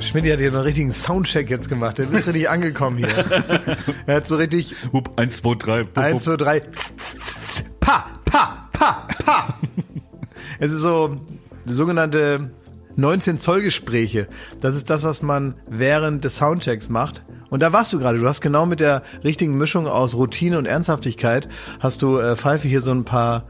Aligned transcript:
Ja, 0.00 0.06
Schmidt 0.06 0.32
hat 0.32 0.38
hier 0.38 0.48
einen 0.48 0.62
richtigen 0.62 0.92
Soundcheck 0.92 1.50
jetzt 1.50 1.68
gemacht. 1.68 1.98
Der 1.98 2.10
ist 2.10 2.26
richtig 2.26 2.48
angekommen 2.48 2.96
hier. 2.96 3.08
er 4.06 4.16
hat 4.16 4.26
so 4.26 4.36
richtig 4.36 4.74
Hup, 4.94 5.12
1, 5.16 5.36
2, 5.36 5.54
3. 5.56 5.80
Hup, 5.80 5.98
1, 5.98 6.14
hup. 6.14 6.22
2, 6.22 6.36
3. 6.36 6.60
z, 6.60 6.92
z, 6.96 7.18
z, 7.44 7.64
Pa, 7.80 8.06
pa, 8.24 8.68
pa, 8.72 9.08
pa. 9.22 9.58
Es 10.58 10.72
ist 10.72 10.80
so 10.80 11.20
sogenannte 11.66 12.50
19 12.96 13.38
Zoll 13.38 13.60
Gespräche. 13.60 14.26
Das 14.62 14.74
ist 14.74 14.88
das, 14.88 15.04
was 15.04 15.20
man 15.20 15.54
während 15.68 16.24
des 16.24 16.36
Soundchecks 16.36 16.88
macht. 16.88 17.22
Und 17.50 17.60
da 17.60 17.74
warst 17.74 17.92
du 17.92 17.98
gerade. 17.98 18.18
Du 18.18 18.26
hast 18.26 18.40
genau 18.40 18.64
mit 18.64 18.80
der 18.80 19.02
richtigen 19.22 19.58
Mischung 19.58 19.86
aus 19.86 20.14
Routine 20.14 20.56
und 20.56 20.64
Ernsthaftigkeit 20.64 21.46
hast 21.78 22.00
du 22.00 22.16
äh, 22.16 22.36
Pfeife 22.36 22.68
hier 22.68 22.80
so 22.80 22.90
ein 22.90 23.04
paar 23.04 23.44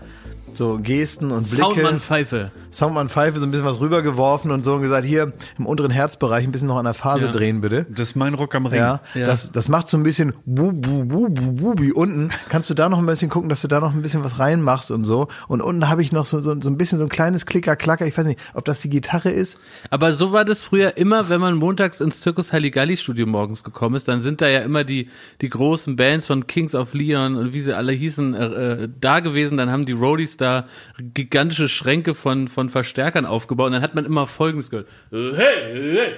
so 0.58 0.78
Gesten 0.82 1.30
und 1.30 1.48
Blicke. 1.48 1.62
Soundmann 1.62 2.00
Pfeife. 2.00 2.50
Soundmann 2.72 3.08
Pfeife 3.08 3.40
so 3.40 3.46
ein 3.46 3.50
bisschen 3.50 3.66
was 3.66 3.80
rübergeworfen 3.80 4.50
und 4.50 4.62
so 4.62 4.74
und 4.74 4.82
gesagt, 4.82 5.04
hier 5.04 5.32
im 5.58 5.66
unteren 5.66 5.90
Herzbereich 5.90 6.44
ein 6.44 6.52
bisschen 6.52 6.68
noch 6.68 6.76
an 6.78 6.84
der 6.84 6.94
Phase 6.94 7.26
Ja. 7.26 7.32
drehen, 7.32 7.60
bitte. 7.60 7.86
Das 7.88 8.10
ist 8.10 8.14
mein 8.16 8.34
Rock 8.34 8.54
am 8.54 8.66
Ring. 8.66 8.78
Ja, 8.78 9.00
Ja. 9.14 9.26
Das, 9.26 9.50
das 9.52 9.68
macht 9.68 9.88
so 9.88 9.96
ein 9.96 10.02
bisschen 10.02 10.34
bu, 10.46 10.72
bu, 10.72 11.04
bu, 11.04 11.28
bu, 11.28 11.52
bubi 11.52 11.92
unten. 11.92 12.30
Kannst 12.48 12.70
du 12.70 12.74
da 12.74 12.88
noch 12.88 12.98
ein 12.98 13.06
bisschen 13.06 13.28
gucken, 13.30 13.48
dass 13.48 13.60
du 13.62 13.68
da 13.68 13.80
noch 13.80 13.92
ein 13.94 14.02
bisschen 14.02 14.22
was 14.22 14.38
reinmachst 14.38 14.90
und 14.90 15.04
so. 15.04 15.28
Und 15.48 15.60
unten 15.62 15.88
habe 15.88 16.02
ich 16.02 16.12
noch 16.12 16.26
so, 16.26 16.40
so, 16.40 16.60
so 16.60 16.70
ein 16.70 16.76
bisschen 16.78 16.98
so 16.98 17.04
ein 17.04 17.08
kleines 17.10 17.44
Klicker-Klacker. 17.46 18.06
Ich 18.06 18.16
weiß 18.16 18.26
nicht, 18.26 18.38
ob 18.54 18.64
das 18.64 18.80
die 18.82 18.88
Gitarre 18.88 19.30
ist. 19.30 19.58
Aber 19.90 20.12
so 20.12 20.32
war 20.32 20.44
das 20.44 20.62
früher 20.62 20.96
immer, 20.96 21.28
wenn 21.28 21.40
man 21.40 21.54
montags 21.56 22.00
ins 22.00 22.20
Zirkus 22.20 22.52
Halligalli 22.52 22.96
Studio 22.96 23.26
morgens 23.26 23.64
gekommen 23.64 23.96
ist, 23.96 24.06
dann 24.08 24.22
sind 24.22 24.40
da 24.40 24.48
ja 24.48 24.60
immer 24.60 24.84
die, 24.84 25.08
die 25.40 25.48
großen 25.48 25.96
Bands 25.96 26.26
von 26.28 26.46
Kings 26.46 26.74
of 26.74 26.94
Leon 26.94 27.36
und 27.36 27.52
wie 27.52 27.60
sie 27.60 27.76
alle 27.76 27.92
hießen, 27.92 28.34
äh, 28.34 28.44
äh, 28.84 28.88
da 29.00 29.20
gewesen. 29.20 29.56
Dann 29.56 29.70
haben 29.70 29.86
die 29.86 29.92
Roadies 29.92 30.36
da 30.40 30.66
gigantische 30.98 31.68
Schränke 31.68 32.14
von, 32.14 32.48
von 32.48 32.68
Verstärkern 32.68 33.26
aufgebaut 33.26 33.66
und 33.68 33.72
dann 33.74 33.82
hat 33.82 33.94
man 33.94 34.04
immer 34.04 34.26
Folgendes 34.26 34.70
gehört. 34.70 34.88
Hey, 35.10 35.28
hey, 35.72 36.14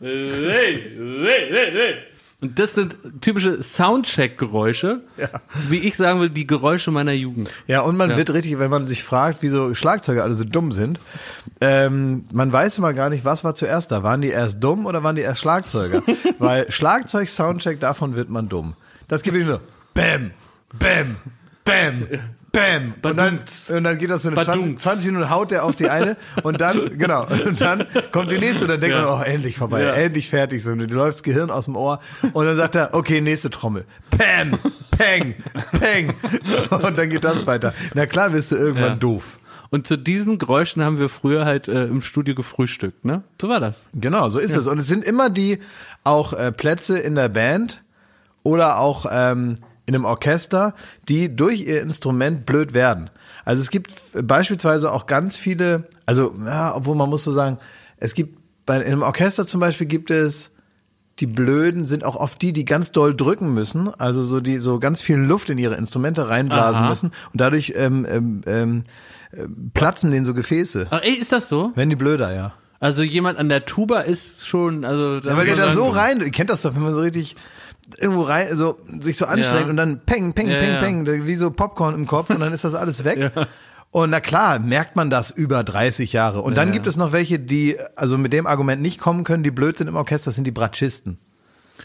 hey, 0.00 1.50
hey, 1.50 1.70
hey. 1.72 1.94
Und 2.40 2.58
das 2.58 2.74
sind 2.74 2.96
typische 3.20 3.62
Soundcheck-Geräusche, 3.62 5.02
wie 5.68 5.78
ich 5.86 5.96
sagen 5.96 6.18
will, 6.20 6.28
die 6.28 6.44
Geräusche 6.44 6.90
meiner 6.90 7.12
Jugend. 7.12 7.48
Ja, 7.68 7.82
und 7.82 7.96
man 7.96 8.10
Ja. 8.10 8.16
wird 8.16 8.32
richtig, 8.32 8.58
wenn 8.58 8.68
man 8.70 8.84
sich 8.84 9.04
fragt, 9.04 9.38
wieso 9.42 9.74
Schlagzeuger 9.76 10.24
alle 10.24 10.34
so 10.34 10.42
dumm 10.42 10.72
sind, 10.72 10.98
ähm, 11.60 12.24
man 12.32 12.52
weiß 12.52 12.78
immer 12.78 12.94
gar 12.94 13.10
nicht, 13.10 13.24
was 13.24 13.44
war 13.44 13.54
zuerst 13.54 13.92
da. 13.92 14.02
Waren 14.02 14.22
die 14.22 14.30
erst 14.30 14.60
dumm 14.62 14.86
oder 14.86 15.04
waren 15.04 15.14
die 15.14 15.22
erst 15.22 15.40
Schlagzeuger? 15.40 16.02
Weil 16.40 16.68
Schlagzeug, 16.72 17.28
Soundcheck, 17.28 17.78
davon 17.78 18.16
wird 18.16 18.28
man 18.28 18.48
dumm. 18.48 18.74
Das 19.06 19.22
geht 19.22 19.34
wieder 19.34 19.46
so, 19.46 19.60
bam, 19.94 20.32
bam, 20.78 21.16
bam, 21.64 22.06
bam. 22.52 22.94
Und 23.02 23.16
dann, 23.16 23.38
und 23.76 23.84
dann 23.84 23.98
geht 23.98 24.10
das 24.10 24.22
so 24.22 24.28
eine 24.28 24.36
20, 24.36 24.54
Badumts. 24.60 24.82
20 24.82 25.06
Minuten 25.06 25.30
haut 25.30 25.50
der 25.50 25.64
auf 25.64 25.76
die 25.76 25.88
eine 25.88 26.16
und 26.42 26.60
dann, 26.60 26.98
genau, 26.98 27.26
und 27.26 27.60
dann 27.60 27.86
kommt 28.10 28.30
die 28.30 28.38
nächste 28.38 28.62
und 28.64 28.68
dann 28.70 28.80
denkt 28.80 28.96
Ja. 28.96 29.02
man, 29.02 29.20
oh, 29.20 29.22
endlich 29.22 29.56
vorbei, 29.56 29.82
Ja. 29.82 29.92
endlich 29.94 30.28
fertig. 30.28 30.62
So, 30.62 30.74
du 30.74 30.84
läufst 30.86 31.22
Gehirn 31.24 31.50
aus 31.50 31.64
dem 31.66 31.76
Ohr 31.76 32.00
und 32.32 32.44
dann 32.44 32.56
sagt 32.56 32.74
er, 32.74 32.90
okay, 32.92 33.20
nächste 33.20 33.48
Trommel. 33.50 33.84
Pam, 34.10 34.58
peng, 34.90 35.34
peng. 35.78 36.12
Und 36.70 36.98
dann 36.98 37.08
geht 37.10 37.24
das 37.24 37.46
weiter. 37.46 37.72
Na 37.94 38.06
klar 38.06 38.32
wirst 38.32 38.52
du 38.52 38.56
irgendwann 38.56 38.84
Ja. 38.90 38.96
doof. 38.96 39.38
Und 39.70 39.86
zu 39.86 39.96
diesen 39.96 40.36
Geräuschen 40.38 40.84
haben 40.84 40.98
wir 40.98 41.08
früher 41.08 41.46
halt 41.46 41.66
äh, 41.66 41.84
im 41.84 42.02
Studio 42.02 42.34
gefrühstückt, 42.34 43.06
ne? 43.06 43.22
So 43.40 43.48
war 43.48 43.58
das. 43.58 43.88
Genau, 43.94 44.28
so 44.28 44.38
ist 44.38 44.54
es. 44.54 44.66
Und 44.66 44.76
es 44.78 44.86
sind 44.86 45.02
immer 45.02 45.30
die 45.30 45.60
auch 46.04 46.34
äh, 46.34 46.52
Plätze 46.52 46.98
in 46.98 47.14
der 47.14 47.30
Band 47.30 47.82
oder 48.42 48.78
auch 48.78 49.06
ähm, 49.10 49.56
in 49.92 49.96
einem 49.96 50.04
Orchester, 50.06 50.74
die 51.08 51.34
durch 51.34 51.66
ihr 51.66 51.82
Instrument 51.82 52.46
blöd 52.46 52.72
werden. 52.72 53.10
Also 53.44 53.60
es 53.60 53.70
gibt 53.70 53.92
beispielsweise 54.22 54.92
auch 54.92 55.06
ganz 55.06 55.36
viele, 55.36 55.84
also 56.06 56.34
ja, 56.44 56.74
obwohl 56.74 56.96
man 56.96 57.10
muss 57.10 57.24
so 57.24 57.32
sagen, 57.32 57.58
es 57.98 58.14
gibt 58.14 58.38
bei 58.64 58.76
in 58.76 58.86
einem 58.86 59.02
Orchester 59.02 59.46
zum 59.46 59.60
Beispiel 59.60 59.86
gibt 59.86 60.10
es 60.10 60.54
die 61.18 61.26
Blöden 61.26 61.84
sind 61.86 62.04
auch 62.04 62.16
oft 62.16 62.40
die, 62.40 62.52
die 62.52 62.64
ganz 62.64 62.90
doll 62.90 63.14
drücken 63.14 63.52
müssen, 63.52 63.92
also 63.98 64.24
so 64.24 64.40
die 64.40 64.56
so 64.56 64.78
ganz 64.78 65.02
viel 65.02 65.16
Luft 65.16 65.50
in 65.50 65.58
ihre 65.58 65.74
Instrumente 65.74 66.28
reinblasen 66.28 66.82
Aha. 66.82 66.88
müssen 66.88 67.12
und 67.32 67.40
dadurch 67.40 67.74
ähm, 67.76 68.06
ähm, 68.08 68.42
ähm, 68.46 68.84
äh, 69.32 69.46
platzen 69.74 70.10
denen 70.10 70.24
so 70.24 70.32
Gefäße. 70.32 70.86
Ach, 70.90 71.02
ey, 71.02 71.12
ist 71.12 71.32
das 71.32 71.48
so? 71.48 71.70
Wenn 71.74 71.90
die 71.90 71.96
blöder, 71.96 72.34
ja. 72.34 72.54
Also 72.80 73.02
jemand 73.02 73.38
an 73.38 73.48
der 73.48 73.66
Tuba 73.66 74.00
ist 74.00 74.46
schon, 74.48 74.84
also 74.84 75.28
Ja, 75.28 75.36
weil 75.36 75.46
der 75.46 75.56
da 75.56 75.70
so 75.70 75.88
rein, 75.88 76.20
ihr 76.20 76.30
kennt 76.30 76.50
das 76.50 76.62
doch, 76.62 76.74
wenn 76.74 76.82
man 76.82 76.94
so 76.94 77.00
richtig 77.00 77.36
irgendwo 77.98 78.22
rein, 78.22 78.56
so 78.56 78.78
sich 79.00 79.16
so 79.16 79.26
anstrengt 79.26 79.64
Ja. 79.64 79.70
und 79.70 79.76
dann 79.76 80.00
peng, 80.04 80.32
peng, 80.34 80.48
Ja, 80.48 80.58
peng, 80.58 80.70
ja. 80.72 80.80
peng, 81.12 81.26
wie 81.26 81.36
so 81.36 81.50
Popcorn 81.50 81.94
im 81.94 82.06
Kopf 82.06 82.30
und 82.30 82.40
dann 82.40 82.52
ist 82.52 82.64
das 82.64 82.74
alles 82.74 83.04
weg. 83.04 83.32
Und 83.94 84.08
na 84.08 84.20
klar, 84.20 84.58
merkt 84.58 84.96
man 84.96 85.10
das 85.10 85.30
über 85.30 85.62
30 85.62 86.14
Jahre. 86.14 86.40
Und 86.40 86.56
dann 86.56 86.68
Ja. 86.68 86.72
gibt 86.72 86.86
es 86.86 86.96
noch 86.96 87.12
welche, 87.12 87.38
die 87.38 87.76
also 87.94 88.16
mit 88.16 88.32
dem 88.32 88.46
Argument 88.46 88.80
nicht 88.80 88.98
kommen 88.98 89.22
können, 89.22 89.42
die 89.42 89.50
blöd 89.50 89.76
sind 89.76 89.86
im 89.86 89.96
Orchester, 89.96 90.28
das 90.30 90.36
sind 90.36 90.44
die 90.46 90.50
Bratschisten. 90.50 91.18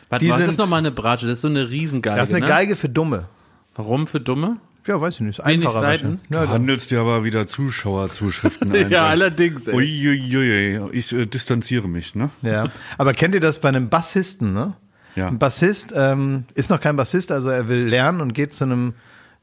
Warte, 0.07 0.23
die 0.23 0.31
was 0.31 0.37
sind- 0.37 0.47
ist 0.47 0.57
nochmal 0.57 0.79
eine 0.79 0.91
Bratsche? 0.91 1.25
Das 1.27 1.39
ist 1.39 1.41
so 1.41 1.49
eine 1.49 1.69
Riesengeige. 1.69 2.15
Das 2.15 2.29
ist 2.29 2.33
eine 2.35 2.45
ne? 2.45 2.49
Geige 2.49 2.77
für 2.77 2.87
Dumme. 2.87 3.27
Warum 3.75 4.07
für 4.07 4.21
Dumme? 4.21 4.55
Ja, 4.85 5.01
weiß 5.01 5.15
ich 5.15 5.19
nicht. 5.19 5.39
Ist 5.39 5.43
einfacher 5.45 5.81
Seiten? 5.81 6.21
Ja, 6.29 6.45
Du 6.45 6.49
handelst 6.53 6.91
dir 6.91 7.01
aber 7.01 7.25
wieder 7.25 7.45
Zuschauerzuschriften 7.45 8.71
ein. 8.73 8.89
Ja, 8.89 9.07
allerdings, 9.07 9.67
ey. 9.67 9.75
Uiuiui, 9.75 10.89
ich 10.93 11.11
äh, 11.11 11.25
distanziere 11.25 11.89
mich, 11.89 12.15
ne? 12.15 12.29
Ja, 12.41 12.67
aber 12.97 13.13
kennt 13.13 13.35
ihr 13.35 13.41
das 13.41 13.59
bei 13.59 13.67
einem 13.67 13.89
Bassisten, 13.89 14.53
ne? 14.53 14.75
Ja. 15.17 15.29
Ein 15.29 15.39
Bassist 15.39 15.93
ähm, 15.95 16.45
ist 16.53 16.69
noch 16.69 16.79
kein 16.79 16.95
Bassist, 16.95 17.31
also 17.31 17.49
er 17.49 17.67
will 17.67 17.87
lernen 17.87 18.21
und 18.21 18.33
geht 18.33 18.53
zu 18.53 18.65
einem, 18.65 18.93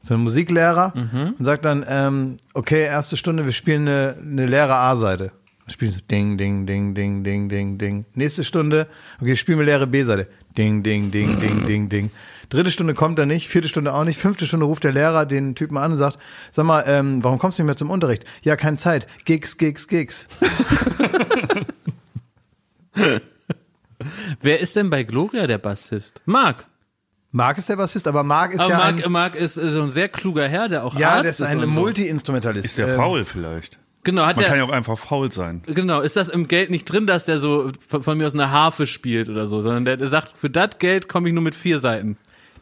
zu 0.01 0.13
einem 0.13 0.23
Musiklehrer 0.23 0.93
und 1.37 1.43
sagt 1.43 1.65
dann, 1.65 1.85
ähm, 1.87 2.37
okay, 2.53 2.85
erste 2.85 3.17
Stunde, 3.17 3.43
wir 3.45 3.51
spielen 3.51 3.81
eine, 3.81 4.15
eine 4.21 4.45
leere 4.45 4.73
A-Seite. 4.73 5.31
Spielen 5.67 5.91
so 5.91 5.99
Ding, 5.99 6.37
Ding, 6.37 6.65
Ding, 6.65 6.93
Ding, 6.93 7.23
Ding, 7.23 7.49
Ding, 7.49 7.77
Ding. 7.77 8.05
Nächste 8.13 8.43
Stunde, 8.43 8.87
okay, 9.19 9.35
spielen 9.35 9.57
wir 9.57 9.65
leere 9.65 9.85
B-Seite. 9.87 10.29
Ding, 10.55 10.81
Ding, 10.81 11.11
Ding, 11.11 11.39
Ding, 11.41 11.65
Ding, 11.65 11.89
Ding. 11.89 12.11
Dritte 12.49 12.71
Stunde 12.71 12.93
kommt 12.93 13.19
er 13.19 13.25
nicht, 13.25 13.49
vierte 13.49 13.67
Stunde 13.67 13.93
auch 13.93 14.05
nicht, 14.05 14.17
fünfte 14.17 14.45
Stunde 14.47 14.67
ruft 14.67 14.85
der 14.85 14.93
Lehrer 14.93 15.25
den 15.25 15.55
Typen 15.55 15.77
an 15.77 15.91
und 15.91 15.97
sagt, 15.97 16.19
sag 16.51 16.65
mal, 16.65 16.85
ähm, 16.87 17.21
warum 17.23 17.39
kommst 17.39 17.57
du 17.57 17.63
nicht 17.63 17.67
mehr 17.67 17.75
zum 17.75 17.89
Unterricht? 17.89 18.23
Ja, 18.43 18.55
keine 18.55 18.77
Zeit. 18.77 19.07
Gigs, 19.25 19.57
Gigs, 19.57 19.87
Gigs. 19.89 20.27
Wer 24.41 24.59
ist 24.59 24.75
denn 24.75 24.89
bei 24.89 25.03
Gloria 25.03 25.47
der 25.47 25.57
Bassist? 25.57 26.21
Marc. 26.25 26.65
Marc 27.31 27.57
ist 27.57 27.67
der 27.67 27.75
Bassist, 27.75 28.07
aber 28.07 28.23
Marc 28.23 28.53
ist 28.53 28.61
Aber 28.61 28.69
ja 28.69 28.77
Marc, 28.77 29.05
ein, 29.05 29.11
Marc 29.11 29.35
ist 29.35 29.57
äh, 29.57 29.69
so 29.71 29.81
ein 29.83 29.91
sehr 29.91 30.07
kluger 30.07 30.47
Herr, 30.47 30.69
der 30.69 30.85
auch 30.85 30.97
ja, 30.97 31.11
Arzt 31.15 31.23
der 31.23 31.31
ist 31.31 31.41
ein. 31.41 31.67
Multi-Instrumentalist. 31.67 32.65
Ist 32.65 32.77
der 32.77 32.87
Ähm, 32.89 32.95
faul 32.95 33.25
vielleicht? 33.25 33.77
Genau, 34.05 34.21
hat 34.25 34.35
Man 34.37 34.43
der, 34.43 34.47
kann 34.49 34.57
ja 34.59 34.63
auch 34.63 34.69
einfach 34.69 34.97
faul 34.97 35.31
sein. 35.31 35.63
genau, 35.65 35.99
ist 36.01 36.15
das 36.15 36.29
im 36.29 36.47
Geld 36.47 36.69
nicht 36.69 36.85
drin, 36.85 37.07
dass 37.07 37.25
der 37.25 37.39
so 37.39 37.71
von, 37.87 38.03
von 38.03 38.17
mir 38.17 38.27
aus 38.27 38.35
eine 38.35 38.51
Harfe 38.51 38.85
spielt 38.87 39.29
oder 39.29 39.47
so, 39.47 39.61
sondern 39.61 39.83
der, 39.83 39.97
der 39.97 40.07
sagt, 40.07 40.37
für 40.37 40.49
das 40.49 40.77
Geld 40.79 41.09
komme 41.09 41.27
ich 41.27 41.33
nur 41.33 41.43
mit 41.43 41.55
vier 41.55 41.79
Seiten. 41.79 42.17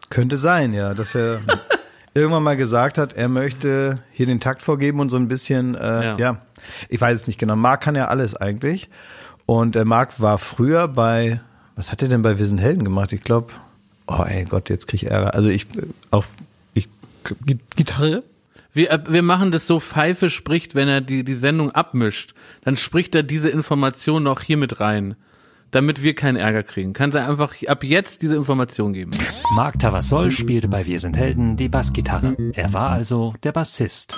Könnte 0.09 0.37
sein, 0.37 0.73
ja, 0.73 0.93
dass 0.93 1.13
er 1.15 1.41
irgendwann 2.13 2.43
mal 2.43 2.55
gesagt 2.55 2.97
hat, 2.97 3.13
er 3.13 3.27
möchte 3.27 3.99
hier 4.11 4.25
den 4.25 4.39
Takt 4.39 4.61
vorgeben 4.63 4.99
und 5.01 5.09
so 5.09 5.17
ein 5.17 5.27
bisschen, 5.27 5.75
äh, 5.75 6.03
ja. 6.05 6.17
Ja. 6.17 6.37
ich 6.89 6.99
weiß 7.01 7.21
es 7.21 7.27
nicht 7.27 7.39
genau. 7.39 7.55
Marc 7.57 7.81
kann 7.81 7.95
ja 7.95 8.07
alles 8.07 8.35
eigentlich. 8.35 8.89
Und 9.45 9.75
äh, 9.75 9.85
Marc 9.85 10.21
war 10.21 10.37
früher 10.37 10.87
bei, 10.87 11.41
was 11.75 11.91
hat 11.91 12.01
er 12.01 12.07
denn 12.07 12.21
bei 12.21 12.39
Wir 12.39 12.45
sind 12.45 12.59
Helden 12.59 12.83
gemacht? 12.83 13.11
Ich 13.13 13.21
glaube, 13.21 13.51
oh 14.07 14.23
ey 14.25 14.45
Gott, 14.45 14.69
jetzt 14.69 14.87
krieg 14.87 15.03
ich 15.03 15.11
Ärger. 15.11 15.33
Also 15.33 15.49
ich, 15.49 15.67
auf, 16.11 16.27
ich, 16.73 16.87
Gi- 17.45 17.59
Gitarre? 17.75 18.23
Wir, 18.73 18.91
äh, 18.91 18.99
wir 19.07 19.21
machen 19.21 19.51
das 19.51 19.67
so, 19.67 19.79
Pfeife 19.79 20.29
spricht, 20.29 20.75
wenn 20.75 20.87
er 20.87 21.01
die, 21.01 21.23
die 21.23 21.35
Sendung 21.35 21.71
abmischt, 21.71 22.33
dann 22.63 22.75
spricht 22.77 23.13
er 23.15 23.23
diese 23.23 23.49
Information 23.49 24.23
noch 24.23 24.41
hier 24.41 24.57
mit 24.57 24.79
rein, 24.79 25.15
damit 25.73 26.03
wir 26.03 26.13
keinen 26.13 26.37
Ärger 26.37 26.63
kriegen. 26.63 26.93
Kann 26.93 27.11
er 27.11 27.27
einfach 27.27 27.55
ab 27.67 27.83
jetzt 27.83 28.21
diese 28.21 28.35
Information 28.35 28.93
geben. 28.93 29.11
Marc 29.55 29.79
Tavassol 29.79 30.31
spielte 30.31 30.67
bei 30.67 30.85
Wir 30.85 30.99
sind 30.99 31.17
Helden 31.17 31.57
die 31.57 31.67
Bassgitarre. 31.67 32.37
Er 32.53 32.73
war 32.73 32.91
also 32.91 33.33
der 33.43 33.51
Bassist. 33.51 34.17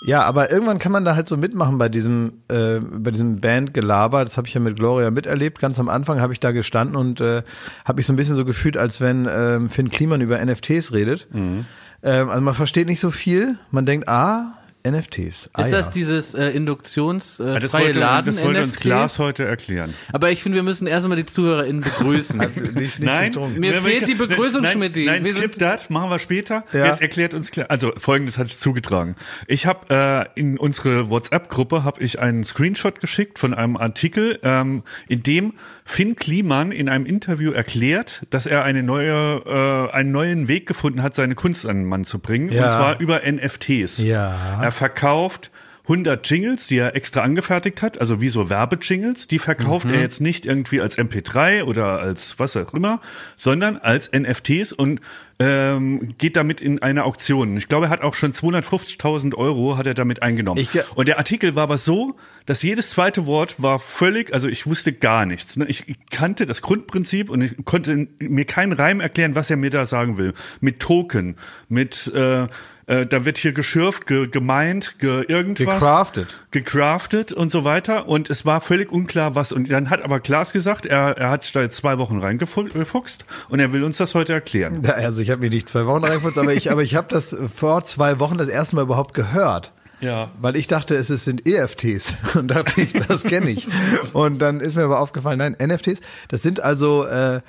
Ja, 0.00 0.22
aber 0.22 0.50
irgendwann 0.50 0.78
kann 0.78 0.92
man 0.92 1.04
da 1.04 1.14
halt 1.14 1.28
so 1.28 1.36
mitmachen 1.36 1.78
bei 1.78 1.88
diesem, 1.88 2.42
äh, 2.48 2.80
bei 2.80 3.10
diesem 3.10 3.40
Bandgelaber. 3.40 4.24
Das 4.24 4.36
habe 4.36 4.48
ich 4.48 4.54
ja 4.54 4.60
mit 4.60 4.76
Gloria 4.76 5.10
miterlebt. 5.10 5.60
Ganz 5.60 5.78
am 5.78 5.88
Anfang 5.88 6.20
habe 6.20 6.32
ich 6.32 6.40
da 6.40 6.52
gestanden 6.52 6.96
und 6.96 7.20
äh, 7.20 7.42
habe 7.84 7.96
mich 7.96 8.06
so 8.06 8.12
ein 8.12 8.16
bisschen 8.16 8.36
so 8.36 8.44
gefühlt, 8.44 8.76
als 8.76 9.00
wenn 9.00 9.28
ähm, 9.30 9.68
Finn 9.68 9.90
Kliman 9.90 10.20
über 10.20 10.44
NFTs 10.44 10.92
redet. 10.92 11.28
Ähm, 11.32 12.28
also 12.28 12.40
man 12.40 12.54
versteht 12.54 12.88
nicht 12.88 13.00
so 13.00 13.10
viel. 13.10 13.56
Man 13.70 13.86
denkt, 13.86 14.08
ah, 14.08 14.52
NFTs. 14.90 15.50
Ah, 15.52 15.62
Ist 15.62 15.72
das 15.72 15.86
ja. 15.86 15.92
dieses 15.92 16.34
äh, 16.34 16.48
Induktions 16.50 17.40
äh, 17.40 17.60
Das 17.60 17.70
freie 17.70 17.86
wollte, 17.86 18.00
Laden 18.00 18.26
das 18.26 18.42
wollte 18.44 18.62
uns 18.62 18.74
NFT? 18.74 18.80
Klaas 18.82 19.18
heute 19.18 19.44
erklären. 19.44 19.94
Aber 20.12 20.30
ich 20.30 20.42
finde, 20.42 20.56
wir 20.56 20.62
müssen 20.62 20.86
erst 20.86 21.04
einmal 21.04 21.16
die 21.16 21.26
ZuhörerInnen 21.26 21.82
begrüßen. 21.82 22.38
nicht, 22.54 22.74
nicht 22.74 22.98
Nein. 23.00 23.32
Mir 23.58 23.72
wir- 23.74 23.82
fehlt 23.82 24.08
die 24.08 24.14
Begrüßung, 24.14 24.62
nein, 24.62 24.72
Schmidti. 24.72 25.04
Nein, 25.06 25.24
Wir 25.24 25.30
skip 25.32 25.54
sind- 25.54 25.62
das, 25.62 25.90
machen 25.90 26.10
wir 26.10 26.18
später. 26.18 26.64
Ja. 26.72 26.86
Jetzt 26.86 27.00
erklärt 27.02 27.34
uns 27.34 27.50
klar. 27.50 27.66
Also 27.70 27.92
folgendes 27.96 28.38
hatte 28.38 28.48
ich 28.48 28.58
zugetragen. 28.58 29.16
Ich 29.46 29.66
habe 29.66 30.28
äh, 30.34 30.40
in 30.40 30.58
unsere 30.58 31.10
WhatsApp-Gruppe 31.10 31.84
habe 31.84 32.00
ich 32.02 32.18
einen 32.20 32.44
Screenshot 32.44 33.00
geschickt 33.00 33.38
von 33.38 33.54
einem 33.54 33.76
Artikel, 33.76 34.38
ähm, 34.42 34.82
in 35.08 35.22
dem 35.22 35.54
Finn 35.84 36.16
Kliman 36.16 36.70
in 36.72 36.88
einem 36.88 37.06
Interview 37.06 37.50
erklärt, 37.52 38.26
dass 38.30 38.46
er 38.46 38.64
eine 38.64 38.82
neue, 38.82 39.42
äh, 39.46 39.94
einen 39.94 40.12
neuen 40.12 40.48
Weg 40.48 40.66
gefunden 40.66 41.02
hat, 41.02 41.14
seine 41.14 41.34
Kunst 41.34 41.64
an 41.66 41.76
den 41.78 41.84
Mann 41.86 42.04
zu 42.04 42.18
bringen. 42.18 42.52
Ja. 42.52 42.64
Und 42.64 42.70
zwar 42.72 43.00
über 43.00 43.20
NFTs. 43.30 43.98
Ja. 43.98 44.60
Er 44.62 44.70
verkauft 44.78 45.50
100 45.84 46.28
Jingles, 46.28 46.66
die 46.66 46.76
er 46.76 46.94
extra 46.94 47.22
angefertigt 47.22 47.80
hat, 47.80 47.98
also 47.98 48.20
wie 48.20 48.28
so 48.28 48.50
Werbejingles, 48.50 49.26
die 49.26 49.38
verkauft 49.38 49.86
Mhm. 49.86 49.94
er 49.94 50.00
jetzt 50.02 50.20
nicht 50.20 50.44
irgendwie 50.44 50.82
als 50.82 50.98
MP3 50.98 51.64
oder 51.64 51.98
als 52.00 52.38
was 52.38 52.58
auch 52.58 52.74
immer, 52.74 53.00
sondern 53.38 53.78
als 53.78 54.10
NFTs 54.12 54.74
und 54.74 55.00
ähm, 55.40 56.10
geht 56.18 56.36
damit 56.36 56.60
in 56.60 56.82
eine 56.82 57.04
Auktion. 57.04 57.56
Ich 57.56 57.68
glaube, 57.68 57.86
er 57.86 57.90
hat 57.90 58.02
auch 58.02 58.12
schon 58.12 58.32
250.000 58.32 59.34
Euro 59.34 59.78
hat 59.78 59.86
er 59.86 59.94
damit 59.94 60.22
eingenommen. 60.22 60.60
Ich 60.60 60.68
und 60.94 61.08
der 61.08 61.16
Artikel 61.16 61.54
war 61.54 61.62
aber 61.62 61.78
so, 61.78 62.16
dass 62.44 62.62
jedes 62.62 62.90
zweite 62.90 63.24
Wort 63.26 63.54
war 63.56 63.78
völlig, 63.78 64.34
also 64.34 64.46
ich 64.46 64.66
wusste 64.66 64.92
gar 64.92 65.24
nichts. 65.24 65.56
Ne? 65.56 65.64
Ich 65.68 65.84
kannte 66.10 66.44
das 66.44 66.60
Grundprinzip 66.60 67.30
und 67.30 67.40
ich 67.40 67.52
konnte 67.64 68.08
mir 68.18 68.44
keinen 68.44 68.74
Reim 68.74 69.00
erklären, 69.00 69.34
was 69.34 69.48
er 69.48 69.56
mir 69.56 69.70
da 69.70 69.86
sagen 69.86 70.18
will. 70.18 70.34
Mit 70.60 70.80
Token, 70.80 71.36
mit 71.70 72.08
äh, 72.14 72.46
äh, 72.88 73.06
da 73.06 73.26
wird 73.26 73.36
hier 73.36 73.52
geschürft, 73.52 74.06
ge, 74.06 74.28
gemeint, 74.28 74.98
ge, 74.98 75.22
irgendwas. 75.28 75.74
Gecraftet. 75.74 76.34
Gecraftet 76.50 77.32
und 77.32 77.50
so 77.50 77.62
weiter. 77.62 78.08
Und 78.08 78.30
es 78.30 78.46
war 78.46 78.62
völlig 78.62 78.90
unklar, 78.90 79.34
was. 79.34 79.52
Und 79.52 79.70
dann 79.70 79.90
hat 79.90 80.02
aber 80.02 80.20
Klaas 80.20 80.54
gesagt, 80.54 80.86
er, 80.86 81.18
er 81.18 81.28
hat 81.28 81.54
da 81.54 81.60
jetzt 81.60 81.76
zwei 81.76 81.98
Wochen 81.98 82.18
reingefuchst 82.18 83.26
und 83.50 83.60
er 83.60 83.74
will 83.74 83.84
uns 83.84 83.98
das 83.98 84.14
heute 84.14 84.32
erklären. 84.32 84.82
Ja, 84.82 84.94
also 84.94 85.20
ich 85.20 85.28
habe 85.28 85.42
mir 85.42 85.50
nicht 85.50 85.68
zwei 85.68 85.86
Wochen 85.86 86.02
reingefutzt, 86.02 86.38
aber 86.38 86.54
ich, 86.54 86.72
aber 86.72 86.82
ich 86.82 86.94
habe 86.94 87.08
das 87.10 87.36
vor 87.54 87.84
zwei 87.84 88.18
Wochen 88.20 88.38
das 88.38 88.48
erste 88.48 88.76
Mal 88.76 88.82
überhaupt 88.82 89.12
gehört. 89.12 89.72
Ja. 90.00 90.30
Weil 90.40 90.56
ich 90.56 90.66
dachte, 90.66 90.94
es 90.94 91.08
sind 91.08 91.46
EFTs 91.46 92.14
und 92.34 92.48
dachte 92.48 92.80
ich, 92.80 92.94
das 92.94 93.24
kenne 93.24 93.50
ich. 93.50 93.68
Und 94.14 94.38
dann 94.38 94.60
ist 94.60 94.76
mir 94.76 94.84
aber 94.84 95.00
aufgefallen, 95.00 95.38
nein, 95.38 95.56
NFTs, 95.62 96.00
das 96.28 96.40
sind 96.40 96.60
also, 96.60 97.04
äh, 97.04 97.42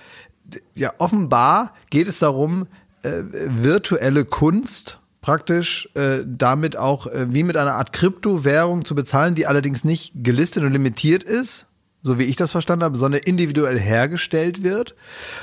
ja, 0.76 0.92
offenbar 0.98 1.74
geht 1.92 2.10
es 2.10 2.20
darum, 2.20 2.68
äh, 3.04 3.22
virtuelle 3.32 4.26
Kunst 4.26 4.99
praktisch 5.30 5.88
äh, 5.94 6.24
damit 6.26 6.76
auch 6.76 7.06
äh, 7.06 7.32
wie 7.32 7.44
mit 7.44 7.56
einer 7.56 7.76
Art 7.76 7.94
Kryptowährung 7.94 8.84
zu 8.84 8.96
bezahlen, 8.96 9.36
die 9.36 9.46
allerdings 9.46 9.84
nicht 9.84 10.12
gelistet 10.24 10.64
und 10.64 10.74
limitiert 10.74 11.22
ist, 11.22 11.68
so 12.02 12.18
wie 12.18 12.24
ich 12.24 12.36
das 12.36 12.50
verstanden 12.50 12.84
habe, 12.84 12.98
sondern 12.98 13.22
individuell 13.24 13.78
hergestellt 13.78 14.64
wird 14.64 14.96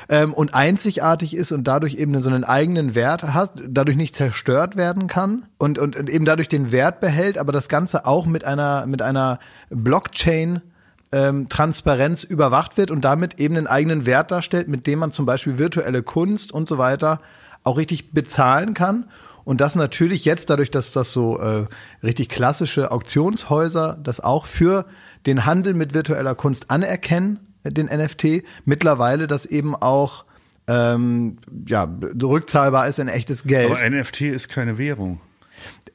ähm, 0.08 0.34
und 0.34 0.54
einzigartig 0.54 1.36
ist 1.36 1.52
und 1.52 1.68
dadurch 1.68 1.94
eben 1.94 2.20
so 2.20 2.28
einen 2.28 2.42
eigenen 2.42 2.96
Wert 2.96 3.22
hat, 3.22 3.62
dadurch 3.64 3.96
nicht 3.96 4.16
zerstört 4.16 4.74
werden 4.74 5.06
kann 5.06 5.46
und, 5.56 5.78
und, 5.78 5.94
und 5.94 6.10
eben 6.10 6.24
dadurch 6.24 6.48
den 6.48 6.72
Wert 6.72 6.98
behält, 6.98 7.38
aber 7.38 7.52
das 7.52 7.68
Ganze 7.68 8.06
auch 8.06 8.26
mit 8.26 8.44
einer, 8.44 8.86
mit 8.86 9.02
einer 9.02 9.38
Blockchain 9.70 10.62
ähm, 11.12 11.48
Transparenz 11.48 12.24
überwacht 12.24 12.76
wird 12.76 12.90
und 12.90 13.04
damit 13.04 13.38
eben 13.38 13.56
einen 13.56 13.68
eigenen 13.68 14.04
Wert 14.04 14.32
darstellt, 14.32 14.66
mit 14.66 14.88
dem 14.88 14.98
man 14.98 15.12
zum 15.12 15.26
Beispiel 15.26 15.60
virtuelle 15.60 16.02
Kunst 16.02 16.50
und 16.50 16.68
so 16.68 16.76
weiter 16.76 17.20
auch 17.62 17.76
richtig 17.76 18.10
bezahlen 18.10 18.74
kann. 18.74 19.06
Und 19.46 19.60
das 19.60 19.76
natürlich 19.76 20.24
jetzt, 20.24 20.50
dadurch, 20.50 20.72
dass 20.72 20.90
das 20.90 21.12
so 21.12 21.38
äh, 21.38 21.66
richtig 22.02 22.28
klassische 22.28 22.90
Auktionshäuser 22.90 23.96
das 24.02 24.18
auch 24.18 24.44
für 24.44 24.86
den 25.24 25.46
Handel 25.46 25.72
mit 25.74 25.94
virtueller 25.94 26.34
Kunst 26.34 26.68
anerkennen, 26.68 27.38
äh, 27.62 27.70
den 27.70 27.86
NFT, 27.86 28.42
mittlerweile 28.64 29.28
das 29.28 29.46
eben 29.46 29.76
auch 29.76 30.24
ähm, 30.66 31.38
ja, 31.64 31.88
rückzahlbar 32.20 32.88
ist 32.88 32.98
in 32.98 33.06
echtes 33.06 33.44
Geld. 33.44 33.70
Aber 33.70 33.88
NFT 33.88 34.22
ist 34.22 34.48
keine 34.48 34.78
Währung. 34.78 35.20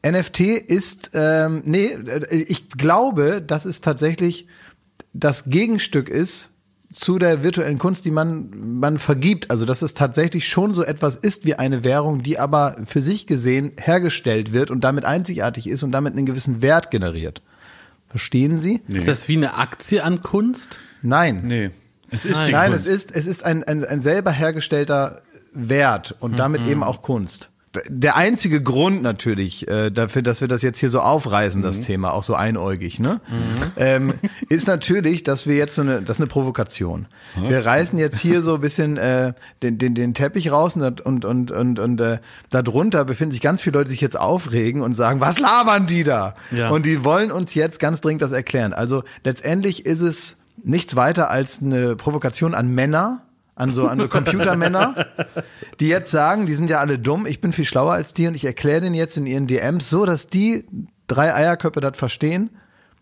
NFT 0.01 0.39
ist, 0.39 1.12
ähm, 1.13 1.62
nee, 1.65 1.88
äh, 1.88 2.33
ich 2.33 2.69
glaube, 2.69 3.42
dass 3.42 3.65
es 3.65 3.81
tatsächlich 3.81 4.47
das 5.12 5.50
Gegenstück 5.50 6.07
ist 6.07 6.51
zu 6.91 7.19
der 7.19 7.43
virtuellen 7.43 7.79
Kunst, 7.79 8.05
die 8.05 8.11
man, 8.11 8.79
man 8.79 8.97
vergibt. 8.97 9.49
Also, 9.49 9.65
dass 9.65 9.81
es 9.81 9.93
tatsächlich 9.93 10.47
schon 10.47 10.73
so 10.73 10.83
etwas 10.83 11.15
ist 11.15 11.45
wie 11.45 11.55
eine 11.55 11.83
Währung, 11.83 12.21
die 12.23 12.39
aber 12.39 12.75
für 12.85 13.01
sich 13.01 13.27
gesehen 13.27 13.71
hergestellt 13.77 14.53
wird 14.53 14.71
und 14.71 14.83
damit 14.83 15.05
einzigartig 15.05 15.67
ist 15.67 15.83
und 15.83 15.91
damit 15.91 16.13
einen 16.13 16.25
gewissen 16.25 16.61
Wert 16.61 16.91
generiert. 16.91 17.41
Verstehen 18.09 18.57
Sie? 18.57 18.81
Nee. 18.88 18.99
Ist 18.99 19.07
das 19.07 19.27
wie 19.29 19.38
eine 19.38 19.53
Aktie 19.53 20.03
an 20.03 20.21
Kunst? 20.21 20.79
Nein. 21.01 21.43
Nee. 21.45 21.71
Es 22.09 22.25
ist 22.25 22.38
Nein. 22.38 22.45
die 22.45 22.51
Nein, 22.51 22.71
Kunst. 22.71 22.85
es 22.85 22.94
ist, 22.94 23.15
es 23.15 23.25
ist 23.25 23.45
ein, 23.45 23.63
ein, 23.63 23.85
ein 23.85 24.01
selber 24.01 24.31
hergestellter 24.31 25.21
Wert 25.53 26.15
und 26.19 26.37
damit 26.37 26.67
eben 26.67 26.83
auch 26.83 27.01
Kunst. 27.01 27.49
Der 27.88 28.18
einzige 28.18 28.62
Grund 28.62 29.01
natürlich 29.01 29.65
äh, 29.69 29.91
dafür, 29.91 30.21
dass 30.21 30.41
wir 30.41 30.50
das 30.50 30.62
jetzt 30.62 30.77
hier 30.79 30.89
so 30.89 31.00
aufreißen, 31.00 31.62
das 31.62 31.79
Thema, 31.79 32.13
auch 32.13 32.23
so 32.23 32.35
einäugig, 32.35 33.00
ne, 33.00 33.21
ähm, 33.77 34.13
ist 34.50 34.68
natürlich, 34.68 35.23
dass 35.23 35.47
wir 35.47 35.56
jetzt 35.56 35.75
so 35.75 35.81
eine, 35.81 36.01
das 36.01 36.18
ist 36.18 36.21
eine 36.21 36.27
Provokation. 36.27 37.07
Wir 37.47 37.65
reißen 37.65 37.97
jetzt 37.97 38.19
hier 38.19 38.41
so 38.41 38.56
ein 38.56 38.62
bisschen 38.62 38.97
äh, 38.97 39.33
den, 39.63 39.77
den, 39.77 39.95
den 39.95 40.13
Teppich 40.13 40.51
raus 40.51 40.75
und 40.75 41.00
und 41.00 41.23
und 41.23 41.51
und, 41.51 41.79
und 41.79 42.01
äh, 42.01 42.19
darunter 42.50 43.06
befinden 43.06 43.31
sich 43.31 43.41
ganz 43.41 43.62
viele 43.62 43.77
Leute, 43.77 43.85
die 43.85 43.91
sich 43.91 44.01
jetzt 44.01 44.19
aufregen 44.19 44.81
und 44.81 44.95
sagen, 44.95 45.21
was 45.21 45.39
labern 45.39 45.88
die 45.88 46.03
da? 46.03 46.35
Ja. 46.51 46.69
Und 46.69 46.85
die 46.85 47.06
wollen 47.06 47.31
uns 47.31 47.56
jetzt 47.56 47.79
ganz 47.79 48.01
dringend 48.01 48.21
das 48.21 48.33
erklären. 48.33 48.73
Also 48.73 49.03
letztendlich 49.23 49.85
ist 49.85 50.01
es 50.01 50.38
nichts 50.63 50.95
weiter 50.95 51.29
als 51.29 51.62
eine 51.62 51.95
Provokation 51.95 52.53
an 52.53 52.73
Männer, 52.73 53.21
an 53.56 53.69
so, 53.71 53.88
an 53.88 54.00
so 54.00 54.07
Computermänner, 54.07 55.07
die 55.80 55.88
jetzt 55.88 56.12
sagen, 56.12 56.45
die 56.45 56.53
sind 56.53 56.69
ja 56.69 56.80
alle 56.80 56.98
dumm, 56.98 57.25
ich 57.25 57.42
bin 57.42 57.53
viel 57.53 57.65
schlauer 57.65 57.94
als 57.94 58.13
die 58.13 58.27
und 58.27 58.36
ich 58.36 58.45
erkläre 58.45 58.81
denen 58.81 58.95
jetzt 58.95 59.18
in 59.18 59.25
ihren 59.25 59.48
DMs 59.48 59.89
so, 59.89 60.06
dass 60.06 60.27
die 60.27 60.65
drei 61.07 61.33
Eierköpfe 61.33 61.81
das 61.81 61.98
verstehen, 61.98 62.50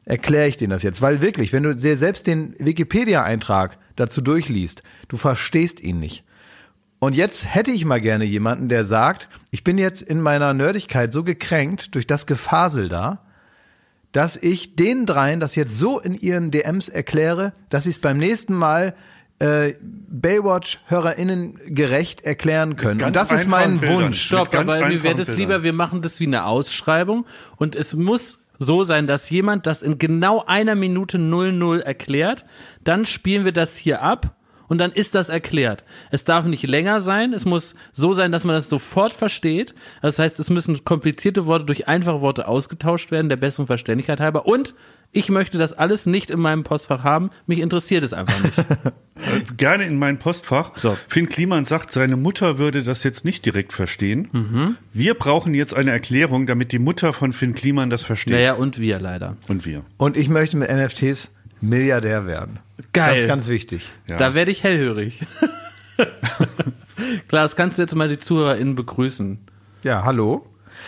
erkläre 0.05 0.47
ich 0.47 0.57
denen 0.57 0.71
das 0.71 0.83
jetzt. 0.83 1.01
Weil 1.01 1.21
wirklich, 1.21 1.53
wenn 1.53 1.63
du 1.63 1.75
dir 1.75 1.97
selbst 1.97 2.27
den 2.27 2.55
Wikipedia-Eintrag 2.57 3.77
dazu 3.95 4.21
durchliest, 4.21 4.83
du 5.07 5.17
verstehst 5.17 5.79
ihn 5.79 5.99
nicht. 5.99 6.23
Und 6.99 7.15
jetzt 7.15 7.53
hätte 7.53 7.71
ich 7.71 7.85
mal 7.85 8.01
gerne 8.01 8.25
jemanden, 8.25 8.67
der 8.67 8.83
sagt, 8.83 9.29
ich 9.51 9.63
bin 9.63 9.77
jetzt 9.77 10.01
in 10.01 10.19
meiner 10.19 10.53
Nerdigkeit 10.53 11.13
so 11.13 11.23
gekränkt 11.23 11.95
durch 11.95 12.07
das 12.07 12.25
Gefasel 12.25 12.89
da, 12.89 13.21
dass 14.11 14.35
ich 14.35 14.75
den 14.75 15.05
dreien 15.05 15.39
das 15.39 15.55
jetzt 15.55 15.77
so 15.77 15.99
in 15.99 16.15
ihren 16.15 16.51
DMs 16.51 16.89
erkläre, 16.89 17.53
dass 17.69 17.85
ich 17.85 17.97
es 17.97 18.01
beim 18.01 18.17
nächsten 18.17 18.53
Mal 18.53 18.95
äh, 19.39 19.73
Baywatch-HörerInnen 20.09 21.59
gerecht 21.65 22.21
erklären 22.21 22.75
können. 22.75 23.03
Und 23.03 23.15
das 23.15 23.31
ist 23.31 23.47
mein 23.47 23.79
Bildern. 23.79 24.05
Wunsch. 24.05 24.21
Stopp, 24.21 24.53
aber 24.55 24.87
mir 24.87 25.03
wäre 25.03 25.15
das 25.15 25.35
lieber, 25.35 25.63
wir 25.63 25.73
machen 25.73 26.01
das 26.01 26.19
wie 26.19 26.27
eine 26.27 26.45
Ausschreibung 26.45 27.25
und 27.57 27.75
es 27.75 27.95
muss 27.95 28.39
so 28.59 28.83
sein, 28.83 29.07
dass 29.07 29.29
jemand 29.29 29.65
das 29.65 29.81
in 29.81 29.97
genau 29.97 30.43
einer 30.45 30.75
Minute 30.75 31.17
00 31.17 31.81
erklärt, 31.81 32.45
dann 32.83 33.05
spielen 33.05 33.45
wir 33.45 33.53
das 33.53 33.77
hier 33.77 34.01
ab 34.01 34.35
und 34.67 34.77
dann 34.77 34.91
ist 34.91 35.15
das 35.15 35.29
erklärt. 35.29 35.85
Es 36.11 36.25
darf 36.25 36.45
nicht 36.45 36.67
länger 36.67 36.99
sein, 36.99 37.33
es 37.33 37.45
muss 37.45 37.75
so 37.93 38.13
sein, 38.13 38.31
dass 38.31 38.43
man 38.43 38.55
das 38.55 38.69
sofort 38.69 39.13
versteht. 39.13 39.73
Das 40.01 40.19
heißt, 40.19 40.39
es 40.39 40.49
müssen 40.49 40.83
komplizierte 40.83 41.45
Worte 41.45 41.65
durch 41.65 41.87
einfache 41.87 42.21
Worte 42.21 42.47
ausgetauscht 42.47 43.11
werden, 43.11 43.29
der 43.29 43.37
besseren 43.37 43.67
Verständlichkeit 43.67 44.19
halber 44.19 44.45
und 44.45 44.75
ich 45.11 45.29
möchte 45.29 45.57
das 45.57 45.73
alles 45.73 46.05
nicht 46.05 46.29
in 46.29 46.39
meinem 46.39 46.63
Postfach 46.63 47.03
haben. 47.03 47.31
Mich 47.47 47.59
interessiert 47.59 48.03
es 48.03 48.13
einfach 48.13 48.41
nicht. 48.43 48.63
Gerne 49.57 49.85
in 49.85 49.97
mein 49.97 50.19
Postfach. 50.19 50.77
So. 50.77 50.97
Finn 51.07 51.27
Kliman 51.27 51.65
sagt, 51.65 51.91
seine 51.91 52.15
Mutter 52.15 52.57
würde 52.57 52.83
das 52.83 53.03
jetzt 53.03 53.25
nicht 53.25 53.45
direkt 53.45 53.73
verstehen. 53.73 54.29
Mhm. 54.31 54.77
Wir 54.93 55.15
brauchen 55.15 55.53
jetzt 55.53 55.73
eine 55.73 55.91
Erklärung, 55.91 56.47
damit 56.47 56.71
die 56.71 56.79
Mutter 56.79 57.11
von 57.11 57.33
Finn 57.33 57.53
Kliman 57.53 57.89
das 57.89 58.03
versteht. 58.03 58.33
naja, 58.33 58.53
und 58.53 58.79
wir 58.79 58.99
leider. 58.99 59.35
Und 59.47 59.65
wir. 59.65 59.83
Und 59.97 60.15
ich 60.15 60.29
möchte 60.29 60.57
mit 60.57 60.69
NFTs 60.71 61.31
Milliardär 61.61 62.25
werden. 62.25 62.59
Geil. 62.93 63.11
Das 63.11 63.19
ist 63.21 63.27
ganz 63.27 63.49
wichtig. 63.49 63.89
Ja. 64.07 64.17
Da 64.17 64.33
werde 64.33 64.51
ich 64.51 64.63
hellhörig. 64.63 65.19
Klar, 67.27 67.43
das 67.43 67.55
kannst 67.55 67.77
du 67.77 67.81
jetzt 67.81 67.95
mal 67.95 68.09
die 68.09 68.19
ZuhörerInnen 68.19 68.75
begrüßen. 68.75 69.39
Ja, 69.83 70.03
hallo? 70.03 70.45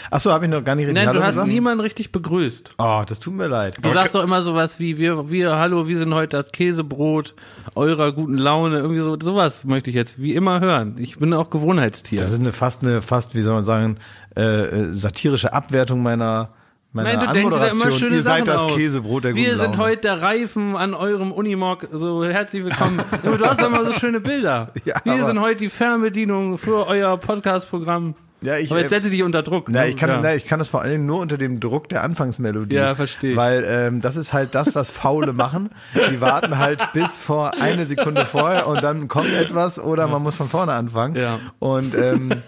Achso, 0.09 0.31
habe 0.31 0.45
ich 0.45 0.51
noch 0.51 0.63
gar 0.63 0.75
nicht 0.75 0.85
richtig 0.87 0.95
Nein, 0.95 1.07
Hallo 1.09 1.19
du 1.19 1.25
hast 1.25 1.35
gesagt? 1.35 1.47
niemanden 1.49 1.81
richtig 1.81 2.11
begrüßt. 2.11 2.73
Oh, 2.77 3.03
das 3.07 3.19
tut 3.19 3.33
mir 3.33 3.47
leid. 3.47 3.77
Du 3.81 3.89
sagst 3.91 4.15
doch 4.15 4.23
immer 4.23 4.41
sowas 4.41 4.79
wie, 4.79 4.97
wir, 4.97 5.29
wir, 5.29 5.55
hallo, 5.57 5.87
wir 5.87 5.97
sind 5.97 6.13
heute 6.13 6.37
das 6.41 6.51
Käsebrot 6.51 7.35
eurer 7.75 8.11
guten 8.11 8.37
Laune. 8.37 8.79
Irgendwie 8.79 8.99
so, 9.01 9.17
sowas 9.21 9.63
möchte 9.65 9.89
ich 9.89 9.95
jetzt 9.95 10.21
wie 10.21 10.33
immer 10.33 10.59
hören. 10.59 10.95
Ich 10.97 11.19
bin 11.19 11.33
auch 11.33 11.49
Gewohnheitstier. 11.49 12.19
Das 12.19 12.31
ist 12.31 12.39
eine 12.39 12.53
fast 12.53 12.83
eine, 12.83 13.01
fast, 13.01 13.35
wie 13.35 13.41
soll 13.41 13.53
man 13.53 13.65
sagen, 13.65 13.97
äh, 14.35 14.41
äh, 14.41 14.93
satirische 14.93 15.53
Abwertung 15.53 16.01
meiner, 16.03 16.49
meiner 16.93 17.13
Nein, 17.13 17.27
du 17.27 17.33
denkst 17.33 17.57
da 17.57 17.67
immer 17.67 17.91
schöne 17.91 18.15
Ihr 18.17 18.23
seid 18.23 18.45
Sachen 18.45 18.55
das 18.55 18.65
aus. 18.65 18.75
Käsebrot 18.75 19.23
der 19.25 19.35
Wir 19.35 19.45
guten 19.49 19.59
sind 19.59 19.71
Laune. 19.73 19.83
heute 19.83 20.01
der 20.01 20.21
Reifen 20.21 20.75
an 20.75 20.93
eurem 20.93 21.31
Unimog. 21.31 21.87
So, 21.91 22.23
herzlich 22.25 22.63
willkommen. 22.63 22.99
Du 23.23 23.45
hast 23.45 23.61
doch 23.61 23.67
immer 23.67 23.85
so 23.85 23.93
schöne 23.93 24.19
Bilder. 24.19 24.71
Ja, 24.85 24.95
Wir 25.03 25.25
sind 25.25 25.39
heute 25.41 25.57
die 25.57 25.69
Fernbedienung 25.69 26.57
für 26.57 26.87
euer 26.87 27.17
Podcast-Programm. 27.17 28.15
Ja, 28.43 28.57
ich, 28.57 28.71
Aber 28.71 28.79
jetzt 28.79 28.91
äh, 28.91 28.95
setze 28.95 29.11
dich 29.11 29.21
unter 29.21 29.43
Druck. 29.43 29.69
Na, 29.69 29.81
ne? 29.81 29.89
ich 29.89 29.97
kann, 29.97 30.09
ja. 30.09 30.19
na, 30.21 30.33
ich 30.33 30.45
kann 30.45 30.57
das 30.57 30.67
vor 30.67 30.81
allen 30.81 30.91
Dingen 30.91 31.05
nur 31.05 31.19
unter 31.19 31.37
dem 31.37 31.59
Druck 31.59 31.89
der 31.89 32.03
Anfangsmelodie. 32.03 32.75
Ja, 32.75 32.95
verstehe. 32.95 33.35
Weil 33.35 33.63
ähm, 33.67 34.01
das 34.01 34.15
ist 34.15 34.33
halt 34.33 34.55
das, 34.55 34.73
was 34.73 34.89
Faule 34.89 35.33
machen. 35.33 35.69
Die 36.11 36.21
warten 36.21 36.57
halt 36.57 36.89
bis 36.93 37.21
vor 37.21 37.53
eine 37.61 37.85
Sekunde 37.85 38.25
vorher 38.25 38.67
und 38.67 38.83
dann 38.83 39.07
kommt 39.07 39.31
etwas 39.31 39.77
oder 39.79 40.07
man 40.07 40.23
muss 40.23 40.35
von 40.35 40.49
vorne 40.49 40.73
anfangen. 40.73 41.15
Ja. 41.15 41.39
Und 41.59 41.93
ähm, 41.93 42.31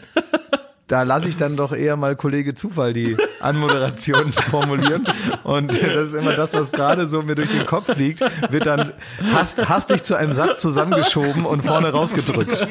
da 0.88 1.04
lasse 1.04 1.30
ich 1.30 1.38
dann 1.38 1.56
doch 1.56 1.72
eher 1.72 1.96
mal 1.96 2.16
Kollege 2.16 2.56
Zufall 2.56 2.94
die 2.94 3.16
Anmoderation 3.40 4.34
formulieren. 4.52 5.08
Und 5.44 5.72
das 5.72 6.12
ist 6.12 6.14
immer 6.14 6.34
das, 6.34 6.54
was 6.54 6.72
gerade 6.72 7.08
so 7.08 7.22
mir 7.22 7.36
durch 7.36 7.52
den 7.52 7.66
Kopf 7.66 7.94
fliegt, 7.94 8.22
wird 8.52 8.66
dann 8.66 8.94
hast, 9.34 9.70
hastig 9.70 10.04
zu 10.04 10.16
einem 10.16 10.34
Satz 10.34 10.62
zusammengeschoben 10.62 11.46
und 11.46 11.64
vorne 11.64 11.90
rausgedrückt. 11.90 12.68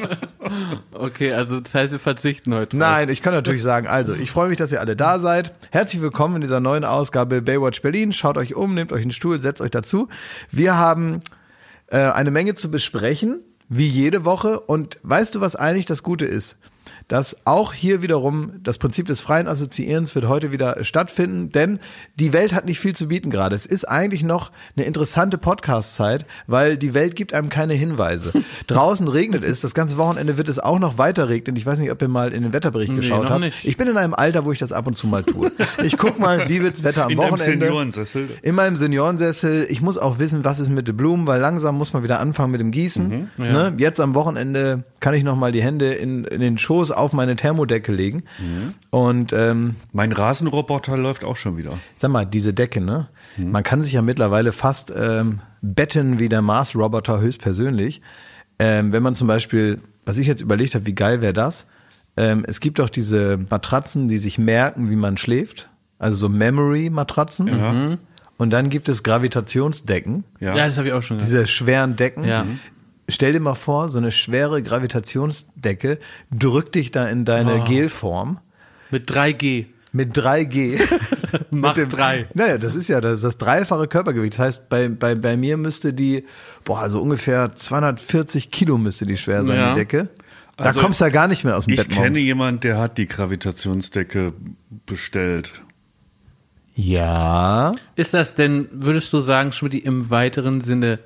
Okay, 0.93 1.33
also 1.33 1.59
das 1.59 1.73
heißt, 1.73 1.91
wir 1.91 1.99
verzichten 1.99 2.53
heute. 2.53 2.77
drauf. 2.77 2.87
Nein, 2.87 3.09
ich 3.09 3.21
kann 3.21 3.33
natürlich 3.33 3.63
sagen, 3.63 3.87
also 3.87 4.13
ich 4.13 4.29
freue 4.29 4.49
mich, 4.49 4.57
dass 4.57 4.71
ihr 4.71 4.79
alle 4.79 4.95
da 4.95 5.17
seid. 5.17 5.53
Herzlich 5.71 6.01
willkommen 6.01 6.35
in 6.35 6.41
dieser 6.41 6.59
neuen 6.59 6.85
Ausgabe 6.85 7.41
Baywatch 7.41 7.81
Berlin. 7.81 8.13
Schaut 8.13 8.37
euch 8.37 8.55
um, 8.55 8.75
nehmt 8.75 8.91
euch 8.91 9.01
einen 9.01 9.11
Stuhl, 9.11 9.41
setzt 9.41 9.61
euch 9.61 9.71
dazu. 9.71 10.09
Wir 10.51 10.77
haben 10.77 11.21
äh, 11.87 11.97
eine 11.97 12.29
Menge 12.29 12.53
zu 12.55 12.69
besprechen, 12.69 13.41
wie 13.69 13.87
jede 13.87 14.23
Woche. 14.25 14.59
Und 14.59 14.99
weißt 15.01 15.35
du, 15.35 15.41
was 15.41 15.55
eigentlich 15.55 15.87
das 15.87 16.03
Gute 16.03 16.25
ist? 16.25 16.57
Dass 17.07 17.45
auch 17.45 17.73
hier 17.73 18.01
wiederum 18.01 18.53
das 18.63 18.77
Prinzip 18.77 19.07
des 19.07 19.19
freien 19.19 19.47
Assoziierens 19.47 20.15
wird 20.15 20.27
heute 20.27 20.51
wieder 20.51 20.83
stattfinden, 20.83 21.49
denn 21.49 21.79
die 22.15 22.33
Welt 22.33 22.53
hat 22.53 22.65
nicht 22.65 22.79
viel 22.79 22.95
zu 22.95 23.07
bieten 23.07 23.29
gerade. 23.29 23.55
Es 23.55 23.65
ist 23.65 23.85
eigentlich 23.85 24.23
noch 24.23 24.51
eine 24.75 24.85
interessante 24.85 25.37
Podcast-Zeit, 25.37 26.25
weil 26.47 26.77
die 26.77 26.93
Welt 26.93 27.15
gibt 27.15 27.33
einem 27.33 27.49
keine 27.49 27.73
Hinweise. 27.73 28.31
Draußen 28.67 29.07
regnet 29.07 29.43
es, 29.43 29.61
das 29.61 29.73
ganze 29.73 29.97
Wochenende 29.97 30.37
wird 30.37 30.49
es 30.49 30.59
auch 30.59 30.79
noch 30.79 30.97
weiter 30.97 31.29
regnen. 31.29 31.55
Ich 31.55 31.65
weiß 31.65 31.79
nicht, 31.79 31.91
ob 31.91 32.01
ihr 32.01 32.07
mal 32.07 32.31
in 32.33 32.43
den 32.43 32.53
Wetterbericht 32.53 32.91
Nee, 32.91 32.97
geschaut 32.97 33.29
habt. 33.29 33.41
nicht. 33.41 33.65
Ich 33.65 33.77
bin 33.77 33.87
in 33.87 33.97
einem 33.97 34.13
Alter, 34.13 34.45
wo 34.45 34.51
ich 34.51 34.59
das 34.59 34.71
ab 34.71 34.87
und 34.87 34.95
zu 34.95 35.07
mal 35.07 35.23
tue. 35.23 35.51
Ich 35.83 35.97
guck 35.97 36.19
mal, 36.19 36.47
wie 36.49 36.61
wird's 36.61 36.83
Wetter 36.83 37.05
am 37.05 37.11
In 37.11 37.17
Wochenende. 37.17 37.65
Seniorensessel. 37.65 38.29
In 38.41 38.55
meinem 38.55 38.75
Seniorensessel. 38.75 39.65
Ich 39.69 39.81
muss 39.81 39.97
auch 39.97 40.19
wissen, 40.19 40.45
was 40.45 40.59
ist 40.59 40.69
mit 40.69 40.87
den 40.87 40.95
Blumen, 40.95 41.27
weil 41.27 41.41
langsam 41.41 41.77
muss 41.77 41.93
man 41.93 42.03
wieder 42.03 42.19
anfangen 42.19 42.51
mit 42.51 42.61
dem 42.61 42.71
Gießen. 42.71 43.29
ja. 43.37 43.43
ne? 43.69 43.73
Jetzt 43.77 43.99
am 43.99 44.15
Wochenende 44.15 44.83
kann 45.03 45.15
ich 45.15 45.23
noch 45.25 45.35
mal 45.35 45.51
die 45.51 45.61
Hände 45.61 45.91
in, 45.93 46.23
in 46.23 46.39
den 46.39 46.57
Schoß 46.57 46.91
auf 46.91 47.11
meine 47.11 47.35
Thermodecke 47.35 47.91
legen. 47.91 48.23
Und 48.89 49.33
ähm, 49.33 49.75
Mein 49.91 50.13
Rasenroboter 50.13 50.95
läuft 50.95 51.25
auch 51.25 51.35
schon 51.35 51.57
wieder. 51.57 51.77
sag 51.97 52.09
mal, 52.09 52.23
diese 52.23 52.53
Decke, 52.53 52.79
ne? 52.79 53.09
Man 53.37 53.63
kann 53.63 53.81
sich 53.83 53.91
ja 53.91 54.01
mittlerweile 54.01 54.53
fast 54.53 54.93
ähm, 54.95 55.41
betten 55.61 56.19
wie 56.19 56.29
der 56.29 56.41
Mars-Roboter 56.41 57.19
höchstpersönlich. 57.19 57.99
Ähm, 58.59 58.93
wenn 58.93 59.03
man 59.03 59.13
zum 59.13 59.27
Beispiel, 59.27 59.81
was 60.05 60.17
ich 60.17 60.25
jetzt 60.25 60.39
überlegt 60.41 60.73
habe, 60.73 60.85
wie 60.85 60.95
geil 60.95 61.19
wäre 61.21 61.33
das? 61.33 61.67
Ähm, 62.15 62.45
es 62.47 62.61
gibt 62.61 62.79
doch 62.79 62.89
diese 62.89 63.37
Matratzen, 63.49 64.07
die 64.07 64.17
sich 64.19 64.37
merken, 64.37 64.89
wie 64.89 64.95
man 64.95 65.17
schläft. 65.17 65.67
Also 65.99 66.15
so 66.15 66.29
Memory-Matratzen. 66.29 67.97
Und 68.37 68.49
dann 68.51 68.69
gibt 68.69 68.87
es 68.87 69.03
Gravitationsdecken. 69.03 70.23
Ja. 70.39 70.55
Ja, 70.55 70.65
das 70.65 70.77
habe 70.77 70.87
ich 70.87 70.93
auch 70.93 71.03
schon 71.03 71.17
gesagt. 71.17 71.31
Diese 71.33 71.47
schweren 71.47 71.95
Decken. 71.97 72.23
Ja. 72.23 72.45
Stell 73.09 73.33
dir 73.33 73.39
mal 73.41 73.53
vor, 73.53 73.89
so 73.89 73.97
eine 73.99 74.11
schwere 74.11 74.63
Gravitationsdecke 74.63 75.99
drückt 76.31 76.75
dich 76.75 76.91
da 76.91 77.07
in 77.09 77.25
deine 77.25 77.61
Oh. 77.61 77.63
Gelform 77.65 78.39
Mit 78.91 79.09
3G. 79.11 79.65
mit 79.91 80.15
3G. 80.17 80.79
Macht 81.51 81.77
Mit 81.77 81.85
dem- 81.85 81.89
drei. 81.97 82.27
Naja, 82.33 82.57
das 82.57 82.75
ist 82.75 82.87
ja 82.87 83.01
das, 83.01 83.15
ist 83.15 83.23
das 83.23 83.37
dreifache 83.37 83.87
Körpergewicht. 83.87 84.33
Das 84.33 84.39
heißt, 84.39 84.69
bei, 84.69 84.87
bei, 84.87 85.15
bei 85.15 85.35
mir 85.37 85.57
müsste 85.57 85.93
die, 85.93 86.23
boah, 86.63 86.79
also 86.79 87.01
ungefähr 87.01 87.53
240 87.53 88.49
Kilo 88.51 88.77
müsste 88.77 89.05
die 89.05 89.17
schwer 89.17 89.43
sein, 89.43 89.57
Ja. 89.57 89.73
die 89.73 89.79
Decke. 89.81 90.07
Da 90.57 90.65
Also, 90.65 90.79
kommst 90.81 91.01
du 91.01 91.05
ja 91.05 91.09
gar 91.09 91.27
nicht 91.27 91.43
mehr 91.43 91.57
aus 91.57 91.65
dem 91.65 91.73
Ich 91.73 91.79
Bett 91.79 91.89
kenne 91.89 91.99
morgens. 92.09 92.19
jemanden, 92.19 92.59
der 92.61 92.77
hat 92.77 92.97
die 92.97 93.07
Gravitationsdecke 93.07 94.33
bestellt. 94.85 95.51
Ja. 96.75 97.75
Ist 97.95 98.13
das 98.13 98.35
denn, 98.35 98.67
würdest 98.71 99.11
du 99.13 99.19
sagen, 99.19 99.51
Schmidt, 99.51 99.73
im 99.75 100.09
weiteren 100.09 100.61
Sinne 100.61 100.99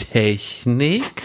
Technik? 0.00 1.22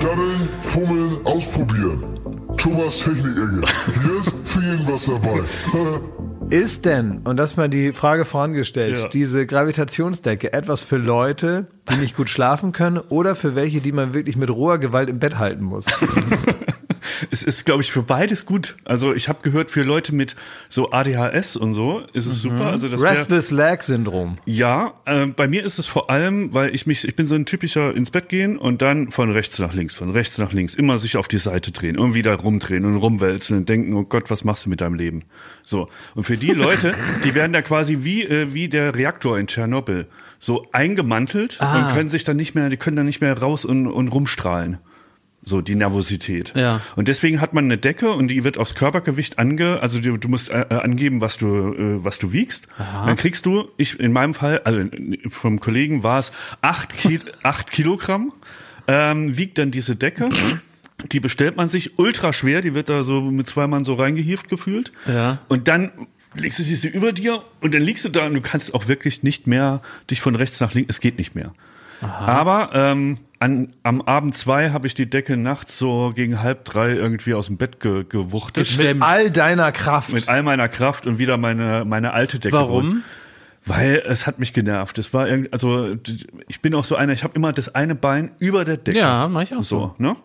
Daddeln, 0.00 0.48
fummeln, 0.62 1.16
ausprobieren. 1.24 2.04
Thomas 2.56 2.98
Technik-Ecke. 2.98 3.62
Hier 4.02 4.18
ist 4.18 4.34
für 4.44 4.60
jeden 4.60 4.88
was 4.88 5.06
dabei. 5.06 5.40
Ist 6.48 6.84
denn, 6.84 7.22
und 7.24 7.38
das 7.38 7.56
mal 7.56 7.68
die 7.68 7.92
Frage 7.92 8.24
vorangestellt, 8.24 8.98
Ja. 8.98 9.08
diese 9.08 9.46
Gravitationsdecke 9.46 10.52
etwas 10.52 10.82
für 10.82 10.96
Leute, 10.96 11.66
die 11.90 11.96
nicht 11.96 12.16
gut 12.16 12.28
schlafen 12.28 12.70
können 12.70 12.98
oder 13.08 13.34
für 13.34 13.56
welche, 13.56 13.80
die 13.80 13.90
man 13.90 14.14
wirklich 14.14 14.36
mit 14.36 14.48
roher 14.50 14.78
Gewalt 14.78 15.10
im 15.10 15.18
Bett 15.18 15.38
halten 15.38 15.64
muss? 15.64 15.86
Es 17.30 17.42
ist, 17.42 17.64
glaube 17.66 17.82
ich, 17.82 17.92
für 17.92 18.02
beides 18.02 18.46
gut. 18.46 18.76
Also 18.84 19.14
ich 19.14 19.28
habe 19.28 19.38
gehört, 19.42 19.70
für 19.70 19.82
Leute 19.82 20.14
mit 20.14 20.36
so 20.68 20.90
ADHS 20.92 21.56
und 21.56 21.74
so 21.74 22.02
ist 22.12 22.26
es 22.26 22.40
super. 22.42 22.66
Also 22.66 22.88
das 22.88 23.02
Restless 23.02 23.50
Leg 23.50 23.82
Syndrom. 23.82 24.38
ja, 24.46 24.94
äh, 25.04 25.26
bei 25.26 25.48
mir 25.48 25.64
ist 25.64 25.78
es 25.78 25.86
vor 25.86 26.10
allem, 26.10 26.52
weil 26.54 26.74
ich 26.74 26.86
mich, 26.86 27.06
ich 27.06 27.16
bin 27.16 27.26
so 27.26 27.34
ein 27.34 27.46
typischer 27.46 27.94
ins 27.94 28.10
Bett 28.10 28.28
gehen 28.28 28.56
und 28.56 28.82
dann 28.82 29.10
von 29.10 29.30
rechts 29.30 29.58
nach 29.58 29.72
links, 29.74 29.94
von 29.94 30.10
rechts 30.10 30.38
nach 30.38 30.52
links, 30.52 30.74
immer 30.74 30.98
sich 30.98 31.16
auf 31.16 31.28
die 31.28 31.38
Seite 31.38 31.72
drehen 31.72 31.98
und 31.98 32.14
wieder 32.14 32.34
rumdrehen 32.34 32.84
und 32.84 32.96
rumwälzen 32.96 33.56
und 33.56 33.68
denken, 33.68 33.94
oh 33.94 34.04
Gott, 34.04 34.30
was 34.30 34.44
machst 34.44 34.66
du 34.66 34.70
mit 34.70 34.80
deinem 34.80 34.94
Leben? 34.94 35.24
So. 35.62 35.88
Und 36.14 36.24
für 36.24 36.36
die 36.36 36.52
Leute, 36.52 36.92
die 37.24 37.34
werden 37.34 37.52
da 37.52 37.62
quasi 37.62 37.98
wie, 38.00 38.22
äh, 38.24 38.52
wie 38.54 38.68
der 38.68 38.94
Reaktor 38.94 39.38
in 39.38 39.46
Tschernobyl 39.46 40.06
so 40.38 40.66
eingemantelt 40.72 41.56
Ah. 41.60 41.78
und 41.88 41.94
können 41.94 42.08
sich 42.08 42.24
dann 42.24 42.36
nicht 42.36 42.54
mehr, 42.54 42.68
die 42.68 42.76
können 42.76 42.96
dann 42.96 43.06
nicht 43.06 43.20
mehr 43.20 43.36
raus 43.38 43.64
und, 43.64 43.86
und 43.86 44.08
rumstrahlen. 44.08 44.78
So, 45.48 45.60
die 45.60 45.76
Nervosität. 45.76 46.52
Ja. 46.56 46.80
Und 46.96 47.06
deswegen 47.06 47.40
hat 47.40 47.54
man 47.54 47.66
eine 47.66 47.78
Decke 47.78 48.10
und 48.10 48.28
die 48.28 48.42
wird 48.42 48.58
aufs 48.58 48.74
Körpergewicht 48.74 49.38
ange, 49.38 49.78
also 49.80 50.00
du, 50.00 50.16
du 50.16 50.28
musst 50.28 50.50
äh, 50.50 50.66
äh, 50.70 50.74
angeben, 50.74 51.20
was 51.20 51.38
du, 51.38 51.46
äh, 51.46 52.04
was 52.04 52.18
du 52.18 52.32
wiegst. 52.32 52.66
Dann 53.06 53.14
kriegst 53.14 53.46
du, 53.46 53.68
ich 53.76 54.00
in 54.00 54.12
meinem 54.12 54.34
Fall, 54.34 54.62
also 54.64 54.82
vom 55.28 55.60
Kollegen 55.60 56.02
war 56.02 56.18
es 56.18 56.32
acht, 56.62 56.98
Ki 56.98 57.20
acht 57.44 57.70
Kilogramm, 57.70 58.32
ähm, 58.88 59.36
wiegt 59.36 59.58
dann 59.58 59.70
diese 59.70 59.94
Decke. 59.94 60.30
Die 61.12 61.20
bestellt 61.20 61.56
man 61.56 61.68
sich 61.68 61.96
ultra 61.96 62.32
schwer, 62.32 62.60
die 62.60 62.74
wird 62.74 62.88
da 62.88 63.04
so 63.04 63.20
mit 63.20 63.46
zwei 63.46 63.68
Mann 63.68 63.84
so 63.84 63.94
reingehieft 63.94 64.48
gefühlt. 64.48 64.90
Ja. 65.06 65.38
Und 65.46 65.68
dann 65.68 65.92
legst 66.34 66.58
du 66.58 66.64
sie 66.64 66.88
über 66.88 67.12
dir 67.12 67.44
und 67.60 67.72
dann 67.72 67.82
liegst 67.82 68.04
du 68.04 68.08
da 68.08 68.26
und 68.26 68.34
du 68.34 68.40
kannst 68.40 68.74
auch 68.74 68.88
wirklich 68.88 69.22
nicht 69.22 69.46
mehr 69.46 69.80
dich 70.10 70.20
von 70.20 70.34
rechts 70.34 70.58
nach 70.58 70.74
links, 70.74 70.90
es 70.90 71.00
geht 71.00 71.18
nicht 71.18 71.36
mehr. 71.36 71.52
Aber 72.00 72.70
ähm, 72.74 73.18
an, 73.38 73.74
am 73.82 74.02
Abend 74.02 74.36
zwei 74.36 74.70
habe 74.70 74.86
ich 74.86 74.94
die 74.94 75.08
Decke 75.08 75.36
nachts 75.36 75.78
so 75.78 76.10
gegen 76.14 76.42
halb 76.42 76.64
drei 76.64 76.92
irgendwie 76.92 77.34
aus 77.34 77.46
dem 77.46 77.56
Bett 77.56 77.80
ge, 77.80 78.04
gewuchtet. 78.08 78.66
Gestemmt. 78.66 79.02
All 79.02 79.30
deiner 79.30 79.72
Kraft. 79.72 80.12
Mit 80.12 80.28
all 80.28 80.42
meiner 80.42 80.68
Kraft 80.68 81.06
und 81.06 81.18
wieder 81.18 81.36
meine, 81.36 81.84
meine 81.84 82.12
alte 82.12 82.38
Decke. 82.38 82.54
Warum? 82.54 83.02
Weil 83.64 84.02
es 84.06 84.26
hat 84.26 84.38
mich 84.38 84.52
genervt. 84.52 84.98
Es 84.98 85.12
war 85.12 85.28
irgendwie, 85.28 85.52
also 85.52 85.96
ich 86.48 86.60
bin 86.60 86.74
auch 86.74 86.84
so 86.84 86.94
einer, 86.94 87.12
ich 87.12 87.24
habe 87.24 87.34
immer 87.34 87.52
das 87.52 87.74
eine 87.74 87.94
Bein 87.94 88.30
über 88.38 88.64
der 88.64 88.76
Decke. 88.76 88.98
Ja, 88.98 89.28
mach 89.28 89.42
ich 89.42 89.54
auch 89.54 89.64
so. 89.64 89.94
Ne? 89.98 90.16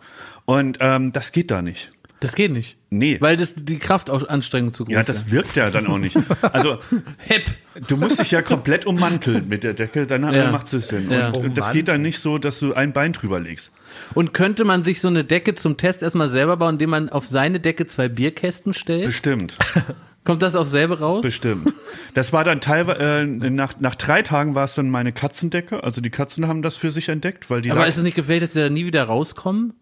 Und 0.46 0.78
ähm, 0.80 1.12
das 1.12 1.32
geht 1.32 1.50
da 1.50 1.62
nicht. 1.62 1.92
Das 2.22 2.36
geht 2.36 2.52
nicht. 2.52 2.78
Nee. 2.92 3.18
Weil 3.20 3.36
das 3.36 3.56
die 3.56 3.80
Kraftanstrengung 3.80 4.74
zu 4.74 4.86
groß 4.86 4.94
Ja, 4.94 5.00
ist. 5.02 5.10
das 5.10 5.32
wirkt 5.32 5.56
ja 5.56 5.70
dann 5.72 5.88
auch 5.88 5.98
nicht. 5.98 6.16
Also 6.54 6.78
Hip. 7.28 7.44
du 7.88 7.98
musst 7.98 8.20
dich 8.20 8.30
ja 8.32 8.42
komplett 8.44 8.86
ummanteln 8.86 9.50
mit 9.50 9.64
der 9.64 9.74
Decke, 9.74 10.06
dann 10.08 10.24
Ja. 10.34 10.52
macht 10.52 10.72
es 10.72 10.88
Sinn. 10.88 11.10
Ja. 11.12 11.30
Und, 11.30 11.38
und 11.46 11.58
das 11.58 11.72
geht 11.72 11.88
dann 11.88 12.02
nicht 12.04 12.20
so, 12.20 12.38
dass 12.38 12.60
du 12.60 12.74
ein 12.74 12.94
Bein 12.94 13.14
drüber 13.14 13.40
legst. 13.40 13.72
Und 14.14 14.34
könnte 14.36 14.66
man 14.66 14.84
sich 14.84 15.02
so 15.02 15.08
eine 15.08 15.24
Decke 15.24 15.56
zum 15.56 15.78
Test 15.78 16.04
erstmal 16.04 16.30
selber 16.30 16.58
bauen, 16.58 16.76
indem 16.76 16.92
man 16.92 17.10
auf 17.10 17.26
seine 17.28 17.60
Decke 17.60 17.88
zwei 17.88 18.08
Bierkästen 18.08 18.74
stellt? 18.74 19.06
Bestimmt. 19.06 19.58
Kommt 20.24 20.44
das 20.44 20.56
auf 20.56 20.68
selbe 20.68 21.00
raus? 21.00 21.24
Bestimmt. 21.24 21.74
Das 22.14 22.32
war 22.32 22.44
dann 22.44 22.62
teilweise, 22.62 23.02
äh, 23.02 23.26
nach, 23.26 23.80
nach 23.80 23.96
drei 23.96 24.22
Tagen 24.22 24.54
war 24.54 24.66
es 24.66 24.76
dann 24.76 24.92
meine 24.92 25.12
Katzendecke. 25.12 25.84
Also 25.84 26.00
die 26.02 26.12
Katzen 26.12 26.48
haben 26.48 26.62
das 26.62 26.76
für 26.78 26.92
sich 26.92 27.10
entdeckt, 27.10 27.50
weil 27.50 27.62
die 27.64 27.72
Aber 27.72 27.88
ist 27.88 27.98
es 27.98 28.04
nicht 28.04 28.16
gefährlich, 28.16 28.42
dass 28.44 28.54
die 28.54 28.60
da 28.60 28.70
nie 28.70 28.86
wieder 28.86 29.04
rauskommen? 29.06 29.74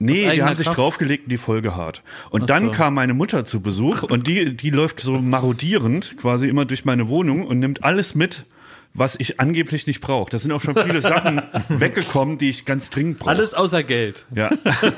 Nee, 0.00 0.30
die 0.32 0.42
haben 0.42 0.54
sich 0.54 0.66
Kraft? 0.66 0.78
draufgelegt 0.78 1.24
und 1.24 1.30
die 1.30 1.38
Folge 1.38 1.74
hart. 1.74 2.02
Und 2.30 2.42
Ach 2.42 2.46
dann 2.46 2.66
so. 2.66 2.70
kam 2.70 2.94
meine 2.94 3.14
Mutter 3.14 3.44
zu 3.44 3.60
Besuch 3.60 4.04
und 4.04 4.28
die, 4.28 4.56
die 4.56 4.70
läuft 4.70 5.00
so 5.00 5.18
marodierend 5.18 6.16
quasi 6.18 6.48
immer 6.48 6.64
durch 6.64 6.84
meine 6.84 7.08
Wohnung 7.08 7.44
und 7.46 7.58
nimmt 7.58 7.82
alles 7.82 8.14
mit, 8.14 8.44
was 8.94 9.16
ich 9.18 9.40
angeblich 9.40 9.86
nicht 9.88 10.00
brauche. 10.00 10.30
Da 10.30 10.38
sind 10.38 10.52
auch 10.52 10.60
schon 10.62 10.76
viele 10.76 11.00
Sachen 11.02 11.42
weggekommen, 11.68 12.38
die 12.38 12.48
ich 12.50 12.64
ganz 12.64 12.90
dringend 12.90 13.18
brauche. 13.18 13.30
Alles 13.30 13.54
außer 13.54 13.82
Geld. 13.82 14.24
Ja. 14.34 14.50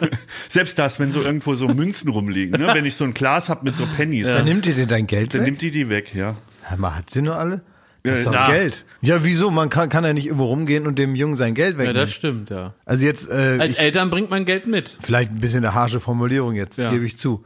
Selbst 0.49 0.79
das, 0.79 1.01
wenn 1.01 1.13
so 1.13 1.23
irgendwo 1.23 1.55
so 1.55 1.69
Münzen 1.69 2.11
rumliegen, 2.11 2.61
ne? 2.61 2.71
wenn 2.75 2.85
ich 2.85 2.95
so 2.95 3.05
ein 3.05 3.15
Glas 3.15 3.49
hab 3.49 3.63
mit 3.63 3.77
so 3.77 3.87
Pennies, 3.87 4.27
Dann 4.27 4.37
dann, 4.37 4.45
nimmt 4.47 4.67
ihr 4.67 4.75
dir 4.75 4.87
dein 4.87 5.07
Geld 5.07 5.33
dann 5.35 5.41
weg? 5.41 5.47
nimmt 5.49 5.63
die 5.63 5.71
die 5.71 5.89
weg, 5.89 6.15
ja. 6.15 6.37
Hör 6.65 6.77
mal, 6.79 6.95
hat 6.95 7.11
sie 7.11 7.23
nur 7.23 7.37
alle? 7.37 7.63
Das 8.03 8.19
ist 8.21 8.27
doch 8.27 8.33
Ja. 8.33 8.51
Geld. 8.51 8.85
Ja, 9.03 9.25
wieso? 9.25 9.51
Man 9.51 9.69
kann, 9.69 9.89
kann 9.89 10.05
ja 10.05 10.13
nicht 10.13 10.27
irgendwo 10.27 10.45
rumgehen 10.45 10.87
und 10.87 10.99
dem 10.99 11.15
Jungen 11.15 11.37
sein 11.37 11.55
Geld 11.55 11.73
Ja, 11.75 11.79
wegnehmen. 11.79 11.97
das 12.01 12.13
stimmt, 12.13 12.51
ja. 12.51 12.75
also 12.85 13.05
jetzt, 13.05 13.31
äh, 13.31 13.59
Als 13.61 13.73
ich, 13.73 13.79
Eltern 13.81 14.11
bringt 14.11 14.31
man 14.31 14.45
Geld 14.45 14.67
mit. 14.67 14.97
vielleicht 15.01 15.31
ein 15.33 15.39
bisschen 15.41 15.65
eine 15.65 15.75
harsche 15.75 16.01
Formulierung 16.01 16.55
jetzt, 16.55 16.79
Ja. 16.79 16.91
gebe 16.91 17.05
ich 17.05 17.17
zu. 17.19 17.45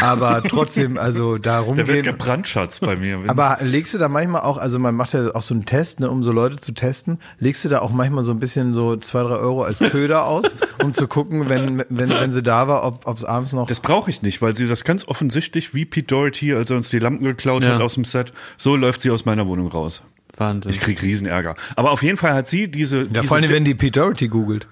Aber 0.00 0.42
trotzdem, 0.42 0.96
also 0.98 1.38
da 1.38 1.60
Der 1.62 1.76
wird 1.76 1.78
rumgehen. 1.88 2.02
gebrandschatzt 2.04 2.80
bei 2.80 2.96
mir. 2.96 3.20
Aber 3.28 3.58
legst 3.60 3.94
du 3.94 3.98
da 3.98 4.08
manchmal 4.08 4.40
auch, 4.42 4.56
also 4.56 4.78
man 4.78 4.94
macht 4.94 5.12
ja 5.12 5.34
auch 5.34 5.42
so 5.42 5.54
einen 5.54 5.66
Test, 5.66 6.00
ne, 6.00 6.10
um 6.10 6.24
so 6.24 6.32
Leute 6.32 6.58
zu 6.58 6.72
testen, 6.72 7.18
legst 7.38 7.64
du 7.64 7.68
da 7.68 7.80
auch 7.80 7.92
manchmal 7.92 8.24
so 8.24 8.32
ein 8.32 8.40
bisschen 8.40 8.74
so 8.74 8.96
zwei, 8.96 9.22
drei 9.22 9.36
Euro 9.36 9.62
als 9.62 9.78
Köder 9.78 10.26
aus, 10.26 10.44
um 10.82 10.92
zu 10.94 11.06
gucken, 11.08 11.48
wenn, 11.48 11.84
wenn, 11.90 12.08
wenn 12.10 12.32
sie 12.32 12.42
da 12.42 12.68
war, 12.68 12.84
ob 12.84 13.16
es 13.16 13.24
abends 13.24 13.52
noch. 13.52 13.66
Das 13.66 13.80
brauche 13.80 14.10
ich 14.10 14.22
nicht, 14.22 14.40
weil 14.42 14.56
sie 14.56 14.66
das 14.66 14.84
ganz 14.84 15.06
offensichtlich, 15.06 15.74
wie 15.74 15.84
Pete 15.84 16.06
Doherty, 16.06 16.54
als 16.54 16.70
er 16.70 16.76
uns 16.76 16.88
die 16.88 16.98
Lampen 16.98 17.24
geklaut 17.24 17.62
Ja. 17.64 17.74
hat 17.74 17.80
aus 17.82 17.94
dem 17.94 18.04
Set, 18.04 18.32
so 18.56 18.76
läuft 18.76 19.02
sie 19.02 19.10
aus 19.10 19.24
meiner 19.24 19.46
Wohnung 19.46 19.68
raus. 19.68 20.02
Wahnsinn. 20.36 20.72
Ich 20.72 20.80
krieg 20.80 21.02
Riesenärger. 21.02 21.54
Aber 21.76 21.90
auf 21.90 22.02
jeden 22.02 22.16
Fall 22.16 22.32
hat 22.32 22.46
sie 22.46 22.70
diese. 22.70 23.00
ja, 23.00 23.04
diese 23.04 23.24
vor 23.24 23.36
allem, 23.36 23.50
wenn 23.50 23.64
die 23.66 23.74
Pete 23.74 24.00
Doherty 24.00 24.28
googelt. 24.28 24.66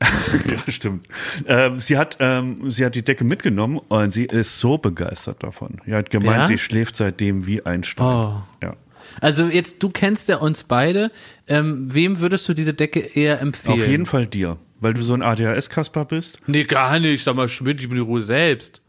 ja, 0.00 0.72
stimmt. 0.72 1.06
Ähm, 1.46 1.80
sie 1.80 1.98
hat, 1.98 2.16
ähm, 2.20 2.70
sie 2.70 2.84
hat 2.84 2.94
die 2.94 3.02
Decke 3.04 3.24
mitgenommen 3.24 3.78
und 3.88 4.10
sie 4.12 4.24
ist 4.24 4.58
so 4.60 4.78
begeistert 4.78 5.42
davon. 5.42 5.80
Sie 5.86 5.94
hat 5.94 6.10
gemeint, 6.10 6.36
Ja? 6.42 6.46
sie 6.46 6.58
schläft 6.58 6.96
seitdem 6.96 7.46
wie 7.46 7.64
ein 7.66 7.84
Stein. 7.84 8.06
Oh. 8.06 8.42
Ja. 8.62 8.74
Also 9.20 9.46
jetzt, 9.46 9.82
du 9.82 9.90
kennst 9.90 10.28
ja 10.28 10.36
uns 10.38 10.64
beide. 10.64 11.10
Ähm, 11.46 11.88
wem 11.92 12.20
würdest 12.20 12.48
du 12.48 12.54
diese 12.54 12.74
Decke 12.74 13.00
eher 13.00 13.40
empfehlen? 13.40 13.80
Auf 13.80 13.86
jeden 13.88 14.06
Fall 14.06 14.26
dir, 14.26 14.58
weil 14.80 14.94
du 14.94 15.02
so 15.02 15.14
ein 15.14 15.22
ADHS-Kasper 15.22 16.04
bist. 16.04 16.38
Nee, 16.46 16.64
gar 16.64 16.98
nicht. 16.98 17.24
Sag 17.24 17.36
mal, 17.36 17.48
Schmidt, 17.48 17.80
ich 17.80 17.88
bin 17.88 17.96
die 17.96 18.02
Ruhe 18.02 18.20
selbst. 18.22 18.82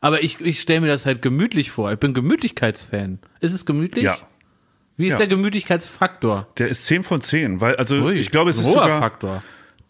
Aber 0.00 0.22
ich, 0.22 0.40
ich 0.40 0.60
stelle 0.60 0.80
mir 0.82 0.86
das 0.86 1.06
halt 1.06 1.22
gemütlich 1.22 1.70
vor. 1.72 1.90
Ich 1.92 1.98
bin 1.98 2.14
Gemütlichkeitsfan. 2.14 3.18
Ist 3.40 3.52
es 3.52 3.66
gemütlich? 3.66 4.04
Ja. 4.04 4.16
Wie 4.96 5.06
ist 5.06 5.12
Ja. 5.12 5.18
der 5.18 5.26
Gemütlichkeitsfaktor? 5.28 6.46
Der 6.58 6.68
ist 6.68 6.86
10 6.86 7.04
von 7.04 7.20
10, 7.20 7.60
weil, 7.60 7.76
also 7.76 7.96
Ui, 7.96 8.14
ich 8.14 8.30
glaube, 8.30 8.50
es 8.50 8.58
ist 8.58 8.64
hoher 8.66 8.82
sogar, 8.84 9.00
Faktor. 9.00 9.42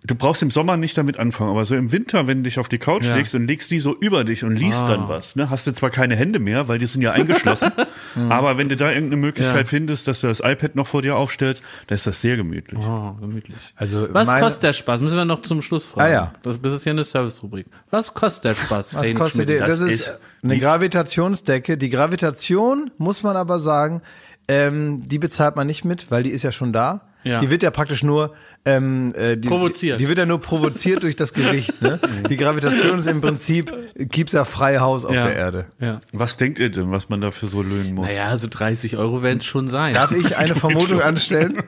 Du 0.08 0.14
brauchst 0.16 0.42
im 0.42 0.50
Sommer 0.50 0.76
nicht 0.76 0.98
damit 0.98 1.18
anfangen, 1.18 1.50
aber 1.50 1.64
so 1.64 1.76
im 1.76 1.92
Winter, 1.92 2.26
wenn 2.26 2.38
du 2.38 2.42
dich 2.44 2.58
auf 2.58 2.68
die 2.68 2.78
Couch 2.78 3.04
Ja. 3.04 3.14
legst 3.14 3.34
und 3.36 3.46
legst 3.46 3.70
die 3.70 3.78
so 3.78 3.96
über 3.96 4.24
dich 4.24 4.42
und 4.44 4.56
liest 4.56 4.82
Ah. 4.82 4.88
dann 4.88 5.08
was, 5.08 5.36
ne, 5.36 5.48
hast 5.50 5.66
du 5.68 5.72
zwar 5.72 5.90
keine 5.90 6.16
Hände 6.16 6.38
mehr, 6.40 6.66
weil 6.66 6.78
die 6.80 6.86
sind 6.86 7.02
ja 7.02 7.12
eingeschlossen, 7.12 7.70
aber 8.28 8.58
wenn 8.58 8.68
du 8.68 8.76
da 8.76 8.88
irgendeine 8.90 9.20
Möglichkeit 9.20 9.56
Ja. 9.56 9.64
findest, 9.66 10.08
dass 10.08 10.20
du 10.22 10.26
das 10.26 10.40
iPad 10.40 10.74
noch 10.74 10.86
vor 10.88 11.02
dir 11.02 11.16
aufstellst, 11.16 11.62
dann 11.86 11.94
ist 11.96 12.06
das 12.06 12.20
sehr 12.20 12.36
gemütlich. 12.36 12.78
Oh, 12.80 13.12
gemütlich. 13.20 13.56
Also 13.76 14.08
Was 14.12 14.26
meine- 14.26 14.40
kostet 14.40 14.62
der 14.64 14.72
Spaß? 14.72 15.00
Müssen 15.00 15.16
wir 15.16 15.24
noch 15.24 15.42
zum 15.42 15.62
Schluss 15.62 15.86
fragen. 15.86 16.08
Ah, 16.08 16.12
ja. 16.12 16.32
Das, 16.42 16.60
das 16.60 16.72
ist 16.74 16.84
ja 16.84 16.92
eine 16.92 17.04
Service-Rubrik. 17.04 17.66
Was 17.90 18.12
kostet 18.14 18.44
der 18.44 18.54
Spaß? 18.56 18.94
Was 18.94 19.14
kostet 19.14 19.48
die? 19.48 19.58
Das, 19.58 19.68
das 19.68 19.80
ist 19.80 20.00
ist- 20.08 20.18
eine 20.42 20.58
Gravitationsdecke. 20.58 21.76
Die 21.78 21.90
Gravitation, 21.90 22.90
muss 22.98 23.22
man 23.22 23.36
aber 23.36 23.60
sagen, 23.60 24.02
ähm, 24.48 25.06
die 25.06 25.18
bezahlt 25.18 25.56
man 25.56 25.66
nicht 25.66 25.84
mit, 25.84 26.10
weil 26.10 26.22
die 26.22 26.30
ist 26.30 26.42
ja 26.42 26.52
schon 26.52 26.72
da. 26.72 27.02
Ja. 27.24 27.40
Die 27.40 27.50
wird 27.50 27.62
ja 27.62 27.70
praktisch 27.70 28.02
nur 28.02 28.34
ähm, 28.76 29.12
äh, 29.16 29.37
die, 29.37 29.48
Provoziert. 29.48 30.00
Die 30.00 30.08
wird 30.08 30.18
ja 30.18 30.26
nur 30.26 30.40
provoziert 30.40 31.02
durch 31.02 31.16
das 31.16 31.32
Gewicht. 31.32 31.80
Ne? 31.82 31.98
Die 32.28 32.37
Gravitation 32.37 32.98
ist 32.98 33.06
im 33.06 33.20
Prinzip 33.20 33.72
gibt's 33.96 34.32
ja 34.32 34.44
frei 34.44 34.78
Haus 34.78 35.04
auf 35.04 35.12
Ja. 35.14 35.22
der 35.25 35.37
Erde. 35.37 35.66
Ja. 35.80 36.00
Was 36.12 36.37
denkt 36.37 36.58
ihr 36.58 36.70
denn, 36.70 36.90
was 36.90 37.08
man 37.08 37.20
dafür 37.20 37.48
so 37.48 37.62
löhnen 37.62 37.94
muss? 37.94 38.06
Naja, 38.08 38.37
so 38.37 38.46
30 38.50 38.96
Euro 38.96 39.22
werden 39.22 39.38
es 39.38 39.44
schon 39.46 39.68
sein. 39.68 39.94
Darf 39.94 40.12
ich 40.12 40.37
eine 40.37 40.54
Vermutung 40.56 41.00
anstellen? 41.00 41.62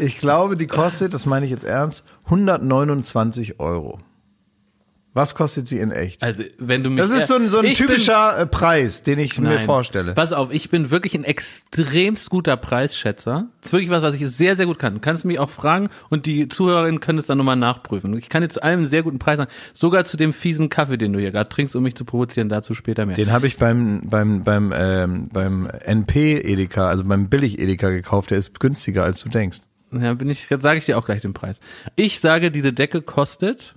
Ich 0.00 0.18
glaube, 0.18 0.56
die 0.56 0.66
kostet, 0.66 1.14
das 1.14 1.26
meine 1.26 1.46
ich 1.46 1.50
jetzt 1.52 1.64
ernst, 1.64 2.04
129 2.26 3.60
Euro. 3.60 4.00
Was 5.16 5.36
kostet 5.36 5.68
sie 5.68 5.78
in 5.78 5.92
echt? 5.92 6.24
Also, 6.24 6.42
wenn 6.58 6.82
du 6.82 6.90
mich. 6.90 6.98
Das 7.02 7.12
ist 7.12 7.28
so 7.28 7.36
ein, 7.36 7.46
so 7.46 7.58
ein 7.60 7.64
Ich 7.66 7.78
bin- 7.78 7.86
typischer 7.86 8.36
äh, 8.36 8.46
Preis, 8.46 9.04
den 9.04 9.20
ich 9.20 9.38
mir 9.38 9.48
Nein. 9.50 9.64
vorstelle. 9.64 10.12
Pass 10.14 10.32
auf, 10.32 10.52
ich 10.52 10.70
bin 10.70 10.90
wirklich 10.90 11.14
ein 11.14 11.22
extremst 11.22 12.30
guter 12.30 12.56
Preisschätzer. 12.56 13.46
Das 13.60 13.68
ist 13.68 13.72
wirklich 13.72 13.90
was, 13.90 14.02
was 14.02 14.16
ich 14.16 14.26
sehr, 14.28 14.56
sehr 14.56 14.66
gut 14.66 14.80
kann. 14.80 14.94
Du 14.94 15.00
kannst 15.00 15.24
mich 15.24 15.38
auch 15.38 15.50
fragen 15.50 15.88
und 16.10 16.26
die 16.26 16.48
Zuhörerinnen 16.48 16.98
können 16.98 17.18
es 17.20 17.26
dann 17.26 17.38
nochmal 17.38 17.54
nachprüfen. 17.56 18.16
Ich 18.18 18.28
kann 18.28 18.42
jetzt 18.42 18.54
zu 18.54 18.62
allem 18.64 18.80
einen 18.80 18.86
sehr 18.88 19.04
guten 19.04 19.20
Preis 19.20 19.38
sagen. 19.38 19.50
Sogar 19.72 20.04
zu 20.04 20.16
dem 20.16 20.32
fiesen 20.32 20.68
Kaffee, 20.68 20.98
den 20.98 21.12
du 21.12 21.20
hier 21.20 21.30
gerade 21.30 21.48
trinkst, 21.48 21.76
um 21.76 21.84
mich 21.84 21.94
zu 21.94 22.04
provozieren. 22.04 22.48
Dazu 22.48 22.74
später 22.74 23.06
mehr. 23.06 23.14
Den 23.14 23.30
habe 23.30 23.46
ich 23.46 23.56
beim 23.56 24.02
beim 24.10 24.42
beim 24.42 24.72
ähm, 24.76 25.28
beim 25.32 25.66
NP 25.84 26.40
Edeka, 26.40 26.88
also 26.88 27.04
beim 27.04 27.28
Billig 27.28 27.60
Edeka 27.60 27.90
gekauft. 27.90 28.32
Der 28.32 28.38
ist 28.38 28.58
günstiger 28.58 29.04
als 29.04 29.22
du 29.22 29.28
denkst. 29.28 29.58
Ja, 29.92 30.12
bin 30.14 30.28
ich, 30.28 30.50
jetzt 30.50 30.62
sage 30.62 30.78
ich 30.78 30.86
dir 30.86 30.98
auch 30.98 31.06
gleich 31.06 31.22
den 31.22 31.34
Preis. 31.34 31.60
Ich 31.94 32.18
sage, 32.18 32.50
diese 32.50 32.72
Decke 32.72 33.00
kostet 33.00 33.76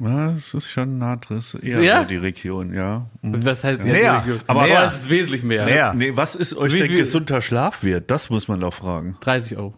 Ja, 0.00 0.30
es 0.30 0.54
ist 0.54 0.70
schon 0.70 0.98
nah 0.98 1.16
drin. 1.16 1.42
Eher 1.62 1.82
Ja? 1.82 2.00
so 2.00 2.06
die 2.08 2.16
Region, 2.16 2.72
ja. 2.74 3.06
Mhm. 3.22 3.34
Ja. 3.34 3.44
Was 3.44 3.64
heißt 3.64 3.84
Mehr. 3.84 4.24
Aber, 4.46 4.62
Mehr. 4.62 4.78
aber 4.78 4.86
es 4.86 5.00
ist 5.02 5.10
wesentlich 5.10 5.42
mehr. 5.42 5.64
Mehr. 5.66 5.94
Nee, 5.94 6.12
was 6.16 6.34
ist 6.34 6.54
euch 6.56 6.72
Wie 6.72 6.78
denn 6.78 6.96
gesunder 6.96 7.42
Schlafwert? 7.42 8.10
Das 8.10 8.30
muss 8.30 8.48
man 8.48 8.60
doch 8.60 8.72
fragen. 8.74 9.16
30 9.20 9.56
Euro. 9.58 9.74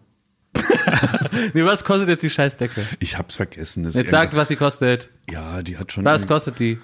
nee, 1.53 1.65
was 1.65 1.83
kostet 1.83 2.09
jetzt 2.09 2.21
die 2.23 2.29
Scheißdecke? 2.29 2.85
Ich 2.99 3.17
hab's 3.17 3.35
vergessen. 3.35 3.83
Jetzt 3.89 4.09
sagt, 4.09 4.35
was 4.35 4.47
sie 4.47 4.55
kostet. 4.55 5.09
Ja, 5.29 5.61
die 5.61 5.77
hat 5.77 5.91
schon. 5.91 6.05
Was 6.05 6.27
kostet 6.27 6.59
die? 6.59 6.77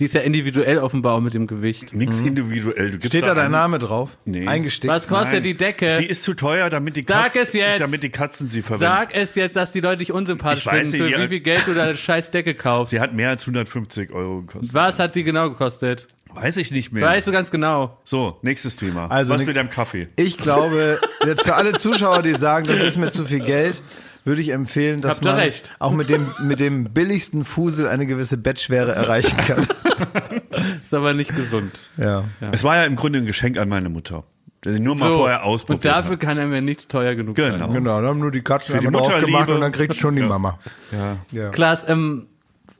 Die 0.00 0.04
ist 0.06 0.14
ja 0.14 0.22
individuell 0.22 0.78
offenbar 0.78 1.14
auch 1.14 1.20
mit 1.20 1.34
dem 1.34 1.46
Gewicht. 1.46 1.94
Nix 1.94 2.20
individuell. 2.20 2.86
Du 2.86 2.92
gibst 2.92 3.08
Steht 3.08 3.22
da 3.24 3.28
dein 3.34 3.44
einen- 3.44 3.52
Name 3.52 3.78
drauf? 3.78 4.16
Nee. 4.24 4.46
Eingestickt? 4.46 4.92
Was 4.92 5.06
kostet 5.06 5.34
Nein. 5.34 5.42
die 5.42 5.56
Decke? 5.56 5.90
Sie 5.98 6.06
ist 6.06 6.22
zu 6.22 6.32
teuer, 6.34 6.70
damit 6.70 6.96
die, 6.96 7.04
Sag 7.06 7.24
Katzen, 7.26 7.42
es 7.42 7.52
jetzt. 7.52 7.80
damit 7.82 8.02
die 8.02 8.08
Katzen 8.08 8.48
sie 8.48 8.62
verwenden. 8.62 8.84
Sag 8.94 9.14
es 9.14 9.34
jetzt, 9.34 9.54
dass 9.54 9.70
die 9.70 9.80
Leute 9.80 9.98
dich 9.98 10.10
unsympathisch 10.12 10.60
Ich 10.60 10.66
weiß 10.66 10.90
finden, 10.90 11.04
nicht, 11.06 11.14
für 11.16 11.22
wie 11.24 11.28
viel 11.28 11.40
Geld 11.40 11.66
du 11.66 11.74
deine 11.74 11.94
scheiß 11.94 12.30
Decke 12.30 12.54
kaufst. 12.54 12.90
Sie 12.92 13.00
hat 13.00 13.12
mehr 13.12 13.28
als 13.28 13.42
150 13.42 14.12
Euro 14.12 14.40
gekostet. 14.42 14.72
Was 14.74 14.98
hat 14.98 15.14
die 15.14 15.24
genau 15.24 15.50
gekostet? 15.50 16.06
Weiß 16.34 16.56
ich 16.56 16.70
nicht 16.70 16.92
mehr. 16.92 17.02
Weißt 17.02 17.26
du 17.28 17.32
ganz 17.32 17.50
genau. 17.50 17.98
So, 18.04 18.38
nächstes 18.40 18.76
Thema. 18.76 19.08
Also 19.10 19.34
Was 19.34 19.40
Nick- 19.40 19.48
mit 19.48 19.56
deinem 19.58 19.68
Kaffee? 19.68 20.08
Ich 20.16 20.38
glaube, 20.38 20.98
jetzt 21.26 21.42
für 21.42 21.54
alle 21.54 21.72
Zuschauer, 21.74 22.22
die 22.22 22.32
sagen, 22.32 22.66
das 22.66 22.82
ist 22.82 22.96
mir 22.96 23.10
zu 23.10 23.26
viel 23.26 23.40
Geld, 23.40 23.82
würde 24.24 24.40
ich 24.42 24.50
empfehlen, 24.50 25.00
dass 25.00 25.16
Habt 25.16 25.24
man 25.24 25.34
recht. 25.36 25.70
auch 25.78 25.92
mit 25.92 26.08
dem, 26.08 26.32
mit 26.42 26.60
dem 26.60 26.84
billigsten 26.92 27.44
Fusel 27.44 27.86
eine 27.88 28.06
gewisse 28.06 28.36
Bettschwere 28.36 28.92
erreichen 28.92 29.36
kann. 29.38 29.66
Ist 30.84 30.94
aber 30.94 31.14
nicht 31.14 31.34
gesund. 31.34 31.72
Ja. 31.96 32.24
Es 32.52 32.62
war 32.64 32.76
ja 32.76 32.84
im 32.84 32.96
Grunde 32.96 33.18
ein 33.20 33.26
Geschenk 33.26 33.58
an 33.58 33.68
meine 33.68 33.88
Mutter. 33.88 34.24
Der 34.64 34.74
sie 34.74 34.78
nur 34.80 34.94
mal 34.94 35.10
So, 35.10 35.16
vorher 35.18 35.40
und 35.40 35.46
ausprobiert 35.46 35.84
dafür 35.86 36.12
hat. 36.12 36.20
kann 36.20 36.38
er 36.38 36.46
mir 36.46 36.62
nichts 36.62 36.86
teuer 36.86 37.16
genug 37.16 37.34
Genau. 37.34 37.58
sein. 37.66 37.72
Genau, 37.72 37.96
dann 38.00 38.10
haben 38.10 38.20
nur 38.20 38.30
die 38.30 38.42
Katzen 38.42 38.74
Für 38.76 38.80
die 38.80 38.86
einmal 38.86 39.02
drauf 39.02 39.10
gemacht 39.14 39.28
Mutterliebe. 39.30 39.54
und 39.56 39.60
dann 39.60 39.72
kriegt 39.72 39.96
schon 39.96 40.14
die 40.14 40.22
Ja. 40.22 40.28
Mama. 40.28 40.58
Ja. 40.92 41.16
Ja. 41.32 41.48
Klaas, 41.50 41.88
ähm, 41.88 42.28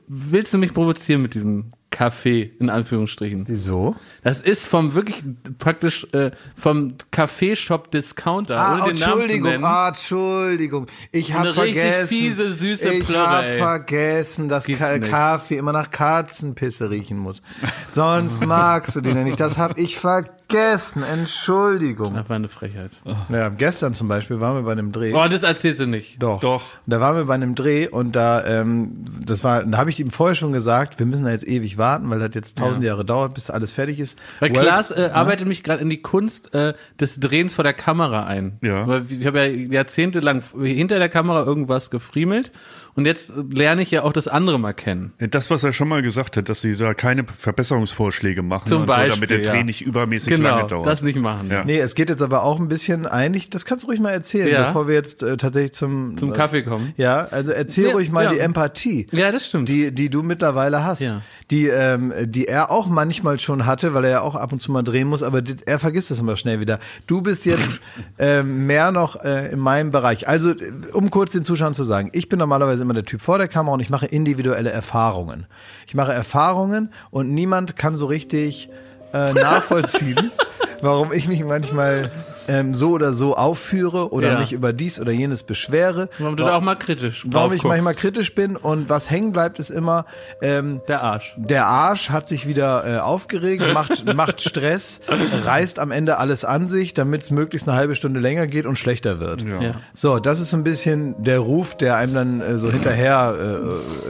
willst 0.07 0.53
du 0.53 0.57
mich 0.59 0.73
provozieren 0.73 1.21
mit 1.21 1.33
diesem 1.33 1.71
Kaffee, 1.93 2.51
in 2.59 2.71
Anführungsstrichen? 2.71 3.45
Wieso? 3.47 3.95
Das 4.23 4.41
ist 4.41 4.65
vom 4.65 4.95
wirklich 4.95 5.23
praktisch 5.59 6.07
äh, 6.11 6.31
vom 6.55 6.95
Kaffeeshop 7.11 7.91
Discounter, 7.91 8.57
Ah, 8.57 8.73
ohne 8.83 8.93
den 8.93 8.95
Namen 8.95 8.97
zu 8.97 9.03
Entschuldigung, 9.11 9.51
nennen. 9.51 9.63
ah, 9.63 9.87
Entschuldigung. 9.89 10.87
Ich 11.11 11.33
habe 11.33 11.53
vergessen. 11.53 12.07
fiese, 12.07 12.51
süße 12.51 12.93
ich 12.93 13.15
habe 13.15 13.49
vergessen, 13.59 14.49
dass 14.49 14.65
Ka 14.65 14.97
nicht. 14.97 15.09
Kaffee 15.11 15.57
immer 15.57 15.71
nach 15.71 15.91
Katzenpisse 15.91 16.89
riechen 16.89 17.19
muss. 17.19 17.43
Sonst 17.87 18.43
magst 18.45 18.95
du 18.95 19.01
den 19.01 19.15
ja 19.15 19.23
nicht. 19.23 19.39
Das 19.39 19.59
habe 19.59 19.79
ich 19.79 19.99
vergessen. 19.99 21.03
Entschuldigung. 21.03 22.13
Das 22.15 22.27
war 22.29 22.35
eine 22.35 22.49
Frechheit. 22.49 22.91
Ja, 23.29 23.49
gestern 23.49 23.93
zum 23.93 24.07
Beispiel 24.07 24.39
waren 24.39 24.55
wir 24.55 24.63
bei 24.63 24.71
einem 24.71 24.91
Dreh. 24.91 25.13
Oh, 25.13 25.27
das 25.29 25.43
erzählst 25.43 25.79
du 25.81 25.85
nicht. 25.85 26.21
Doch. 26.21 26.39
Doch. 26.39 26.63
Da 26.87 26.99
waren 26.99 27.15
wir 27.15 27.25
bei 27.25 27.35
einem 27.35 27.53
Dreh 27.55 27.87
und 27.87 28.15
da, 28.15 28.43
ähm, 28.45 29.03
das 29.25 29.43
war, 29.43 29.63
da 29.63 29.77
habe 29.77 29.89
ich 29.91 29.99
ihm 29.99 30.09
vorher 30.09 30.35
schon 30.35 30.53
gesagt, 30.53 30.97
wir 30.97 31.05
müssen 31.05 31.25
da 31.25 31.31
jetzt 31.31 31.47
ewig 31.47 31.77
warten, 31.77 31.82
weil 32.09 32.19
das 32.19 32.31
jetzt 32.33 32.57
tausend 32.57 32.83
Jahre 32.83 33.05
dauert, 33.05 33.33
bis 33.33 33.49
alles 33.49 33.71
fertig 33.71 33.99
ist. 33.99 34.19
Weil 34.39 34.53
Well- 34.53 34.61
Klaas 34.61 34.91
äh, 34.91 35.09
arbeitet 35.13 35.47
mich 35.47 35.63
gerade 35.63 35.81
in 35.81 35.89
die 35.89 36.01
Kunst 36.01 36.53
äh, 36.53 36.73
des 36.99 37.19
Drehens 37.19 37.55
vor 37.55 37.63
der 37.63 37.73
Kamera 37.73 38.25
ein. 38.25 38.57
Ja. 38.61 38.87
Weil 38.87 39.03
ich 39.09 39.25
habe 39.25 39.39
ja 39.39 39.45
jahrzehntelang 39.45 40.41
hinter 40.61 40.99
der 40.99 41.09
Kamera 41.09 41.43
irgendwas 41.43 41.89
gefriemelt 41.91 42.51
und 42.95 43.05
jetzt 43.05 43.33
lerne 43.51 43.81
ich 43.81 43.91
ja 43.91 44.03
auch 44.03 44.13
das 44.13 44.27
andere 44.27 44.59
mal 44.59 44.73
kennen. 44.73 45.13
Das, 45.17 45.49
was 45.49 45.63
er 45.63 45.73
schon 45.73 45.87
mal 45.87 46.01
gesagt 46.01 46.37
hat, 46.37 46.49
dass 46.49 46.61
sie 46.61 46.75
da 46.75 46.93
keine 46.93 47.23
Verbesserungsvorschläge 47.25 48.43
machen 48.43 48.67
Zum 48.67 48.81
und 48.81 48.87
Beispiel, 48.87 49.09
so, 49.09 49.15
damit 49.15 49.29
der 49.31 49.39
Dreh 49.51 49.57
ja. 49.59 49.63
nicht 49.63 49.81
übermäßig 49.81 50.29
Genau, 50.29 50.49
lange 50.57 50.67
dauert. 50.67 50.85
das 50.85 51.01
nicht 51.01 51.17
machen. 51.19 51.49
Ja. 51.49 51.63
Nee, 51.63 51.79
es 51.79 51.95
geht 51.95 52.09
jetzt 52.09 52.21
aber 52.21 52.43
auch 52.43 52.59
ein 52.59 52.67
bisschen 52.67 53.05
eigentlich, 53.07 53.49
das 53.49 53.65
kannst 53.65 53.83
du 53.83 53.87
ruhig 53.87 53.99
mal 53.99 54.11
erzählen, 54.11 54.47
Ja. 54.49 54.67
bevor 54.67 54.87
wir 54.87 54.95
jetzt 54.95 55.23
äh, 55.23 55.37
tatsächlich 55.37 55.73
zum 55.73 56.17
Zum 56.17 56.33
Kaffee 56.33 56.63
kommen. 56.63 56.93
Ja, 56.97 57.27
also 57.31 57.51
erzähl 57.51 57.87
Ja, 57.87 57.93
ruhig 57.93 58.11
mal 58.11 58.25
ja. 58.25 58.31
die 58.31 58.39
Empathie. 58.39 59.07
Ja, 59.11 59.31
das 59.31 59.47
stimmt. 59.47 59.69
Die, 59.69 59.91
die 59.91 60.09
du 60.09 60.21
mittlerweile 60.23 60.83
hast, 60.83 61.01
Ja. 61.01 61.21
die, 61.51 61.67
ähm, 61.67 62.13
die 62.25 62.47
er 62.47 62.69
auch 62.71 62.87
manchmal 62.87 63.39
schon 63.39 63.65
hatte, 63.65 63.93
weil 63.93 64.05
er 64.05 64.11
ja 64.11 64.21
auch 64.21 64.35
ab 64.35 64.51
und 64.51 64.59
zu 64.59 64.71
mal 64.71 64.83
drehen 64.83 65.07
muss, 65.07 65.23
aber 65.23 65.41
die, 65.41 65.55
er 65.65 65.79
vergisst 65.79 66.11
das 66.11 66.19
immer 66.19 66.35
schnell 66.35 66.59
wieder. 66.59 66.79
Du 67.07 67.21
bist 67.21 67.45
jetzt 67.45 67.81
ähm, 68.19 68.67
mehr 68.67 68.91
noch 68.91 69.23
äh, 69.23 69.51
in 69.51 69.59
meinem 69.59 69.91
Bereich. 69.91 70.27
Also, 70.27 70.51
äh, 70.51 70.55
um 70.93 71.09
kurz 71.09 71.31
den 71.31 71.43
Zuschauern 71.43 71.73
zu 71.73 71.83
sagen, 71.83 72.09
ich 72.13 72.29
bin 72.29 72.39
normalerweise 72.39 72.82
immer 72.83 72.93
der 72.93 73.05
Typ 73.05 73.21
vor 73.21 73.37
der 73.39 73.47
Kamera 73.47 73.73
und 73.73 73.79
ich 73.79 73.89
mache 73.89 74.05
individuelle 74.05 74.69
Erfahrungen. 74.69 75.47
Ich 75.87 75.95
mache 75.95 76.13
Erfahrungen 76.13 76.91
und 77.09 77.33
niemand 77.33 77.75
kann 77.75 77.95
so 77.95 78.05
richtig 78.05 78.69
äh, 79.13 79.33
nachvollziehen, 79.33 80.31
warum 80.81 81.11
ich 81.11 81.27
mich 81.27 81.43
manchmal 81.43 82.11
ähm, 82.47 82.75
so 82.75 82.91
oder 82.91 83.13
so 83.13 83.35
aufführe 83.35 84.11
oder 84.11 84.33
Ja. 84.33 84.39
mich 84.39 84.51
über 84.51 84.73
dies 84.73 84.99
oder 84.99 85.11
jenes 85.11 85.43
beschwere. 85.43 86.09
Warum 86.19 86.35
du 86.37 86.43
da 86.43 86.55
auch 86.57 86.61
mal 86.61 86.75
kritisch 86.75 87.25
Warum 87.29 87.53
ich 87.53 87.61
guckst. 87.61 87.69
manchmal 87.69 87.95
kritisch 87.95 88.35
bin 88.35 88.55
und 88.55 88.89
was 88.89 89.09
hängen 89.09 89.31
bleibt, 89.31 89.59
ist 89.59 89.69
immer, 89.69 90.05
ähm, 90.41 90.81
Der 90.87 91.01
Arsch. 91.03 91.35
der 91.37 91.65
Arsch 91.67 92.09
hat 92.09 92.27
sich 92.27 92.47
wieder 92.47 92.85
äh, 92.85 92.99
aufgeregt, 92.99 93.63
macht, 93.73 94.05
macht 94.15 94.41
Stress, 94.41 95.01
reißt 95.07 95.79
am 95.79 95.91
Ende 95.91 96.17
alles 96.17 96.45
an 96.45 96.69
sich, 96.69 96.93
damit 96.93 97.21
es 97.23 97.31
möglichst 97.31 97.67
eine 97.67 97.77
halbe 97.77 97.95
Stunde 97.95 98.19
länger 98.19 98.47
geht 98.47 98.65
und 98.65 98.77
schlechter 98.77 99.19
wird. 99.19 99.41
Ja. 99.43 99.75
So, 99.93 100.19
das 100.19 100.39
ist 100.39 100.49
so 100.49 100.57
ein 100.57 100.63
bisschen 100.63 101.21
der 101.23 101.39
Ruf, 101.39 101.75
der 101.77 101.97
einem 101.97 102.13
dann 102.13 102.41
äh, 102.41 102.57
so 102.57 102.71
hinterher, 102.71 103.35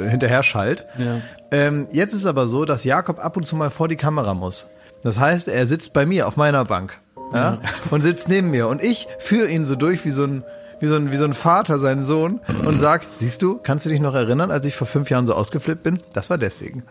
äh, 0.05 0.09
hinterher 0.09 0.43
schallt. 0.43 0.85
Ja. 0.97 1.21
Ähm, 1.51 1.87
jetzt 1.91 2.13
ist 2.13 2.25
aber 2.25 2.47
so, 2.47 2.65
dass 2.65 2.83
Jakob 2.83 3.23
ab 3.23 3.37
und 3.37 3.43
zu 3.43 3.55
mal 3.55 3.69
vor 3.69 3.87
die 3.87 3.95
Kamera 3.95 4.33
muss. 4.33 4.67
Das 5.03 5.19
heißt, 5.19 5.49
er 5.49 5.67
sitzt 5.67 5.93
bei 5.93 6.05
mir 6.05 6.27
auf 6.27 6.37
meiner 6.37 6.65
Bank 6.65 6.97
ja, 7.31 7.59
und 7.91 8.01
sitzt 8.01 8.27
neben 8.29 8.51
mir 8.51 8.67
und 8.67 8.83
ich 8.83 9.07
führe 9.19 9.47
ihn 9.49 9.65
so 9.65 9.75
durch 9.75 10.05
wie 10.05 10.11
so 10.11 10.23
ein 10.23 10.43
wie 10.79 10.87
so, 10.87 10.95
ein, 10.95 11.13
wie 11.13 11.17
so 11.17 11.23
ein 11.23 11.33
Vater 11.33 11.79
seinen 11.79 12.03
Sohn 12.03 12.41
und 12.65 12.77
sag, 12.77 13.05
siehst 13.15 13.41
du, 13.41 13.57
kannst 13.57 13.85
du 13.85 13.89
dich 13.89 14.01
noch 14.01 14.15
erinnern, 14.15 14.51
als 14.51 14.65
ich 14.65 14.75
vor 14.75 14.85
fünf 14.85 15.09
Jahren 15.09 15.25
so 15.25 15.33
ausgeflippt 15.33 15.81
bin? 15.81 16.01
Das 16.11 16.29
war 16.29 16.37
deswegen. 16.37 16.83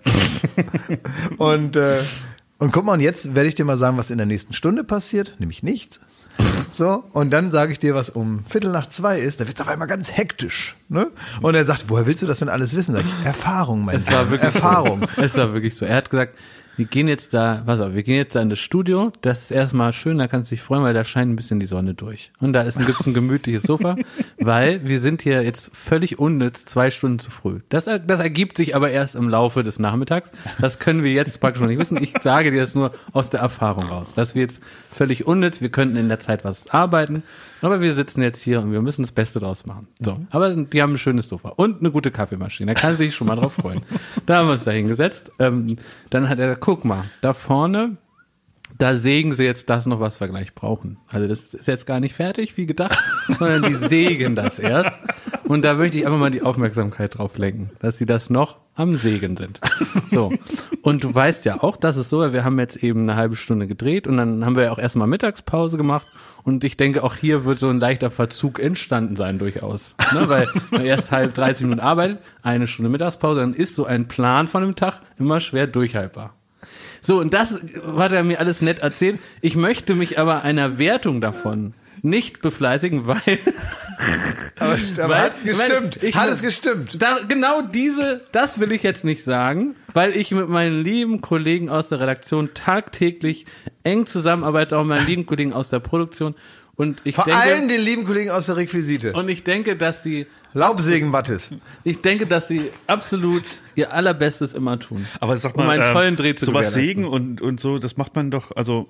und, 1.37 1.77
äh, 1.77 1.99
und 2.57 2.73
guck 2.73 2.87
mal, 2.87 2.95
und 2.95 3.01
jetzt 3.01 3.35
werde 3.35 3.51
ich 3.51 3.55
dir 3.55 3.67
mal 3.67 3.77
sagen, 3.77 3.99
was 3.99 4.09
in 4.09 4.17
der 4.17 4.27
nächsten 4.27 4.55
Stunde 4.55 4.83
passiert, 4.83 5.35
nämlich 5.39 5.63
nichts. 5.63 6.01
So, 6.73 7.05
und 7.13 7.31
dann 7.31 7.51
sage 7.51 7.73
ich 7.73 7.79
dir, 7.79 7.95
was 7.95 8.09
um 8.09 8.47
Viertel 8.49 8.73
nach 8.73 8.87
zwei 8.87 9.19
ist, 9.19 9.41
da 9.41 9.47
wird 9.47 9.57
es 9.57 9.61
auf 9.61 9.69
einmal 9.69 9.89
ganz 9.89 10.11
hektisch. 10.11 10.75
Ne? 10.89 11.09
Und 11.43 11.55
er 11.55 11.67
sagt, 11.67 11.85
woher 11.89 12.07
willst 12.07 12.23
du 12.23 12.27
das 12.27 12.39
denn 12.39 12.49
alles 12.49 12.75
wissen? 12.75 12.95
Sag 12.95 13.05
ich, 13.05 13.27
Erfahrung, 13.27 13.85
mein 13.85 13.97
Es 13.97 14.11
war 14.11 14.31
wirklich 14.31 14.55
Erfahrung. 14.55 15.07
So. 15.17 15.23
Es 15.23 15.37
war 15.37 15.53
wirklich 15.53 15.77
so. 15.77 15.85
Er 15.85 15.97
hat 15.97 16.09
gesagt, 16.09 16.35
wir 16.83 16.89
gehen 16.89 17.07
jetzt 17.07 17.33
da, 17.33 17.63
was 17.65 17.81
auf, 17.81 17.95
wir 17.95 18.03
gehen 18.03 18.17
jetzt 18.17 18.35
da 18.35 18.43
in 18.43 18.51
das 18.51 18.59
Studio. 18.59 19.13
Das 19.21 19.43
ist 19.43 19.51
erstmal 19.53 19.93
schön, 19.93 20.19
da 20.19 20.27
kannst 20.27 20.51
du 20.51 20.57
dich 20.57 20.63
freuen, 20.63 20.83
weil 20.83 20.95
da 20.95 21.05
scheint 21.05 21.31
ein 21.31 21.37
bisschen 21.37 21.61
die 21.61 21.67
Sonne 21.67 21.95
durch. 21.95 22.33
Und 22.41 22.55
da 22.55 22.63
ist 22.63 22.77
ein, 22.77 22.87
gibt's 22.87 23.07
ein 23.07 23.15
gemütliches 23.15 23.63
Sofa, 23.63 23.95
weil 24.41 24.85
wir 24.85 24.99
sind 24.99 25.23
hier 25.23 25.45
jetzt 25.45 25.71
völlig 25.73 26.19
unnütz 26.19 26.65
zwei 26.65 26.91
Stunden 26.91 27.21
zu 27.21 27.31
früh. 27.31 27.61
Das, 27.69 27.85
das 27.85 28.19
ergibt 28.19 28.57
sich 28.57 28.75
aber 28.75 28.91
erst 28.91 29.15
im 29.15 29.29
Laufe 29.29 29.63
des 29.63 29.79
Nachmittags. 29.79 30.33
Das 30.61 30.81
können 30.81 31.05
wir 31.05 31.13
jetzt 31.13 31.41
praktisch 31.41 31.61
noch 31.61 31.69
nicht 31.69 31.79
wissen. 31.79 32.03
Ich 32.03 32.15
sage 32.21 32.51
dir 32.51 32.59
das 32.61 32.75
nur 32.75 32.91
aus 33.13 33.31
der 33.31 33.39
Erfahrung 33.39 33.85
raus. 33.85 34.15
Dass 34.15 34.35
wir 34.35 34.43
jetzt 34.43 34.61
völlig 34.91 35.25
unnütz, 35.25 35.61
wir 35.61 35.69
könnten 35.69 35.97
in 35.97 36.09
der 36.09 36.19
Zeit 36.19 36.45
was 36.45 36.69
arbeiten, 36.69 37.23
aber 37.63 37.81
wir 37.81 37.93
sitzen 37.95 38.23
jetzt 38.23 38.43
hier 38.43 38.61
und 38.61 38.73
wir 38.73 38.83
müssen 38.83 39.03
das 39.03 39.13
Beste 39.13 39.39
draus 39.41 39.67
machen. 39.67 39.89
So, 40.01 40.19
aber 40.31 40.55
die 40.55 40.83
haben 40.83 40.95
ein 40.95 40.99
schönes 40.99 41.29
Sofa 41.29 41.51
und 41.51 41.81
eine 41.81 41.91
gute 41.91 42.11
Kaffeemaschine. 42.11 42.75
Da 42.75 42.81
kann 42.81 42.97
sich 42.97 43.15
schon 43.15 43.27
mal 43.27 43.37
drauf 43.37 43.55
freuen. 43.55 43.83
Da 44.27 44.37
haben 44.37 44.49
wir 44.49 44.53
uns 44.53 44.65
da 44.65 44.71
hingesetzt. 44.71 45.33
Ähm, 45.39 45.77
dann 46.11 46.29
hat 46.29 46.39
er 46.39 46.47
gesagt, 46.47 46.61
guck 46.61 46.85
mal, 46.85 47.05
da 47.21 47.33
vorne, 47.33 47.97
da 48.79 48.95
sägen 48.97 49.33
sie 49.35 49.45
jetzt 49.45 49.71
das 49.71 49.87
noch, 49.87 50.01
was 50.01 50.21
wir 50.21 50.29
gleich 50.29 50.55
brauchen. 50.55 50.99
Also 51.09 51.27
das 51.27 51.55
ist 51.55 51.69
jetzt 51.69 51.87
gar 51.87 52.01
nicht 52.01 52.15
fertig, 52.15 52.57
wie 52.57 52.67
gedacht, 52.67 52.99
sondern 53.39 53.63
die 53.63 53.75
sägen 53.75 54.35
das 54.35 54.59
erst. 54.59 54.93
Und 55.45 55.65
da 55.65 55.75
möchte 55.75 55.99
ich 55.99 56.07
einfach 56.07 56.19
mal 56.19 56.31
die 56.31 56.43
Aufmerksamkeit 56.43 57.19
drauf 57.19 57.37
lenken, 57.37 57.71
dass 57.81 57.99
sie 57.99 58.07
das 58.07 58.31
noch 58.31 58.59
am 58.75 58.97
Sägen 58.97 59.37
sind. 59.37 59.61
So. 60.09 60.33
Und 60.83 61.05
du 61.05 61.15
weißt 61.15 61.45
ja 61.45 61.63
auch, 61.63 61.77
das 61.77 61.97
ist 61.97 62.11
so, 62.11 62.33
wir 62.33 62.45
haben 62.45 62.59
jetzt 62.59 62.77
eben 62.83 63.03
eine 63.03 63.17
halbe 63.17 63.37
Stunde 63.37 63.67
gedreht 63.67 64.07
und 64.07 64.17
dann 64.17 64.45
haben 64.45 64.57
wir 64.57 64.65
ja 64.65 64.73
auch 64.73 64.79
erstmal 64.79 65.09
Mittagspause 65.09 65.77
gemacht. 65.77 66.07
Und 66.45 66.65
ich 66.65 66.77
denke, 66.77 67.05
auch 67.05 67.15
hier 67.15 67.45
wird 67.45 67.59
so 67.59 67.69
ein 67.69 67.79
leichter 67.79 68.11
Verzug 68.11 68.59
entstanden 68.59 69.17
sein, 69.17 69.39
durchaus. 69.39 69.95
Ne? 70.13 70.29
Weil 70.29 70.49
man 70.71 70.85
erst 70.85 71.11
halb 71.11 71.35
30 71.35 71.65
Minuten 71.65 71.81
arbeitet, 71.81 72.19
eine 72.43 72.67
Stunde 72.67 72.91
Mittagspause, 72.91 73.41
dann 73.41 73.55
ist 73.55 73.75
so 73.75 73.85
ein 73.85 74.09
Plan 74.09 74.49
von 74.49 74.63
einem 74.63 74.75
Tag 74.75 75.01
immer 75.19 75.41
schwer 75.41 75.67
durchhaltbar. 75.67 76.35
So, 77.01 77.21
und 77.21 77.35
das 77.35 77.59
hat 77.97 78.13
er 78.13 78.25
mir 78.25 78.39
alles 78.39 78.63
nett 78.63 78.81
erzählt. 78.81 79.19
Ich 79.41 79.57
möchte 79.57 79.95
mich 79.95 80.19
aber 80.19 80.43
einer 80.43 80.79
Wertung 80.79 81.21
davon 81.21 81.75
nicht 82.03 82.43
befleißigen, 82.43 83.07
weil 83.07 83.21
Aber, 84.59 84.73
aber 84.73 85.09
Weil- 85.15 85.21
hat 85.23 85.37
es 85.37 85.45
gestimmt. 85.45 86.03
ich- 86.03 86.15
hat 86.17 86.29
es 86.31 86.43
gestimmt. 86.43 87.01
da, 87.01 87.19
genau 87.27 87.63
diese, 87.63 88.23
das 88.33 88.59
will 88.61 88.73
ich 88.73 88.83
jetzt 88.83 89.05
nicht 89.05 89.23
sagen, 89.25 89.75
weil 89.93 90.17
ich 90.17 90.31
mit 90.33 90.49
meinen 90.49 90.83
lieben 90.83 91.21
Kollegen 91.21 91.69
aus 91.69 91.89
der 91.89 92.01
Redaktion 92.01 92.51
tagtäglich 92.55 93.47
eng 93.85 94.07
zusammenarbeite, 94.07 94.77
auch 94.77 94.83
mit 94.85 94.97
meinen 94.99 95.07
lieben 95.07 95.27
Kollegen 95.27 95.53
aus 95.53 95.69
der 95.69 95.81
Produktion. 95.81 96.35
Und 96.75 97.01
ich 97.05 97.15
Vor 97.17 97.25
denke, 97.25 97.41
allem 97.41 97.69
den 97.69 97.81
lieben 97.81 98.05
Kollegen 98.05 98.31
aus 98.31 98.47
der 98.47 98.57
Requisite. 98.57 99.13
und 99.13 99.29
ich 99.29 99.45
denke, 99.45 99.77
dass 99.77 100.03
sie, 100.03 100.27
Laubsägen-Battis. 100.55 101.51
ich 101.85 102.01
denke, 102.01 102.27
dass 102.27 102.49
sie 102.49 102.71
absolut 102.87 103.45
ihr 103.75 103.93
allerbestes 103.93 104.53
immer 104.55 104.79
tun. 104.79 105.07
Aber 105.21 105.37
sag 105.37 105.57
um 105.57 105.65
mal, 105.67 105.73
einen 105.79 105.87
ähm, 105.89 105.93
tollen 105.93 106.17
Dreh 106.17 106.35
zu 106.35 106.47
sowas 106.47 106.73
sägen 106.73 107.05
und, 107.05 107.41
und 107.41 107.61
so, 107.61 107.79
das 107.79 107.97
macht 107.97 108.15
man 108.17 108.31
doch, 108.31 108.57
also 108.57 108.89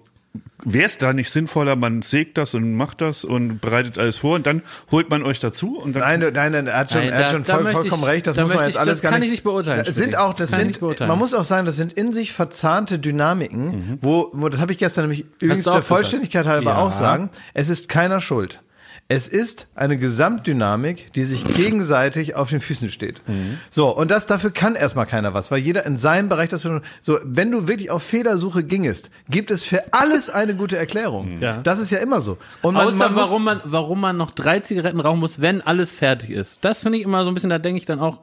wäre 0.64 0.84
es 0.86 0.96
da 0.98 1.12
nicht 1.12 1.28
sinnvoller, 1.30 1.74
man 1.76 2.02
sägt 2.02 2.38
das 2.38 2.54
und 2.54 2.74
macht 2.74 3.00
das 3.00 3.24
und 3.24 3.60
bereitet 3.60 3.98
alles 3.98 4.16
vor 4.18 4.36
und 4.36 4.46
dann 4.46 4.62
holt 4.92 5.10
man 5.10 5.22
euch 5.24 5.40
dazu 5.40 5.78
und 5.78 5.94
dann 5.96 6.20
Nein, 6.20 6.32
nein, 6.32 6.52
nein, 6.52 6.66
er 6.68 6.78
hat 6.78 6.90
schon, 6.92 7.00
Nein, 7.00 7.08
er 7.10 7.16
hat 7.18 7.24
da- 7.24 7.30
schon 7.32 7.42
da 7.44 7.58
voll, 7.58 7.72
vollkommen 7.72 8.02
ich- 8.04 8.08
recht. 8.08 8.26
Das 8.28 8.36
da 8.36 8.42
muss 8.42 8.54
man 8.54 8.64
jetzt 8.64 8.74
ich- 8.74 8.78
alles 8.80 8.98
das 8.98 9.02
gar 9.02 9.10
kann 9.12 9.20
nicht. 9.20 9.28
ich 9.28 9.32
nicht 9.32 9.44
beurteilen, 9.44 9.82
Das 9.84 9.94
sind 9.96 10.16
auch, 10.16 10.32
das, 10.34 10.50
Das 10.50 10.50
kann 10.52 10.58
ich 10.60 10.62
sind, 10.62 10.66
nicht 10.68 10.80
beurteilen. 10.80 11.08
man 11.08 11.18
muss 11.18 11.34
auch 11.34 11.44
sagen, 11.44 11.66
das 11.66 11.76
sind 11.76 11.92
in 11.94 12.12
sich 12.12 12.32
verzahnte 12.32 12.98
Dynamiken, 13.00 13.66
Mhm. 13.66 13.98
wo, 14.00 14.30
wo, 14.32 14.48
das 14.48 14.60
habe 14.60 14.70
ich 14.72 14.78
gestern 14.78 15.02
nämlich 15.08 15.24
übrigens 15.40 15.64
der 15.64 15.72
gesagt. 15.72 15.86
Vollständigkeit 15.86 16.46
halber 16.46 16.70
Ja. 16.72 16.78
auch 16.78 16.92
sagen, 16.92 17.30
es 17.54 17.68
ist 17.68 17.88
keiner 17.88 18.20
schuld. 18.20 18.60
Es 19.08 19.28
ist 19.28 19.66
eine 19.74 19.98
Gesamtdynamik, 19.98 21.12
die 21.12 21.24
sich 21.24 21.44
gegenseitig 21.44 22.34
auf 22.34 22.48
den 22.48 22.60
Füßen 22.60 22.90
steht. 22.90 23.20
So, 23.68 23.94
und 23.94 24.10
das, 24.10 24.26
dafür 24.26 24.50
kann 24.50 24.74
erstmal 24.74 25.04
keiner 25.06 25.34
was, 25.34 25.50
weil 25.50 25.58
jeder 25.58 25.84
in 25.84 25.98
seinem 25.98 26.30
Bereich 26.30 26.48
das, 26.48 26.62
so, 26.62 27.18
wenn 27.22 27.50
du 27.50 27.68
wirklich 27.68 27.90
auf 27.90 28.02
Fehlersuche 28.02 28.64
gingest, 28.64 29.10
gibt 29.28 29.50
es 29.50 29.64
für 29.64 29.82
alles 29.92 30.30
eine 30.30 30.54
gute 30.54 30.78
Erklärung. 30.78 31.40
Ja. 31.42 31.58
Das 31.62 31.78
ist 31.78 31.90
ja 31.90 31.98
immer 31.98 32.22
so. 32.22 32.38
Und 32.62 32.74
man, 32.74 32.86
Außer 32.88 32.96
man 32.96 33.14
muss- 33.14 33.28
warum 33.28 33.44
man, 33.44 33.60
warum 33.64 34.00
man 34.00 34.16
noch 34.16 34.30
drei 34.30 34.60
Zigaretten 34.60 35.00
rauchen 35.00 35.20
muss, 35.20 35.40
wenn 35.42 35.60
alles 35.60 35.92
fertig 35.92 36.30
ist. 36.30 36.64
Das 36.64 36.82
finde 36.82 36.96
ich 36.98 37.04
immer 37.04 37.24
so 37.24 37.30
ein 37.30 37.34
bisschen, 37.34 37.50
da 37.50 37.58
denke 37.58 37.78
ich 37.78 37.84
dann 37.86 38.00
auch, 38.00 38.20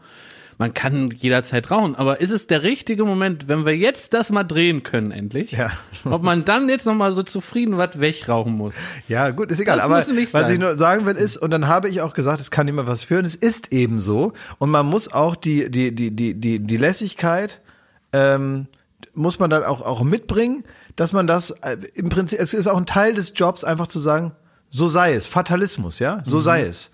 man 0.59 0.73
kann 0.73 1.09
jederzeit 1.09 1.71
rauchen, 1.71 1.95
aber 1.95 2.19
ist 2.19 2.31
es 2.31 2.45
der 2.45 2.63
richtige 2.63 3.05
Moment, 3.05 3.47
wenn 3.47 3.65
wir 3.65 3.77
jetzt 3.77 4.13
das 4.13 4.29
mal 4.29 4.43
drehen 4.43 4.83
können 4.83 5.11
endlich? 5.11 5.53
Ja. 5.53 5.71
Ob 6.03 6.21
man 6.21 6.43
dann 6.43 6.67
jetzt 6.67 6.85
noch 6.85 6.95
mal 6.95 7.13
so 7.13 7.23
zufrieden 7.23 7.77
was 7.77 8.01
wegrauchen 8.01 8.53
muss? 8.53 8.75
Ja, 9.07 9.29
gut, 9.29 9.51
ist 9.51 9.61
egal. 9.61 9.77
Das 9.77 9.85
aber 9.85 9.95
was 9.95 10.49
ich 10.51 10.59
nur 10.59 10.77
sagen 10.77 11.05
will 11.05 11.15
ist, 11.15 11.37
und 11.37 11.51
dann 11.51 11.67
habe 11.67 11.87
ich 11.87 12.01
auch 12.01 12.13
gesagt, 12.13 12.41
es 12.41 12.51
kann 12.51 12.67
immer 12.67 12.87
was 12.87 13.03
führen. 13.03 13.23
Es 13.23 13.35
ist 13.35 13.71
eben 13.71 14.01
so. 14.01 14.33
Und 14.57 14.69
man 14.69 14.85
muss 14.85 15.11
auch 15.11 15.37
die, 15.37 15.71
die, 15.71 15.95
die, 15.95 16.11
die, 16.11 16.33
die, 16.33 16.59
die 16.59 16.77
Lässigkeit, 16.77 17.61
ähm, 18.11 18.67
muss 19.13 19.39
man 19.39 19.49
dann 19.49 19.63
auch, 19.63 19.81
auch 19.81 20.03
mitbringen, 20.03 20.65
dass 20.97 21.13
man 21.13 21.25
das 21.25 21.51
äh, 21.51 21.77
im 21.93 22.09
Prinzip, 22.09 22.37
es 22.37 22.53
ist 22.53 22.67
auch 22.67 22.77
ein 22.77 22.85
Teil 22.85 23.13
des 23.13 23.31
Jobs, 23.33 23.63
einfach 23.63 23.87
zu 23.87 23.99
sagen, 23.99 24.33
so 24.69 24.89
sei 24.89 25.13
es. 25.13 25.25
Fatalismus, 25.25 25.99
ja, 25.99 26.21
so 26.25 26.39
sei 26.39 26.63
es. 26.63 26.91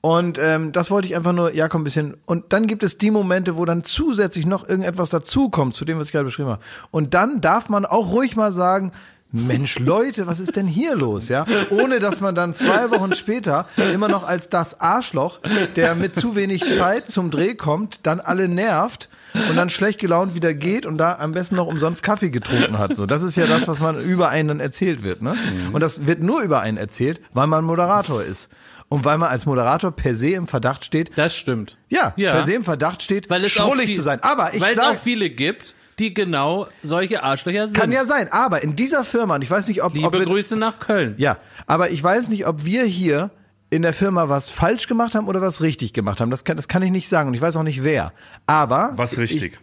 Und 0.00 0.38
ähm, 0.38 0.72
das 0.72 0.90
wollte 0.90 1.08
ich 1.08 1.16
einfach 1.16 1.32
nur, 1.32 1.52
Jakob, 1.54 1.80
ein 1.80 1.84
bisschen. 1.84 2.16
Und 2.24 2.52
dann 2.52 2.66
gibt 2.68 2.82
es 2.82 2.98
die 2.98 3.10
Momente, 3.10 3.56
wo 3.56 3.64
dann 3.64 3.84
zusätzlich 3.84 4.46
noch 4.46 4.68
irgendetwas 4.68 5.10
dazukommt, 5.10 5.74
zu 5.74 5.84
dem, 5.84 5.98
was 5.98 6.06
ich 6.06 6.12
gerade 6.12 6.24
beschrieben 6.24 6.50
habe. 6.50 6.62
Und 6.90 7.14
dann 7.14 7.40
darf 7.40 7.68
man 7.68 7.84
auch 7.84 8.12
ruhig 8.12 8.36
mal 8.36 8.52
sagen, 8.52 8.92
Mensch, 9.32 9.78
Leute, 9.80 10.26
was 10.26 10.40
ist 10.40 10.56
denn 10.56 10.66
hier 10.66 10.94
los, 10.94 11.28
ja? 11.28 11.44
Ohne 11.70 11.98
dass 11.98 12.20
man 12.20 12.34
dann 12.34 12.54
zwei 12.54 12.90
Wochen 12.90 13.14
später 13.14 13.66
immer 13.92 14.08
noch 14.08 14.26
als 14.26 14.48
das 14.48 14.80
Arschloch, 14.80 15.40
der 15.76 15.94
mit 15.94 16.14
zu 16.14 16.36
wenig 16.36 16.62
Zeit 16.72 17.08
zum 17.08 17.30
Dreh 17.30 17.54
kommt, 17.54 18.00
dann 18.04 18.20
alle 18.20 18.48
nervt 18.48 19.08
und 19.34 19.56
dann 19.56 19.68
schlecht 19.68 19.98
gelaunt 19.98 20.34
wieder 20.34 20.54
geht 20.54 20.86
und 20.86 20.96
da 20.96 21.18
am 21.18 21.32
besten 21.32 21.56
noch 21.56 21.66
umsonst 21.66 22.02
Kaffee 22.02 22.30
getrunken 22.30 22.78
hat. 22.78 22.96
So, 22.96 23.04
das 23.04 23.22
ist 23.22 23.36
ja 23.36 23.46
das, 23.46 23.68
was 23.68 23.80
man 23.80 24.00
über 24.00 24.30
einen 24.30 24.48
dann 24.48 24.60
erzählt 24.60 25.02
wird, 25.02 25.22
ne? 25.22 25.34
Und 25.72 25.80
das 25.80 26.06
wird 26.06 26.22
nur 26.22 26.40
über 26.40 26.60
einen 26.60 26.78
erzählt, 26.78 27.20
weil 27.32 27.46
man 27.48 27.64
Moderator 27.64 28.22
ist. 28.22 28.48
Und 28.88 29.04
weil 29.04 29.18
man 29.18 29.28
als 29.30 29.44
Moderator 29.44 29.90
per 29.92 30.14
se 30.14 30.30
im 30.30 30.46
Verdacht 30.46 30.84
steht, 30.84 31.10
Das 31.16 31.36
stimmt. 31.36 31.76
ja, 31.88 32.14
Ja. 32.16 32.32
per 32.32 32.46
se 32.46 32.54
im 32.54 32.64
Verdacht 32.64 33.02
steht, 33.02 33.28
Weil 33.28 33.44
es 33.44 33.58
auch 33.60 33.66
schrullig 33.68 33.86
viel- 33.88 33.96
zu 33.96 34.02
sein. 34.02 34.22
Aber 34.22 34.54
ich 34.54 34.60
weil 34.62 34.72
es 34.72 34.78
auch 34.78 34.94
viele 34.96 35.28
gibt, 35.28 35.74
die 35.98 36.14
genau 36.14 36.68
solche 36.82 37.22
Arschlöcher 37.22 37.66
sind. 37.68 37.76
kann 37.76 37.92
ja 37.92 38.06
sein, 38.06 38.32
aber 38.32 38.62
in 38.62 38.76
dieser 38.76 39.04
Firma, 39.04 39.34
und 39.34 39.42
ich 39.42 39.50
weiß 39.50 39.68
nicht, 39.68 39.82
ob, 39.82 39.88
ob 39.88 39.94
Liebe 39.94 40.18
wir, 40.20 40.24
Grüße 40.26 40.56
nach 40.56 40.78
Köln. 40.78 41.14
Ja, 41.18 41.36
aber 41.66 41.90
ich 41.90 42.02
weiß 42.02 42.28
nicht, 42.28 42.46
ob 42.46 42.64
wir 42.64 42.84
hier 42.84 43.30
in 43.70 43.82
der 43.82 43.92
Firma 43.92 44.30
was 44.30 44.48
falsch 44.48 44.86
gemacht 44.86 45.14
haben 45.14 45.26
oder 45.28 45.42
was 45.42 45.60
richtig 45.60 45.92
gemacht 45.92 46.20
haben. 46.20 46.30
Das 46.30 46.44
kann, 46.44 46.56
das 46.56 46.68
kann 46.68 46.80
ich 46.82 46.90
nicht 46.90 47.08
sagen 47.08 47.28
und 47.28 47.34
ich 47.34 47.42
weiß 47.42 47.56
auch 47.56 47.62
nicht 47.64 47.84
wer. 47.84 48.12
Aber 48.46 48.92
Was 48.96 49.18
richtig. 49.18 49.58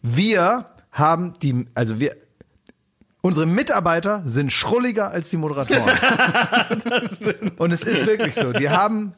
wir 0.00 0.66
haben 0.92 1.32
die, 1.42 1.66
also 1.74 2.00
wir, 2.00 2.16
unsere 3.24 3.46
Mitarbeiter 3.46 4.22
sind 4.26 4.52
schrulliger 4.52 5.10
als 5.10 5.30
die 5.30 5.38
Moderatoren. 5.38 5.82
und 7.56 7.72
es 7.72 7.80
ist 7.80 8.06
wirklich 8.06 8.34
so. 8.34 8.52
Die 8.52 8.68
haben, 8.68 9.14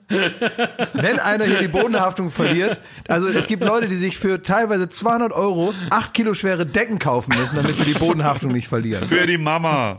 wenn 0.93 1.19
einer 1.19 1.45
hier 1.45 1.59
die 1.59 1.67
Bodenhaftung 1.69 2.31
verliert, 2.31 2.79
also 3.09 3.27
es 3.27 3.49
gibt 3.49 3.65
Leute, 3.65 3.89
die 3.89 3.97
sich 3.97 4.17
für 4.17 4.45
teilweise 4.45 4.89
200 4.89 5.33
Euro 5.33 5.75
acht 5.91 6.15
Kilo 6.15 6.35
schwere 6.35 6.65
Decken 6.65 7.01
kaufen 7.01 7.37
müssen, 7.37 7.57
damit 7.57 7.79
sie 7.79 7.85
die 7.85 7.99
Bodenhaftung 7.99 8.53
nicht 8.53 8.69
verlieren. 8.69 9.09
Für 9.09 9.27
die 9.27 9.39
Mama. 9.39 9.99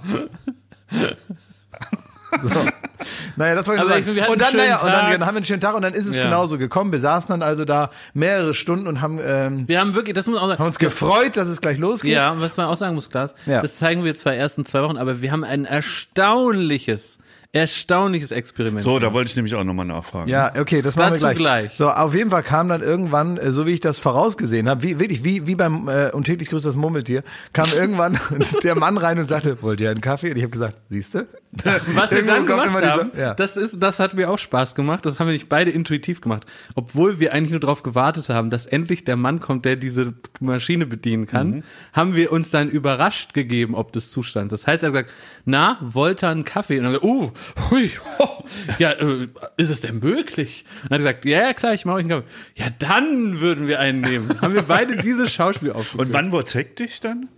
Naja, 3.35 3.55
das 3.55 3.67
wollte 3.67 3.83
ich 3.83 3.89
Also 3.89 3.89
nur 3.89 3.97
ich 3.99 4.05
sagen. 4.05 4.15
wir 4.15 4.23
hatten 4.23 4.31
und 4.33 4.41
dann, 4.41 4.55
naja, 4.55 4.77
und 4.79 4.87
dann, 4.91 5.25
haben 5.25 5.33
wir 5.35 5.37
einen 5.37 5.45
schönen 5.45 5.61
Tag 5.61 5.75
und 5.75 5.81
dann 5.83 5.93
ist 5.93 6.07
es 6.07 6.17
Ja. 6.17 6.23
genauso 6.25 6.57
gekommen. 6.57 6.91
Wir 6.91 6.99
saßen 6.99 7.27
dann 7.29 7.41
also 7.43 7.63
da 7.65 7.91
mehrere 8.13 8.53
Stunden 8.53 8.87
und 8.87 9.01
haben, 9.01 9.19
ähm, 9.23 9.67
Wir 9.67 9.79
haben 9.79 9.93
wirklich, 9.95 10.15
das 10.15 10.25
muss 10.27 10.37
auch 10.37 10.47
sagen. 10.47 10.59
haben 10.59 10.67
uns 10.67 10.79
gefreut, 10.79 11.37
dass 11.37 11.47
es 11.47 11.61
gleich 11.61 11.77
losgeht. 11.77 12.11
Ja, 12.13 12.39
was 12.39 12.57
man 12.57 12.65
auch 12.67 12.75
sagen 12.75 12.95
muss, 12.95 13.09
Klaas, 13.09 13.35
Ja. 13.45 13.61
das 13.61 13.77
zeigen 13.77 14.03
wir 14.03 14.15
zwar 14.15 14.33
erst 14.33 14.57
in 14.57 14.65
zwei 14.65 14.81
Wochen, 14.81 14.97
aber 14.97 15.21
wir 15.21 15.31
haben 15.31 15.43
ein 15.43 15.65
erstaunliches, 15.65 17.17
erstaunliches 17.53 18.31
Experiment. 18.31 18.81
So, 18.81 18.99
da 18.99 19.13
wollte 19.13 19.29
ich 19.29 19.35
nämlich 19.35 19.55
auch 19.55 19.63
nochmal 19.63 19.85
nachfragen. 19.85 20.29
Ja, 20.29 20.51
okay, 20.59 20.81
das 20.81 20.95
machen 20.95 21.13
wir 21.13 21.19
Dazu 21.19 21.35
gleich. 21.37 21.67
gleich. 21.69 21.77
So, 21.77 21.89
auf 21.89 22.13
jeden 22.13 22.29
Fall 22.29 22.43
kam 22.43 22.67
dann 22.69 22.81
irgendwann, 22.81 23.37
äh, 23.37 23.51
so 23.51 23.65
wie 23.65 23.71
ich 23.71 23.79
das 23.79 23.99
vorausgesehen 23.99 24.67
habe, 24.67 24.83
wie, 24.83 24.99
wirklich, 24.99 25.23
wie, 25.23 25.47
wie 25.47 25.55
beim 25.55 25.87
äh, 25.87 26.09
und 26.11 26.25
täglich 26.25 26.49
grüßt 26.49 26.65
das 26.65 26.75
Murmeltier, 26.75 27.23
kam 27.53 27.69
irgendwann 27.75 28.19
der 28.63 28.75
Mann 28.75 28.97
rein 28.97 29.17
und 29.19 29.27
sagte, 29.29 29.61
wollt 29.61 29.79
ihr 29.81 29.89
einen 29.91 30.01
Kaffee? 30.01 30.31
Und 30.31 30.37
ich 30.37 30.43
habe 30.43 30.51
gesagt, 30.51 30.77
siehste? 30.89 31.27
Was 31.95 32.11
wir 32.11 32.23
dann 32.23 32.45
gemacht 32.45 32.85
haben, 32.85 33.11
ja. 33.17 33.33
das 33.33 33.57
ist, 33.57 33.81
das 33.81 33.99
hat 33.99 34.13
mir 34.13 34.29
auch 34.29 34.37
Spaß 34.37 34.75
gemacht. 34.75 35.05
Das 35.05 35.19
haben 35.19 35.27
wir 35.27 35.33
nicht 35.33 35.49
beide 35.49 35.71
intuitiv 35.71 36.21
gemacht. 36.21 36.45
Obwohl 36.75 37.19
wir 37.19 37.33
eigentlich 37.33 37.51
nur 37.51 37.59
darauf 37.59 37.83
gewartet 37.83 38.29
haben, 38.29 38.49
dass 38.49 38.65
endlich 38.65 39.05
der 39.05 39.15
Mann 39.15 39.39
kommt, 39.39 39.65
der 39.65 39.75
diese 39.77 40.13
Maschine 40.39 40.85
bedienen 40.85 41.25
kann, 41.25 41.47
Mhm. 41.49 41.63
haben 41.93 42.15
wir 42.15 42.31
uns 42.31 42.51
dann 42.51 42.69
überrascht 42.69 43.33
gegeben, 43.33 43.75
ob 43.75 43.91
des 43.93 44.11
Zustands. 44.11 44.51
Das 44.51 44.67
heißt, 44.67 44.83
er 44.83 44.87
hat 44.87 44.93
gesagt, 44.93 45.13
na, 45.45 45.77
wollt 45.81 46.23
ihr 46.23 46.29
einen 46.29 46.43
Kaffee? 46.43 46.77
Und 46.77 46.83
dann 46.83 46.93
gesagt, 46.93 47.05
uh, 47.05 47.31
hui, 47.71 47.91
oh, 48.19 48.43
ja, 48.77 48.91
äh, 48.91 49.27
ist 49.55 49.69
es 49.69 49.81
denn 49.81 49.99
möglich? 49.99 50.65
Und 50.83 50.85
hat 50.85 50.91
er 50.91 50.97
gesagt, 50.99 51.25
ja, 51.25 51.53
klar, 51.53 51.73
ich 51.73 51.85
mache 51.85 51.95
euch 51.97 52.01
einen 52.01 52.09
Kaffee. 52.09 52.27
Ja, 52.55 52.65
dann 52.77 53.39
würden 53.39 53.67
wir 53.67 53.79
einen 53.79 54.01
nehmen. 54.01 54.41
haben 54.41 54.53
wir 54.53 54.63
beide 54.63 54.97
dieses 54.97 55.31
Schauspiel 55.33 55.71
aufgeführt. 55.73 56.07
Und 56.07 56.13
wann 56.13 56.31
wurde 56.31 56.51
hektisch 56.51 56.99
dann? 56.99 57.29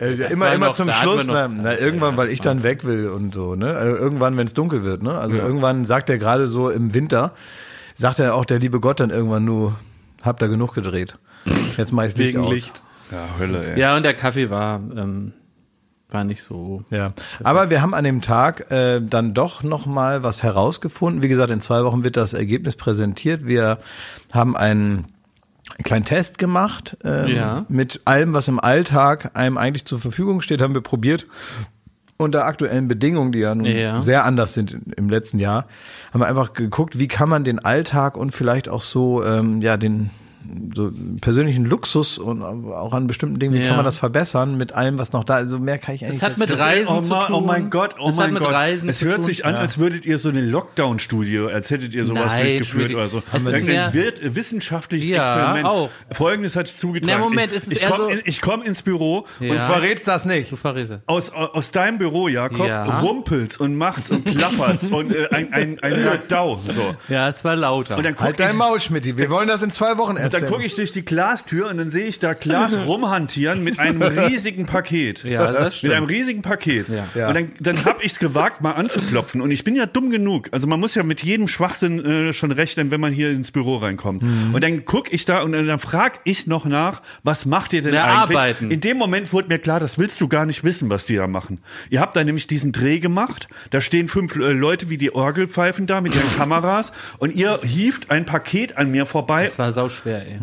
Äh, 0.00 0.14
immer 0.32 0.52
immer 0.52 0.66
noch- 0.68 0.74
zum 0.74 0.86
da 0.88 0.94
Schluss, 0.94 1.26
noch 1.26 1.34
na, 1.54 1.78
irgendwann, 1.78 2.12
Ja, 2.12 2.16
weil 2.16 2.28
ich 2.30 2.40
dann 2.40 2.62
weg 2.62 2.84
will 2.84 3.08
und 3.08 3.34
so, 3.34 3.54
ne? 3.54 3.74
Also 3.76 3.96
irgendwann, 3.96 4.36
wenn 4.36 4.46
es 4.46 4.54
dunkel 4.54 4.82
wird, 4.82 5.02
ne? 5.02 5.18
Also 5.18 5.36
irgendwann 5.36 5.84
sagt 5.84 6.08
er 6.10 6.18
gerade 6.18 6.48
so 6.48 6.70
im 6.70 6.94
Winter, 6.94 7.34
sagt 7.94 8.18
er 8.18 8.34
auch 8.34 8.44
der 8.46 8.58
liebe 8.58 8.80
Gott 8.80 9.00
dann 9.00 9.10
irgendwann 9.10 9.44
nur, 9.44 9.76
habt 10.22 10.42
ihr 10.42 10.48
genug 10.48 10.74
gedreht. 10.74 11.18
Jetzt 11.76 11.92
mach 11.92 12.04
ich's 12.04 12.16
Licht 12.16 12.34
Wegen 12.34 12.44
aus. 12.46 12.52
Licht. 12.52 12.82
Ja, 13.12 13.28
Hölle, 13.38 13.74
ey. 13.74 13.80
Ja, 13.80 13.96
und 13.96 14.04
der 14.04 14.14
Kaffee 14.14 14.50
war, 14.50 14.76
ähm, 14.96 15.32
war 16.10 16.24
nicht 16.24 16.42
so. 16.42 16.82
Ja, 16.90 17.12
aber 17.44 17.70
wir 17.70 17.82
haben 17.82 17.92
an 17.94 18.04
dem 18.04 18.20
Tag 18.22 18.70
äh, 18.70 19.00
dann 19.00 19.34
doch 19.34 19.62
noch 19.62 19.86
mal 19.86 20.22
was 20.22 20.42
herausgefunden. 20.42 21.22
Wie 21.22 21.28
gesagt, 21.28 21.50
in 21.50 21.60
zwei 21.60 21.84
Wochen 21.84 22.04
wird 22.04 22.16
das 22.16 22.32
Ergebnis 22.32 22.74
präsentiert. 22.76 23.46
Wir 23.46 23.78
haben 24.32 24.56
einen 24.56 25.06
kleinen 25.82 26.04
Test 26.04 26.38
gemacht 26.38 26.96
ähm, 27.04 27.28
Ja. 27.28 27.64
mit 27.68 28.00
allem, 28.04 28.32
was 28.32 28.48
im 28.48 28.60
Alltag 28.60 29.30
einem 29.34 29.58
eigentlich 29.58 29.84
zur 29.84 29.98
Verfügung 30.00 30.40
steht, 30.42 30.60
haben 30.60 30.74
wir 30.74 30.80
probiert. 30.82 31.26
Unter 32.16 32.44
aktuellen 32.44 32.86
Bedingungen, 32.86 33.32
die 33.32 33.38
ja 33.38 33.54
nun 33.54 33.64
Ja. 33.66 34.02
sehr 34.02 34.24
anders 34.26 34.52
sind 34.52 34.76
im 34.96 35.08
letzten 35.08 35.38
Jahr, 35.38 35.66
haben 36.12 36.20
wir 36.20 36.26
einfach 36.28 36.52
geguckt, 36.52 36.98
wie 36.98 37.08
kann 37.08 37.30
man 37.30 37.44
den 37.44 37.58
Alltag 37.60 38.16
und 38.18 38.32
vielleicht 38.32 38.68
auch 38.68 38.82
so 38.82 39.24
ähm, 39.24 39.62
ja 39.62 39.78
den 39.78 40.10
so 40.74 40.90
persönlichen 41.20 41.64
Luxus 41.66 42.16
und 42.18 42.42
auch 42.42 42.92
an 42.92 43.06
bestimmten 43.06 43.38
Dingen, 43.38 43.52
wie 43.54 43.58
Ja. 43.60 43.68
kann 43.68 43.76
man 43.76 43.84
das 43.84 43.96
verbessern 43.96 44.56
mit 44.56 44.72
allem, 44.72 44.96
was 44.98 45.12
noch 45.12 45.24
da 45.24 45.36
ist. 45.38 45.44
Also 45.44 45.58
mehr 45.58 45.78
kann 45.78 45.94
ich 45.94 46.04
eigentlich 46.04 46.16
Es 46.16 46.22
hat 46.22 46.38
mit 46.38 46.48
Das 46.50 46.60
Reisen 46.60 46.88
oh, 46.88 47.00
zu 47.02 47.10
mein, 47.10 47.26
tun. 47.26 47.34
oh 47.36 47.40
mein 47.42 47.70
Gott, 47.70 47.96
oh 47.98 48.08
Es 48.10 48.16
hat 48.18 48.30
mein 48.32 48.42
Gott. 48.42 48.52
Reisen 48.54 48.88
es 48.88 49.02
hört 49.04 49.24
sich 49.24 49.44
an, 49.44 49.54
Ja. 49.54 49.60
als 49.60 49.78
würdet 49.78 50.06
ihr 50.06 50.18
so 50.18 50.28
eine 50.30 50.40
Lockdown-Studie, 50.40 51.38
als 51.52 51.70
hättet 51.70 51.92
ihr 51.94 52.04
sowas 52.04 52.26
Nein, 52.32 52.46
durchgeführt 52.58 52.94
oder 52.94 53.08
so. 53.08 53.22
es 53.32 53.44
ist 53.44 53.54
Ein 53.54 53.92
wird- 53.92 54.34
wissenschaftliches 54.34 55.08
Ja, 55.08 55.18
Experiment. 55.18 55.66
auch. 55.66 55.90
Folgendes 56.12 56.56
hat 56.56 56.68
sich 56.68 56.78
zugetragen. 56.78 57.18
Na, 57.18 57.24
Moment, 57.24 57.52
ich 57.52 57.58
es 57.58 57.68
ist 57.68 57.82
ich 57.82 57.88
komme 57.88 58.14
so- 58.14 58.20
in, 58.20 58.34
komm 58.40 58.62
ins 58.62 58.82
Büro 58.82 59.26
Ja. 59.40 59.52
und 59.52 59.58
verrätst 59.72 60.08
das 60.08 60.24
nicht. 60.24 60.50
Du 60.52 60.56
Verräter. 60.56 61.02
aus, 61.06 61.30
aus 61.30 61.70
deinem 61.70 61.98
Büro, 61.98 62.28
Jakob, 62.28 62.66
Ja. 62.66 63.00
rumpelt's 63.00 63.56
und 63.58 63.76
macht's 63.76 64.10
und 64.10 64.24
klappert's 64.24 64.88
und 64.90 65.14
äh, 65.14 65.28
ein, 65.30 65.52
ein, 65.52 65.78
ein 65.80 65.92
Radau. 66.06 66.60
So. 66.68 66.94
Ja, 67.08 67.28
es 67.28 67.44
war 67.44 67.56
lauter. 67.56 67.96
Und 67.96 68.04
dann 68.04 68.14
guck 68.14 68.24
Halt 68.24 68.40
dein 68.40 68.56
Maul, 68.56 68.80
Schmidti. 68.80 69.16
Wir 69.16 69.28
wollen 69.30 69.48
das 69.48 69.62
in 69.62 69.70
zwei 69.70 69.98
Wochen 69.98 70.16
dann 70.30 70.42
erzählen. 70.42 70.52
gucke 70.52 70.66
ich 70.66 70.74
durch 70.74 70.92
die 70.92 71.04
Glastür 71.04 71.68
und 71.70 71.78
dann 71.78 71.90
sehe 71.90 72.06
ich 72.06 72.18
da 72.18 72.34
Klaas 72.34 72.76
rumhantieren 72.86 73.62
mit 73.62 73.78
einem 73.78 74.02
riesigen 74.02 74.66
Paket. 74.66 75.24
Ja, 75.24 75.50
das 75.52 75.64
Mit 75.64 75.72
stimmt. 75.74 75.94
einem 75.94 76.06
riesigen 76.06 76.42
Paket. 76.42 76.86
Ja. 77.14 77.28
Und 77.28 77.34
dann, 77.34 77.52
dann 77.60 77.84
habe 77.84 78.02
ich 78.02 78.12
es 78.12 78.18
gewagt, 78.18 78.60
mal 78.60 78.72
anzuklopfen. 78.72 79.40
Und 79.40 79.50
ich 79.50 79.64
bin 79.64 79.76
ja 79.76 79.86
dumm 79.86 80.10
genug. 80.10 80.48
Also 80.52 80.66
man 80.66 80.80
muss 80.80 80.94
ja 80.94 81.02
mit 81.02 81.22
jedem 81.22 81.48
Schwachsinn 81.48 82.04
äh, 82.04 82.32
schon 82.32 82.52
rechnen, 82.52 82.90
wenn 82.90 83.00
man 83.00 83.12
hier 83.12 83.30
ins 83.30 83.50
Büro 83.50 83.76
reinkommt. 83.76 84.22
Mhm. 84.22 84.54
Und 84.54 84.62
dann 84.64 84.84
guck 84.84 85.12
ich 85.12 85.24
da 85.24 85.40
und 85.42 85.52
dann 85.52 85.78
frag 85.78 86.20
ich 86.24 86.46
noch 86.46 86.64
nach, 86.64 87.02
was 87.22 87.46
macht 87.46 87.72
ihr 87.72 87.82
denn 87.82 87.94
Na, 87.94 88.22
eigentlich? 88.22 88.36
arbeiten. 88.38 88.70
In 88.70 88.80
dem 88.80 88.96
Moment 88.96 89.32
wurde 89.32 89.48
mir 89.48 89.58
klar, 89.58 89.80
das 89.80 89.98
willst 89.98 90.20
du 90.20 90.28
gar 90.28 90.46
nicht 90.46 90.64
wissen, 90.64 90.90
was 90.90 91.04
die 91.06 91.16
da 91.16 91.26
machen. 91.26 91.60
Ihr 91.90 92.00
habt 92.00 92.16
da 92.16 92.24
nämlich 92.24 92.46
diesen 92.46 92.72
Dreh 92.72 92.98
gemacht. 93.00 93.48
Da 93.70 93.80
stehen 93.80 94.08
fünf 94.08 94.36
äh, 94.36 94.52
Leute 94.52 94.88
wie 94.90 94.98
die 94.98 95.14
Orgelpfeifen 95.14 95.86
da 95.86 96.00
mit 96.00 96.14
ihren 96.14 96.36
Kameras. 96.36 96.92
Und 97.18 97.34
ihr 97.34 97.58
hieft 97.62 98.10
ein 98.10 98.26
Paket 98.26 98.76
an 98.78 98.90
mir 98.90 99.06
vorbei 99.06 99.46
Es 99.46 99.58
war 99.58 99.72
sauschwer, 99.72 100.19
ey. 100.26 100.38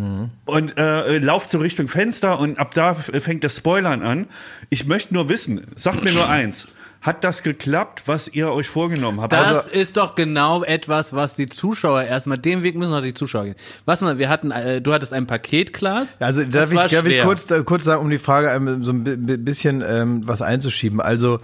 und 0.46 0.78
äh, 0.78 1.18
lauft 1.20 1.50
so 1.52 1.58
Richtung 1.60 1.88
Fenster 1.88 2.40
und 2.40 2.60
ab 2.60 2.74
da 2.74 2.96
fängt 2.96 3.44
das 3.44 3.58
Spoilern 3.58 4.02
an. 4.04 4.28
Ich 4.70 4.86
möchte 4.86 5.14
nur 5.14 5.30
wissen, 5.30 5.62
sagt 5.76 6.04
mir 6.04 6.12
nur 6.12 6.28
eins. 6.30 6.68
Hat 7.00 7.24
das 7.24 7.44
geklappt, 7.44 8.04
was 8.08 8.28
ihr 8.28 8.52
euch 8.52 8.68
vorgenommen 8.68 9.22
habt? 9.22 9.32
Das 9.32 9.48
Also, 9.68 9.70
ist 9.70 9.98
doch 9.98 10.16
genau 10.16 10.64
etwas, 10.64 11.14
was 11.14 11.36
die 11.36 11.48
Zuschauer 11.48 12.02
erstmal, 12.04 12.40
den 12.40 12.64
Weg 12.64 12.76
müssen 12.76 12.92
noch 12.92 13.04
die 13.04 13.14
Zuschauer 13.14 13.46
gehen. 13.46 13.56
Was 13.86 14.02
mal, 14.02 14.18
wir 14.18 14.30
hatten, 14.30 14.50
äh, 14.50 14.82
du 14.82 14.92
hattest 14.94 15.14
ein 15.14 15.28
Paket, 15.28 15.74
Klaas. 15.74 16.20
Also 16.20 16.42
darf 16.44 16.72
Das 16.72 16.86
ich, 16.86 16.92
darf 16.92 17.06
ich 17.06 17.22
kurz, 17.22 17.50
äh, 17.52 17.64
kurz 17.64 17.84
sagen, 17.84 18.02
um 18.02 18.10
die 18.10 18.18
Frage 18.18 18.50
ähm, 18.50 18.84
so 18.84 18.92
ein 18.92 19.04
bi- 19.04 19.16
bi- 19.16 19.38
bisschen 19.38 19.84
ähm, 19.88 20.28
was 20.28 20.42
einzuschieben. 20.42 21.00
Also 21.00 21.40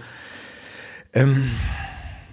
ähm, 1.14 1.48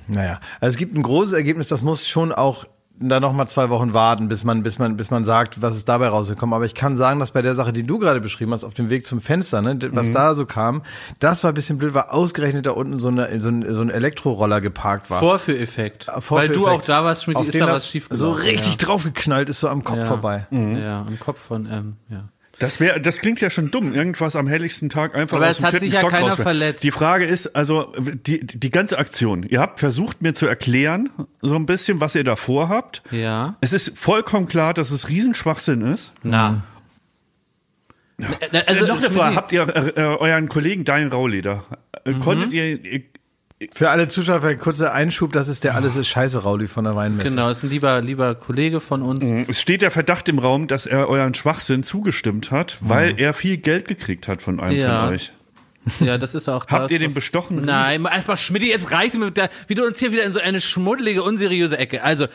Naja, 0.08 0.40
also 0.60 0.72
es 0.74 0.78
gibt 0.78 0.96
ein 0.98 1.04
großes 1.04 1.34
Ergebnis, 1.34 1.68
das 1.68 1.84
muss 1.84 2.08
schon 2.08 2.32
auch 2.32 2.66
da 3.10 3.20
noch 3.20 3.34
mal 3.34 3.48
zwei 3.48 3.70
Wochen 3.70 3.94
warten, 3.94 4.28
bis 4.28 4.44
man, 4.44 4.64
bis 4.64 4.80
man, 4.80 4.98
bis 4.98 5.10
man 5.12 5.26
sagt, 5.26 5.62
was 5.62 5.76
ist 5.76 5.90
dabei 5.90 6.08
rausgekommen. 6.10 6.54
Aber 6.54 6.66
ich 6.66 6.76
kann 6.76 6.96
sagen, 6.98 7.20
dass 7.20 7.32
bei 7.32 7.42
der 7.42 7.56
Sache, 7.56 7.74
die 7.74 7.84
du 7.84 8.00
gerade 8.00 8.22
beschrieben 8.22 8.52
hast, 8.54 8.64
auf 8.64 8.74
dem 8.74 8.90
Weg 8.90 9.06
zum 9.06 9.22
Fenster, 9.22 9.62
ne, 9.62 9.78
was 9.94 10.08
Mhm. 10.08 10.14
da 10.14 10.34
so 10.36 10.46
kam, 10.46 10.82
das 11.20 11.44
war 11.44 11.52
ein 11.52 11.54
bisschen 11.56 11.78
blöd, 11.78 11.94
weil 11.94 12.04
ausgerechnet 12.10 12.66
da 12.66 12.72
unten 12.72 12.98
so, 12.98 13.08
eine, 13.10 13.40
so, 13.40 13.50
ein, 13.50 13.66
so 13.74 13.82
ein 13.82 13.90
Elektroroller 13.90 14.62
geparkt 14.62 15.10
war. 15.10 15.20
Vorführeffekt. 15.20 16.08
Äh, 16.08 16.12
Weil 16.14 16.22
Vorführeffekt, 16.22 16.56
du 16.66 16.68
auch 16.68 16.82
da 16.82 17.04
warst, 17.04 17.24
Schmidt, 17.24 17.40
ist 17.40 17.60
da 17.60 17.68
was 17.68 17.88
schief 17.88 18.08
So 18.12 18.32
richtig 18.32 18.78
draufgeknallt 18.78 19.50
ist 19.50 19.60
so 19.60 19.68
am 19.70 19.84
Kopf 19.84 19.98
Ja. 20.00 20.06
vorbei. 20.06 20.48
Ja, 20.52 21.02
am 21.02 21.20
Kopf 21.20 21.40
von, 21.40 21.66
ähm, 21.72 21.96
ja. 22.10 22.30
Das 22.62 22.80
wäre, 22.80 23.02
das 23.02 23.20
klingt 23.20 23.42
ja 23.42 23.50
schon 23.50 23.72
dumm. 23.72 23.94
Irgendwas 23.94 24.36
am 24.36 24.48
helligsten 24.48 24.90
Tag 24.90 25.16
einfach 25.16 25.38
Aber 25.38 25.48
aus 25.48 25.52
es 25.52 25.58
dem 25.58 25.64
hat 25.66 25.72
vierten 25.72 25.86
sich 25.86 25.94
ja 25.96 26.00
Stock 26.00 26.12
keiner 26.12 26.22
rauswerfen. 26.28 26.44
verletzt. 26.44 26.84
Die 26.84 26.92
Frage 26.92 27.26
ist, 27.26 27.48
also 27.56 27.92
die, 27.98 28.46
die 28.46 28.70
ganze 28.70 28.98
Aktion. 28.98 29.44
Ihr 29.44 29.60
habt 29.60 29.80
versucht 29.80 30.22
mir 30.22 30.34
zu 30.34 30.46
erklären, 30.48 31.10
so 31.42 31.56
ein 31.56 31.66
bisschen, 31.66 32.00
was 32.00 32.16
ihr 32.16 32.24
da 32.24 32.36
vorhabt. 32.36 33.02
Ja. 33.12 33.58
Es 33.62 33.74
ist 33.74 33.98
vollkommen 33.98 34.48
klar, 34.48 34.74
dass 34.74 34.92
es 34.92 35.10
Riesenschwachsinn 35.10 35.82
ist. 35.82 36.14
Na. 36.24 36.64
Äh, 38.20 38.26
Also 38.52 38.58
Also, 38.68 38.86
noch 38.88 38.98
eine 39.00 39.12
Frage. 39.12 39.36
Habt 39.36 39.52
ihr 39.52 39.62
äh, 39.68 39.90
äh, 40.00 40.02
euren 40.18 40.48
Kollegen 40.48 40.86
Daniel 40.86 41.10
Rauleder, 41.10 41.64
äh, 42.06 42.12
Mhm. 42.12 42.20
konntet 42.20 42.54
ihr, 42.54 42.84
ihr 42.86 43.02
Für 43.74 43.90
alle 43.92 44.08
Zuschauer 44.08 44.44
ein 44.44 44.58
kurzer 44.60 44.94
Einschub, 44.94 45.34
das 45.34 45.48
ist 45.48 45.64
der 45.64 45.76
Alles 45.76 45.96
ist 45.96 46.08
Scheiße 46.08 46.40
Rauli 46.40 46.68
von 46.68 46.84
der 46.84 46.96
Weinmesse. 46.96 47.30
Genau, 47.30 47.50
ist 47.50 47.64
ein 47.64 47.70
lieber, 47.70 48.02
lieber 48.02 48.34
Kollege 48.36 48.80
von 48.80 49.02
uns. 49.04 49.24
es 49.50 49.62
steht 49.62 49.82
der 49.84 49.92
Verdacht 49.92 50.28
im 50.30 50.40
Raum, 50.40 50.68
dass 50.68 50.86
er 50.88 51.08
euren 51.10 51.34
Schwachsinn 51.36 51.84
zugestimmt 51.84 52.50
hat, 52.50 52.78
weil 52.82 53.20
er 53.20 53.34
viel 53.34 53.58
Geld 53.58 53.88
gekriegt 53.88 54.28
hat 54.28 54.42
von 54.42 54.60
einem 54.60 54.78
Ja. 54.80 55.06
von 55.06 55.14
euch. 55.14 55.32
Ja, 56.00 56.18
das 56.18 56.34
ist 56.36 56.48
auch 56.48 56.66
Habt 56.70 56.86
das, 56.86 56.92
ihr 56.92 57.00
den 57.00 57.14
bestochen? 57.14 57.64
Nein, 57.66 58.06
einfach 58.06 58.38
Schmidt, 58.38 58.64
jetzt 58.64 58.92
reicht 58.92 59.18
mit 59.18 59.38
der, 59.38 59.50
wie 59.68 59.76
du 59.76 59.86
uns 59.86 60.00
hier 60.00 60.12
wieder 60.12 60.24
in 60.24 60.34
so 60.34 60.40
eine 60.40 60.62
schmuddelige, 60.62 61.24
unseriöse 61.24 61.78
Ecke. 61.78 62.04
Also, 62.04 62.28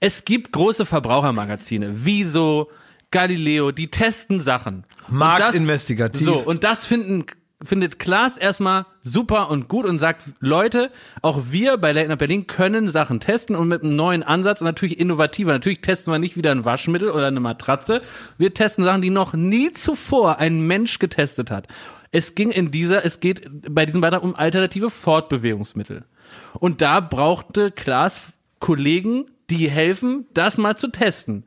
es 0.00 0.24
gibt 0.24 0.52
große 0.52 0.86
Verbrauchermagazine, 0.86 1.92
Wieso, 2.04 2.70
Galileo, 3.10 3.72
die 3.72 3.88
testen 3.90 4.40
Sachen. 4.40 4.84
Marktinvestigativ. 5.08 6.24
So, 6.24 6.34
und 6.38 6.64
das 6.64 6.86
finden, 6.86 7.24
findet 7.64 7.98
Klaas 7.98 8.36
erstmal 8.36 8.86
super 9.02 9.50
und 9.50 9.68
gut 9.68 9.84
und 9.86 9.98
sagt, 9.98 10.22
Leute, 10.40 10.90
auch 11.20 11.42
wir 11.50 11.76
bei 11.76 11.92
Late 11.92 12.08
Night 12.08 12.18
Berlin 12.18 12.46
können 12.46 12.88
Sachen 12.88 13.20
testen 13.20 13.56
und 13.56 13.68
mit 13.68 13.82
einem 13.82 13.96
neuen 13.96 14.22
Ansatz 14.22 14.60
und 14.60 14.66
natürlich 14.66 14.98
innovativer. 14.98 15.52
Natürlich 15.52 15.80
testen 15.80 16.12
wir 16.12 16.18
nicht 16.18 16.36
wieder 16.36 16.50
ein 16.50 16.64
Waschmittel 16.64 17.10
oder 17.10 17.26
eine 17.26 17.40
Matratze. 17.40 18.02
Wir 18.38 18.54
testen 18.54 18.84
Sachen, 18.84 19.02
die 19.02 19.10
noch 19.10 19.32
nie 19.32 19.72
zuvor 19.72 20.38
ein 20.38 20.66
Mensch 20.66 20.98
getestet 20.98 21.50
hat. 21.50 21.68
Es 22.10 22.34
ging 22.34 22.50
in 22.50 22.70
dieser, 22.70 23.04
es 23.04 23.20
geht 23.20 23.48
bei 23.68 23.86
diesem 23.86 24.00
Beitrag 24.00 24.22
um 24.22 24.34
alternative 24.34 24.90
Fortbewegungsmittel. 24.90 26.04
Und 26.58 26.82
da 26.82 27.00
brauchte 27.00 27.70
Klaas 27.70 28.20
Kollegen, 28.58 29.26
die 29.50 29.68
helfen, 29.68 30.26
das 30.34 30.58
mal 30.58 30.76
zu 30.76 30.88
testen. 30.88 31.44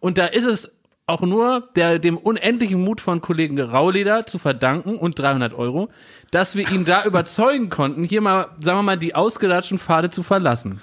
Und 0.00 0.18
da 0.18 0.26
ist 0.26 0.44
es 0.44 0.73
auch 1.06 1.20
nur 1.20 1.62
der, 1.76 1.98
dem 1.98 2.16
unendlichen 2.16 2.82
Mut 2.82 3.00
von 3.00 3.20
Kollegen 3.20 3.60
Rauleder 3.60 4.26
zu 4.26 4.38
verdanken 4.38 4.96
und 4.96 5.18
300 5.18 5.52
Euro, 5.54 5.90
dass 6.30 6.56
wir 6.56 6.70
ihn 6.70 6.84
da 6.84 7.04
überzeugen 7.04 7.68
konnten, 7.68 8.04
hier 8.04 8.20
mal, 8.20 8.48
sagen 8.60 8.78
wir 8.78 8.82
mal, 8.82 8.98
die 8.98 9.14
ausgelatschten 9.14 9.78
Pfade 9.78 10.10
zu 10.10 10.22
verlassen. 10.22 10.80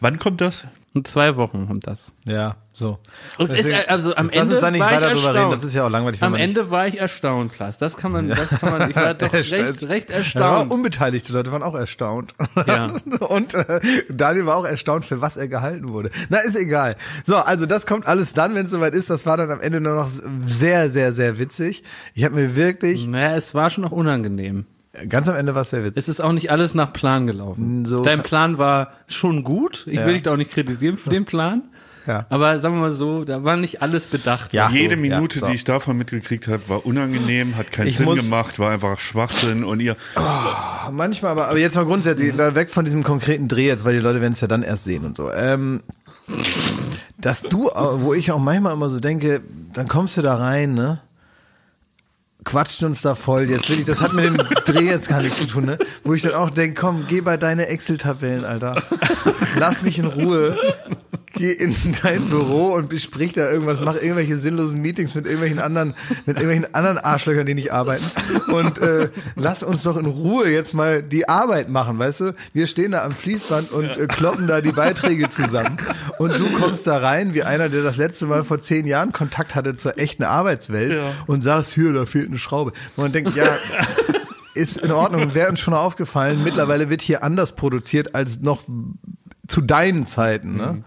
Wann 0.00 0.18
kommt 0.18 0.40
das? 0.40 0.66
In 0.94 1.04
zwei 1.04 1.36
Wochen 1.36 1.68
kommt 1.68 1.86
das. 1.86 2.12
Ja, 2.24 2.56
so. 2.78 2.98
Es 3.38 3.50
ist, 3.50 3.58
Deswegen- 3.58 3.88
also 3.88 4.14
am 4.14 4.26
Jetzt 4.26 4.34
lass 4.36 4.42
Ende 4.44 4.54
uns 4.54 4.60
da 4.60 4.70
nicht 4.70 4.80
war 4.80 4.88
ich 4.90 4.96
weiter 4.96 5.06
drüber 5.08 5.16
erstaunt. 5.26 5.36
reden, 5.38 5.50
das 5.50 5.64
ist 5.64 5.74
ja 5.74 5.86
auch 5.86 5.90
langweilig. 5.90 6.22
Am 6.22 6.34
Ende 6.34 6.70
war 6.70 6.86
ich 6.86 6.98
erstaunt, 6.98 7.52
Klaas. 7.52 7.78
Das 7.78 7.96
kann 7.96 8.12
man, 8.12 8.28
das 8.28 8.48
kann 8.48 8.70
man, 8.78 8.90
ich 8.90 8.96
war 8.96 9.14
doch 9.14 9.32
recht, 9.32 9.52
Erstaunt. 9.52 9.90
recht 9.90 10.10
Ja, 10.10 10.16
erstaunt. 10.16 10.70
unbeteiligte 10.70 11.32
Leute 11.32 11.50
waren 11.52 11.62
auch 11.62 11.74
erstaunt. 11.74 12.34
Ja. 12.66 12.92
Und 13.28 13.54
äh, 13.54 13.80
Daniel 14.10 14.46
war 14.46 14.56
auch 14.56 14.64
erstaunt, 14.66 15.04
für 15.04 15.20
was 15.20 15.36
er 15.36 15.48
gehalten 15.48 15.88
wurde. 15.88 16.10
Na, 16.28 16.38
ist 16.38 16.56
egal. 16.56 16.96
So, 17.26 17.36
also 17.36 17.66
das 17.66 17.86
kommt 17.86 18.06
alles 18.06 18.32
dann, 18.32 18.54
wenn 18.54 18.66
es 18.66 18.72
soweit 18.72 18.94
ist. 18.94 19.10
Das 19.10 19.26
war 19.26 19.36
dann 19.36 19.50
am 19.50 19.60
Ende 19.60 19.80
nur 19.80 19.94
noch 19.96 20.08
sehr, 20.46 20.90
sehr, 20.90 21.12
sehr 21.12 21.38
witzig. 21.38 21.82
Ich 22.14 22.24
habe 22.24 22.34
mir 22.34 22.54
wirklich, 22.56 23.06
Naja, 23.06 23.34
es 23.36 23.54
war 23.54 23.70
schon 23.70 23.82
noch 23.84 23.92
unangenehm. 23.92 24.66
ganz 25.08 25.28
am 25.28 25.36
Ende 25.36 25.54
war 25.54 25.62
es 25.62 25.70
sehr 25.70 25.84
witzig. 25.84 25.98
Es 26.02 26.08
ist 26.08 26.20
auch 26.20 26.32
nicht 26.32 26.50
alles 26.50 26.74
nach 26.74 26.92
Plan 26.92 27.26
gelaufen. 27.26 27.84
So- 27.84 28.02
Dein 28.02 28.22
Plan 28.22 28.58
war 28.58 28.92
schon 29.06 29.44
gut. 29.44 29.84
Ich 29.86 29.94
Ja. 29.96 30.06
will 30.06 30.14
dich 30.14 30.22
da 30.22 30.32
auch 30.32 30.36
nicht 30.36 30.50
kritisieren 30.50 30.96
für 30.96 31.10
den 31.10 31.24
Plan. 31.24 31.62
Ja. 32.08 32.24
Aber 32.30 32.58
sagen 32.58 32.76
wir 32.76 32.80
mal 32.80 32.90
so, 32.90 33.24
da 33.24 33.44
war 33.44 33.56
nicht 33.58 33.82
alles 33.82 34.06
bedacht. 34.06 34.54
Ja. 34.54 34.70
Jede 34.70 34.96
so, 34.96 35.00
Minute, 35.02 35.38
ja, 35.40 35.40
so. 35.42 35.46
die 35.50 35.54
ich 35.56 35.64
davon 35.64 35.98
mitgekriegt 35.98 36.48
habe, 36.48 36.66
war 36.68 36.86
unangenehm, 36.86 37.56
hat 37.56 37.70
keinen 37.70 37.88
Ich 37.88 37.98
Sinn 37.98 38.06
muss- 38.06 38.24
gemacht, 38.24 38.58
war 38.58 38.70
einfach 38.72 38.98
Schwachsinn 38.98 39.62
und 39.62 39.78
ihr. 39.80 39.94
Manchmal, 40.90 41.32
aber, 41.32 41.48
aber 41.48 41.58
jetzt 41.58 41.76
mal 41.76 41.84
grundsätzlich, 41.84 42.36
weg 42.38 42.70
von 42.70 42.86
diesem 42.86 43.02
konkreten 43.04 43.46
Dreh 43.46 43.66
jetzt, 43.66 43.84
weil 43.84 43.92
die 43.92 44.00
Leute 44.00 44.22
werden 44.22 44.32
es 44.32 44.40
ja 44.40 44.48
dann 44.48 44.62
erst 44.62 44.84
sehen 44.84 45.04
und 45.04 45.16
so. 45.18 45.30
Ähm, 45.30 45.82
dass 47.18 47.42
du, 47.42 47.68
äh, 47.68 47.72
wo 48.00 48.14
ich 48.14 48.32
auch 48.32 48.38
manchmal 48.38 48.72
immer 48.72 48.88
so 48.88 49.00
denke, 49.00 49.42
dann 49.74 49.86
kommst 49.86 50.16
du 50.16 50.22
da 50.22 50.34
rein, 50.36 50.72
ne? 50.74 51.00
Quatscht 52.44 52.82
uns 52.84 53.02
da 53.02 53.14
voll 53.14 53.50
jetzt 53.50 53.68
wirklich, 53.68 53.86
das 53.86 54.00
hat 54.00 54.14
mit 54.14 54.24
dem 54.24 54.38
Dreh 54.64 54.86
jetzt 54.86 55.10
gar 55.10 55.20
nichts 55.20 55.38
zu 55.38 55.46
tun, 55.46 55.66
ne? 55.66 55.78
Wo 56.04 56.14
ich 56.14 56.22
dann 56.22 56.32
auch 56.32 56.48
denke, 56.48 56.80
komm, 56.80 57.04
geh 57.06 57.20
bei 57.20 57.36
deine 57.36 57.66
Excel-Tabellen, 57.66 58.46
Alter. 58.46 58.82
Lass 59.58 59.82
mich 59.82 59.98
in 59.98 60.06
Ruhe. 60.06 60.56
Geh 61.34 61.50
in 61.52 61.74
dein 62.02 62.26
Büro 62.28 62.72
und 62.74 62.88
besprich 62.88 63.34
da 63.34 63.50
irgendwas, 63.50 63.80
mach 63.80 63.94
irgendwelche 63.94 64.36
sinnlosen 64.36 64.80
Meetings 64.80 65.14
mit 65.14 65.26
irgendwelchen 65.26 65.58
anderen, 65.58 65.94
mit 66.26 66.36
irgendwelchen 66.38 66.74
anderen 66.74 66.98
Arschlöchern, 66.98 67.44
die 67.46 67.54
nicht 67.54 67.72
arbeiten. 67.72 68.04
Und 68.50 68.78
äh, 68.78 69.10
lass 69.36 69.62
uns 69.62 69.82
doch 69.82 69.96
in 69.96 70.06
Ruhe 70.06 70.48
jetzt 70.48 70.72
mal 70.74 71.02
die 71.02 71.28
Arbeit 71.28 71.68
machen, 71.68 71.98
weißt 71.98 72.20
du? 72.20 72.34
Wir 72.54 72.66
stehen 72.66 72.92
da 72.92 73.04
am 73.04 73.14
Fließband 73.14 73.70
und 73.72 73.84
äh, 73.96 74.06
kloppen 74.06 74.46
da 74.46 74.60
die 74.60 74.72
Beiträge 74.72 75.28
zusammen. 75.28 75.76
Und 76.18 76.38
du 76.38 76.50
kommst 76.58 76.86
da 76.86 76.96
rein, 76.98 77.34
wie 77.34 77.42
einer, 77.42 77.68
der 77.68 77.82
das 77.82 77.96
letzte 77.96 78.26
Mal 78.26 78.44
vor 78.44 78.58
zehn 78.58 78.86
Jahren 78.86 79.12
Kontakt 79.12 79.54
hatte 79.54 79.74
zur 79.74 79.98
echten 79.98 80.22
Arbeitswelt 80.24 80.92
Ja. 80.94 81.12
und 81.26 81.42
sagst, 81.42 81.74
hier, 81.74 81.92
da 81.92 82.06
fehlt 82.06 82.28
eine 82.28 82.38
Schraube. 82.38 82.72
Und 82.96 83.02
man 83.02 83.12
denkt, 83.12 83.36
ja, 83.36 83.56
ist 84.54 84.78
in 84.78 84.90
Ordnung, 84.90 85.34
wäre 85.34 85.50
uns 85.50 85.60
schon 85.60 85.74
aufgefallen. 85.74 86.42
Mittlerweile 86.42 86.90
wird 86.90 87.00
hier 87.02 87.22
anders 87.22 87.52
produziert 87.54 88.14
als 88.16 88.40
noch 88.40 88.62
zu 89.48 89.60
deinen 89.62 90.06
Zeiten, 90.06 90.56
ne? 90.56 90.84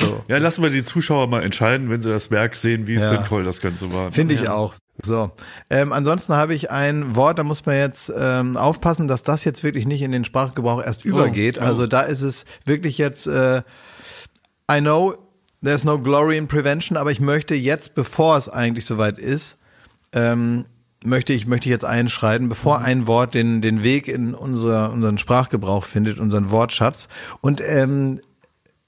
So. 0.00 0.22
Ja, 0.28 0.38
lassen 0.38 0.62
wir 0.62 0.70
die 0.70 0.84
Zuschauer 0.84 1.28
mal 1.28 1.42
entscheiden, 1.42 1.88
wenn 1.90 2.02
sie 2.02 2.10
das 2.10 2.30
Werk 2.30 2.56
sehen, 2.56 2.86
wie 2.86 2.94
Ja. 2.94 3.08
sinnvoll 3.08 3.44
das 3.44 3.60
Ganze 3.60 3.92
war. 3.94 4.12
Finde 4.12 4.34
ich 4.34 4.48
auch. 4.48 4.74
So. 5.02 5.30
Ähm, 5.70 5.92
ansonsten 5.92 6.34
habe 6.34 6.52
ich 6.52 6.70
ein 6.70 7.14
Wort, 7.16 7.38
da 7.38 7.44
muss 7.44 7.64
man 7.64 7.76
jetzt 7.76 8.12
ähm, 8.14 8.56
aufpassen, 8.56 9.08
dass 9.08 9.22
das 9.22 9.44
jetzt 9.44 9.64
wirklich 9.64 9.86
nicht 9.86 10.02
in 10.02 10.12
den 10.12 10.24
Sprachgebrauch 10.24 10.84
erst 10.84 11.04
übergeht. 11.04 11.58
Also 11.58 11.86
da 11.86 12.02
ist 12.02 12.20
es 12.20 12.44
wirklich 12.66 12.98
jetzt, 12.98 13.26
äh, 13.26 13.62
I 14.70 14.80
know 14.80 15.14
there's 15.64 15.84
no 15.84 15.98
glory 15.98 16.36
in 16.36 16.48
prevention, 16.48 16.98
aber 16.98 17.10
ich 17.12 17.20
möchte 17.20 17.54
jetzt, 17.54 17.94
bevor 17.94 18.36
es 18.36 18.48
eigentlich 18.48 18.84
soweit 18.86 19.18
ist, 19.18 19.58
ähm, 20.12 20.66
möchte 21.04 21.32
ich, 21.32 21.46
möchte 21.46 21.68
ich 21.68 21.72
jetzt 21.72 21.84
einschreiten, 21.84 22.48
bevor 22.48 22.80
ein 22.80 23.06
Wort 23.06 23.34
den, 23.34 23.62
den 23.62 23.82
Weg 23.82 24.08
in 24.08 24.34
unser, 24.34 24.92
unseren 24.92 25.18
Sprachgebrauch 25.18 25.84
findet, 25.84 26.18
unseren 26.18 26.50
Wortschatz. 26.50 27.08
Und 27.40 27.62
ähm, 27.64 28.20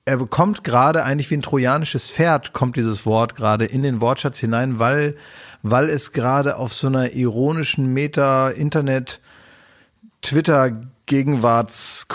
er 0.05 0.17
bekommt 0.17 0.65
gerade 0.65 1.05
eigentlich 1.05 1.31
wie 1.31 1.37
ein 1.37 1.43
trojanisches 1.43 2.11
Pferd 2.11 2.53
kommt 2.53 2.77
dieses 2.77 3.07
Wort 3.07 3.37
gerade 3.37 3.65
in 3.65 3.83
den 3.83 4.01
Wortschatz 4.01 4.39
hinein, 4.39 4.79
weil 4.79 5.17
weil 5.63 5.89
es 5.89 6.13
gerade 6.13 6.57
auf 6.57 6.73
so 6.73 6.89
einer 6.89 7.13
ironischen 7.13 7.93
Meta 7.93 8.51
Internet 8.51 9.21
Twitter 10.21 10.73
Gegenwarts 11.07 12.07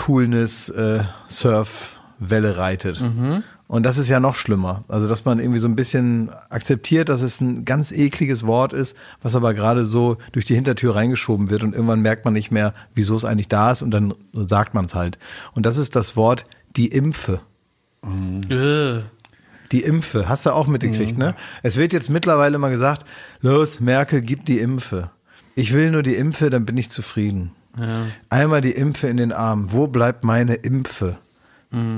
Und 3.68 3.84
das 3.84 3.98
ist 3.98 4.08
ja 4.08 4.18
noch 4.18 4.34
schlimmer. 4.34 4.84
Also, 4.88 5.08
dass 5.08 5.26
man 5.26 5.38
irgendwie 5.38 5.58
so 5.58 5.68
ein 5.68 5.76
bisschen 5.76 6.30
akzeptiert, 6.48 7.10
dass 7.10 7.20
es 7.20 7.40
ein 7.42 7.66
ganz 7.66 7.92
ekliges 7.92 8.46
Wort 8.46 8.72
ist, 8.72 8.96
was 9.20 9.36
aber 9.36 9.52
gerade 9.52 9.84
so 9.84 10.16
durch 10.32 10.46
die 10.46 10.54
Hintertür 10.54 10.96
reingeschoben 10.96 11.50
wird 11.50 11.62
und 11.62 11.74
irgendwann 11.74 12.00
merkt 12.00 12.24
man 12.24 12.32
nicht 12.32 12.50
mehr, 12.50 12.72
wieso 12.94 13.14
es 13.14 13.26
eigentlich 13.26 13.48
da 13.48 13.70
ist 13.70 13.82
und 13.82 13.90
dann 13.90 14.14
sagt 14.32 14.72
man 14.72 14.86
es 14.86 14.94
halt. 14.94 15.18
Und 15.54 15.66
das 15.66 15.76
ist 15.76 15.96
das 15.96 16.16
Wort 16.16 16.46
die 16.76 16.88
Impfe. 16.88 17.40
Äh. 18.02 19.02
Die 19.70 19.82
Impfe, 19.82 20.30
hast 20.30 20.46
du 20.46 20.50
auch 20.50 20.66
mitgekriegt, 20.66 21.18
ne? 21.18 21.34
Es 21.62 21.76
wird 21.76 21.92
jetzt 21.92 22.08
mittlerweile 22.08 22.56
immer 22.56 22.70
gesagt, 22.70 23.04
los, 23.42 23.80
Merkel, 23.80 24.22
gib 24.22 24.46
die 24.46 24.60
Impfe. 24.60 25.10
Ich 25.54 25.74
will 25.74 25.90
nur 25.90 26.02
die 26.02 26.14
Impfe, 26.14 26.48
dann 26.48 26.64
bin 26.64 26.78
ich 26.78 26.88
zufrieden. 26.88 27.52
Einmal 28.30 28.62
die 28.62 28.72
Impfe 28.72 29.08
in 29.08 29.18
den 29.18 29.30
Arm. 29.30 29.72
Wo 29.72 29.86
bleibt 29.86 30.24
meine 30.24 30.54
Impfe? 30.54 31.18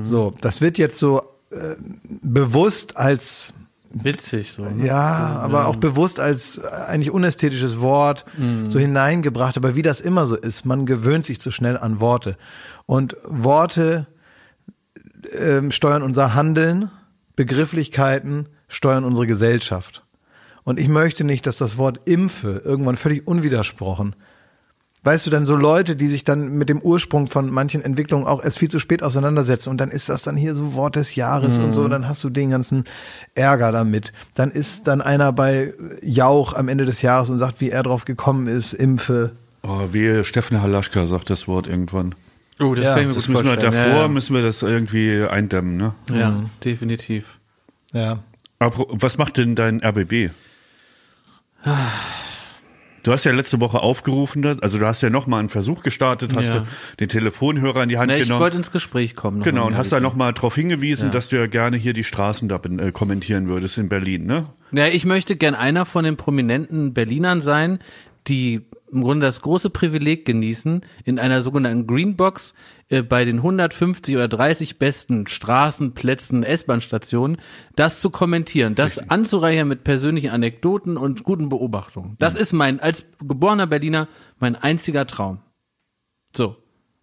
So, 0.03 0.35
das 0.41 0.61
wird 0.61 0.79
jetzt 0.79 0.99
so 0.99 1.21
äh, 1.51 1.77
bewusst 2.23 2.97
als 2.97 3.53
Witzig 3.93 4.53
so. 4.53 4.63
Ne? 4.63 4.87
ja, 4.87 5.41
aber 5.43 5.67
auch 5.67 5.75
bewusst 5.75 6.21
als 6.21 6.63
eigentlich 6.65 7.11
unästhetisches 7.11 7.81
Wort 7.81 8.25
so 8.69 8.79
hineingebracht. 8.79 9.57
Aber 9.57 9.75
wie 9.75 9.83
das 9.83 10.01
immer 10.01 10.27
so 10.27 10.37
ist, 10.37 10.65
man 10.65 10.87
gewöhnt 10.87 11.25
sich 11.25 11.41
zu 11.41 11.51
schnell 11.51 11.77
an 11.77 11.99
Worte. 11.99 12.37
Und 12.87 13.17
Worte 13.25 14.07
ähm, 15.37 15.73
steuern 15.73 16.03
unser 16.03 16.35
Handeln, 16.35 16.91
Begrifflichkeiten 17.35 18.49
steuern 18.69 19.05
unsere 19.05 19.27
Gesellschaft. 19.27 20.05
Und 20.63 20.79
ich 20.79 20.89
möchte 20.89 21.25
nicht, 21.25 21.47
dass 21.47 21.57
das 21.57 21.77
Wort 21.77 22.03
Impfe 22.05 22.63
irgendwann 22.65 22.97
völlig 22.97 23.27
unwidersprochen 23.27 24.15
weißt 25.03 25.27
du, 25.27 25.31
dann 25.31 25.47
so 25.47 25.57
Leute, 25.57 25.97
die 25.97 26.09
sich 26.09 26.25
dann 26.25 26.51
mit 26.59 26.69
dem 26.69 26.81
Ursprung 26.83 27.29
von 27.29 27.51
manchen 27.51 27.83
Entwicklungen 27.83 28.27
auch 28.27 28.43
erst 28.45 28.59
viel 28.59 28.69
zu 28.71 28.79
spät 28.79 29.03
auseinandersetzen 29.03 29.71
und 29.71 29.79
dann 29.79 29.91
ist 29.91 30.09
das 30.09 30.23
dann 30.23 30.37
hier 30.37 30.55
so 30.55 30.75
Wort 30.75 30.97
des 30.97 31.15
Jahres 31.15 31.59
und 31.59 31.73
so, 31.73 31.83
und 31.83 31.91
dann 31.91 32.07
hast 32.09 32.23
du 32.25 32.29
den 32.31 32.51
ganzen 32.51 32.85
Ärger 33.35 33.73
damit. 33.73 34.13
Dann 34.35 34.51
ist 34.51 34.87
dann 34.87 35.01
einer 35.01 35.33
bei 35.33 35.73
Jauch 36.03 36.55
am 36.55 36.69
Ende 36.69 36.85
des 36.85 37.03
Jahres 37.03 37.31
und 37.31 37.39
sagt, 37.39 37.61
wie 37.61 37.71
er 37.71 37.83
drauf 37.83 38.05
gekommen 38.05 38.47
ist, 38.47 38.73
Impfe. 38.75 39.33
Oh, 39.63 39.89
wie 39.93 40.25
Steffen 40.25 40.61
Halaschka 40.63 41.07
sagt 41.07 41.31
das 41.31 41.49
Wort 41.49 41.67
irgendwann. 41.67 42.15
Oh, 42.59 42.75
das 42.75 42.85
Ja, 42.85 42.93
kann 42.95 43.03
ich 43.03 43.09
mir 43.09 43.15
Das 43.15 43.27
gut 43.27 43.33
müssen 43.37 43.45
wir 43.47 43.53
vorstellen. 43.53 43.73
davor, 43.73 43.93
ja, 43.97 44.03
ja. 44.03 44.09
müssen 44.09 44.35
wir 44.35 44.43
das 44.43 44.63
irgendwie 44.63 45.23
eindämmen, 45.29 45.77
ne? 45.79 45.95
ja, 46.11 46.45
definitiv. 46.65 47.39
Ja. 47.93 48.19
Aber 48.59 48.87
was 48.91 49.17
macht 49.17 49.39
denn 49.39 49.55
dein 49.55 49.83
RBB? 49.83 50.31
Du 53.03 53.13
hast 53.13 53.25
ja 53.25 53.33
letzte 53.33 53.61
Woche 53.61 53.81
aufgerufen, 53.81 54.45
also 54.61 54.79
du 54.79 54.87
hast 54.87 55.01
ja 55.01 55.11
nochmal 55.11 55.41
einen 55.41 55.49
Versuch 55.49 55.83
gestartet, 55.83 56.33
hast 56.35 56.49
Ja. 56.49 56.59
du 56.61 56.67
den 57.01 57.09
Telefonhörer 57.09 57.83
in 57.83 57.89
die 57.89 57.99
Hand 57.99 58.13
ich 58.13 58.23
genommen. 58.25 58.41
wollte 58.41 58.57
ins 58.59 58.73
Gespräch 58.73 59.17
kommen. 59.17 59.43
Genau, 59.43 59.67
und 59.67 59.77
hast 59.77 59.93
da 59.93 60.01
nochmal 60.01 60.33
darauf 60.35 60.55
hingewiesen, 60.55 61.07
Ja. 61.07 61.11
dass 61.13 61.29
du 61.29 61.37
ja 61.37 61.47
gerne 61.47 61.77
hier 61.77 61.93
die 61.95 62.05
Straßen 62.05 62.49
da 62.49 62.57
äh, 62.79 62.93
kommentieren 62.93 63.49
würdest 63.49 63.79
in 63.79 63.89
Berlin, 63.89 64.27
ne? 64.27 64.47
Ja, 64.73 64.87
ich 64.87 65.05
möchte 65.05 65.37
gern 65.37 65.55
einer 65.55 65.85
von 65.87 66.05
den 66.05 66.17
prominenten 66.17 66.93
Berlinern 66.95 67.41
sein, 67.41 67.79
die 68.29 68.61
im 68.93 69.03
Grunde 69.03 69.27
das 69.27 69.43
große 69.43 69.71
Privileg 69.71 70.25
genießen, 70.25 70.83
in 71.05 71.19
einer 71.19 71.43
sogenannten 71.43 71.87
Greenbox 71.87 72.55
äh, 72.89 73.03
bei 73.03 73.25
den 73.25 73.37
150 73.37 74.17
oder 74.17 74.29
30 74.29 74.79
besten 74.79 75.27
Straßen, 75.27 75.93
Plätzen, 75.93 76.43
S-Bahn-Stationen, 76.43 77.39
das 77.77 78.01
zu 78.01 78.11
kommentieren, 78.11 78.75
das 78.75 78.99
anzureichern 79.11 79.69
mit 79.69 79.85
persönlichen 79.85 80.31
Anekdoten 80.31 80.97
und 80.97 81.23
guten 81.25 81.49
Beobachtungen. 81.49 82.17
Das 82.19 82.37
ist 82.37 82.53
mein, 82.53 82.81
als 82.81 83.07
geborener 83.21 83.67
Berliner, 83.67 84.09
mein 84.39 84.57
einziger 84.57 85.07
Traum. 85.07 85.41
So. 86.35 86.57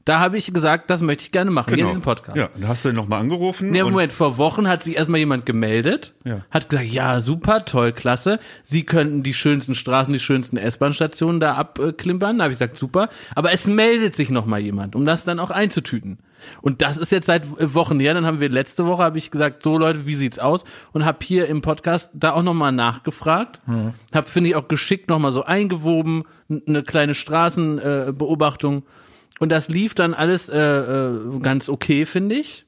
Da 0.07 0.21
habe 0.21 0.37
ich 0.37 0.53
gesagt, 0.53 0.89
das 0.89 1.01
möchte 1.01 1.23
ich 1.23 1.31
gerne 1.33 1.51
machen, 1.51 1.73
hier 1.73 1.83
in 1.83 1.89
diesem 1.89 2.01
Podcast. 2.01 2.35
Genau. 2.35 2.47
Ja, 2.55 2.61
da 2.61 2.67
hast 2.69 2.85
du 2.85 2.93
nochmal 2.93 3.19
angerufen. 3.19 3.71
Nee, 3.71 3.83
Moment, 3.83 4.13
vor 4.13 4.37
Wochen 4.37 4.69
hat 4.69 4.81
sich 4.81 4.95
erstmal 4.95 5.19
jemand 5.19 5.45
gemeldet, 5.45 6.13
Ja. 6.23 6.45
hat 6.49 6.69
gesagt, 6.69 6.87
ja, 6.87 7.19
super, 7.19 7.65
toll, 7.65 7.91
klasse. 7.91 8.39
Sie 8.63 8.83
könnten 8.83 9.21
die 9.21 9.33
schönsten 9.33 9.75
Straßen, 9.75 10.13
die 10.13 10.19
schönsten 10.19 10.55
S-Bahn-Stationen 10.55 11.41
da 11.41 11.55
abklimpern. 11.55 12.37
Da 12.37 12.45
habe 12.45 12.53
ich 12.53 12.59
gesagt, 12.59 12.77
super. 12.77 13.09
Aber 13.35 13.51
es 13.51 13.67
meldet 13.67 14.15
sich 14.15 14.29
nochmal 14.29 14.61
jemand, 14.61 14.95
um 14.95 15.05
das 15.05 15.25
dann 15.25 15.39
auch 15.39 15.49
einzutüten. 15.49 16.19
Und 16.61 16.81
das 16.81 16.97
ist 16.97 17.11
jetzt 17.11 17.25
seit 17.25 17.45
Wochen 17.73 17.99
her. 17.99 18.13
Dann 18.13 18.25
haben 18.25 18.39
wir 18.39 18.47
letzte 18.47 18.85
Woche, 18.85 19.03
habe 19.03 19.17
ich 19.17 19.29
gesagt, 19.29 19.63
so 19.63 19.77
Leute, 19.77 20.05
wie 20.05 20.15
sieht's 20.15 20.39
aus? 20.39 20.63
Und 20.93 21.03
habe 21.03 21.17
hier 21.21 21.47
im 21.47 21.61
Podcast 21.61 22.11
da 22.13 22.31
auch 22.31 22.43
nochmal 22.43 22.71
nachgefragt. 22.71 23.59
Hm. 23.65 23.93
Hab, 24.13 24.29
finde 24.29 24.51
ich, 24.51 24.55
auch 24.55 24.69
geschickt 24.69 25.09
nochmal 25.09 25.31
so 25.31 25.43
eingewoben, 25.43 26.23
eine 26.65 26.83
kleine 26.83 27.13
Straßenbeobachtung. 27.13 28.77
Äh. 28.77 29.06
Und 29.39 29.49
das 29.49 29.67
lief 29.69 29.93
dann 29.93 30.13
alles 30.13 30.49
äh, 30.49 30.57
äh, 30.59 31.39
ganz 31.41 31.69
okay, 31.69 32.05
finde 32.05 32.35
ich. 32.35 32.65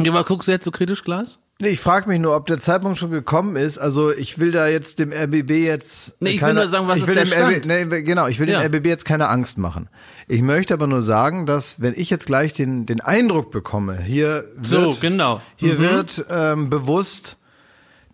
Ja, 0.00 0.12
aber 0.12 0.24
guckst 0.24 0.48
du 0.48 0.52
jetzt 0.52 0.64
so 0.64 0.70
kritisch, 0.70 1.04
Glas? 1.04 1.38
Nee, 1.60 1.68
ich 1.68 1.80
frage 1.80 2.08
mich 2.08 2.18
nur, 2.18 2.34
ob 2.34 2.46
der 2.46 2.58
Zeitpunkt 2.58 2.98
schon 2.98 3.12
gekommen 3.12 3.54
ist. 3.54 3.78
Also 3.78 4.10
ich 4.12 4.40
will 4.40 4.50
da 4.50 4.66
jetzt 4.66 4.98
dem 4.98 5.12
RBB 5.12 5.50
jetzt 5.50 6.20
Nee, 6.20 6.30
ich 6.30 6.42
will 6.42 6.52
nur 6.52 6.66
sagen, 6.66 6.88
was 6.88 6.96
ich 6.96 7.02
ist 7.04 7.08
will 7.08 7.14
der 7.14 7.24
dem 7.24 7.30
Stand? 7.30 7.56
RB, 7.58 7.90
nee, 7.92 8.02
genau, 8.02 8.26
ich 8.26 8.40
will 8.40 8.48
Ja. 8.48 8.60
dem 8.60 8.74
RBB 8.74 8.86
jetzt 8.86 9.04
keine 9.04 9.28
Angst 9.28 9.56
machen. 9.56 9.88
Ich 10.26 10.42
möchte 10.42 10.74
aber 10.74 10.88
nur 10.88 11.00
sagen, 11.00 11.46
dass 11.46 11.80
wenn 11.80 11.94
ich 11.96 12.10
jetzt 12.10 12.26
gleich 12.26 12.52
den 12.54 12.86
den 12.86 13.00
Eindruck 13.00 13.52
bekomme, 13.52 14.00
hier 14.00 14.46
wird 14.56 14.66
So, 14.66 14.96
genau. 15.00 15.40
hier 15.54 15.78
wird 15.78 16.24
ähm, 16.28 16.70
bewusst 16.70 17.36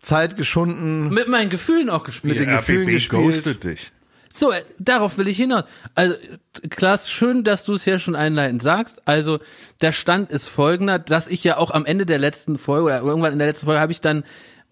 Zeit 0.01 0.37
geschunden. 0.37 1.09
Mit 1.09 1.29
meinen 1.29 1.49
Gefühlen 1.49 1.89
auch 1.89 2.05
gespielt. 2.05 2.39
Mit 2.39 2.47
den 2.47 2.55
Gefühlen 2.55 2.83
RBB 2.83 2.93
gespielt. 2.93 3.23
ghostet 3.23 3.65
dich. 3.65 3.93
So, 4.33 4.53
äh, 4.53 4.63
darauf 4.79 5.19
will 5.19 5.27
ich 5.29 5.37
hinaus. 5.37 5.65
Also, 5.95 6.15
äh, 6.15 6.69
Klaas, 6.69 7.11
schön, 7.11 7.43
dass 7.43 7.65
du 7.65 7.75
es 7.75 7.85
hier 7.85 7.99
schon 7.99 8.15
einleitend 8.15 8.63
sagst. 8.63 9.07
Also, 9.09 9.41
der 9.81 9.93
Stand 9.93 10.31
ist 10.31 10.49
folgender, 10.49 10.99
dass 10.99 11.27
ich 11.29 11.43
ja 11.43 11.57
auch 11.57 11.71
am 11.73 11.85
Ende 11.85 12.07
der 12.07 12.19
letzten 12.19 12.57
Folge 12.59 12.85
oder 12.87 13.01
irgendwann 13.01 13.33
in 13.33 13.39
der 13.39 13.49
letzten 13.49 13.67
Folge 13.67 13.81
habe 13.81 13.93
ich 13.93 14.01
dann 14.01 14.25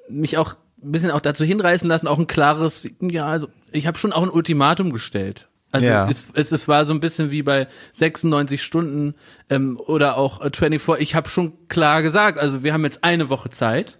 mich 0.08 0.38
auch 0.38 0.54
ein 0.82 0.92
bisschen 0.92 1.10
auch 1.10 1.20
dazu 1.20 1.44
hinreißen 1.44 1.88
lassen, 1.88 2.06
auch 2.06 2.18
ein 2.18 2.28
klares, 2.28 2.88
ja, 3.00 3.26
also 3.26 3.48
ich 3.72 3.86
habe 3.88 3.98
schon 3.98 4.12
auch 4.12 4.22
ein 4.22 4.30
Ultimatum 4.30 4.92
gestellt. 4.92 5.48
Also 5.70 5.90
Ja. 5.90 6.08
es, 6.08 6.28
es, 6.32 6.52
es 6.52 6.66
war 6.68 6.84
so 6.86 6.94
ein 6.94 7.00
bisschen 7.00 7.30
wie 7.30 7.42
bei 7.42 7.66
96 7.92 8.62
Stunden 8.62 9.14
ähm, 9.50 9.78
oder 9.86 10.16
auch 10.16 10.40
äh, 10.40 10.50
24. 10.54 11.02
Ich 11.02 11.14
habe 11.14 11.28
schon 11.28 11.52
klar 11.68 12.00
gesagt, 12.02 12.38
also 12.38 12.62
wir 12.62 12.72
haben 12.72 12.84
jetzt 12.84 13.02
eine 13.04 13.28
Woche 13.28 13.50
Zeit 13.50 13.98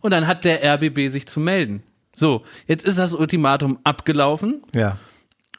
und 0.00 0.10
dann 0.10 0.26
hat 0.26 0.44
der 0.44 0.62
RBB 0.64 1.10
sich 1.10 1.26
zu 1.26 1.40
melden. 1.40 1.82
So, 2.14 2.44
jetzt 2.66 2.84
ist 2.84 2.98
das 2.98 3.14
Ultimatum 3.14 3.78
abgelaufen. 3.84 4.62
Ja. 4.74 4.98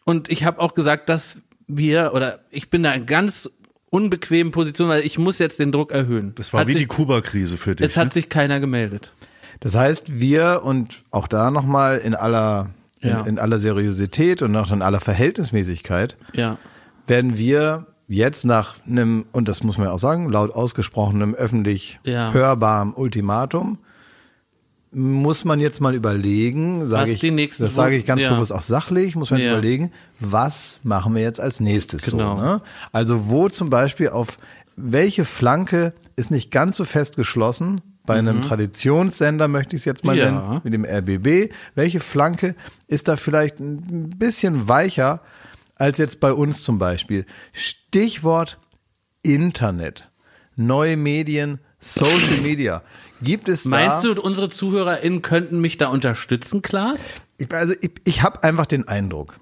Und 0.05 0.29
ich 0.29 0.43
habe 0.43 0.59
auch 0.59 0.73
gesagt, 0.73 1.09
dass 1.09 1.37
wir, 1.67 2.11
oder 2.13 2.39
ich 2.51 2.69
bin 2.69 2.83
da 2.83 2.93
in 2.93 3.05
ganz 3.05 3.49
unbequemen 3.89 4.51
Position, 4.51 4.89
weil 4.89 5.03
ich 5.05 5.17
muss 5.17 5.39
jetzt 5.39 5.59
den 5.59 5.71
Druck 5.71 5.91
erhöhen. 5.91 6.33
Das 6.35 6.51
war 6.53 6.61
hat 6.61 6.67
wie 6.67 6.73
sich, 6.73 6.81
die 6.83 6.87
Kuba-Krise 6.87 7.57
für 7.57 7.75
dich. 7.75 7.85
Es 7.85 7.97
hat 7.97 8.07
ne? 8.07 8.11
sich 8.13 8.29
keiner 8.29 8.59
gemeldet. 8.59 9.13
Das 9.59 9.75
heißt, 9.75 10.19
wir 10.19 10.61
und 10.63 11.03
auch 11.11 11.27
da 11.27 11.51
nochmal 11.51 11.99
in 11.99 12.15
aller 12.15 12.69
in, 12.99 13.09
Ja. 13.09 13.21
in 13.21 13.37
aller 13.37 13.59
Seriosität 13.59 14.41
und 14.41 14.55
auch 14.55 14.71
in 14.71 14.81
aller 14.81 14.99
Verhältnismäßigkeit 14.99 16.15
Ja. 16.33 16.57
werden 17.05 17.37
wir 17.37 17.85
jetzt 18.07 18.45
nach 18.45 18.75
einem, 18.87 19.25
und 19.31 19.47
das 19.47 19.63
muss 19.63 19.77
man 19.77 19.87
ja 19.87 19.93
auch 19.93 19.99
sagen, 19.99 20.29
laut 20.29 20.51
ausgesprochenem 20.53 21.35
öffentlich 21.35 21.99
Ja. 22.05 22.31
hörbaren 22.31 22.93
Ultimatum, 22.93 23.77
muss 24.93 25.43
man 25.45 25.59
jetzt 25.59 25.81
mal 25.81 25.95
überlegen, 25.95 26.87
sage 26.87 27.11
ich, 27.11 27.19
das 27.57 27.73
sage 27.73 27.95
ich 27.95 28.05
ganz 28.05 28.21
ja. 28.21 28.33
bewusst 28.33 28.53
auch 28.53 28.61
sachlich, 28.61 29.15
muss 29.15 29.31
man 29.31 29.39
jetzt 29.39 29.47
Ja. 29.47 29.53
überlegen, 29.53 29.91
was 30.19 30.79
machen 30.83 31.15
wir 31.15 31.21
jetzt 31.21 31.39
als 31.39 31.59
nächstes 31.59 32.03
Genau. 32.05 32.35
so, 32.37 32.41
ne? 32.41 32.61
Also 32.91 33.27
wo 33.27 33.49
zum 33.49 33.69
Beispiel 33.69 34.09
auf 34.09 34.37
welche 34.75 35.25
Flanke 35.25 35.93
ist 36.15 36.31
nicht 36.31 36.51
ganz 36.51 36.75
so 36.77 36.85
fest 36.85 37.15
geschlossen, 37.15 37.81
bei 38.05 38.15
einem 38.19 38.41
Traditionssender 38.41 39.47
möchte 39.47 39.75
ich 39.75 39.81
es 39.81 39.85
jetzt 39.85 40.03
mal 40.03 40.13
Mhm. 40.15 40.19
Ja. 40.21 40.31
nennen, 40.31 40.61
mit 40.63 40.73
dem 40.73 40.85
RBB, 40.85 41.51
welche 41.75 41.99
Flanke 41.99 42.53
ist 42.87 43.07
da 43.07 43.15
vielleicht 43.15 43.59
ein 43.59 44.09
bisschen 44.17 44.67
weicher 44.67 45.21
als 45.75 45.97
jetzt 45.99 46.19
bei 46.19 46.33
uns 46.33 46.63
zum 46.63 46.79
Beispiel? 46.79 47.25
Stichwort 47.53 48.57
Internet, 49.21 50.09
neue 50.55 50.97
Medien, 50.97 51.59
Social 51.79 52.37
Media. 52.43 52.81
Gibt 53.23 53.49
es 53.49 53.65
Meinst 53.65 54.03
da, 54.03 54.13
du, 54.13 54.21
unsere 54.21 54.49
ZuhörerInnen 54.49 55.21
könnten 55.21 55.59
mich 55.59 55.77
da 55.77 55.87
unterstützen, 55.89 56.61
Klaas? 56.61 57.09
Ich, 57.37 57.51
also 57.53 57.73
ich, 57.81 57.91
ich 58.03 58.21
habe 58.21 58.43
einfach 58.43 58.65
den 58.65 58.87
Eindruck, 58.87 59.39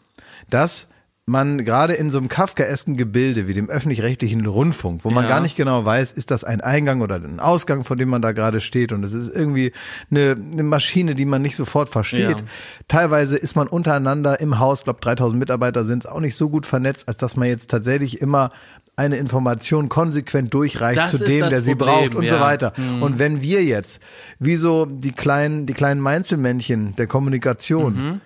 dass 0.49 0.87
man 1.27 1.63
gerade 1.63 1.93
in 1.93 2.09
so 2.09 2.17
einem 2.17 2.27
kafkaesken 2.27 2.97
Gebilde 2.97 3.47
wie 3.47 3.53
dem 3.53 3.69
öffentlich-rechtlichen 3.69 4.45
Rundfunk, 4.45 5.05
wo 5.05 5.11
man 5.11 5.25
Ja. 5.25 5.29
gar 5.29 5.39
nicht 5.39 5.55
genau 5.55 5.85
weiß, 5.85 6.11
ist 6.11 6.31
das 6.31 6.43
ein 6.43 6.61
Eingang 6.61 7.01
oder 7.01 7.15
ein 7.15 7.39
Ausgang, 7.39 7.83
vor 7.83 7.95
dem 7.95 8.09
man 8.09 8.21
da 8.21 8.31
gerade 8.31 8.59
steht 8.59 8.91
und 8.91 9.03
es 9.03 9.13
ist 9.13 9.33
irgendwie 9.33 9.71
eine, 10.09 10.31
eine 10.31 10.63
Maschine, 10.63 11.13
die 11.13 11.25
man 11.25 11.41
nicht 11.41 11.55
sofort 11.55 11.89
versteht. 11.89 12.39
Ja. 12.39 12.45
Teilweise 12.87 13.37
ist 13.37 13.55
man 13.55 13.67
untereinander 13.67 14.39
im 14.39 14.59
Haus, 14.59 14.83
glaube 14.83 14.99
3000 14.99 15.39
Mitarbeiter 15.39 15.85
sind 15.85 16.03
es 16.03 16.09
auch 16.09 16.19
nicht 16.19 16.35
so 16.35 16.49
gut 16.49 16.65
vernetzt, 16.65 17.07
als 17.07 17.17
dass 17.17 17.37
man 17.37 17.47
jetzt 17.47 17.69
tatsächlich 17.69 18.19
immer 18.19 18.51
eine 18.95 19.17
Information 19.17 19.89
konsequent 19.89 20.53
durchreicht 20.53 20.97
Das 20.97 21.11
zu 21.11 21.25
dem, 21.25 21.49
der 21.49 21.61
sie 21.61 21.75
Problem, 21.75 22.09
braucht 22.09 22.15
und 22.15 22.23
ja. 22.23 22.35
so 22.35 22.39
weiter. 22.39 22.73
Und 23.01 23.19
wenn 23.19 23.41
wir 23.41 23.63
jetzt, 23.63 23.99
wie 24.39 24.57
so 24.57 24.85
die 24.85 25.11
kleinen, 25.11 25.65
die 25.65 25.73
kleinen 25.73 26.01
Meinzelmännchen 26.01 26.95
der 26.97 27.07
Kommunikation, 27.07 28.21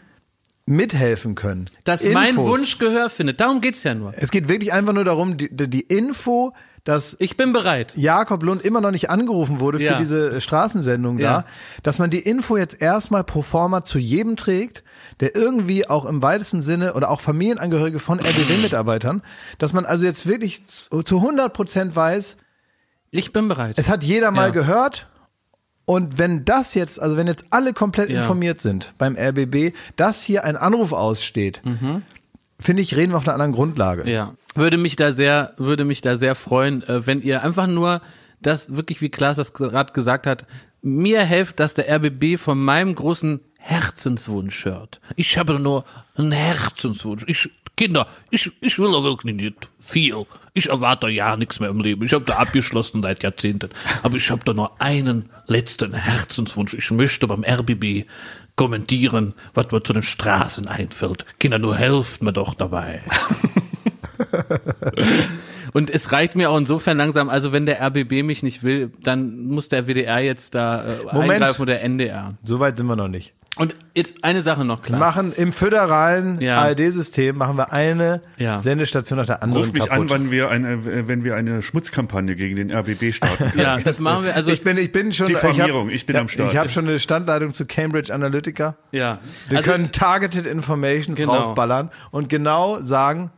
mithelfen 0.66 1.36
können. 1.36 1.66
Dass 1.84 2.04
mein 2.06 2.30
Infos. 2.30 2.60
Wunsch 2.60 2.78
Gehör 2.80 3.10
findet. 3.10 3.40
Darum 3.40 3.62
geht's 3.62 3.84
ja 3.84 3.94
nur. 3.94 4.14
Es 4.18 4.32
geht 4.32 4.48
wirklich 4.48 4.74
einfach 4.74 4.94
nur 4.94 5.04
darum, 5.04 5.38
die, 5.38 5.50
die 5.52 5.82
Info, 5.82 6.54
dass 6.86 7.16
Ich 7.20 7.36
bin 7.36 7.52
bereit. 7.52 7.94
Jakob 7.98 8.42
Lund 8.44 8.64
immer 8.64 8.80
noch 8.80 8.92
nicht 8.92 9.10
angerufen 9.10 9.60
wurde 9.60 9.84
Ja. 9.84 9.94
für 9.94 9.98
diese 10.00 10.38
äh, 10.38 10.42
Straßensendung 10.42 11.20
Ja. 11.20 11.42
da, 11.42 11.46
dass 11.84 12.00
man 12.00 12.10
die 12.10 12.20
Info 12.20 12.56
jetzt 12.56 12.82
erstmal 12.82 13.24
pro 13.26 13.42
forma 13.42 13.84
zu 13.84 14.00
jedem 14.00 14.38
trägt, 14.38 14.84
der 15.20 15.36
irgendwie 15.36 15.90
auch 15.90 16.06
im 16.06 16.22
weitesten 16.22 16.62
Sinne 16.62 16.94
oder 16.94 17.10
auch 17.12 17.20
Familienangehörige 17.22 18.00
von 18.00 18.20
RBB-Mitarbeitern, 18.20 19.22
dass 19.58 19.74
man 19.74 19.86
also 19.86 20.06
jetzt 20.06 20.26
wirklich 20.28 20.66
zu 20.68 21.04
zu 21.04 21.18
100 21.18 21.52
Prozent 21.54 21.96
weiß, 21.96 22.38
Ich 23.12 23.34
bin 23.34 23.48
bereit. 23.48 23.78
es 23.78 23.90
hat 23.90 24.04
jeder 24.04 24.32
mal 24.32 24.48
Ja. 24.48 24.52
gehört. 24.54 25.10
Und 25.88 26.18
wenn 26.18 26.46
das 26.46 26.74
jetzt, 26.74 27.00
also 27.00 27.16
wenn 27.16 27.28
jetzt 27.28 27.46
alle 27.52 27.72
komplett 27.74 28.10
Ja. 28.10 28.22
informiert 28.22 28.60
sind 28.60 28.94
beim 28.98 29.16
RBB, 29.16 29.72
dass 29.96 30.24
hier 30.24 30.44
ein 30.44 30.56
Anruf 30.58 30.94
aussteht, 30.94 31.62
finde 32.60 32.82
ich, 32.82 32.96
reden 32.96 33.14
wir 33.14 33.18
auf 33.18 33.24
einer 33.28 33.34
anderen 33.34 33.52
Grundlage. 33.52 34.02
Mhm. 34.04 34.08
Ja, 34.10 34.34
würde 34.56 34.78
mich 34.78 34.96
da 34.96 35.12
sehr, 35.12 35.54
würde 35.58 35.86
mich 35.86 36.02
da 36.02 36.18
sehr 36.18 36.36
freuen, 36.36 36.82
äh, 36.84 37.06
wenn 37.06 37.22
ihr 37.22 37.44
einfach 37.44 37.68
nur 37.68 38.02
das 38.42 38.76
wirklich, 38.76 39.02
wie 39.02 39.10
Klaas 39.10 39.38
das 39.38 39.54
gerade 39.54 39.94
gesagt 39.94 40.28
hat, 40.28 40.46
mir 40.82 41.24
helft, 41.24 41.60
dass 41.60 41.74
der 41.74 41.90
RBB 41.90 42.38
von 42.40 42.64
meinem 42.64 42.96
großen 42.96 43.40
Herzenswunsch 43.60 44.66
hört. 44.66 45.02
Ich 45.16 45.38
habe 45.38 45.60
nur 45.60 45.86
einen 46.16 46.32
Herzenswunsch. 46.32 47.24
Ich, 47.28 47.50
Kinder, 47.76 48.08
ich, 48.30 48.52
ich 48.62 48.78
will 48.78 48.92
wirklich 48.92 49.36
nicht 49.36 49.72
viel. 49.80 50.26
Ich 50.54 50.70
erwarte 50.70 51.10
ja 51.10 51.36
nichts 51.36 51.60
mehr 51.60 51.70
im 51.70 51.80
Leben. 51.80 52.06
Ich 52.06 52.14
habe 52.14 52.24
da 52.24 52.36
abgeschlossen 52.36 53.02
seit 53.02 53.24
Jahrzehnten. 53.24 53.72
Aber 54.04 54.18
ich 54.18 54.30
habe 54.30 54.44
da 54.46 54.54
nur 54.54 54.80
einen 54.80 55.30
letzten 55.48 55.94
Herzenswunsch. 55.94 56.76
Ich 56.76 56.92
möchte 56.92 57.26
beim 57.26 57.44
RBB 57.44 58.08
kommentieren, 58.56 59.34
was 59.56 59.72
mir 59.72 59.82
zu 59.82 59.94
den 59.94 60.04
Straßen 60.04 60.68
einfällt. 60.68 61.26
Kinder, 61.40 61.58
nur 61.58 61.76
helft 61.76 62.22
mir 62.22 62.34
doch 62.34 62.54
dabei. 62.54 63.02
Und 65.74 65.90
es 65.90 66.12
reicht 66.12 66.36
mir 66.36 66.50
auch 66.50 66.58
insofern 66.58 66.98
langsam, 66.98 67.30
also 67.30 67.52
wenn 67.52 67.66
der 67.66 67.82
RBB 67.82 68.24
mich 68.24 68.44
nicht 68.44 68.64
will, 68.64 68.92
dann 69.04 69.46
muss 69.48 69.70
der 69.70 69.88
WDR 69.88 70.20
jetzt 70.20 70.56
da 70.56 70.84
äh, 70.86 71.04
Moment. 71.14 71.32
eingreifen 71.34 71.62
oder 71.62 71.82
NDR. 71.82 72.34
So 72.44 72.60
weit 72.60 72.78
sind 72.78 72.86
wir 72.88 72.96
noch 72.96 73.08
nicht. 73.10 73.34
Und 73.58 73.74
jetzt 73.94 74.22
eine 74.22 74.42
Sache 74.42 74.66
noch 74.66 74.80
Wir 74.80 74.88
klar. 74.88 75.00
machen 75.00 75.32
im 75.34 75.54
föderalen 75.54 76.42
Ja. 76.42 76.62
ARD-System 76.62 77.38
machen 77.38 77.56
wir 77.58 77.72
eine 77.72 78.22
Ja. 78.38 78.60
Sendestation 78.60 79.18
nach 79.18 79.26
der 79.28 79.42
anderen 79.44 79.64
Ruf 79.64 79.72
mich 79.74 79.88
kaputt. 79.88 80.02
an, 80.02 80.10
wann 80.10 80.30
wir 80.32 80.50
eine, 80.52 80.74
äh, 80.74 81.08
wenn 81.08 81.24
wir 81.24 81.36
eine 81.38 81.62
Schmutzkampagne 81.62 82.36
gegen 82.36 82.58
den 82.58 82.70
RBB 82.70 83.14
starten. 83.14 83.54
Ja, 83.60 83.78
das 83.78 84.02
machen 84.02 84.26
wir, 84.26 84.36
also, 84.36 84.52
ich 84.52 84.62
bin, 84.62 84.78
ich 84.78 84.92
bin 84.92 85.14
schon. 85.14 85.28
Diffamierung, 85.28 85.88
ich, 85.88 85.96
ich 85.96 86.06
bin 86.06 86.16
ja, 86.16 86.22
am 86.22 86.28
Start. 86.28 86.52
Ich 86.52 86.58
habe 86.58 86.68
schon 86.68 86.86
eine 86.86 87.00
Standleitung 87.00 87.54
zu 87.54 87.66
Cambridge 87.66 88.14
Analytica. 88.14 88.76
ja. 88.92 89.20
Wir 89.48 89.60
also, 89.60 89.72
können 89.72 89.92
Targeted 89.94 90.46
Informations 90.48 91.18
Genau. 91.18 91.36
rausballern 91.36 91.92
und 92.12 92.28
genau 92.28 92.82
sagen, 92.82 93.32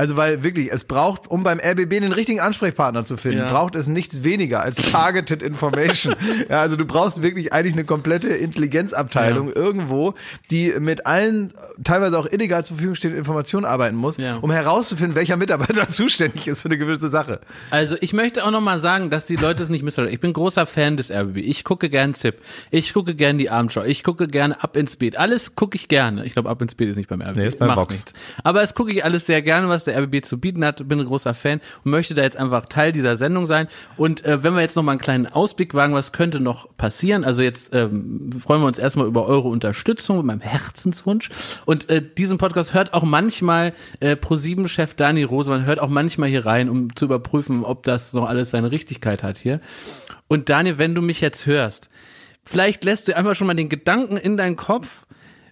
also 0.00 0.16
weil 0.16 0.42
wirklich, 0.42 0.72
es 0.72 0.84
braucht, 0.84 1.30
um 1.30 1.42
beim 1.42 1.60
RBB 1.60 1.90
den 2.00 2.12
richtigen 2.12 2.40
Ansprechpartner 2.40 3.04
zu 3.04 3.18
finden, 3.18 3.40
Ja. 3.40 3.48
braucht 3.50 3.74
es 3.74 3.86
nichts 3.86 4.24
weniger 4.24 4.62
als 4.62 4.76
Targeted 4.76 5.42
Information. 5.42 6.14
ja, 6.48 6.60
also 6.60 6.76
du 6.76 6.86
brauchst 6.86 7.22
wirklich 7.22 7.52
eigentlich 7.52 7.74
eine 7.74 7.84
komplette 7.84 8.28
Intelligenzabteilung 8.28 9.48
Ja. 9.48 9.56
irgendwo, 9.56 10.14
die 10.50 10.72
mit 10.78 11.06
allen 11.06 11.52
teilweise 11.84 12.18
auch 12.18 12.26
illegal 12.30 12.64
zur 12.64 12.76
Verfügung 12.76 12.94
stehenden 12.94 13.18
Informationen 13.18 13.66
arbeiten 13.66 13.96
muss, 13.96 14.16
Ja. 14.16 14.36
um 14.36 14.50
herauszufinden, 14.50 15.14
welcher 15.14 15.36
Mitarbeiter 15.36 15.88
zuständig 15.90 16.48
ist 16.48 16.62
für 16.62 16.68
eine 16.68 16.78
gewisse 16.78 17.08
Sache. 17.08 17.40
Also 17.70 17.96
ich 18.00 18.12
möchte 18.12 18.44
auch 18.46 18.50
noch 18.50 18.60
mal 18.62 18.78
sagen, 18.78 19.10
dass 19.10 19.26
die 19.26 19.36
Leute 19.36 19.62
es 19.62 19.68
nicht 19.68 19.82
missverstehen. 19.82 20.14
Ich 20.14 20.20
bin 20.20 20.32
großer 20.32 20.64
Fan 20.66 20.96
des 20.96 21.10
RBB. 21.10 21.36
Ich 21.38 21.64
gucke 21.64 21.90
gern 21.90 22.14
ZIP. 22.14 22.36
Ich 22.70 22.94
gucke 22.94 23.14
gern 23.14 23.36
die 23.38 23.50
Abendschau. 23.50 23.82
Ich 23.82 24.02
gucke 24.02 24.28
gerne 24.28 24.62
Ab 24.62 24.76
ins 24.76 24.96
Beet. 24.96 25.16
Alles 25.18 25.56
gucke 25.56 25.76
ich 25.76 25.88
gerne. 25.88 26.24
Ich 26.24 26.32
glaube, 26.32 26.48
Ab 26.48 26.62
ins 26.62 26.74
Beet 26.74 26.88
ist 26.90 26.96
nicht 26.96 27.08
beim 27.08 27.20
RBB. 27.20 27.36
Nee, 27.36 27.48
ist 27.48 27.58
bei 27.58 27.66
Macht 27.66 27.76
Vox. 27.78 27.94
nichts. 27.96 28.12
Aber 28.44 28.62
es 28.62 28.74
gucke 28.74 28.92
ich 28.92 29.04
alles 29.04 29.26
sehr 29.26 29.42
gerne, 29.42 29.68
was 29.68 29.84
der 29.84 29.89
RBB 29.96 30.24
zu 30.24 30.38
bieten 30.38 30.64
hat. 30.64 30.86
Bin 30.88 31.00
ein 31.00 31.06
großer 31.06 31.34
Fan 31.34 31.60
und 31.84 31.90
möchte 31.90 32.14
da 32.14 32.22
jetzt 32.22 32.36
einfach 32.36 32.66
Teil 32.66 32.92
dieser 32.92 33.16
Sendung 33.16 33.46
sein. 33.46 33.68
Und 33.96 34.24
äh, 34.24 34.42
wenn 34.42 34.54
wir 34.54 34.60
jetzt 34.60 34.76
noch 34.76 34.82
mal 34.82 34.92
einen 34.92 35.00
kleinen 35.00 35.26
Ausblick 35.26 35.74
wagen, 35.74 35.94
was 35.94 36.12
könnte 36.12 36.40
noch 36.40 36.76
passieren? 36.76 37.24
Also 37.24 37.42
jetzt 37.42 37.74
ähm, 37.74 38.30
freuen 38.38 38.60
wir 38.62 38.66
uns 38.66 38.78
erstmal 38.78 39.06
über 39.06 39.26
eure 39.26 39.48
Unterstützung 39.48 40.18
mit 40.18 40.26
meinem 40.26 40.40
Herzenswunsch. 40.40 41.30
Und 41.66 41.88
äh, 41.88 42.02
diesen 42.02 42.38
Podcast 42.38 42.74
hört 42.74 42.94
auch 42.94 43.04
manchmal 43.04 43.72
äh, 44.00 44.12
Pro7-Chef 44.12 44.94
Dani 44.94 45.22
Rosemann, 45.22 45.66
hört 45.66 45.80
auch 45.80 45.88
manchmal 45.88 46.28
hier 46.28 46.46
rein, 46.46 46.68
um 46.68 46.94
zu 46.96 47.04
überprüfen, 47.04 47.64
ob 47.64 47.82
das 47.84 48.12
noch 48.12 48.28
alles 48.28 48.50
seine 48.50 48.70
Richtigkeit 48.70 49.22
hat 49.22 49.38
hier. 49.38 49.60
Und 50.28 50.48
Daniel, 50.48 50.78
wenn 50.78 50.94
du 50.94 51.02
mich 51.02 51.20
jetzt 51.20 51.46
hörst, 51.46 51.90
vielleicht 52.44 52.84
lässt 52.84 53.08
du 53.08 53.16
einfach 53.16 53.34
schon 53.34 53.46
mal 53.46 53.54
den 53.54 53.68
Gedanken 53.68 54.16
in 54.16 54.36
deinen 54.36 54.56
Kopf, 54.56 55.06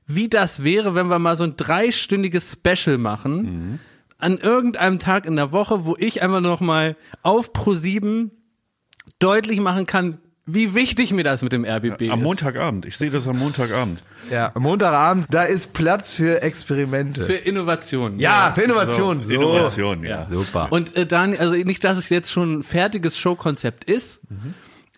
wie 0.07 0.29
das 0.29 0.65
wäre, 0.65 0.95
wenn 0.95 1.09
wir 1.09 1.19
mal 1.19 1.37
so 1.37 1.45
ein 1.45 1.57
dreistündiges 1.57 2.53
Special 2.53 2.97
machen, 2.99 3.79
an 4.19 4.39
irgendeinem 4.39 4.99
Tag 4.99 5.27
in 5.27 5.37
der 5.37 5.53
Woche, 5.53 5.85
wo 5.85 5.97
ich 5.99 6.23
einfach 6.23 6.41
noch 6.41 6.61
mal 6.61 6.97
auf 7.23 7.53
Pro7 7.53 8.31
deutlich 9.19 9.61
machen 9.61 9.87
kann, 9.87 10.19
wie 10.51 10.75
wichtig 10.75 11.13
mir 11.13 11.25
das 11.25 11.43
mit 11.43 11.53
dem 11.53 11.65
RBB 11.65 12.11
Am 12.11 12.21
ist. 12.21 12.25
Montagabend. 12.25 12.87
Ich 12.87 12.97
sehe 12.97 13.11
das 13.11 13.29
am 13.29 13.39
Montagabend. 13.39 14.03
Ja, 14.31 14.51
am 14.55 14.63
Montagabend, 14.63 15.27
da 15.31 15.43
ist 15.45 15.75
Platz 15.75 16.13
für 16.13 16.43
Experimente. 16.43 17.25
Für 17.27 17.35
Innovation. 17.35 18.19
ja, 18.19 18.53
für 18.55 18.63
Innovation. 18.63 19.21
So. 19.21 19.31
Innovation, 19.33 20.03
ja. 20.05 20.27
Super. 20.31 20.69
Und 20.71 20.97
äh, 20.97 21.07
Daniel, 21.07 21.39
also 21.41 21.55
nicht, 21.55 21.85
dass 21.85 21.99
es 21.99 22.09
jetzt 22.09 22.33
schon 22.33 22.61
ein 22.61 22.63
fertiges 22.63 23.19
Showkonzept 23.19 23.85
ist, 23.85 24.21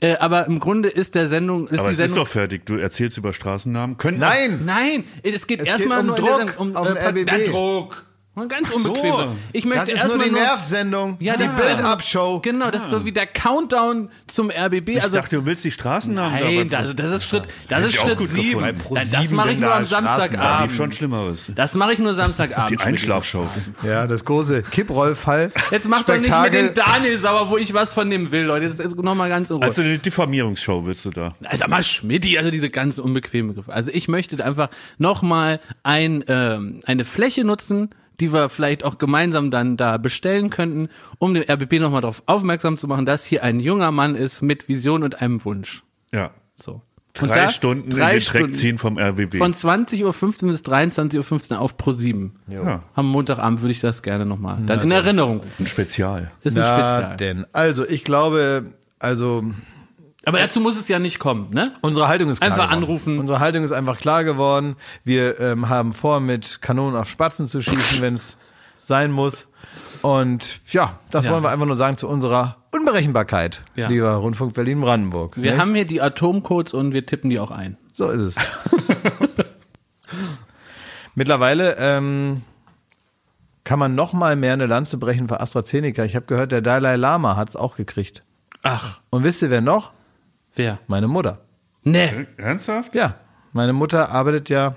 äh, 0.00 0.16
aber 0.18 0.46
im 0.46 0.60
Grunde 0.60 0.88
ist 0.88 1.16
der 1.16 1.26
Sendung, 1.26 1.66
ist 1.66 1.80
Aber 1.80 1.88
die 1.88 1.94
es 1.94 1.98
ist 2.00 2.06
Sendung. 2.10 2.24
doch 2.24 2.30
fertig. 2.30 2.64
Du 2.64 2.76
erzählst 2.76 3.18
über 3.18 3.34
Straßennamen. 3.34 3.96
Können 3.98 4.18
Nein! 4.18 4.60
Nein, 4.64 5.04
es 5.24 5.46
geht 5.48 5.60
Es 5.62 5.66
erstmal 5.66 5.98
geht 6.02 6.02
um 6.02 6.06
nur 6.06 6.16
Druck 6.16 6.36
Sendung, 6.38 6.56
um 6.58 6.76
auf 6.76 6.86
den 6.86 6.96
äh, 6.96 7.08
RBB. 7.08 7.26
Der 7.26 7.38
Druck. 7.50 8.04
Und 8.32 8.48
Ganz 8.48 8.70
unbequem. 8.70 9.12
so. 9.14 9.36
Ich 9.52 9.64
Das 9.64 9.74
möchte 9.74 9.90
ist 9.92 10.06
nur 10.14 10.24
die 10.24 10.30
Nervsendung, 10.30 11.16
Ja, 11.18 11.36
die 11.36 11.42
das 11.42 11.52
ist 11.52 11.58
Build-Up-Show. 11.58 12.40
Genau, 12.40 12.70
das 12.70 12.84
ist 12.84 12.90
so 12.90 13.04
wie 13.04 13.10
der 13.10 13.26
Countdown 13.26 14.08
zum 14.28 14.50
RBB. 14.50 14.88
Ich 14.90 15.02
also 15.02 15.16
dachte, 15.16 15.36
du 15.36 15.46
willst 15.46 15.64
die 15.64 15.72
Straßennamen 15.72 16.38
Nein, 16.40 16.68
da 16.70 16.78
das, 16.82 16.94
das 16.94 17.10
ist 17.10 17.24
Schritt, 17.24 17.42
das 17.68 17.80
ist 17.86 17.94
ich 17.94 18.00
Schritt 18.00 18.18
gut 18.18 18.28
sieben. 18.28 18.60
gefunden. 18.60 18.78
Pro 18.78 18.94
Nein, 18.94 19.06
sieben 19.06 19.22
Das 19.24 19.32
mache 19.32 19.52
ich 19.52 19.58
nur 19.58 19.74
am 19.74 19.84
Samstagabend. 19.84 20.72
schon 20.76 20.92
Schlimmeres. 20.92 21.50
Das 21.56 21.74
mache 21.74 21.92
ich 21.94 21.98
nur 21.98 22.14
Samstagabend. 22.14 22.70
Die 22.70 22.78
Einschlafshow. 22.84 23.48
Ja, 23.82 24.06
das 24.06 24.24
große 24.24 24.62
Kipprollfall. 24.62 25.50
Jetzt 25.72 25.88
macht 25.88 26.08
doch 26.08 26.16
nicht 26.16 26.42
mit 26.42 26.54
dem 26.54 26.72
Daniel 26.72 27.18
sauer, 27.18 27.50
wo 27.50 27.56
ich 27.56 27.74
was 27.74 27.94
von 27.94 28.08
dem 28.10 28.30
will, 28.30 28.44
Leute. 28.44 28.66
Das 28.66 28.78
ist 28.78 28.96
nochmal 28.96 29.28
ganz 29.28 29.50
in 29.50 29.56
Ruhe. 29.56 29.64
Also 29.66 29.82
eine 29.82 29.98
Diffamierungsshow 29.98 30.86
willst 30.86 31.04
du 31.04 31.10
da? 31.10 31.34
Also 31.44 31.64
mal 31.66 31.82
Schmidti, 31.82 32.38
also 32.38 32.52
diese 32.52 32.70
ganz 32.70 32.98
unbequeme 32.98 33.48
Begriffe. 33.48 33.72
Also 33.72 33.90
ich 33.92 34.06
möchte 34.06 34.42
einfach 34.44 34.70
nochmal 34.98 35.58
ein, 35.82 36.24
ähm, 36.28 36.80
eine 36.86 37.04
Fläche 37.04 37.44
nutzen, 37.44 37.90
die 38.20 38.32
wir 38.32 38.48
vielleicht 38.50 38.84
auch 38.84 38.98
gemeinsam 38.98 39.50
dann 39.50 39.76
da 39.76 39.96
bestellen 39.96 40.50
könnten, 40.50 40.88
um 41.18 41.34
den 41.34 41.42
RBB 41.50 41.80
nochmal 41.80 42.02
darauf 42.02 42.22
aufmerksam 42.26 42.78
zu 42.78 42.86
machen, 42.86 43.06
dass 43.06 43.24
hier 43.24 43.42
ein 43.42 43.58
junger 43.60 43.90
Mann 43.90 44.14
ist 44.14 44.42
mit 44.42 44.68
Vision 44.68 45.02
und 45.02 45.20
einem 45.20 45.44
Wunsch. 45.44 45.82
Ja. 46.12 46.30
So. 46.54 46.82
Drei 47.12 47.26
Und 47.26 47.34
da- 47.36 47.48
Stunden 47.48 47.90
drei 47.90 47.96
in 47.96 47.98
den 47.98 48.10
Dreck 48.10 48.22
Stunden 48.22 48.52
ziehen 48.54 48.78
vom 48.78 48.96
RBB. 48.96 49.36
Von 49.38 49.52
20.15 49.52 50.04
Uhr 50.44 50.50
bis 50.52 50.62
23.15 50.62 51.52
Uhr 51.54 51.58
auf 51.60 51.76
Pro 51.76 51.90
7. 51.90 52.36
ja. 52.46 52.84
Am 52.94 53.08
Montagabend 53.08 53.62
würde 53.62 53.72
ich 53.72 53.80
das 53.80 54.02
gerne 54.02 54.24
nochmal 54.26 54.58
dann 54.64 54.80
in 54.82 54.90
Erinnerung 54.92 55.38
rufen. 55.38 55.64
Ein 55.64 55.66
Spezial. 55.66 56.30
Ist 56.44 56.56
ein 56.56 56.62
Na 56.62 56.98
Spezial. 56.98 57.16
denn. 57.16 57.46
Also, 57.52 57.84
ich 57.88 58.04
glaube, 58.04 58.66
also 59.00 59.44
Aber 60.26 60.38
dazu 60.38 60.60
muss 60.60 60.76
es 60.78 60.86
ja 60.88 60.98
nicht 60.98 61.18
kommen, 61.18 61.48
ne? 61.54 61.72
unsere 61.80 62.06
Haltung 62.08 62.28
ist 62.28 62.40
klar 62.40 62.50
Einfach 62.52 62.64
geworden. 62.68 62.84
anrufen. 62.84 63.18
Unsere 63.18 63.40
Haltung 63.40 63.64
ist 63.64 63.72
einfach 63.72 63.98
klar 63.98 64.22
geworden. 64.24 64.76
Wir 65.02 65.40
ähm, 65.40 65.68
haben 65.70 65.92
vor, 65.94 66.20
mit 66.20 66.60
Kanonen 66.60 66.94
auf 66.98 67.08
Spatzen 67.08 67.46
zu 67.46 67.62
schießen, 67.62 68.00
wenn 68.02 68.14
es 68.14 68.36
sein 68.82 69.12
muss. 69.12 69.48
Und 70.02 70.60
ja, 70.70 70.98
das 71.10 71.24
Ja. 71.24 71.32
wollen 71.32 71.42
wir 71.42 71.50
einfach 71.50 71.66
nur 71.66 71.74
sagen 71.76 71.96
zu 71.96 72.06
unserer 72.08 72.56
Unberechenbarkeit, 72.74 73.62
Ja. 73.76 73.88
lieber 73.88 74.12
Rundfunk 74.14 74.52
Berlin-Brandenburg. 74.54 75.36
Wir 75.36 75.52
nicht? 75.52 75.60
haben 75.60 75.74
hier 75.74 75.86
die 75.86 76.00
Atomcodes 76.02 76.74
und 76.74 76.92
wir 76.92 77.04
tippen 77.06 77.30
die 77.30 77.38
auch 77.40 77.50
ein. 77.50 77.76
So 77.92 78.08
ist 78.10 78.20
es. 78.20 78.36
Mittlerweile 81.14 81.76
ähm, 81.78 82.42
kann 83.64 83.78
man 83.78 83.94
noch 83.94 84.12
mal 84.12 84.36
mehr 84.36 84.52
eine 84.52 84.66
Lanze 84.66 84.96
brechen 84.98 85.28
für 85.28 85.40
AstraZeneca. 85.40 86.04
Ich 86.04 86.14
habe 86.16 86.26
gehört, 86.26 86.52
der 86.52 86.60
Dalai 86.62 86.96
Lama 86.96 87.36
hat 87.36 87.48
es 87.48 87.56
auch 87.56 87.76
gekriegt. 87.76 88.22
Ach, 88.62 89.00
Und 89.10 89.24
wisst 89.24 89.42
ihr, 89.42 89.50
wer 89.50 89.60
noch? 89.60 89.92
Wer? 90.54 90.78
Meine 90.86 91.08
Mutter. 91.08 91.40
Ne. 91.82 92.26
Ernsthaft? 92.36 92.94
Ja, 92.94 93.14
meine 93.52 93.72
Mutter 93.72 94.10
arbeitet 94.10 94.48
ja 94.48 94.76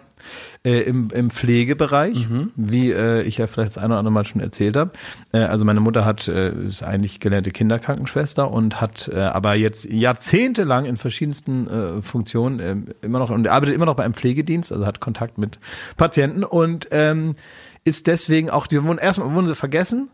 äh, 0.63 0.81
im, 0.81 1.09
im 1.11 1.29
Pflegebereich, 1.29 2.27
wie 2.55 2.91
äh, 2.91 3.21
ich 3.23 3.37
ja 3.37 3.47
vielleicht 3.47 3.75
das 3.75 3.77
eine 3.77 3.87
oder 3.93 3.99
andere 3.99 4.13
Mal 4.13 4.25
schon 4.25 4.41
erzählt 4.41 4.77
habe. 4.77 4.91
Äh, 5.33 5.39
also 5.39 5.65
meine 5.65 5.81
Mutter 5.81 6.05
hat 6.05 6.27
äh, 6.27 6.53
ist 6.67 6.83
eigentlich 6.83 7.19
gelernte 7.19 7.51
Kinderkrankenschwester 7.51 8.49
und 8.49 8.79
hat 8.79 9.09
äh, 9.13 9.19
aber 9.19 9.55
jetzt 9.55 9.91
jahrzehntelang 9.91 10.85
in 10.85 10.97
verschiedensten 10.97 11.67
äh, 11.67 12.01
Funktionen 12.01 12.59
äh, 12.59 12.75
immer 13.05 13.19
noch 13.19 13.29
und 13.29 13.47
arbeitet 13.47 13.75
immer 13.75 13.85
noch 13.85 13.95
bei 13.95 14.05
einem 14.05 14.13
Pflegedienst, 14.13 14.71
also 14.71 14.85
hat 14.85 15.01
Kontakt 15.01 15.37
mit 15.37 15.59
Patienten 15.97 16.43
und 16.43 16.87
ähm, 16.91 17.35
ist 17.83 18.07
deswegen 18.07 18.49
auch, 18.49 18.67
die 18.67 18.81
wurden 18.81 18.99
erstmal 18.99 19.33
wurden 19.33 19.47
sie 19.47 19.55
vergessen, 19.55 20.09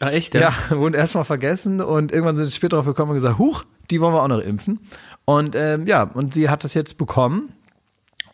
Ah, 0.00 0.10
echt? 0.10 0.34
ja, 0.34 0.52
wurden 0.70 0.94
erstmal 0.94 1.24
vergessen 1.24 1.80
und 1.80 2.12
irgendwann 2.12 2.36
sind 2.36 2.48
sie 2.48 2.54
später 2.56 2.70
darauf 2.76 2.86
gekommen 2.86 3.10
und 3.10 3.16
gesagt, 3.16 3.38
huch, 3.38 3.64
die 3.90 4.00
wollen 4.00 4.14
wir 4.14 4.22
auch 4.22 4.28
noch 4.28 4.40
impfen. 4.40 4.80
Und 5.24 5.54
ähm, 5.56 5.86
ja, 5.86 6.02
und 6.02 6.34
sie 6.34 6.48
hat 6.48 6.64
das 6.64 6.74
jetzt 6.74 6.98
bekommen. 6.98 7.52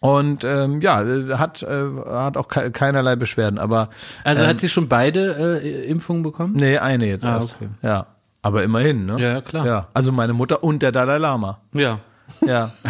Und 0.01 0.45
ähm, 0.45 0.81
ja, 0.83 1.03
äh, 1.03 1.35
hat, 1.39 1.63
äh, 1.63 1.87
hat 2.07 2.37
auch 2.37 2.49
ke 2.49 2.71
keinerlei 2.71 3.17
Beschwerden, 3.17 3.59
aber 3.59 3.89
Also 4.23 4.43
ähm, 4.43 4.49
hat 4.51 4.61
sie 4.61 4.69
schon 4.69 4.89
beide 4.89 5.61
äh, 5.63 5.89
Impfungen 5.89 6.23
bekommen? 6.23 6.53
nee, 6.57 6.77
eine 6.77 7.07
jetzt 7.07 7.25
Ah, 7.25 7.35
erst. 7.37 7.55
okay. 7.57 7.69
Ja, 7.83 8.07
aber 8.43 8.63
immerhin, 8.65 9.07
ne? 9.07 9.17
Ja, 9.19 9.41
klar. 9.41 9.65
Ja, 9.67 9.89
also 9.95 10.13
meine 10.13 10.35
Mutter 10.35 10.63
und 10.63 10.83
der 10.83 10.93
Dalai 10.93 11.17
Lama. 11.17 11.61
Ja. 11.73 12.01
Ja. 12.47 12.73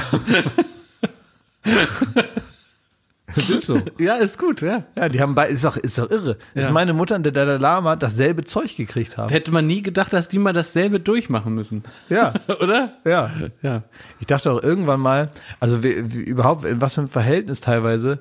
Das 3.34 3.48
ist 3.50 3.66
so. 3.66 3.80
Ja, 3.98 4.14
ist 4.14 4.38
gut, 4.38 4.60
ja. 4.62 4.84
Ja, 4.96 5.08
die 5.08 5.20
haben 5.20 5.34
bei, 5.34 5.48
ist 5.48 5.64
doch, 5.64 5.76
ist 5.76 5.98
doch 5.98 6.10
irre, 6.10 6.36
dass 6.54 6.66
Ja. 6.66 6.72
meine 6.72 6.92
Mutter 6.92 7.14
und 7.16 7.22
der 7.24 7.32
Dalai 7.32 7.56
Lama 7.56 7.96
dasselbe 7.96 8.44
Zeug 8.44 8.76
gekriegt 8.76 9.16
haben. 9.16 9.30
Hätte 9.30 9.50
man 9.52 9.66
nie 9.66 9.82
gedacht, 9.82 10.12
dass 10.12 10.28
die 10.28 10.38
mal 10.38 10.52
dasselbe 10.52 11.00
durchmachen 11.00 11.54
müssen. 11.54 11.82
Ja, 12.08 12.34
Oder? 12.60 12.92
ja. 13.04 13.30
Ja. 13.62 13.82
Ich 14.20 14.26
dachte 14.26 14.50
auch 14.52 14.62
irgendwann 14.62 15.00
mal, 15.00 15.30
also 15.60 15.82
wie, 15.82 16.14
wie, 16.14 16.20
überhaupt, 16.22 16.64
in 16.64 16.80
was 16.80 16.94
für 16.94 17.00
einem 17.02 17.10
Verhältnis 17.10 17.60
teilweise 17.60 18.20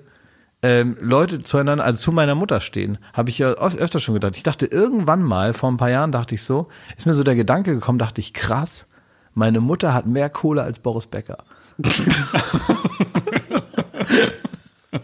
ähm, 0.62 0.98
Leute 1.02 1.40
zueinander, 1.44 1.84
also 1.84 1.98
zu 2.02 2.12
meiner 2.14 2.36
Mutter 2.36 2.62
stehen, 2.62 2.98
habe 3.14 3.30
ich 3.30 3.38
ja 3.38 3.58
oft, 3.58 3.78
öfter 3.78 4.00
schon 4.00 4.14
gedacht. 4.14 4.38
Ich 4.38 4.44
dachte 4.44 4.66
irgendwann 4.66 5.22
mal, 5.22 5.54
vor 5.54 5.70
ein 5.70 5.78
paar 5.78 5.90
Jahren 5.90 6.12
dachte 6.14 6.36
ich 6.36 6.44
so, 6.44 6.68
ist 6.96 7.06
mir 7.06 7.14
so 7.14 7.24
der 7.24 7.36
Gedanke 7.36 7.74
gekommen, 7.74 8.00
dachte 8.00 8.22
ich, 8.22 8.34
krass, 8.34 8.88
meine 9.34 9.60
Mutter 9.60 9.94
hat 9.94 10.06
mehr 10.08 10.30
Kohle 10.30 10.64
als 10.64 10.80
Boris 10.80 11.08
Becker. 11.08 11.38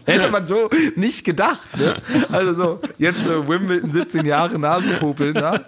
Hätte 0.04 0.30
man 0.30 0.46
so 0.46 0.68
nicht 0.96 1.24
gedacht. 1.24 1.66
Ne? 1.78 1.96
Also 2.30 2.54
so, 2.54 2.80
jetzt 2.98 3.24
so 3.26 3.46
Wimbledon 3.48 3.92
17 3.92 4.24
Jahre 4.26 4.58
Nasenpopel, 4.58 5.32
ne? 5.32 5.64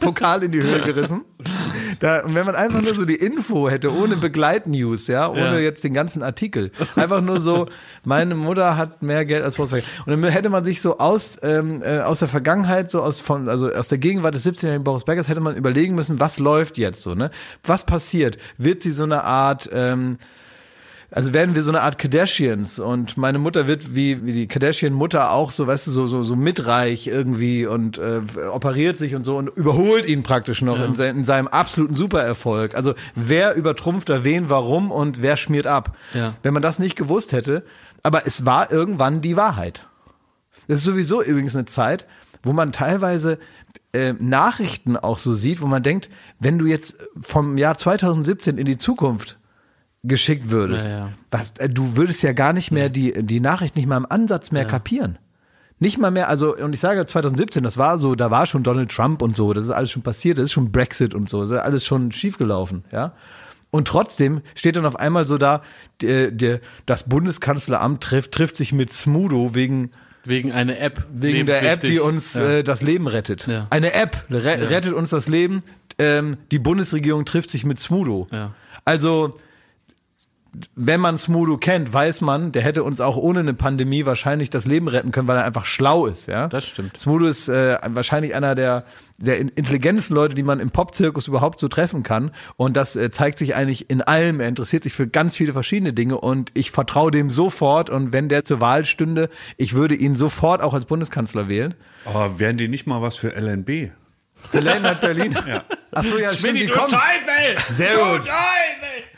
Pokal 0.00 0.42
in 0.44 0.52
die 0.52 0.62
Höhe 0.62 0.80
gerissen. 0.82 1.22
Da, 2.00 2.20
und 2.24 2.34
wenn 2.34 2.44
man 2.46 2.54
einfach 2.54 2.82
nur 2.82 2.92
so 2.94 3.04
die 3.04 3.14
Info 3.16 3.68
hätte, 3.70 3.92
ohne 3.94 4.16
Begleitnews, 4.16 5.06
ja, 5.06 5.28
ohne 5.30 5.54
Ja. 5.54 5.58
jetzt 5.58 5.84
den 5.84 5.94
ganzen 5.94 6.22
Artikel. 6.22 6.72
Einfach 6.96 7.20
nur 7.20 7.40
so, 7.40 7.66
meine 8.04 8.34
Mutter 8.34 8.76
hat 8.76 9.02
mehr 9.02 9.24
Geld 9.24 9.44
als 9.44 9.56
Volkswagen. 9.56 9.84
Und 10.06 10.20
dann 10.20 10.30
hätte 10.30 10.48
man 10.48 10.64
sich 10.64 10.80
so 10.80 10.98
aus, 10.98 11.38
ähm, 11.42 11.82
äh, 11.84 12.00
aus 12.00 12.18
der 12.20 12.28
Vergangenheit, 12.28 12.90
so 12.90 13.02
aus 13.02 13.18
von, 13.20 13.48
also 13.48 13.70
aus 13.72 13.88
der 13.88 13.98
Gegenwart 13.98 14.34
des 14.34 14.44
17-jährigen 14.46 14.84
Boris 14.84 15.04
Beckers, 15.04 15.28
hätte 15.28 15.40
man 15.40 15.56
überlegen 15.56 15.94
müssen, 15.94 16.18
was 16.20 16.38
läuft 16.38 16.78
jetzt 16.78 17.02
so, 17.02 17.14
ne? 17.14 17.30
Was 17.64 17.84
passiert? 17.86 18.38
Wird 18.58 18.82
sie 18.82 18.90
so 18.90 19.04
eine 19.04 19.24
Art, 19.24 19.68
ähm, 19.72 20.18
also 21.16 21.32
werden 21.32 21.54
wir 21.54 21.62
so 21.62 21.70
eine 21.70 21.80
Art 21.80 21.96
Kardashians 21.96 22.78
und 22.78 23.16
meine 23.16 23.38
Mutter 23.38 23.66
wird 23.66 23.96
wie, 23.96 24.26
wie 24.26 24.32
die 24.32 24.46
Kardashian-Mutter 24.48 25.30
auch 25.30 25.50
so, 25.50 25.66
weißt 25.66 25.86
du, 25.86 25.90
so, 25.90 26.06
so, 26.06 26.24
so 26.24 26.36
mitreich 26.36 27.06
irgendwie 27.06 27.64
und 27.64 27.96
äh, 27.96 28.20
operiert 28.52 28.98
sich 28.98 29.14
und 29.14 29.24
so 29.24 29.38
und 29.38 29.48
überholt 29.48 30.04
ihn 30.04 30.22
praktisch 30.22 30.60
noch 30.60 30.78
in, 30.78 30.94
se 30.94 31.06
in 31.06 31.24
seinem 31.24 31.48
absoluten 31.48 31.94
Supererfolg. 31.94 32.74
Also 32.74 32.92
wer 33.14 33.54
übertrumpft 33.54 34.10
da 34.10 34.24
wen, 34.24 34.50
warum 34.50 34.90
und 34.90 35.22
wer 35.22 35.38
schmiert 35.38 35.66
ab. 35.66 35.96
Ja. 36.12 36.34
Wenn 36.42 36.52
man 36.52 36.62
das 36.62 36.78
nicht 36.78 36.96
gewusst 36.96 37.32
hätte, 37.32 37.64
aber 38.02 38.26
es 38.26 38.44
war 38.44 38.70
irgendwann 38.70 39.22
die 39.22 39.38
Wahrheit. 39.38 39.86
Das 40.68 40.80
ist 40.80 40.84
sowieso 40.84 41.22
übrigens 41.22 41.56
eine 41.56 41.64
Zeit, 41.64 42.04
wo 42.42 42.52
man 42.52 42.72
teilweise 42.72 43.38
äh, 43.94 44.12
Nachrichten 44.12 44.98
auch 44.98 45.16
so 45.16 45.34
sieht, 45.34 45.62
wo 45.62 45.66
man 45.66 45.82
denkt, 45.82 46.10
wenn 46.40 46.58
du 46.58 46.66
jetzt 46.66 46.98
vom 47.18 47.56
Jahr 47.56 47.78
2017 47.78 48.58
in 48.58 48.66
die 48.66 48.76
Zukunft 48.76 49.38
geschickt 50.02 50.50
würdest, 50.50 50.86
Ja, 50.90 50.98
ja. 50.98 51.08
was, 51.30 51.52
äh, 51.58 51.68
du 51.68 51.96
würdest 51.96 52.22
ja 52.22 52.32
gar 52.32 52.52
nicht 52.52 52.70
mehr 52.70 52.88
die, 52.88 53.12
die 53.24 53.40
Nachricht 53.40 53.76
nicht 53.76 53.86
mal 53.86 53.96
im 53.96 54.06
Ansatz 54.08 54.52
mehr 54.52 54.64
kapieren. 54.64 55.18
Nicht 55.78 55.98
mal 55.98 56.10
mehr, 56.10 56.28
also, 56.30 56.56
und 56.56 56.72
ich 56.72 56.80
sage 56.80 57.04
2017, 57.04 57.62
das 57.62 57.76
war 57.76 57.98
so, 57.98 58.14
da 58.14 58.30
war 58.30 58.46
schon 58.46 58.62
Donald 58.62 58.90
Trump 58.90 59.20
und 59.20 59.36
so, 59.36 59.52
das 59.52 59.64
ist 59.64 59.70
alles 59.70 59.90
schon 59.90 60.02
passiert, 60.02 60.38
das 60.38 60.44
ist 60.46 60.52
schon 60.52 60.72
Brexit 60.72 61.12
und 61.12 61.28
so, 61.28 61.42
das 61.42 61.50
ist 61.50 61.58
alles 61.58 61.84
schon 61.84 62.12
schiefgelaufen, 62.12 62.84
ja. 62.92 63.12
Und 63.70 63.88
trotzdem 63.88 64.40
steht 64.54 64.76
dann 64.76 64.86
auf 64.86 64.96
einmal 64.96 65.26
so 65.26 65.36
da, 65.36 65.60
der, 66.00 66.30
der, 66.30 66.60
das 66.86 67.02
Bundeskanzleramt 67.08 68.02
trifft, 68.02 68.32
trifft 68.32 68.56
sich 68.56 68.72
mit 68.72 68.90
Smudo 68.92 69.54
wegen, 69.54 69.90
Wegen 70.24 70.50
einer 70.52 70.78
App. 70.78 71.04
wegen 71.12 71.44
der 71.46 71.62
App, 71.70 71.80
die 71.80 71.98
uns 72.00 72.34
Ja. 72.34 72.44
äh, 72.48 72.64
das 72.64 72.80
Leben 72.80 73.06
rettet. 73.06 73.46
Ja. 73.46 73.66
Eine 73.70 73.92
App 73.92 74.24
re 74.30 74.70
rettet 74.70 74.94
uns 74.94 75.10
das 75.10 75.28
Leben. 75.28 75.62
Ähm, 75.98 76.36
die 76.50 76.58
Bundesregierung 76.58 77.24
trifft 77.26 77.50
sich 77.50 77.64
mit 77.66 77.78
Smudo. 77.78 78.26
Ja. 78.32 78.54
Also 78.84 79.34
wenn 80.74 81.00
man 81.00 81.18
Smudo 81.18 81.56
kennt, 81.56 81.92
weiß 81.92 82.20
man, 82.20 82.52
der 82.52 82.62
hätte 82.62 82.82
uns 82.84 83.00
auch 83.00 83.16
ohne 83.16 83.40
eine 83.40 83.54
Pandemie 83.54 84.06
wahrscheinlich 84.06 84.48
das 84.50 84.64
Leben 84.66 84.88
retten 84.88 85.10
können, 85.12 85.28
weil 85.28 85.36
er 85.36 85.44
einfach 85.44 85.64
schlau 85.66 86.06
ist, 86.06 86.26
ja. 86.28 86.48
Das 86.48 86.66
stimmt. 86.66 86.96
Smudo 86.96 87.26
ist 87.26 87.48
äh, 87.48 87.78
wahrscheinlich 87.86 88.34
einer 88.34 88.54
der 88.54 88.84
der 89.18 89.38
in- 89.38 89.48
intelligentesten 89.48 90.14
Leute, 90.14 90.34
die 90.34 90.42
man 90.42 90.60
im 90.60 90.70
Popzirkus 90.70 91.26
überhaupt 91.26 91.58
so 91.58 91.68
treffen 91.68 92.02
kann. 92.02 92.32
Und 92.56 92.76
das 92.76 92.96
äh, 92.96 93.10
zeigt 93.10 93.38
sich 93.38 93.54
eigentlich 93.54 93.88
in 93.88 94.02
allem. 94.02 94.40
Er 94.40 94.48
interessiert 94.48 94.82
sich 94.82 94.92
für 94.92 95.08
ganz 95.08 95.34
viele 95.34 95.54
verschiedene 95.54 95.94
Dinge 95.94 96.18
und 96.18 96.50
ich 96.52 96.70
vertraue 96.70 97.10
dem 97.10 97.30
sofort. 97.30 97.88
Und 97.88 98.12
wenn 98.12 98.28
der 98.28 98.44
zur 98.44 98.60
Wahl 98.60 98.84
stünde, 98.84 99.30
ich 99.56 99.72
würde 99.72 99.94
ihn 99.94 100.16
sofort 100.16 100.60
auch 100.60 100.74
als 100.74 100.84
Bundeskanzler 100.84 101.48
wählen. 101.48 101.74
Aber 102.04 102.38
wären 102.38 102.58
die 102.58 102.68
nicht 102.68 102.86
mal 102.86 103.00
was 103.00 103.16
für 103.16 103.28
LNB? 103.34 103.90
Der 104.52 104.60
Länder 104.60 104.94
Berlin. 104.94 105.34
Ach 105.92 106.04
so, 106.04 106.18
ja, 106.18 106.30
stimmt, 106.34 106.60
die 106.60 106.66
kommen. 106.66 106.90
Teufel! 106.90 107.74
Sehr 107.74 107.94
gut. 107.96 108.26
Ja, 108.26 108.34
also, 108.34 109.15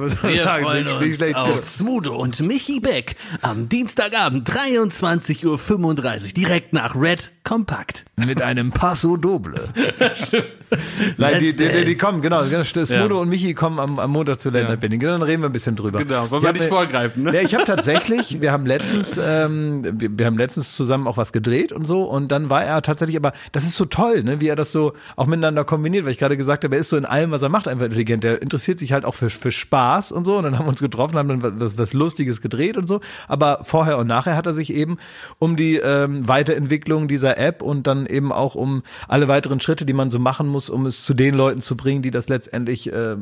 muss 0.00 0.22
man 0.22 0.32
Wir 0.32 0.44
sagen, 0.44 0.64
freuen 0.64 0.84
nicht- 0.84 1.20
nicht 1.20 1.22
uns 1.22 1.34
auf 1.36 1.68
Smudo 1.70 2.16
und 2.16 2.40
Michi 2.40 2.80
Beck 2.80 3.16
am 3.42 3.68
Dienstagabend 3.68 4.48
23.35 4.50 5.46
Uhr 5.46 6.32
direkt 6.36 6.72
nach 6.72 6.94
Red 6.96 7.30
Compact. 7.44 8.04
Mit 8.16 8.42
einem 8.42 8.70
Passo 8.70 9.16
Doble. 9.16 9.68
Nein, 11.16 11.40
die, 11.40 11.52
die, 11.56 11.68
die, 11.68 11.84
die 11.84 11.94
kommen, 11.96 12.20
genau. 12.22 12.44
genau, 12.44 12.62
Smudo 12.62 12.94
Ja. 13.16 13.20
und 13.20 13.28
Michi 13.28 13.54
kommen 13.54 13.78
am, 13.80 13.98
am 13.98 14.10
Montag 14.10 14.40
zu 14.40 14.50
Länder 14.50 14.70
Ja. 14.70 14.76
Berlin. 14.76 15.00
Genau, 15.00 15.12
dann 15.12 15.22
reden 15.22 15.42
wir 15.42 15.48
ein 15.48 15.52
bisschen 15.52 15.74
drüber. 15.74 15.98
Genau, 15.98 16.30
wollen 16.30 16.42
Ich 16.42 16.46
wir 16.48 16.52
nicht 16.52 16.64
vorgreifen, 16.66 17.24
ne? 17.24 17.34
Ja, 17.34 17.40
ich 17.40 17.54
habe 17.54 17.64
tatsächlich, 17.64 18.40
wir 18.40 18.52
haben 18.52 18.66
letztens, 18.66 19.18
ähm, 19.22 19.82
wir, 20.00 20.10
wir 20.16 20.26
haben 20.26 20.36
letztens 20.38 20.74
zusammen 20.76 21.06
auch 21.08 21.16
was 21.16 21.32
gedreht 21.32 21.72
und 21.72 21.86
so 21.86 22.02
und 22.04 22.28
dann 22.28 22.50
war 22.50 22.62
er 22.64 22.82
tatsächlich, 22.82 23.16
aber 23.16 23.32
das 23.52 23.64
ist 23.64 23.74
so 23.76 23.84
toll, 23.86 24.22
ne, 24.22 24.40
wie 24.40 24.48
er 24.48 24.56
das 24.56 24.70
so 24.70 24.92
auch 25.16 25.26
miteinander 25.26 25.64
kombiniert, 25.64 26.04
weil 26.04 26.12
ich 26.12 26.18
gerade 26.18 26.36
gesagt 26.36 26.62
habe, 26.64 26.76
er 26.76 26.80
ist 26.82 26.90
so 26.90 26.96
in 26.96 27.04
allem, 27.04 27.30
was 27.30 27.42
er 27.42 27.48
macht, 27.48 27.66
einfach 27.66 27.86
intelligent. 27.86 28.22
Der 28.22 28.40
interessiert 28.42 28.78
sich 28.78 28.92
halt 28.92 29.04
auch 29.04 29.14
für, 29.14 29.30
für 29.30 29.49
Spaß 29.52 30.12
und 30.12 30.24
so. 30.24 30.36
Und 30.36 30.44
dann 30.44 30.58
haben 30.58 30.66
wir 30.66 30.70
uns 30.70 30.80
getroffen, 30.80 31.16
haben 31.16 31.28
dann 31.28 31.60
was, 31.60 31.78
was 31.78 31.92
Lustiges 31.92 32.40
gedreht 32.40 32.76
und 32.76 32.86
so, 32.86 33.00
aber 33.28 33.60
vorher 33.62 33.98
und 33.98 34.06
nachher 34.06 34.36
hat 34.36 34.46
er 34.46 34.52
sich 34.52 34.72
eben 34.72 34.98
um 35.38 35.56
die 35.56 35.76
ähm, 35.76 36.26
Weiterentwicklung 36.28 37.08
dieser 37.08 37.38
App 37.38 37.62
und 37.62 37.86
dann 37.86 38.06
eben 38.06 38.32
auch 38.32 38.54
um 38.54 38.82
alle 39.08 39.28
weiteren 39.28 39.60
Schritte, 39.60 39.86
die 39.86 39.92
man 39.92 40.10
so 40.10 40.18
machen 40.18 40.48
muss, 40.48 40.70
um 40.70 40.86
es 40.86 41.04
zu 41.04 41.14
den 41.14 41.34
Leuten 41.34 41.60
zu 41.60 41.76
bringen, 41.76 42.02
die 42.02 42.10
das 42.10 42.28
letztendlich 42.28 42.92
äh, 42.92 43.16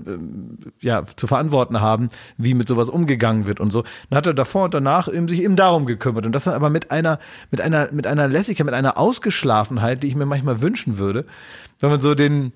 ja, 0.81 1.05
zu 1.17 1.27
verantworten 1.27 1.81
haben, 1.81 2.11
wie 2.37 2.55
mit 2.55 2.69
sowas 2.69 2.89
umgegangen 2.89 3.47
wird 3.47 3.61
und 3.61 3.71
so. 3.71 3.85
Dann 4.11 4.17
hat 4.17 4.27
er 4.27 4.35
davor 4.35 4.65
und 4.65 4.75
danach 4.75 5.09
eben 5.09 5.29
sich 5.29 5.43
eben 5.43 5.57
darum 5.57 5.87
gekümmert. 5.87 6.27
Und 6.27 6.33
das 6.33 6.45
dann 6.45 6.55
aber 6.55 6.71
mit 6.71 6.91
einer, 6.91 7.19
mit 7.51 7.61
einer, 7.61 7.89
mit 7.93 8.07
einer 8.07 8.29
Lässigkeit, 8.29 8.67
mit 8.67 8.75
einer 8.75 8.99
Ausgeschlafenheit, 8.99 10.03
die 10.03 10.09
ich 10.09 10.15
mir 10.15 10.27
manchmal 10.27 10.61
wünschen 10.61 10.99
würde, 10.99 11.25
wenn 11.81 11.91
man 11.91 12.01
so 12.01 12.15
den, 12.15 12.53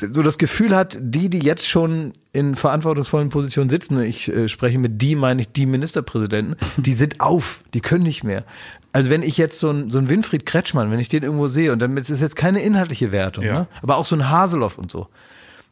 so 0.00 0.22
das 0.22 0.38
Gefühl 0.38 0.74
hat, 0.76 0.96
die, 1.00 1.28
die 1.28 1.38
jetzt 1.40 1.66
schon 1.66 2.12
in 2.32 2.54
verantwortungsvollen 2.56 3.30
Positionen 3.30 3.70
sitzen, 3.70 4.00
ich 4.02 4.28
äh, 4.28 4.48
spreche 4.48 4.78
mit 4.78 5.00
die, 5.02 5.16
meine 5.16 5.40
ich 5.40 5.52
die 5.52 5.66
Ministerpräsidenten, 5.66 6.56
die 6.76 6.92
sind 6.94 7.20
auf, 7.20 7.60
die 7.74 7.80
können 7.80 8.04
nicht 8.04 8.24
mehr. 8.24 8.44
Also 8.92 9.10
wenn 9.10 9.22
ich 9.22 9.36
jetzt 9.36 9.58
so 9.58 9.70
ein, 9.70 9.90
so 9.90 9.98
ein 9.98 10.08
Winfried 10.08 10.46
Kretschmann, 10.46 10.90
wenn 10.90 10.98
ich 11.00 11.08
den 11.08 11.22
irgendwo 11.22 11.48
sehe, 11.48 11.72
und 11.72 11.80
damit 11.80 12.08
ist 12.10 12.20
jetzt 12.20 12.36
keine 12.36 12.60
inhaltliche 12.62 13.12
Wertung, 13.12 13.44
Ja. 13.44 13.60
ne? 13.60 13.66
aber 13.82 13.96
auch 13.96 14.06
so 14.06 14.16
ein 14.16 14.28
Haseloff 14.30 14.78
und 14.78 14.90
so. 14.90 15.08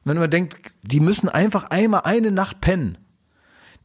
Wenn 0.05 0.19
man 0.19 0.31
denkt, 0.31 0.57
die 0.83 1.01
müssen 1.01 1.29
einfach 1.29 1.65
einmal 1.71 2.03
eine 2.05 2.31
Nacht 2.31 2.61
pennen. 2.61 2.99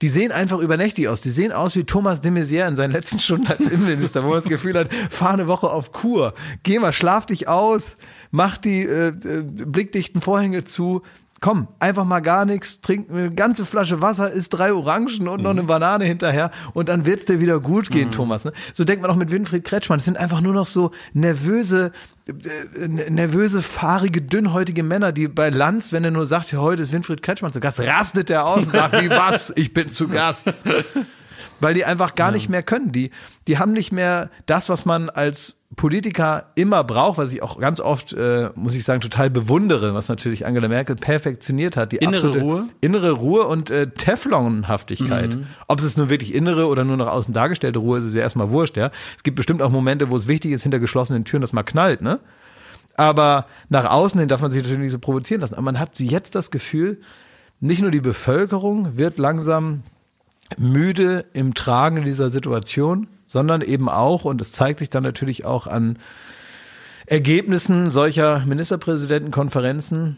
Die 0.02 0.10
sehen 0.10 0.32
einfach 0.32 0.60
übernächtig 0.60 1.08
aus. 1.08 1.22
Die 1.22 1.30
sehen 1.30 1.52
aus 1.52 1.76
wie 1.76 1.84
Thomas 1.84 2.22
de 2.22 2.32
Maizière 2.32 2.68
in 2.68 2.76
seinen 2.76 2.92
letzten 2.92 3.20
Stunden 3.20 3.48
als 3.48 3.68
Innenminister, 3.68 4.24
wo 4.24 4.28
man 4.28 4.38
das 4.38 4.46
Gefühl 4.46 4.78
hat, 4.78 4.90
fahr 5.10 5.34
eine 5.34 5.48
Woche 5.48 5.70
auf 5.70 5.92
Kur. 5.92 6.34
Geh 6.64 6.80
mal, 6.80 6.94
schlaf 6.94 7.26
dich 7.26 7.48
aus, 7.48 7.98
mach 8.32 8.58
die 8.58 8.82
äh, 8.82 9.10
äh, 9.10 9.44
blickdichten 9.44 10.22
Vorhänge 10.22 10.64
zu. 10.64 11.04
Komm, 11.44 11.70
einfach 11.80 12.06
mal 12.06 12.20
gar 12.20 12.46
nichts, 12.46 12.82
trink 12.82 13.10
eine 13.10 13.34
ganze 13.34 13.66
Flasche 13.66 14.00
Wasser, 14.00 14.30
isst 14.30 14.54
drei 14.54 14.74
Orangen 14.74 15.28
und 15.28 15.42
noch 15.42 15.50
eine 15.50 15.64
Banane 15.64 16.06
hinterher 16.06 16.52
und 16.76 16.88
dann 16.88 17.04
wird's 17.04 17.26
dir 17.26 17.40
wieder 17.40 17.60
gut 17.60 17.90
gehen, 17.90 18.12
Thomas. 18.12 18.46
Ne? 18.46 18.54
So 18.74 18.84
denkt 18.84 19.02
man 19.02 19.10
auch 19.10 19.16
mit 19.16 19.32
Winfried 19.32 19.64
Kretschmann. 19.64 19.98
Es 19.98 20.06
sind 20.06 20.18
einfach 20.18 20.40
nur 20.40 20.54
noch 20.54 20.68
so 20.68 20.92
nervöse, 21.14 21.94
äh, 22.28 22.88
nervöse, 22.88 23.64
fahrige, 23.64 24.22
dünnhäutige 24.22 24.84
Männer, 24.84 25.12
die 25.12 25.28
bei 25.28 25.50
Lanz, 25.50 25.92
wenn 25.92 26.04
er 26.04 26.12
nur 26.12 26.28
sagt, 26.28 26.52
ja, 26.52 26.60
heute 26.60 26.84
ist 26.84 26.94
Winfried 26.94 27.24
Kretschmann 27.24 27.52
zu 27.52 27.60
Gast, 27.60 27.80
rastet 27.80 28.30
er 28.30 28.46
aus 28.46 28.68
und 28.68 28.74
sagt, 28.74 28.94
wie 29.02 29.10
was? 29.10 29.52
Ich 29.56 29.74
bin 29.74 29.90
zu 29.90 30.10
Gast. 30.10 30.54
Weil 31.62 31.74
die 31.74 31.86
einfach 31.86 32.16
gar 32.16 32.32
nicht 32.32 32.50
mehr 32.50 32.64
können. 32.64 32.92
Die, 32.92 33.12
die 33.48 33.58
haben 33.58 33.72
nicht 33.72 33.92
mehr 33.92 34.30
das, 34.46 34.68
was 34.68 34.84
man 34.84 35.10
als 35.10 35.62
Politiker 35.78 36.48
immer 36.56 36.84
braucht, 36.84 37.18
was 37.18 37.32
ich 37.32 37.42
auch 37.42 37.58
ganz 37.58 37.80
oft, 37.80 38.12
äh, 38.12 38.50
muss 38.56 38.76
ich 38.76 38.84
sagen, 38.84 39.00
total 39.00 39.30
bewundere, 39.30 39.94
was 39.94 40.10
natürlich 40.10 40.46
Angela 40.46 40.68
Merkel 40.68 40.98
perfektioniert 40.98 41.78
hat. 41.78 41.94
Die 41.94 41.98
Innere 41.98 42.40
Ruhe? 42.40 42.66
Innere 42.82 43.12
Ruhe 43.12 43.46
und 43.46 43.70
äh, 43.70 43.88
Teflonhaftigkeit. 43.88 45.38
Ob 45.68 45.80
es 45.80 45.96
nur 45.96 46.10
wirklich 46.10 46.34
innere 46.34 46.68
oder 46.68 46.84
nur 46.84 46.98
nach 46.98 47.08
außen 47.08 47.34
dargestellte 47.34 47.80
Ruhe 47.80 48.00
ist, 48.00 48.06
ist 48.06 48.16
ja 48.16 48.22
erstmal 48.22 48.52
wurscht, 48.52 48.76
ja. 48.76 48.92
Es 49.16 49.24
gibt 49.24 49.38
bestimmt 49.38 49.62
auch 49.62 49.70
Momente, 49.70 50.10
wo 50.10 50.18
es 50.18 50.28
wichtig 50.28 50.52
ist, 50.52 50.64
hinter 50.64 50.80
geschlossenen 50.80 51.24
Türen, 51.24 51.42
dass 51.42 51.54
mal 51.54 51.64
knallt, 51.64 52.02
ne? 52.02 52.20
Aber 52.96 53.46
nach 53.70 53.90
außen 53.90 54.20
hin 54.20 54.28
darf 54.28 54.42
man 54.42 54.52
sich 54.52 54.62
natürlich 54.62 54.82
nicht 54.82 54.92
so 54.92 55.00
provozieren 55.00 55.40
lassen. 55.40 55.54
Aber 55.54 55.64
man 55.64 55.80
hat 55.80 56.00
jetzt 56.02 56.36
das 56.36 56.52
Gefühl, 56.52 57.00
nicht 57.62 57.82
nur 57.82 57.92
die 57.92 58.02
Bevölkerung 58.02 58.98
wird 58.98 59.18
langsam 59.20 59.84
müde 60.58 61.26
im 61.34 61.54
Tragen 61.54 62.04
dieser 62.04 62.30
Situation, 62.30 63.08
sondern 63.26 63.62
eben 63.62 63.90
auch, 63.90 64.26
und 64.26 64.42
es 64.42 64.52
zeigt 64.52 64.80
sich 64.80 64.90
dann 64.90 65.04
natürlich 65.04 65.46
auch 65.46 65.68
an 65.68 65.98
Ergebnissen 67.06 67.90
solcher 67.90 68.46
Ministerpräsidentenkonferenzen, 68.46 70.18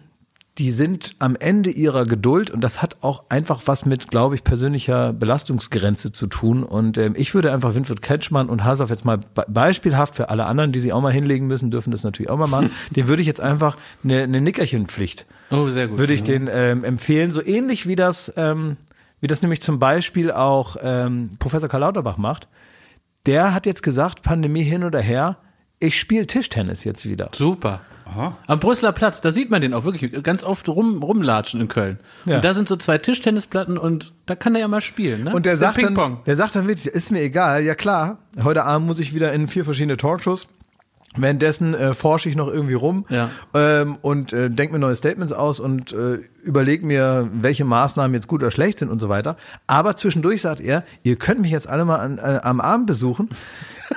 die 0.60 0.70
sind 0.70 1.16
am 1.18 1.36
Ende 1.36 1.72
ihrer 1.72 2.06
Geduld 2.06 2.52
und 2.52 2.62
das 2.62 2.84
hat 2.84 2.98
auch 3.02 3.24
einfach 3.30 3.64
was 3.66 3.88
mit, 3.88 4.12
glaube 4.12 4.36
ich, 4.36 4.44
persönlicher 4.44 5.12
Belastungsgrenze 5.12 6.12
zu 6.12 6.28
tun. 6.28 6.62
Und 6.64 7.00
ähm, 7.00 7.16
ich 7.18 7.34
würde 7.34 7.52
einfach 7.52 7.74
Winfried 7.74 8.04
Kretschmann 8.04 8.50
und 8.50 8.64
Hasoff 8.64 8.92
jetzt 8.92 9.04
mal 9.04 9.18
be 9.18 9.46
beispielhaft 9.48 10.16
für 10.16 10.30
alle 10.30 10.46
anderen, 10.46 10.72
die 10.72 10.80
sie 10.80 10.94
auch 10.94 11.02
mal 11.02 11.12
hinlegen 11.12 11.48
müssen, 11.48 11.72
dürfen 11.72 11.90
das 11.90 12.04
natürlich 12.04 12.30
auch 12.30 12.38
mal 12.38 12.48
machen, 12.48 12.70
den 12.96 13.08
würde 13.08 13.22
ich 13.24 13.28
jetzt 13.28 13.42
einfach 13.42 13.78
eine, 14.04 14.22
eine 14.24 14.42
Nickerchenpflicht 14.42 15.26
Oh, 15.50 15.70
sehr 15.70 15.88
gut. 15.88 15.98
würde 15.98 16.14
ich 16.14 16.22
den 16.22 16.48
ähm, 16.52 16.84
empfehlen. 16.84 17.32
So 17.32 17.44
ähnlich 17.44 17.88
wie 17.88 17.96
das, 17.96 18.32
ähm, 18.38 18.78
wie 19.24 19.28
das 19.28 19.42
nämlich 19.42 19.62
zum 19.62 19.80
Beispiel 19.80 20.34
auch 20.34 20.76
ähm, 20.82 21.30
Professor 21.40 21.70
Karl 21.70 21.80
Lauterbach 21.80 22.18
macht. 22.18 22.50
Der 23.26 23.54
hat 23.54 23.66
jetzt 23.66 23.82
gesagt, 23.82 24.22
Pandemie 24.22 24.64
hin 24.64 24.84
oder 24.84 25.00
her, 25.00 25.38
ich 25.80 25.98
spiele 25.98 26.28
Tischtennis 26.28 26.84
jetzt 26.84 27.06
wieder. 27.06 27.30
Super. 27.34 27.80
Am 28.48 28.60
Brüsseler 28.60 28.92
Platz, 28.92 29.22
da 29.22 29.32
sieht 29.32 29.50
man 29.50 29.62
den 29.62 29.74
auch 29.74 29.86
wirklich 29.86 30.22
ganz 30.24 30.44
oft 30.44 30.68
rum, 30.68 31.02
rumlatschen 31.02 31.62
in 31.62 31.70
Köln. 31.70 32.00
Ja. 32.26 32.36
Und 32.36 32.44
da 32.44 32.54
sind 32.54 32.68
so 32.68 32.76
zwei 32.76 32.98
Tischtennisplatten 32.98 33.78
und 33.78 34.12
da 34.26 34.36
kann 34.36 34.56
er 34.56 34.62
ja 34.62 34.68
mal 34.68 34.82
spielen. 34.82 35.24
Ne? 35.24 35.34
Und 35.34 35.46
der 35.46 35.54
ja 35.54 35.58
sagt 35.58 35.78
dann, 35.78 35.94
Ping-Pong. 35.94 36.26
der 36.26 36.36
sagt 36.36 36.58
dann 36.58 36.68
wirklich, 36.68 36.88
ist 36.88 37.10
mir 37.10 37.22
egal, 37.22 37.64
ja 37.64 37.76
klar, 37.76 38.18
heute 38.44 38.66
Abend 38.66 38.88
muss 38.88 39.00
ich 39.00 39.14
wieder 39.14 39.32
in 39.32 39.48
vier 39.48 39.64
verschiedene 39.64 39.96
Talkshows. 39.96 40.50
Währenddessen 41.16 41.74
äh, 41.74 41.94
forsche 41.94 42.30
ich 42.30 42.36
noch 42.36 42.48
irgendwie 42.48 42.74
rum 42.74 43.06
Ja. 43.10 43.30
ähm, 43.54 43.98
und 44.02 44.34
äh, 44.34 44.50
denke 44.50 44.74
mir 44.74 44.80
neue 44.80 44.96
Statements 44.96 45.32
aus 45.34 45.60
und 45.60 45.94
äh, 45.94 46.20
überlege 46.44 46.86
mir, 46.86 47.30
welche 47.34 47.66
Maßnahmen 47.66 48.14
jetzt 48.16 48.28
gut 48.28 48.42
oder 48.42 48.52
schlecht 48.52 48.80
sind 48.80 48.90
und 48.90 49.00
so 49.00 49.10
weiter. 49.10 49.38
Aber 49.68 49.96
zwischendurch 49.96 50.42
sagt 50.42 50.60
er, 50.60 50.84
ihr 51.04 51.16
könnt 51.16 51.40
mich 51.42 51.52
jetzt 51.52 51.70
alle 51.70 51.86
mal 51.86 51.98
an, 51.98 52.18
äh, 52.18 52.40
am 52.44 52.60
Abend 52.62 52.88
besuchen. 52.88 53.30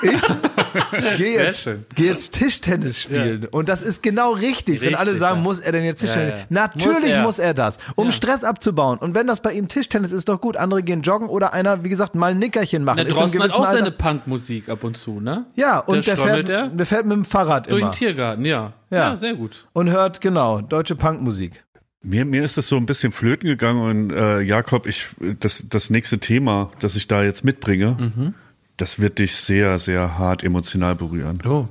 Ich 0.02 0.20
gehe 1.16 1.42
jetzt, 1.42 1.68
geh 1.94 2.06
jetzt 2.06 2.32
Tischtennis 2.32 3.02
spielen. 3.02 3.46
Und 3.46 3.68
das 3.68 3.80
ist 3.82 4.02
genau 4.02 4.32
richtig. 4.32 4.80
Wenn 4.80 4.94
alle 4.94 5.06
Richtig, 5.12 5.20
sagen, 5.20 5.36
ja. 5.38 5.42
muss 5.42 5.58
er 5.58 5.72
denn 5.72 5.84
jetzt 5.84 6.00
Tischtennis? 6.00 6.30
Ja, 6.30 6.36
ja. 6.38 6.44
Natürlich 6.48 7.14
Muss 7.16 7.22
muss 7.24 7.38
er. 7.38 7.46
er, 7.48 7.54
das, 7.54 7.78
um 7.94 8.06
Ja. 8.06 8.12
Stress 8.12 8.44
abzubauen. 8.44 8.98
Und 8.98 9.14
wenn 9.14 9.26
das 9.26 9.40
bei 9.40 9.52
ihm 9.52 9.68
Tischtennis 9.68 10.12
ist, 10.12 10.28
doch 10.28 10.40
gut. 10.40 10.56
Andere 10.56 10.82
gehen 10.82 11.02
joggen 11.02 11.28
oder 11.28 11.52
einer, 11.52 11.84
wie 11.84 11.88
gesagt, 11.88 12.14
mal 12.14 12.32
ein 12.32 12.38
Nickerchen 12.38 12.84
machen. 12.84 12.96
Der 12.96 13.06
Drosten 13.06 13.42
hat 13.42 13.52
auch 13.52 13.60
Alter- 13.60 13.78
seine 13.78 13.90
Punkmusik 13.90 14.68
ab 14.68 14.84
und 14.84 14.96
zu, 14.96 15.20
ne? 15.20 15.46
Ja, 15.54 15.78
und 15.80 16.06
Der 16.06 16.16
der, 16.16 16.24
fährt, 16.24 16.48
er? 16.48 16.68
der 16.68 16.86
fährt 16.86 17.06
mit 17.06 17.16
dem 17.16 17.24
Fahrrad 17.24 17.70
Durch 17.70 17.80
immer. 17.80 17.90
den 17.90 17.96
Tiergarten, 17.96 18.44
ja. 18.44 18.72
Ja. 18.90 18.96
Ja, 19.10 19.16
sehr 19.16 19.34
gut. 19.34 19.66
und 19.72 19.90
hört 19.90 20.20
genau 20.20 20.60
deutsche 20.60 20.94
Punkmusik. 20.94 21.64
Mir, 22.02 22.24
mir 22.24 22.44
ist 22.44 22.56
das 22.56 22.68
so 22.68 22.76
ein 22.76 22.86
bisschen 22.86 23.10
flöten 23.10 23.48
gegangen 23.48 23.80
und 23.82 24.12
äh, 24.16 24.40
Jakob, 24.40 24.86
ich 24.86 25.08
das, 25.40 25.64
das 25.68 25.90
nächste 25.90 26.18
Thema, 26.20 26.70
das 26.78 26.94
ich 26.94 27.08
da 27.08 27.24
jetzt 27.24 27.44
mitbringe, 27.44 27.96
Mhm. 27.98 28.34
Das 28.76 28.98
wird 28.98 29.18
dich 29.18 29.34
sehr, 29.36 29.78
sehr 29.78 30.18
hart 30.18 30.44
emotional 30.44 30.94
berühren. 30.94 31.38
Oh. 31.46 31.66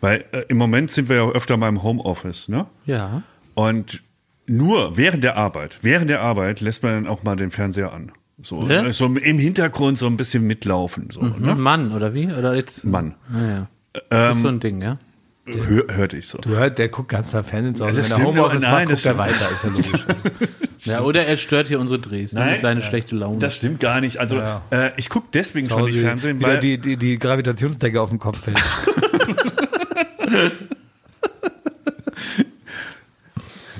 Weil 0.00 0.24
äh, 0.32 0.42
im 0.48 0.56
Moment 0.56 0.90
sind 0.90 1.08
wir 1.08 1.16
ja 1.16 1.28
öfter 1.28 1.56
mal 1.56 1.68
im 1.68 1.82
Homeoffice, 1.82 2.48
ne? 2.48 2.66
Ja. 2.86 3.22
Und 3.54 4.02
nur 4.46 4.96
während 4.96 5.24
der 5.24 5.36
Arbeit, 5.36 5.78
während 5.82 6.10
der 6.10 6.22
Arbeit 6.22 6.60
lässt 6.60 6.82
man 6.82 6.92
dann 6.92 7.06
auch 7.06 7.22
mal 7.22 7.36
den 7.36 7.50
Fernseher 7.50 7.92
an. 7.92 8.12
So, 8.42 8.62
Ja? 8.68 8.90
so 8.92 9.06
im 9.06 9.38
Hintergrund 9.38 9.98
so 9.98 10.06
ein 10.06 10.16
bisschen 10.16 10.46
mitlaufen. 10.46 11.08
So, 11.10 11.22
ne? 11.22 11.54
Mann, 11.56 11.92
oder 11.92 12.14
wie? 12.14 12.32
Oder 12.32 12.54
jetzt? 12.54 12.84
Mann. 12.84 13.14
Naja. 13.28 13.68
Das 14.08 14.36
ist 14.36 14.42
so 14.42 14.48
ein 14.48 14.60
Ding, 14.60 14.80
ja. 14.80 14.98
Hör, 15.44 15.84
hörte 15.90 16.16
ich 16.16 16.28
so. 16.28 16.38
Du 16.38 16.50
hört, 16.50 16.78
der 16.78 16.88
guckt 16.88 17.08
ganz 17.08 17.32
nach 17.32 17.44
Fernsehen 17.44 17.74
zu 17.74 17.84
Hause. 17.84 17.98
Das 17.98 18.10
Wenn 18.10 18.12
er 18.12 18.20
stimmt, 18.20 18.38
Homeoffice 18.38 18.62
nein, 18.62 18.88
macht, 18.88 18.92
das 18.92 19.02
guckt 19.02 19.14
er 19.14 19.18
weiter, 19.18 19.50
ist 19.50 19.64
ja 19.64 19.70
logisch. 19.70 20.06
Ja, 20.84 21.02
oder 21.02 21.26
er 21.26 21.36
stört 21.36 21.68
hier 21.68 21.78
unsere 21.78 22.00
Drehs 22.00 22.32
ne, 22.32 22.52
mit 22.52 22.60
seiner 22.60 22.80
schlechten 22.80 23.16
Laune. 23.16 23.38
Das 23.38 23.56
stimmt 23.56 23.80
gar 23.80 24.00
nicht. 24.00 24.18
Also 24.18 24.40
äh, 24.70 24.92
ich 24.96 25.08
gucke 25.08 25.28
deswegen 25.32 25.68
schon 25.68 25.84
nicht 25.84 25.98
Fernsehen, 25.98 26.38
wieder 26.38 26.48
weil 26.48 26.60
die, 26.60 26.78
die, 26.78 26.96
die 26.96 27.18
Gravitationsdecke 27.18 28.00
auf 28.00 28.08
dem 28.10 28.18
Kopf 28.18 28.44
fällt. 28.44 28.58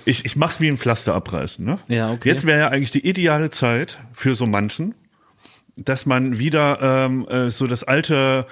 ich, 0.05 0.25
ich 0.25 0.37
mach's 0.37 0.61
wie 0.61 0.69
ein 0.69 0.77
Pflaster 0.77 1.15
abreißen. 1.15 1.65
Ne? 1.65 1.79
Ja, 1.89 2.13
okay. 2.13 2.29
Jetzt 2.29 2.47
wäre 2.47 2.59
ja 2.59 2.69
eigentlich 2.69 2.91
die 2.91 3.07
ideale 3.09 3.51
Zeit 3.51 3.99
für 4.13 4.35
so 4.35 4.45
manchen, 4.47 4.95
dass 5.77 6.05
man 6.07 6.39
wieder 6.39 6.79
ähm, 6.83 7.27
äh, 7.29 7.51
so 7.51 7.67
das 7.67 7.85
alte 7.85 8.47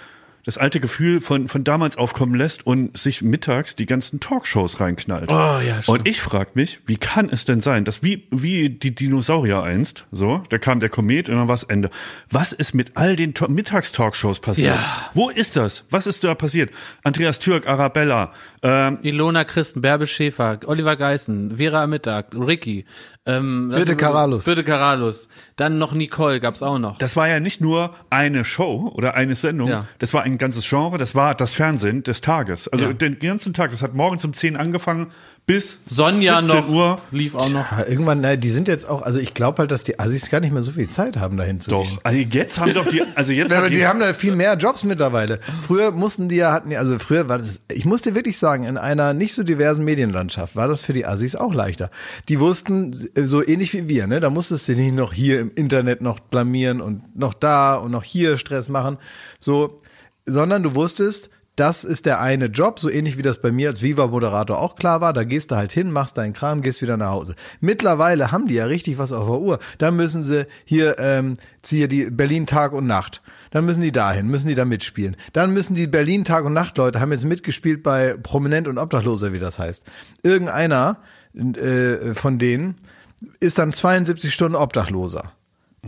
das 0.49 0.57
alte 0.57 0.81
Gefühl 0.81 1.21
von, 1.21 1.47
von 1.47 1.63
damals 1.63 1.99
aufkommen 1.99 2.35
lässt 2.35 2.67
und 2.67 2.97
sich 2.97 3.21
mittags 3.21 3.77
die 3.77 3.85
ganzen 3.85 4.19
Talkshows 4.19 4.81
reinknallt. 4.81 5.31
Oh, 5.31 5.35
ja, 5.35 5.83
stimmt. 5.83 5.99
und 5.99 6.09
ich 6.09 6.23
frage 6.23 6.53
mich, 6.55 6.81
wie 6.87 6.97
kann 6.97 7.29
es 7.29 7.45
denn 7.45 7.61
sein, 7.61 7.85
dass 7.85 8.03
wie, 8.03 8.27
wie 8.31 8.71
die 8.71 8.95
Dinosaurier 8.95 9.63
einst, 9.63 10.07
so, 10.11 10.43
da 10.49 10.57
kam 10.57 10.81
der 10.81 10.89
Komet 10.89 11.29
und 11.29 11.37
dann 11.37 11.49
war's 11.49 11.65
Ende. 11.65 11.91
Was 12.31 12.55
ist 12.55 12.73
mit 12.73 12.93
all 12.95 13.15
den 13.15 13.35
To- 13.35 13.49
Mittagstalkshows 13.49 14.41
passiert? 14.41 14.77
Ja. 14.77 15.11
Wo 15.13 15.29
ist 15.29 15.59
das? 15.59 15.85
Was 15.91 16.07
ist 16.07 16.25
da 16.25 16.35
passiert? 16.35 16.71
Andreas 17.05 17.41
Türk, 17.41 17.69
Arabella, 17.69 18.33
ähm, 18.63 19.01
Ilona 19.03 19.45
Christen, 19.45 19.83
Bärbe 19.83 20.07
Schäfer, 20.07 20.61
Oliver 20.65 20.97
Geißen, 20.97 21.59
Vera 21.59 21.83
am 21.83 21.91
Mittag, 21.91 22.29
Ricky, 22.35 22.87
ähm, 23.29 23.69
Birte 23.69 23.93
lass- 23.93 23.97
Karalus. 23.99 24.45
Birte 24.45 24.65
Karalus. 24.65 25.29
Dann 25.57 25.79
noch 25.79 25.93
Nicole 25.93 26.41
gab's 26.41 26.63
auch 26.63 26.79
noch. 26.79 26.99
Das 26.99 27.15
war 27.17 27.29
ja 27.29 27.39
nicht 27.41 27.61
nur 27.61 27.95
eine 28.11 28.45
Show 28.45 28.91
oder 28.95 29.15
eine 29.15 29.35
Sendung, 29.37 29.69
Ja. 29.69 29.87
das 29.99 30.13
war 30.15 30.23
ein 30.23 30.39
ganzes 30.39 30.69
Genre, 30.69 30.99
das 30.99 31.15
war 31.15 31.35
das 31.35 31.55
Fernsehen 31.55 32.03
des 32.03 32.21
Tages. 32.21 32.67
Also 32.69 32.87
Ja. 32.87 32.93
den 32.93 33.19
ganzen 33.19 33.55
Tag, 33.55 33.71
das 33.71 33.83
hat 33.83 33.95
morgens 33.95 34.25
um 34.25 34.33
10 34.33 34.57
angefangen 34.57 35.09
bis 35.49 35.79
Sonja 35.87 36.45
17 36.45 36.57
noch 36.61 36.69
Uhr. 36.69 37.01
lief 37.11 37.35
auch 37.35 37.49
noch. 37.49 37.73
Ja, 37.73 37.87
irgendwann, 37.87 38.21
na, 38.21 38.37
die 38.37 38.51
sind 38.51 38.69
jetzt 38.69 38.87
auch, 38.87 39.01
also 39.01 39.19
ich 39.19 39.33
glaube 39.33 39.61
halt, 39.61 39.71
dass 39.71 39.83
die 39.83 39.99
Assis 39.99 40.29
gar 40.29 40.41
nicht 40.41 40.53
mehr 40.53 40.63
so 40.63 40.73
viel 40.73 40.89
Zeit 40.91 41.17
haben, 41.17 41.39
dahin 41.39 41.59
zu 41.59 41.71
Doch, 41.71 41.85
gehen. 41.89 41.99
also 42.03 42.19
jetzt 42.19 42.61
haben 42.61 42.75
doch 42.75 42.87
die, 42.87 43.03
also 43.15 43.33
jetzt 43.33 43.51
Ja, 43.53 43.59
aber 43.59 43.71
die 43.71 43.87
haben 43.87 43.99
da 43.99 44.13
viel 44.13 44.37
mehr 44.37 44.59
Jobs 44.59 44.85
mittlerweile. 44.85 45.41
Früher 45.63 45.91
mussten 45.91 46.29
die 46.29 46.37
ja, 46.37 46.53
hatten 46.53 46.69
die, 46.69 46.77
also 46.77 46.99
früher 46.99 47.31
war 47.31 47.39
das, 47.39 47.61
ich 47.73 47.87
muss 47.87 48.03
dir 48.03 48.15
wirklich 48.15 48.37
sagen, 48.37 48.65
in 48.65 48.77
einer 48.77 49.15
nicht 49.15 49.33
so 49.33 49.43
diversen 49.43 49.85
Medienlandschaft 49.85 50.55
war 50.55 50.69
das 50.69 50.83
für 50.83 50.93
die 50.93 51.07
Assis 51.07 51.35
auch 51.35 51.55
leichter. 51.55 51.91
Die 52.29 52.41
wussten, 52.41 52.93
so 53.15 53.43
ähnlich 53.43 53.73
wie 53.73 53.89
wir, 53.89 54.07
ne, 54.07 54.21
da 54.21 54.29
musstest 54.29 54.69
du 54.69 54.73
nicht 54.73 54.95
noch 54.95 55.15
hier 55.15 55.41
im 55.41 55.51
Internet 55.55 56.03
noch 56.03 56.21
blamieren 56.21 56.83
und 56.83 57.17
noch 57.17 57.33
da 57.33 57.77
und 57.77 57.91
noch 57.91 58.05
hier 58.05 58.37
Stress 58.37 58.69
machen, 58.69 58.99
so, 59.41 59.81
sondern 60.27 60.63
du 60.63 60.75
wusstest, 60.75 61.31
das 61.59 61.85
ist 61.85 62.07
der 62.07 62.21
eine 62.21 62.47
Job, 62.47 62.79
so 62.79 62.89
ähnlich 62.89 63.19
wie 63.19 63.23
das 63.23 63.41
bei 63.41 63.51
mir 63.51 63.69
als 63.69 63.83
Viva-Moderator 63.83 64.59
auch 64.59 64.77
klar 64.77 65.01
war. 65.01 65.13
Da 65.13 65.25
gehst 65.25 65.51
du 65.51 65.57
halt 65.57 65.73
hin, 65.73 65.91
machst 65.91 66.17
deinen 66.17 66.33
Kram, 66.33 66.63
gehst 66.63 66.83
wieder 66.83 66.97
nach 66.97 67.11
Hause. 67.11 67.35
Mittlerweile 67.61 68.31
haben 68.31 68.47
die 68.47 68.55
ja 68.55 68.67
richtig 68.67 68.99
was 68.99 69.13
auf 69.13 69.27
der 69.27 69.41
Uhr. 69.41 69.59
Da 69.79 69.91
müssen 69.91 70.23
sie 70.23 70.47
hier, 70.65 70.99
ähm, 70.99 71.39
hier 71.65 71.89
die 71.89 72.11
Berlin 72.11 72.47
Tag 72.47 72.73
und 72.73 72.87
Nacht. 72.87 73.23
Dann 73.51 73.65
müssen 73.65 73.81
die 73.81 73.93
dahin, 73.93 74.29
müssen 74.29 74.49
die 74.49 74.55
da 74.55 74.65
mitspielen. 74.65 75.17
Dann 75.33 75.53
müssen 75.53 75.75
die 75.75 75.87
Berlin 75.87 76.25
Tag 76.25 76.45
und 76.45 76.53
Nacht 76.53 76.79
Leute 76.79 77.01
haben 77.01 77.13
jetzt 77.13 77.25
mitgespielt 77.25 77.83
bei 77.83 78.17
Prominent 78.23 78.69
und 78.69 78.79
Obdachloser, 78.79 79.33
wie 79.33 79.39
das 79.39 79.59
heißt. 79.59 79.85
Irgendeiner 80.23 80.99
äh, 81.35 82.15
von 82.15 82.39
denen 82.39 82.77
ist 83.41 83.59
dann 83.59 83.73
72 83.73 84.33
Stunden 84.33 84.57
Obdachloser. 84.57 85.33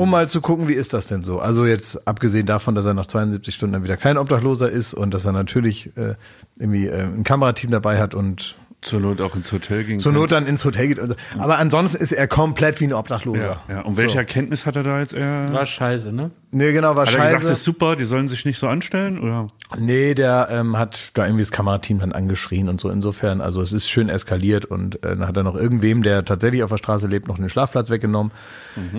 Um 0.00 0.08
mal 0.08 0.26
zu 0.28 0.40
gucken, 0.40 0.66
wie 0.66 0.72
ist 0.72 0.94
das 0.94 1.08
denn 1.08 1.24
so? 1.24 1.40
Also 1.40 1.66
jetzt 1.66 2.08
abgesehen 2.08 2.46
davon, 2.46 2.74
dass 2.74 2.86
er 2.86 2.94
nach 2.94 3.04
72 3.04 3.54
Stunden 3.54 3.74
dann 3.74 3.84
wieder 3.84 3.98
kein 3.98 4.16
Obdachloser 4.16 4.70
ist 4.70 4.94
und 4.94 5.12
dass 5.12 5.26
er 5.26 5.32
natürlich 5.32 5.94
äh, 5.94 6.14
irgendwie 6.58 6.86
äh, 6.86 7.02
ein 7.02 7.22
Kamerateam 7.22 7.70
dabei 7.70 8.00
hat 8.00 8.14
und 8.14 8.56
zur 8.82 9.00
Not 9.00 9.20
auch 9.20 9.36
ins 9.36 9.52
Hotel 9.52 9.84
ging. 9.84 9.98
zur 9.98 10.12
Not 10.12 10.32
dann 10.32 10.46
ins 10.46 10.64
Hotel 10.64 10.88
geht. 10.88 10.98
Und 10.98 11.08
so. 11.08 11.14
Aber 11.38 11.58
ansonsten 11.58 12.02
ist 12.02 12.12
er 12.12 12.26
komplett 12.26 12.80
wie 12.80 12.84
ein 12.84 12.92
Obdachloser. 12.94 13.60
Ja, 13.68 13.80
und 13.82 13.96
welche 13.96 14.18
Erkenntnis 14.18 14.64
hat 14.64 14.76
er 14.76 14.82
da 14.82 15.00
jetzt 15.00 15.12
eher? 15.12 15.52
War 15.52 15.66
scheiße, 15.66 16.12
ne? 16.12 16.30
Nee, 16.50 16.72
genau, 16.72 16.96
war 16.96 17.06
Hat 17.06 17.12
er 17.12 17.18
gesagt, 17.18 17.32
scheiße. 17.32 17.48
das 17.48 17.58
ist 17.58 17.64
super, 17.64 17.94
die 17.96 18.04
sollen 18.04 18.28
sich 18.28 18.44
nicht 18.44 18.58
so 18.58 18.68
anstellen? 18.68 19.18
Oder? 19.20 19.48
Nee, 19.78 20.14
der 20.14 20.48
ähm, 20.50 20.78
hat 20.78 21.10
da 21.14 21.24
irgendwie 21.24 21.42
das 21.42 21.52
Kamerateam 21.52 21.98
dann 22.00 22.12
angeschrien 22.12 22.68
und 22.68 22.80
so. 22.80 22.88
Insofern, 22.90 23.40
also 23.40 23.60
es 23.60 23.72
ist 23.72 23.88
schön 23.88 24.08
eskaliert 24.08 24.64
und 24.64 24.96
äh, 25.04 25.16
dann 25.16 25.28
hat 25.28 25.36
er 25.36 25.42
noch 25.42 25.56
irgendwem, 25.56 26.02
der 26.02 26.24
tatsächlich 26.24 26.62
auf 26.62 26.70
der 26.70 26.78
Straße 26.78 27.06
lebt, 27.06 27.28
noch 27.28 27.38
einen 27.38 27.50
Schlafplatz 27.50 27.90
weggenommen. 27.90 28.32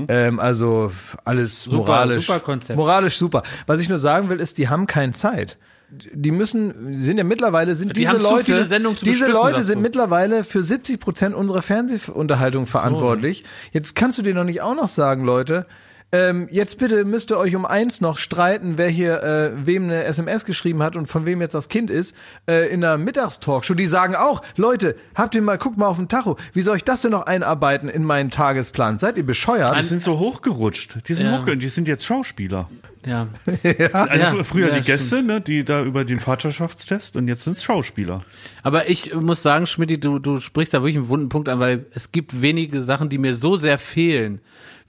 Ähm, 0.08 0.40
also 0.40 0.92
alles 1.26 1.68
moralisch. 1.68 2.28
super 2.28 2.40
Konzept. 2.40 2.78
Moralisch 2.78 3.18
super. 3.18 3.44
Was 3.68 3.82
ich 3.82 3.90
nur 3.90 4.00
sagen 4.00 4.30
will, 4.30 4.40
ist, 4.40 4.58
die 4.58 4.70
haben 4.70 4.86
keine 4.88 5.14
Zeit. 5.14 5.58
Die 5.92 6.32
müssen, 6.32 6.94
die 6.94 6.98
sind 7.00 7.18
ja 7.18 7.24
mittlerweile, 7.26 7.76
sind 7.76 7.90
Die 7.90 7.94
diese 8.02 8.10
haben 8.12 8.22
zu 8.22 8.30
Leute, 8.32 8.46
viele 8.46 8.66
Sendungen 8.66 8.98
zu 8.98 9.04
diese 9.06 9.28
Leute 9.28 9.62
sind 9.62 9.76
du. 9.80 9.82
mittlerweile 9.82 10.44
für 10.46 10.64
70 10.64 11.00
Prozent 11.00 11.36
unserer 11.36 11.62
Fernsehunterhaltung 11.62 12.66
verantwortlich. 12.66 13.44
Jetzt 13.74 13.96
kannst 13.96 14.18
du 14.18 14.22
dir 14.22 14.34
noch 14.34 14.46
nicht 14.46 14.62
auch 14.62 14.76
noch 14.76 14.88
sagen, 14.88 15.26
Leute, 15.26 15.66
ähm, 16.14 16.48
jetzt 16.52 16.78
bitte 16.78 17.06
müsst 17.06 17.32
ihr 17.32 17.38
euch 17.38 17.56
um 17.56 17.66
eins 17.66 18.00
noch 18.02 18.18
streiten, 18.18 18.78
wer 18.78 18.90
hier 18.90 19.24
äh, 19.24 19.52
wem 19.66 19.84
eine 19.84 20.04
SMS 20.04 20.44
geschrieben 20.46 20.82
hat 20.84 20.96
und 20.98 21.08
von 21.08 21.26
wem 21.26 21.40
jetzt 21.42 21.54
das 21.56 21.68
Kind 21.70 21.90
ist, 21.90 22.16
äh, 22.50 22.68
in 22.70 22.84
einer 22.84 22.98
Mittagstalkshow. 22.98 23.74
Die 23.76 23.88
sagen 23.88 24.16
auch, 24.16 24.42
Leute, 24.58 24.96
habt 25.16 25.36
ihr 25.36 25.42
mal, 25.42 25.58
guckt 25.58 25.78
mal 25.78 25.88
auf 25.88 25.98
den 25.98 26.10
Tacho, 26.10 26.38
wie 26.54 26.62
soll 26.64 26.76
ich 26.78 26.84
das 26.84 27.02
denn 27.02 27.12
noch 27.12 27.28
einarbeiten 27.28 27.88
in 27.90 28.04
meinen 28.04 28.30
Tagesplan? 28.30 29.00
Seid 29.00 29.18
ihr 29.18 29.26
bescheuert? 29.26 29.78
Die 29.78 29.84
sind 29.84 30.04
so 30.04 30.20
hochgerutscht. 30.20 31.08
Die 31.08 31.14
sind 31.14 31.28
Ja. 31.28 31.38
hochgerutscht. 31.38 31.64
Die 31.64 31.68
sind 31.70 31.88
jetzt 31.88 32.06
Schauspieler. 32.06 32.70
Ja. 33.06 33.28
Also 33.92 34.38
Ja, 34.38 34.44
früher 34.44 34.70
ja, 34.70 34.80
die 34.80 34.86
Gäste, 34.86 35.24
ne, 35.24 35.42
die 35.42 35.64
da 35.64 35.84
über 35.84 36.06
den 36.06 36.20
Vaterschaftstest 36.20 37.16
und 37.16 37.28
jetzt 37.28 37.44
sind's 37.44 37.64
Schauspieler. 37.64 38.24
Aber 38.64 38.90
ich 38.90 39.14
muss 39.14 39.42
sagen, 39.42 39.66
Schmidt, 39.66 40.04
du, 40.04 40.20
du 40.20 40.40
sprichst 40.40 40.74
da 40.74 40.82
wirklich 40.82 40.98
einen 40.98 41.08
wunden 41.10 41.30
Punkt 41.30 41.50
an, 41.50 41.60
weil 41.60 41.86
es 41.94 42.12
gibt 42.12 42.42
wenige 42.42 42.84
Sachen, 42.84 43.10
die 43.10 43.18
mir 43.18 43.36
so 43.36 43.56
sehr 43.56 43.78
fehlen, 43.78 44.40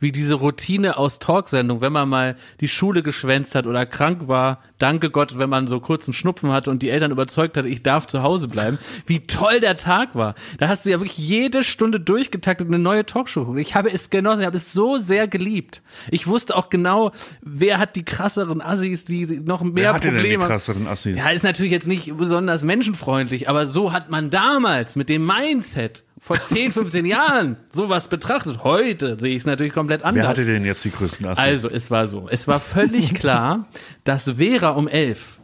wie 0.03 0.11
diese 0.11 0.35
Routine 0.35 0.97
aus 0.99 1.21
Talksendung, 1.21 1.81
wenn 1.81 1.93
man 1.93 2.09
mal 2.09 2.37
die 2.61 2.69
Schule 2.69 3.05
geschwänzt 3.05 3.55
hat 3.55 3.69
oder 3.69 3.87
krank 3.87 4.27
war, 4.27 4.61
danke 4.79 5.11
Gott, 5.11 5.39
wenn 5.39 5.49
man 5.49 5.69
so 5.69 5.79
kurzen 5.79 6.13
Schnupfen 6.13 6.51
hatte 6.51 6.71
und 6.71 6.83
die 6.83 6.91
Eltern 6.91 7.13
überzeugt 7.13 7.57
hat, 7.57 7.67
ich 7.67 7.85
darf 7.85 8.09
zu 8.09 8.23
Hause 8.23 8.49
bleiben, 8.49 8.79
wie 9.07 9.21
toll 9.21 9.61
der 9.61 9.77
Tag 9.77 10.17
war. 10.17 10.35
Da 10.59 10.67
hast 10.69 10.85
du 10.85 10.91
ja 10.91 10.99
wirklich 10.99 11.17
jede 11.17 11.63
Stunde 11.63 12.01
durchgetaktet 12.01 12.67
eine 12.67 12.81
neue 12.81 13.07
Talkshow. 13.07 13.57
Ich 13.57 13.77
habe 13.77 13.93
es 13.93 14.11
genossen, 14.11 14.41
ich 14.41 14.47
habe 14.47 14.57
es 14.57 14.73
so 14.73 14.99
sehr 14.99 15.29
geliebt. 15.29 15.83
Ich 16.11 16.27
wusste 16.27 16.57
auch 16.57 16.69
genau, 16.69 17.13
wer 17.41 17.79
hat 17.79 17.95
die 17.95 18.05
krasseren 18.05 18.61
Assis, 18.61 19.05
die 19.05 19.41
noch 19.41 19.63
mehr 19.63 19.75
Wer 19.75 19.95
hatte 19.95 20.09
denn 20.09 20.17
die 20.17 20.21
Probleme 20.21 20.47
krasseren 20.47 20.89
Assis? 20.89 21.17
ja, 21.17 21.31
ist 21.31 21.45
natürlich 21.45 21.73
jetzt 21.73 21.87
nicht 21.87 22.17
besonders 22.17 22.65
menschenfreundlich, 22.65 23.49
aber 23.49 23.69
so 23.69 23.93
hat 23.93 24.11
man 24.11 24.31
damals 24.31 24.97
mit 24.97 25.09
dem 25.09 25.25
Mindset 25.25 26.03
vor 26.25 26.41
10, 26.41 26.71
15 26.71 27.05
Jahren 27.05 27.57
sowas 27.73 28.07
betrachtet. 28.07 28.63
Heute 28.63 29.19
sehe 29.19 29.33
ich 29.33 29.39
es 29.39 29.47
natürlich 29.47 29.73
komplett 29.73 30.05
anders. 30.05 30.23
Wer 30.23 30.29
hatte 30.29 30.47
denn 30.47 30.65
jetzt 30.65 30.85
die 30.85 30.93
größten 30.93 31.27
Assis? 31.27 31.43
Also, 31.43 31.69
es 31.69 31.91
war 31.91 32.07
so. 32.07 32.29
Es 32.31 32.47
war 32.47 32.61
völlig 32.61 33.13
klar, 33.15 33.67
dass 34.05 34.31
Vera 34.37 34.71
um 34.71 34.87
elf 34.87 35.41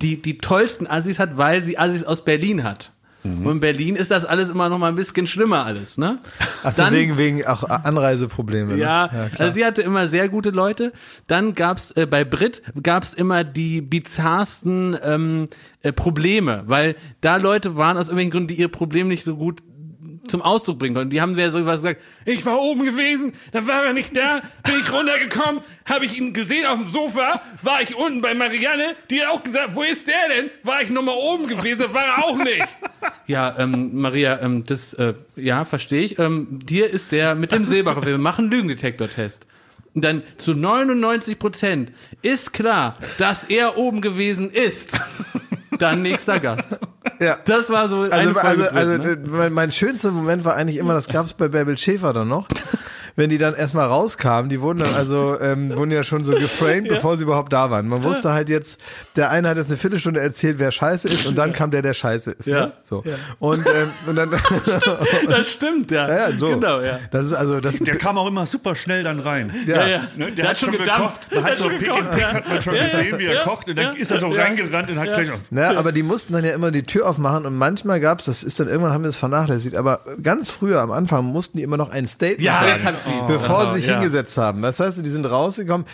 die, 0.00 0.20
die 0.20 0.38
tollsten 0.38 0.86
Assis 0.86 1.18
hat, 1.18 1.36
weil 1.36 1.62
sie 1.62 1.78
Assis 1.78 2.04
aus 2.04 2.24
Berlin 2.24 2.64
hat. 2.64 2.90
Und 3.22 3.46
in 3.46 3.60
Berlin 3.60 3.96
ist 3.96 4.10
das 4.10 4.26
alles 4.26 4.50
immer 4.50 4.68
noch 4.68 4.76
mal 4.76 4.88
ein 4.88 4.96
bisschen 4.96 5.26
schlimmer 5.26 5.64
alles, 5.64 5.96
ne? 5.96 6.18
Achso, 6.62 6.82
Dann- 6.82 6.92
wegen, 6.92 7.16
wegen 7.16 7.46
auch 7.46 7.62
Anreiseprobleme. 7.64 8.76
Ja, 8.76 9.04
ne? 9.04 9.30
klar. 9.30 9.30
also 9.38 9.54
sie 9.54 9.64
hatte 9.64 9.80
immer 9.80 10.08
sehr 10.08 10.28
gute 10.28 10.50
Leute. 10.50 10.92
Dann 11.26 11.54
gab's 11.54 11.90
äh, 11.92 12.04
bei 12.06 12.26
Brit 12.26 12.60
gab's 12.82 13.14
immer 13.14 13.42
die 13.42 13.80
bizarrsten 13.80 14.98
ähm, 15.02 15.48
äh, 15.80 15.90
Probleme, 15.92 16.64
weil 16.66 16.96
da 17.22 17.36
Leute 17.36 17.76
waren 17.76 17.96
aus 17.96 18.08
irgendwelchen 18.08 18.30
Gründen, 18.32 18.48
die 18.48 18.56
ihr 18.56 18.68
Problem 18.68 19.08
nicht 19.08 19.24
so 19.24 19.36
gut 19.36 19.62
zum 20.28 20.42
Ausdruck 20.42 20.78
bringen 20.78 20.94
konnten. 20.94 21.10
Die 21.10 21.20
haben 21.20 21.38
ja 21.38 21.50
so 21.50 21.64
was 21.66 21.82
gesagt, 21.82 22.00
ich 22.24 22.44
war 22.46 22.60
oben 22.60 22.84
gewesen, 22.84 23.32
da 23.52 23.66
war 23.66 23.84
er 23.84 23.92
nicht 23.92 24.16
da, 24.16 24.42
bin 24.62 24.80
ich 24.80 24.92
runtergekommen, 24.92 25.62
habe 25.84 26.06
ich 26.06 26.16
ihn 26.16 26.32
gesehen 26.32 26.66
auf 26.66 26.76
dem 26.76 26.84
Sofa, 26.84 27.42
war 27.62 27.82
ich 27.82 27.94
unten 27.94 28.20
bei 28.20 28.34
Marianne, 28.34 28.94
die 29.10 29.20
hat 29.22 29.28
auch 29.28 29.42
gesagt, 29.42 29.74
wo 29.74 29.82
ist 29.82 30.06
der 30.08 30.36
denn? 30.36 30.50
War 30.62 30.82
ich 30.82 30.90
nochmal 30.90 31.16
oben 31.16 31.46
gewesen, 31.46 31.78
das 31.78 31.94
war 31.94 32.04
er 32.04 32.24
auch 32.24 32.38
nicht. 32.38 32.66
Ja, 33.26 33.54
ähm, 33.58 34.00
Maria, 34.00 34.40
ähm, 34.42 34.64
das, 34.64 34.92
äh, 34.94 35.14
ja, 35.36 35.64
verstehe 35.64 36.02
ich. 36.02 36.18
Ähm, 36.18 36.58
dir 36.62 36.90
ist 36.90 37.10
der 37.10 37.34
mit 37.34 37.52
dem 37.52 37.64
Silbacher, 37.64 38.04
wir 38.04 38.18
machen 38.18 38.50
Lügendetektor-Test. 38.50 39.46
Und 39.94 40.04
dann 40.04 40.22
zu 40.36 40.54
99 40.54 41.38
Prozent 41.38 41.92
ist 42.20 42.52
klar, 42.52 42.98
dass 43.18 43.44
er 43.44 43.78
oben 43.78 44.00
gewesen 44.00 44.50
ist. 44.50 44.98
Dann 45.78 46.02
nächster 46.02 46.40
Gast. 46.40 46.78
Ja. 47.20 47.38
Das 47.44 47.70
war 47.70 47.88
so 47.88 48.02
Also, 48.02 48.34
also, 48.38 48.64
also 48.64 48.96
ne? 48.96 49.18
mein, 49.28 49.52
mein 49.52 49.72
schönster 49.72 50.10
Moment 50.10 50.44
war 50.44 50.54
eigentlich 50.56 50.78
immer, 50.78 50.94
das 50.94 51.08
gab 51.08 51.26
es 51.26 51.32
bei 51.32 51.48
Bärbel 51.48 51.78
Schäfer 51.78 52.12
dann 52.12 52.28
noch. 52.28 52.48
Wenn 53.16 53.30
die 53.30 53.38
dann 53.38 53.54
erstmal 53.54 53.86
rauskamen, 53.86 54.48
die 54.50 54.60
wurden 54.60 54.80
dann 54.80 54.94
also, 54.96 55.38
ähm, 55.40 55.76
wurden 55.76 55.90
ja 55.92 56.02
schon 56.02 56.24
so 56.24 56.32
geframed, 56.32 56.88
bevor 56.88 57.16
sie 57.16 57.22
überhaupt 57.22 57.52
da 57.52 57.70
waren. 57.70 57.86
Man 57.88 58.02
wusste 58.02 58.32
halt 58.32 58.48
jetzt, 58.48 58.80
der 59.16 59.30
eine 59.30 59.48
hat 59.50 59.56
jetzt 59.56 59.68
eine 59.68 59.76
Viertelstunde 59.76 60.20
erzählt, 60.20 60.58
wer 60.58 60.72
scheiße 60.72 61.08
ist, 61.08 61.26
und 61.26 61.36
dann 61.36 61.52
kam 61.52 61.70
der, 61.70 61.82
der 61.82 61.94
scheiße 61.94 62.32
ist. 62.32 62.46
Ja. 62.46 62.66
Ne? 62.66 62.72
So. 62.82 63.04
Und, 63.38 63.66
ähm, 63.66 63.90
und 64.06 64.16
dann, 64.16 64.30
Das 65.28 65.52
stimmt, 65.52 65.90
ja. 65.90 66.08
ja, 66.08 66.28
ja, 66.30 66.38
so. 66.38 66.48
Genau, 66.48 66.80
ja. 66.80 66.98
Das 67.10 67.26
ist 67.26 67.32
also, 67.32 67.60
das, 67.60 67.78
Der 67.78 67.96
kam 67.96 68.18
auch 68.18 68.26
immer 68.26 68.46
super 68.46 68.74
schnell 68.74 69.02
dann 69.02 69.20
rein. 69.20 69.52
ja. 69.66 69.86
ja. 69.86 70.00
Ne, 70.16 70.26
der, 70.26 70.30
Der 70.32 70.44
hat, 70.44 70.50
hat 70.50 70.58
schon 70.58 70.72
gedampft. 70.72 71.28
Man 71.32 71.42
Der 71.42 71.50
hat 71.52 71.58
so 71.58 71.68
Pick 71.68 71.86
schon 71.86 71.98
and 71.98 72.14
Pick 72.14 72.24
hat 72.24 72.48
man 72.48 72.62
schon 72.62 72.74
ja. 72.74 72.84
gesehen, 72.84 73.18
wie 73.18 73.24
er 73.26 73.34
Ja. 73.34 73.42
kocht. 73.42 73.68
Und 73.68 73.76
dann 73.76 73.94
Ja. 73.94 74.00
ist 74.00 74.10
er 74.10 74.18
so 74.18 74.32
Ja. 74.34 74.42
reingerannt 74.42 74.90
und 74.90 74.98
hat 74.98 75.06
gleich 75.06 75.30
auf. 75.30 75.38
Naja, 75.50 75.78
aber 75.78 75.92
die 75.92 76.02
mussten 76.02 76.32
dann 76.32 76.44
ja 76.44 76.52
immer 76.54 76.70
die 76.70 76.82
Tür 76.82 77.08
aufmachen 77.08 77.46
und 77.46 77.56
manchmal 77.56 78.00
gab's, 78.00 78.24
das 78.24 78.42
ist 78.42 78.58
dann 78.60 78.68
irgendwann 78.68 78.92
haben 78.92 79.02
wir 79.04 79.08
es 79.10 79.16
vernachlässigt, 79.16 79.76
aber 79.76 80.00
ganz 80.22 80.50
früher 80.50 80.80
am 80.80 80.90
Anfang 80.90 81.24
mussten 81.24 81.58
die 81.58 81.62
immer 81.62 81.76
noch 81.76 81.90
ein 81.90 82.06
Statement 82.08 82.42
Ja, 82.42 82.60
sagen, 82.76 82.96
lieb. 83.06 83.22
bevor 83.28 83.66
Oh, 83.68 83.72
sie 83.74 83.80
sich 83.80 83.86
ja. 83.88 83.94
hingesetzt 83.94 84.36
haben. 84.36 84.62
Das 84.62 84.80
heißt, 84.80 85.04
die 85.04 85.08
sind 85.10 85.24
rausgekommen 85.26 85.86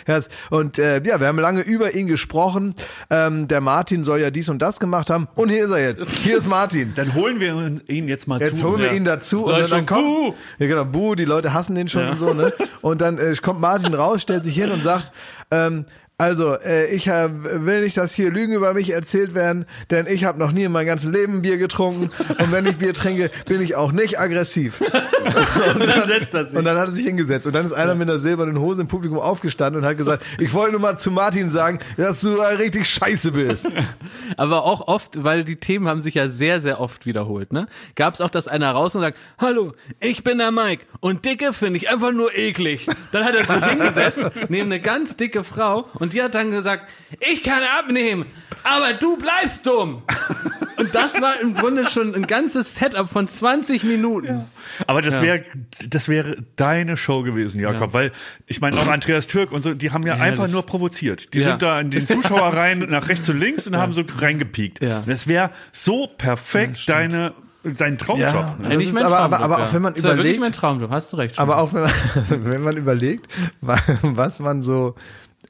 und 0.49 0.77
äh, 0.77 1.01
ja, 1.03 1.19
wir 1.19 1.27
haben 1.27 1.39
lange 1.39 1.61
über 1.61 1.93
ihn 1.95 2.07
gesprochen. 2.07 2.75
Ähm, 3.09 3.47
der 3.47 3.61
Martin 3.61 4.03
soll 4.03 4.19
ja 4.19 4.29
dies 4.31 4.49
und 4.49 4.59
das 4.61 4.79
gemacht 4.79 5.09
haben 5.09 5.27
und 5.35 5.49
hier 5.49 5.65
ist 5.65 5.71
er 5.71 5.79
jetzt. 5.83 6.05
Hier 6.23 6.37
ist 6.37 6.47
Martin. 6.47 6.93
Dann 6.95 7.13
holen 7.13 7.39
wir 7.39 7.79
ihn 7.87 8.07
jetzt 8.07 8.27
mal 8.27 8.39
Jetzt 8.39 8.57
zu. 8.57 8.69
holen 8.69 8.79
wir 8.79 8.87
Ja. 8.87 8.93
ihn 8.93 9.05
dazu 9.05 9.45
und 9.45 9.53
dann, 9.57 9.69
dann 9.69 9.85
kommt, 9.85 10.03
Buh! 10.05 10.33
ja 10.59 10.67
genau, 10.67 10.85
Buh, 10.85 11.15
die 11.15 11.25
Leute 11.25 11.53
hassen 11.53 11.75
den 11.75 11.87
schon 11.89 12.07
und 12.07 12.17
so, 12.17 12.33
ne? 12.33 12.51
Und 12.81 13.01
dann 13.01 13.17
äh, 13.17 13.35
kommt 13.41 13.59
Martin 13.59 13.93
raus, 13.93 14.21
stellt 14.21 14.43
sich 14.43 14.55
hin 14.55 14.71
und 14.71 14.83
sagt, 14.83 15.11
ähm, 15.51 15.85
also, 16.21 16.53
äh, 16.53 16.85
ich 16.93 17.07
äh, 17.07 17.29
will 17.31 17.81
nicht, 17.81 17.97
dass 17.97 18.13
hier 18.13 18.29
Lügen 18.29 18.53
über 18.53 18.75
mich 18.75 18.91
erzählt 18.91 19.33
werden, 19.33 19.65
denn 19.89 20.05
ich 20.05 20.23
habe 20.23 20.37
noch 20.37 20.51
nie 20.51 20.65
in 20.65 20.71
meinem 20.71 20.85
ganzen 20.85 21.11
Leben 21.11 21.41
Bier 21.41 21.57
getrunken 21.57 22.11
und 22.37 22.51
wenn 22.51 22.67
ich 22.67 22.77
Bier 22.77 22.93
trinke, 22.93 23.31
bin 23.47 23.59
ich 23.59 23.75
auch 23.75 23.91
nicht 23.91 24.19
aggressiv. 24.19 24.81
Und 25.73 25.87
dann 25.87 26.07
setzt 26.07 26.33
er 26.33 26.45
sich. 26.45 26.55
Und 26.55 26.63
dann 26.63 26.77
hat 26.77 26.89
er 26.89 26.93
sich 26.93 27.05
hingesetzt 27.05 27.47
und 27.47 27.53
dann 27.53 27.65
ist 27.65 27.73
einer 27.73 27.95
mit 27.95 28.09
einer 28.09 28.19
silbernen 28.19 28.59
Hose 28.59 28.81
im 28.81 28.87
Publikum 28.87 29.19
aufgestanden 29.19 29.81
und 29.81 29.87
hat 29.87 29.97
gesagt, 29.97 30.23
ich 30.39 30.53
wollte 30.53 30.73
nur 30.73 30.81
mal 30.81 30.97
zu 30.97 31.11
Martin 31.11 31.49
sagen, 31.49 31.79
dass 31.97 32.21
du 32.21 32.35
da 32.35 32.47
richtig 32.49 32.87
scheiße 32.87 33.31
bist. 33.31 33.69
Aber 34.37 34.65
auch 34.65 34.87
oft, 34.87 35.23
weil 35.23 35.43
die 35.43 35.55
Themen 35.55 35.87
haben 35.87 36.01
sich 36.01 36.15
ja 36.15 36.27
sehr, 36.27 36.61
sehr 36.61 36.79
oft 36.79 37.05
wiederholt, 37.05 37.53
ne? 37.53 37.67
Gab 37.95 38.13
es 38.13 38.21
auch, 38.21 38.29
dass 38.29 38.47
einer 38.47 38.71
raus 38.71 38.95
und 38.95 39.01
sagt, 39.01 39.17
hallo, 39.39 39.73
ich 39.99 40.23
bin 40.23 40.37
der 40.37 40.51
Mike 40.51 40.85
und 40.99 41.25
Dicke 41.25 41.53
finde 41.53 41.77
ich 41.77 41.89
einfach 41.89 42.11
nur 42.11 42.35
eklig. 42.35 42.87
Dann 43.11 43.23
hat 43.23 43.35
er 43.35 43.43
sich 43.43 43.65
hingesetzt, 43.65 44.31
neben 44.49 44.65
eine 44.65 44.79
ganz 44.79 45.15
dicke 45.15 45.43
Frau 45.43 45.85
und 45.95 46.10
die 46.13 46.21
hat 46.21 46.35
dann 46.35 46.51
gesagt, 46.51 46.89
ich 47.19 47.43
kann 47.43 47.61
abnehmen, 47.79 48.25
aber 48.63 48.93
du 48.93 49.17
bleibst 49.17 49.65
dumm. 49.65 50.03
Und 50.77 50.95
das 50.95 51.19
war 51.21 51.39
im 51.41 51.53
Grunde 51.55 51.87
schon 51.89 52.15
ein 52.15 52.25
ganzes 52.27 52.75
Setup 52.75 53.09
von 53.09 53.27
20 53.27 53.83
Minuten. 53.83 54.45
Aber 54.87 55.01
das 55.01 55.21
wäre 55.21 55.43
das 55.87 56.07
wäre 56.07 56.37
deine 56.55 56.97
Show 56.97 57.21
gewesen, 57.23 57.59
Jakob, 57.61 57.89
Ja. 57.89 57.93
weil 57.93 58.11
ich 58.47 58.61
meine 58.61 58.77
auch 58.77 58.87
Andreas 58.87 59.27
Türk 59.27 59.51
und 59.51 59.61
so, 59.61 59.73
die 59.73 59.91
haben 59.91 60.05
ja 60.07 60.15
Herrlich. 60.15 60.39
einfach 60.39 60.51
nur 60.51 60.65
provoziert. 60.65 61.33
Die 61.33 61.39
Ja. 61.39 61.49
sind 61.49 61.61
da 61.61 61.79
in 61.79 61.91
den 61.91 62.07
Zuschauer 62.07 62.53
rein 62.55 62.79
nach 62.89 63.07
rechts 63.09 63.29
und 63.29 63.39
links 63.39 63.67
und 63.67 63.77
haben 63.77 63.93
so 63.93 64.03
reingepiekt. 64.17 64.81
Ja. 64.81 65.03
Das 65.05 65.27
wäre 65.27 65.51
so 65.71 66.07
perfekt 66.07 66.87
deine 66.89 67.33
dein 67.63 67.99
Traumjob. 67.99 68.27
Ja. 68.33 68.55
Das 68.59 68.71
Eigentlich 68.71 68.87
ist 68.87 68.93
mein 68.95 69.03
aber- 69.03 69.17
Traumjob, 69.17 69.39
aber 69.41 69.55
auch 69.57 69.59
ja. 69.67 69.73
wenn 69.73 69.81
man 69.83 69.93
das 69.93 69.99
ist 69.99 70.03
ja 70.09 70.09
wirklich 70.17 70.37
überlegt- 70.37 70.39
mein 70.39 70.51
Traumjob, 70.51 70.89
hast 70.89 71.13
du 71.13 71.17
recht. 71.17 71.37
Aber 71.37 71.57
auch 71.59 71.71
wenn 71.73 71.81
man, 71.83 71.91
wenn 72.45 72.61
man 72.63 72.77
überlegt, 72.77 73.27
wa- 73.61 73.77
was 74.01 74.39
man 74.39 74.63
so, 74.63 74.95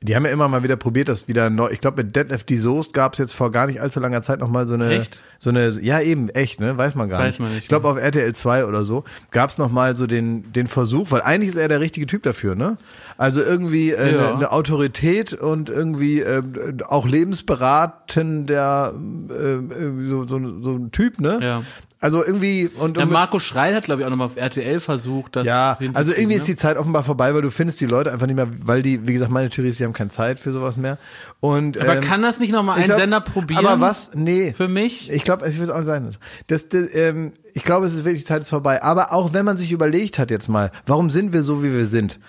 die 0.04 0.16
haben 0.16 0.26
ja 0.26 0.32
immer 0.32 0.48
mal 0.48 0.64
wieder 0.64 0.78
probiert, 0.78 1.10
das 1.10 1.28
wieder 1.28 1.50
neu. 1.52 1.70
Ich 1.72 1.80
glaube, 1.80 2.04
mit 2.04 2.16
Deadlift 2.16 2.50
die 2.50 2.58
Soest 2.58 2.92
gab 2.94 3.14
es 3.14 3.20
jetzt 3.20 3.34
vor 3.34 3.52
gar 3.52 3.68
nicht 3.68 3.82
allzu 3.82 4.00
langer 4.00 4.24
Zeit 4.24 4.40
noch 4.40 4.50
mal 4.50 4.68
so 4.68 4.74
eine, 4.74 4.90
Echt? 4.98 5.22
so 5.38 5.52
eine, 5.52 5.70
ja 5.80 6.02
eben 6.02 6.30
echt, 6.30 6.60
ne, 6.60 6.76
weiß 6.76 6.96
man 6.96 7.08
gar 7.08 7.20
Weiß 7.20 7.34
nicht. 7.34 7.40
man 7.40 7.50
nicht, 7.54 7.62
ich 7.64 7.68
glaube 7.70 7.86
ne? 7.88 7.94
auf 7.94 8.00
RTL 8.00 8.34
2 8.34 8.66
oder 8.66 8.84
so 8.84 9.04
gab 9.30 9.52
es 9.52 9.58
noch 9.60 9.72
mal 9.72 9.96
so 9.96 10.08
den 10.08 10.52
den 10.54 10.66
Versuch, 10.68 11.12
weil 11.12 11.22
eigentlich 11.22 11.52
ist 11.52 11.58
er 11.58 11.68
der 11.68 11.82
richtige 11.82 12.08
Typ 12.08 12.24
dafür, 12.24 12.56
ne? 12.56 12.78
Also 13.18 13.42
irgendwie 13.42 13.92
äh, 13.92 14.16
Ja. 14.16 14.28
eine, 14.30 14.36
eine 14.38 14.52
Autorität 14.52 15.34
und 15.34 15.70
irgendwie 15.70 16.22
äh, 16.22 16.42
auch 16.88 17.08
lebensberatender 17.08 18.94
äh, 19.30 20.08
so, 20.10 20.26
so, 20.26 20.62
so 20.62 20.72
ein 20.76 20.92
Typ, 20.92 21.20
ne? 21.20 21.40
Ja. 21.42 21.64
Also 22.02 22.26
irgendwie 22.26 22.68
und, 22.80 22.98
ja, 22.98 23.06
Marco 23.06 23.38
Schreil 23.38 23.76
hat, 23.76 23.84
glaube 23.84 24.02
ich, 24.02 24.06
auch 24.08 24.10
nochmal 24.10 24.26
auf 24.26 24.36
RTL 24.36 24.80
versucht, 24.80 25.36
das 25.36 25.46
ja, 25.46 25.78
also 25.94 26.12
irgendwie 26.12 26.34
ist 26.34 26.48
ne? 26.48 26.56
die 26.56 26.56
Zeit 26.56 26.78
offenbar 26.78 27.04
vorbei, 27.04 27.36
weil 27.36 27.44
du 27.44 27.52
findest 27.52 27.80
die 27.80 27.86
Leute 27.86 28.12
einfach 28.12 28.26
nicht 28.26 28.36
mehr, 28.36 28.48
weil 28.66 28.82
die, 28.82 29.06
wie 29.06 29.14
gesagt, 29.14 29.30
meine 29.30 29.50
Theorie 29.52 29.70
ist, 29.70 29.80
die 29.80 29.84
haben 29.84 29.94
keine 29.94 30.10
Zeit 30.10 30.40
für 30.40 30.52
sowas 30.52 30.78
mehr. 30.78 30.98
Und, 31.42 31.78
Aber 31.78 31.98
ähm, 31.98 32.02
kann 32.02 32.24
das 32.24 32.40
nicht 32.40 32.54
nochmal 32.54 32.80
ein 32.80 32.86
glaub- 32.86 32.98
Sender 32.98 33.22
probieren? 33.22 33.64
Aber 33.64 33.80
was? 33.80 34.16
Nee. 34.16 34.52
Für 34.54 34.68
mich? 34.68 35.12
Ich 35.12 35.24
glaube, 35.24 35.48
ich 35.48 35.58
will 35.58 35.64
es 35.64 35.70
auch 35.70 35.78
nicht 35.78 35.86
sein. 35.86 36.10
Das, 36.48 36.70
das, 36.70 36.96
ähm, 36.96 37.34
ich 37.54 37.64
glaube, 37.64 37.86
es 37.86 37.94
ist 37.94 38.04
wirklich, 38.04 38.24
die 38.24 38.28
Zeit 38.28 38.42
ist 38.42 38.50
vorbei. 38.50 38.82
Aber 38.82 39.14
auch 39.14 39.34
wenn 39.34 39.46
man 39.46 39.58
sich 39.58 39.72
überlegt 39.72 40.18
hat 40.18 40.32
jetzt 40.32 40.50
mal, 40.50 40.72
warum 40.88 41.12
sind 41.12 41.34
wir 41.34 41.44
so, 41.44 41.64
wie 41.64 41.72
wir 41.72 41.86
sind? 41.86 42.20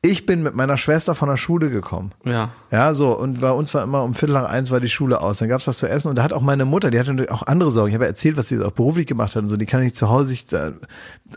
Ich 0.00 0.26
bin 0.26 0.44
mit 0.44 0.54
meiner 0.54 0.76
Schwester 0.76 1.16
von 1.16 1.28
der 1.28 1.36
Schule 1.36 1.70
gekommen. 1.70 2.12
Ja. 2.24 2.50
Ja, 2.70 2.94
so, 2.94 3.18
und 3.18 3.40
bei 3.40 3.50
uns 3.50 3.74
war 3.74 3.82
immer 3.82 4.04
um 4.04 4.14
Viertel 4.14 4.34
nach 4.34 4.48
eins 4.48 4.70
war 4.70 4.78
die 4.78 4.88
Schule 4.88 5.20
aus. 5.20 5.38
Dann 5.38 5.48
gab's 5.48 5.66
was 5.66 5.78
zu 5.78 5.88
essen 5.88 6.08
und 6.08 6.14
da 6.14 6.22
hat 6.22 6.32
auch 6.32 6.40
meine 6.40 6.64
Mutter, 6.64 6.92
die 6.92 7.00
hatte 7.00 7.10
natürlich 7.10 7.32
auch 7.32 7.42
andere 7.42 7.72
Sorgen. 7.72 7.88
Ich 7.88 7.94
habe 7.94 8.04
ja 8.04 8.10
erzählt, 8.10 8.36
was 8.36 8.46
sie 8.46 8.64
auch 8.64 8.70
beruflich 8.70 9.08
gemacht 9.08 9.34
hat 9.34 9.42
und 9.42 9.48
so, 9.48 9.56
die 9.56 9.66
kann 9.66 9.82
nicht 9.82 9.96
zu 9.96 10.08
Hause 10.08 10.28
sich, 10.28 10.52
äh, 10.52 10.70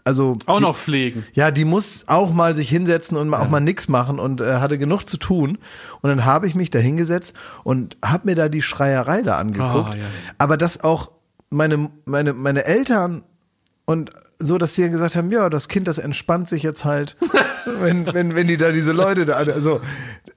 also. 0.04 0.38
Auch 0.46 0.58
die, 0.58 0.64
noch 0.64 0.76
pflegen. 0.76 1.26
Ja, 1.34 1.50
die 1.50 1.66
muss 1.66 2.04
auch 2.08 2.32
mal 2.32 2.54
sich 2.54 2.70
hinsetzen 2.70 3.18
und 3.18 3.30
mal 3.30 3.40
auch 3.40 3.50
mal 3.50 3.62
nix 3.62 3.88
machen 3.88 4.20
und 4.20 4.42
äh, 4.42 4.58
hatte 4.58 4.78
genug 4.78 5.06
zu 5.06 5.18
tun. 5.18 5.58
Und 6.02 6.10
dann 6.10 6.26
habe 6.26 6.48
ich 6.48 6.54
mich 6.54 6.70
da 6.70 6.78
hingesetzt 6.78 7.34
und 7.64 7.98
habe 8.06 8.28
mir 8.28 8.36
da 8.36 8.48
die 8.48 8.62
Schreierei 8.62 9.24
da 9.24 9.38
angeguckt. 9.38 9.96
Ah, 9.96 9.98
ja. 9.98 10.06
Aber 10.38 10.58
dass 10.58 10.84
auch 10.84 11.10
meine, 11.50 11.90
meine, 12.06 12.34
meine 12.34 12.66
Eltern 12.66 13.24
und 13.86 14.12
so, 14.42 14.58
dass 14.58 14.74
die 14.74 14.82
dann 14.82 14.92
gesagt 14.92 15.16
haben, 15.16 15.32
ja, 15.32 15.50
das 15.50 15.68
Kind, 15.68 15.88
das 15.88 15.98
entspannt 15.98 16.50
sich 16.50 16.64
jetzt 16.64 16.86
halt, 16.86 17.16
wenn, 17.80 18.12
wenn, 18.14 18.36
wenn 18.36 18.48
die 18.48 18.58
da 18.58 18.72
diese 18.72 18.92
Leute 18.92 19.26
da, 19.26 19.34
also, 19.36 19.82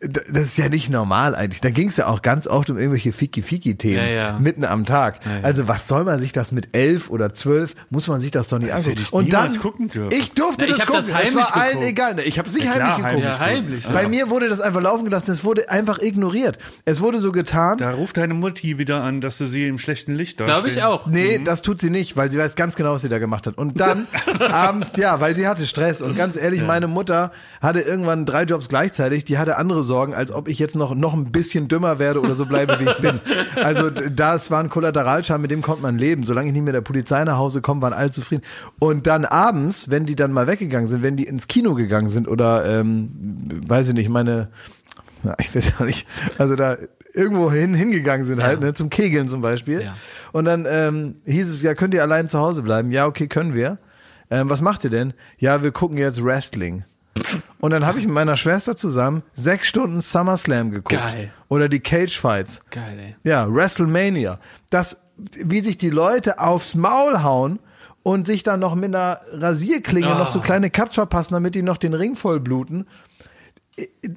das 0.01 0.45
ist 0.45 0.59
ja 0.59 0.69
nicht 0.69 0.91
normal 0.91 1.35
eigentlich. 1.35 1.61
Da 1.61 1.71
ging 1.71 1.89
es 1.89 1.97
ja 1.97 2.07
auch 2.09 2.21
ganz 2.23 2.47
oft 2.47 2.69
um 2.71 2.77
irgendwelche 2.79 3.13
Fiki-Fiki-Themen 3.13 3.97
Ja, 3.97 4.05
ja. 4.07 4.39
mitten 4.39 4.65
am 4.65 4.85
Tag. 4.85 5.21
Ja, 5.25 5.39
ja. 5.39 5.43
Also 5.43 5.67
was 5.69 5.89
soll 5.89 6.05
man 6.05 6.21
sich 6.21 6.33
das 6.33 6.53
mit 6.53 6.77
elf 6.77 7.09
oder 7.11 7.33
zwölf, 7.33 7.75
muss 7.91 8.07
man 8.09 8.21
sich 8.21 8.31
das 8.31 8.49
doch 8.49 8.59
nicht 8.59 8.73
angucken. 8.73 8.91
hätte 8.91 9.03
ich 9.03 9.13
Und 9.13 9.33
dann, 9.33 9.57
gucken 9.59 9.89
dürfen. 9.89 10.13
ich 10.13 10.33
durfte 10.33 10.67
ich 10.67 10.73
das 10.73 10.79
das 10.81 10.87
gucken, 10.87 11.05
es 11.05 11.15
heimlich 11.15 11.35
war 11.37 11.57
allen 11.57 11.69
geguckt. 11.81 11.89
egal. 11.89 12.19
Ich 12.21 12.39
habe 12.39 12.49
es 12.49 12.55
nicht 12.55 12.65
Ja, 12.65 12.73
heimlich 12.75 12.97
klar, 12.97 13.11
geguckt. 13.15 13.25
Ja, 13.33 13.39
heimlich. 13.39 13.87
Bei 13.89 14.09
mir 14.09 14.29
wurde 14.31 14.49
das 14.49 14.61
einfach 14.61 14.83
laufen 14.83 15.05
gelassen, 15.05 15.31
es 15.33 15.45
wurde 15.45 15.71
einfach 15.71 15.99
ignoriert. 16.01 16.59
Es 16.85 17.01
wurde 17.01 17.19
so 17.19 17.33
getan, 17.33 17.79
Da 17.79 17.91
ruft 17.93 18.17
deine 18.19 18.35
Mutti 18.35 18.79
wieder 18.79 19.03
an, 19.03 19.21
dass 19.23 19.39
du 19.39 19.47
sie 19.47 19.67
im 19.67 19.79
schlechten 19.79 20.15
Licht 20.15 20.39
da 20.41 20.45
Glaube 20.45 20.69
ich 20.69 20.83
auch. 20.83 21.07
Nee, 21.07 21.41
das 21.43 21.63
tut 21.63 21.81
sie 21.81 21.91
nicht, 21.91 22.17
weil 22.17 22.31
sie 22.31 22.39
weiß 22.39 22.57
ganz 22.57 22.77
genau, 22.77 22.93
was 22.93 23.03
sie 23.03 23.09
da 23.09 23.19
gemacht 23.19 23.47
hat. 23.47 23.57
Und 23.57 23.81
dann 23.95 24.53
abends, 24.53 24.91
ja, 24.97 25.21
weil 25.21 25.35
sie 25.37 25.47
hatte 25.47 25.67
Stress. 25.67 26.03
Und 26.03 26.17
ganz 26.17 26.37
ehrlich, 26.37 26.63
meine 26.63 26.87
Mutter 26.89 27.31
hatte 27.61 27.81
irgendwann 27.81 28.27
drei 28.27 28.45
Jobs 28.45 28.69
gleichzeitig. 28.69 29.25
Die 29.25 29.39
hatte 29.39 29.57
andere 29.57 29.83
Sorgen, 29.83 30.15
als 30.15 30.33
ob 30.33 30.49
ich 30.49 30.59
jetzt 30.59 30.77
noch, 30.77 30.95
noch 30.95 31.15
ein 31.15 31.33
bisschen 31.33 31.69
dümmer 31.69 31.99
werde 31.99 32.21
oder 32.21 32.35
so 32.35 32.47
bleibe, 32.47 32.79
wie 32.81 32.89
ich 32.89 32.99
bin. 32.99 33.21
Also 33.57 33.91
das 33.91 34.51
war 34.51 34.61
ein 34.61 34.69
Kollateralschaden, 34.69 35.43
mit 35.43 35.51
dem 35.51 35.63
konnte 35.63 35.83
man 35.83 35.99
leben. 35.99 36.25
Solange 36.25 36.49
ich 36.49 36.53
nicht 36.53 36.65
mehr 36.65 36.73
der 36.73 36.81
Polizei 36.81 37.25
nach 37.25 37.39
Hause 37.39 37.61
komme, 37.61 37.83
waren 37.83 37.93
alle 37.93 38.11
zufrieden. 38.11 38.43
Und 38.79 39.07
dann 39.07 39.25
abends, 39.25 39.91
wenn 39.91 40.07
die 40.07 40.17
dann 40.17 40.33
mal 40.33 40.47
weggegangen 40.47 40.89
sind, 40.89 41.03
wenn 41.03 41.17
die 41.17 41.25
ins 41.25 41.49
Kino 41.49 41.75
gegangen 41.75 42.09
sind 42.09 42.29
oder, 42.29 42.67
ähm, 42.67 43.11
weiß 43.67 43.89
ich 43.89 43.95
nicht, 43.95 44.09
meine, 44.09 44.49
ich 45.39 45.55
weiß 45.55 45.75
ja 45.79 45.85
nicht, 45.87 46.07
also 46.39 46.57
da 46.57 46.77
irgendwo 47.15 47.51
hin, 47.51 47.75
hingegangen 47.75 48.27
sind 48.27 48.43
halt, 48.43 48.61
ne, 48.61 48.75
zum 48.75 48.91
Kegeln 48.91 49.29
zum 49.29 49.41
Beispiel. 49.41 49.83
Ja. 49.83 49.97
Und 50.33 50.45
dann 50.45 50.67
ähm, 50.69 51.17
hieß 51.25 51.51
es, 51.51 51.63
ja, 51.63 51.75
könnt 51.75 51.95
ihr 51.95 52.03
allein 52.03 52.29
zu 52.29 52.39
Hause 52.39 52.63
bleiben? 52.63 52.91
Ja, 52.91 53.07
okay, 53.07 53.29
können 53.29 53.55
wir. 53.55 53.79
Ähm, 54.31 54.51
was 54.51 54.61
macht 54.61 54.85
ihr 54.85 54.91
denn? 54.91 55.15
Ja, 55.39 55.63
wir 55.63 55.71
gucken 55.71 55.97
jetzt 55.97 56.23
Wrestling. 56.23 56.85
Und 57.61 57.71
dann 57.71 57.87
habe 57.87 58.01
ich 58.01 58.07
mit 58.07 58.15
meiner 58.15 58.37
Schwester 58.37 58.77
zusammen 58.77 59.23
sechs 59.33 59.69
Stunden 59.69 60.01
SummerSlam 60.01 60.71
geguckt. 60.71 61.01
Geil. 61.01 61.33
Oder 61.49 61.69
die 61.69 61.81
Cage 61.81 62.19
Fights. 62.19 62.61
Geil, 62.71 62.99
ey. 62.99 63.17
Ja, 63.23 63.47
WrestleMania. 63.49 64.41
Das 64.71 65.05
wie 65.17 65.61
sich 65.61 65.79
die 65.79 65.91
Leute 65.91 66.39
aufs 66.39 66.75
Maul 66.75 67.23
hauen 67.23 67.59
und 68.03 68.27
sich 68.27 68.43
dann 68.43 68.61
noch 68.61 68.75
mit 68.75 68.95
einer 68.95 69.21
Rasierklinge 69.33 70.09
noch 70.09 70.29
so 70.29 70.41
kleine 70.41 70.71
Cuts 70.71 70.95
verpassen, 70.95 71.35
damit 71.35 71.55
die 71.55 71.63
noch 71.63 71.77
den 71.77 71.95
Ring 71.95 72.17
voll 72.17 72.41
bluten. 72.41 72.87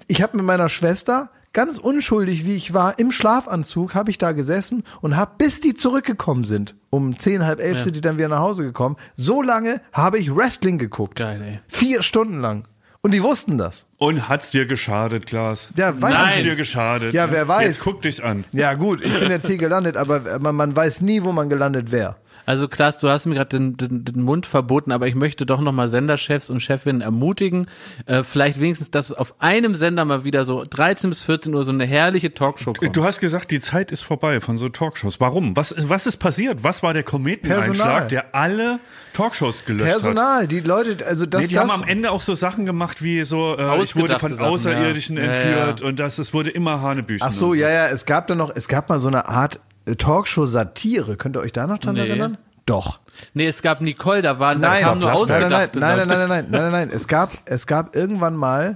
Ich 0.08 0.22
habe 0.22 0.38
mit 0.38 0.46
meiner 0.46 0.70
Schwester 0.70 1.30
ganz 1.54 1.78
unschuldig, 1.78 2.46
wie 2.46 2.56
ich 2.56 2.74
war, 2.74 3.00
im 3.00 3.12
Schlafanzug 3.12 3.96
habe 3.96 4.12
ich 4.12 4.18
da 4.18 4.32
gesessen 4.32 4.84
und 5.02 5.16
habe, 5.18 5.32
bis 5.38 5.62
die 5.62 5.74
zurückgekommen 5.74 6.44
sind, 6.44 6.76
um 6.90 7.18
zehn, 7.18 7.46
halb 7.46 7.60
elf 7.60 7.82
sind 7.82 7.96
die 7.96 8.02
dann 8.02 8.18
wieder 8.18 8.28
nach 8.30 8.40
Hause 8.40 8.64
gekommen, 8.64 8.96
so 9.16 9.42
lange 9.42 9.82
habe 9.92 10.18
ich 10.18 10.36
Wrestling 10.36 10.78
geguckt. 10.78 11.16
Geil, 11.18 11.42
ey. 11.42 11.60
Vier 11.68 12.04
Stunden 12.04 12.40
lang. 12.40 12.68
Und 13.02 13.12
die 13.12 13.24
wussten 13.24 13.58
das. 13.58 13.86
Und 13.98 14.28
hat's 14.28 14.52
dir 14.52 14.66
geschadet, 14.66 15.28
Klaas? 15.28 15.70
Ja, 15.78 16.02
weiß 16.02 16.16
Hat's 16.16 16.38
ich 16.38 16.44
dir 16.44 16.56
geschadet? 16.56 17.14
Ja, 17.14 17.32
wer 17.32 17.48
weiß. 17.48 17.66
Jetzt 17.66 17.84
guck 17.84 18.02
dich 18.02 18.24
an. 18.24 18.44
Ja 18.52 18.74
gut, 18.74 19.02
ich 19.02 19.18
bin 19.18 19.30
jetzt 19.30 19.48
hier 19.48 19.58
gelandet, 19.58 19.96
aber 19.96 20.40
man, 20.40 20.56
man 20.56 20.76
weiß 20.76 21.02
nie, 21.02 21.24
wo 21.24 21.32
man 21.32 21.48
gelandet 21.48 21.92
wäre. 21.92 22.18
Also 22.48 22.70
Klaas, 22.70 22.98
du 22.98 23.10
hast 23.10 23.26
mir 23.26 23.36
gerade 23.36 23.50
den, 23.50 23.76
den, 23.76 24.06
den 24.06 24.22
Mund 24.22 24.46
verboten, 24.46 24.94
aber 24.94 25.06
ich 25.06 25.16
möchte 25.16 25.46
doch 25.46 25.60
nochmal 25.60 25.90
Senderchefs 25.90 26.50
und 26.50 26.62
Chefinnen 26.62 27.02
ermutigen, 27.02 27.68
äh, 28.06 28.24
vielleicht 28.24 28.62
wenigstens, 28.62 28.90
dass 28.90 29.12
auf 29.12 29.42
einem 29.42 29.76
Sender 29.76 30.06
mal 30.06 30.24
wieder 30.24 30.46
so 30.46 30.64
13 30.64 31.10
bis 31.10 31.24
14 31.24 31.54
Uhr 31.54 31.66
so 31.66 31.74
eine 31.74 31.86
herrliche 31.86 32.34
Talkshow 32.34 32.72
kommt. 32.72 32.96
Du 32.96 33.04
hast 33.04 33.20
gesagt, 33.20 33.52
die 33.52 33.60
Zeit 33.60 33.92
ist 33.92 34.02
vorbei 34.02 34.40
von 34.40 34.58
so 34.58 34.70
Talkshows. 34.70 35.20
Warum? 35.20 35.58
Was, 35.58 35.76
was 35.78 36.08
ist 36.08 36.18
passiert? 36.18 36.64
Was 36.64 36.84
war 36.84 36.94
der 36.94 37.04
Personal. 37.04 37.20
Kometeneinschlag, 37.20 38.10
der 38.10 38.34
alle 38.34 38.80
Talkshows 39.12 39.66
gelöscht 39.66 39.88
hat? 39.88 40.02
Personal, 40.02 40.48
die 40.48 40.62
Leute, 40.62 41.06
also 41.06 41.26
das, 41.26 41.42
Nee, 41.42 41.48
die 41.50 41.56
das 41.56 41.70
haben 41.70 41.84
am 41.84 41.90
Ende 41.90 42.12
auch 42.12 42.22
so 42.22 42.34
Sachen 42.34 42.66
gemacht 42.66 43.04
wie 43.04 43.26
so, 43.26 43.58
äh, 43.58 43.82
ich 43.82 43.98
wurde 43.98 44.20
von 44.20 44.34
Sachen, 44.34 44.46
Außerirdischen 44.46 45.18
ja. 45.18 45.24
Ja, 45.24 45.32
entführt 45.32 45.82
ja. 45.82 45.86
und 45.86 46.00
das, 46.00 46.18
es 46.18 46.34
wurde 46.34 46.52
immer 46.52 46.82
Hanebüchen. 46.82 47.28
Ach 47.28 47.34
so, 47.34 47.50
und 47.50 47.58
ja, 47.58 47.70
ja, 47.70 47.88
es 47.88 48.06
gab 48.06 48.28
dann 48.28 48.38
noch, 48.38 48.56
es 48.56 48.70
gab 48.70 48.88
mal 48.88 49.00
so 49.00 49.10
eine 49.10 49.28
Art 49.28 49.60
äh, 49.88 49.96
Talkshow-Satire. 49.96 51.16
Könnt 51.18 51.36
ihr 51.38 51.42
euch 51.42 51.54
da 51.54 51.68
noch 51.68 51.78
dran 51.80 51.96
Nee. 51.96 52.08
erinnern? 52.08 52.38
Doch. 52.66 53.00
nee, 53.34 53.48
es 53.48 53.62
gab 53.62 53.80
Nicole, 53.80 54.22
da 54.22 54.40
waren 54.40 54.62
da 54.62 54.70
Nein, 54.72 54.84
kamen 54.84 55.00
nur 55.02 55.10
nein, 55.10 55.20
nein, 55.26 55.50
nein, 55.50 55.50
nein, 55.50 55.70
nein, 55.80 55.98
nein, 55.98 56.08
nein, 56.08 56.18
nein, 56.18 56.28
nein, 56.30 56.62
nein, 56.64 56.72
nein. 56.72 56.90
Es 56.92 57.08
gab, 57.08 57.32
es 57.46 57.66
gab 57.66 57.96
irgendwann 57.96 58.36
mal 58.36 58.76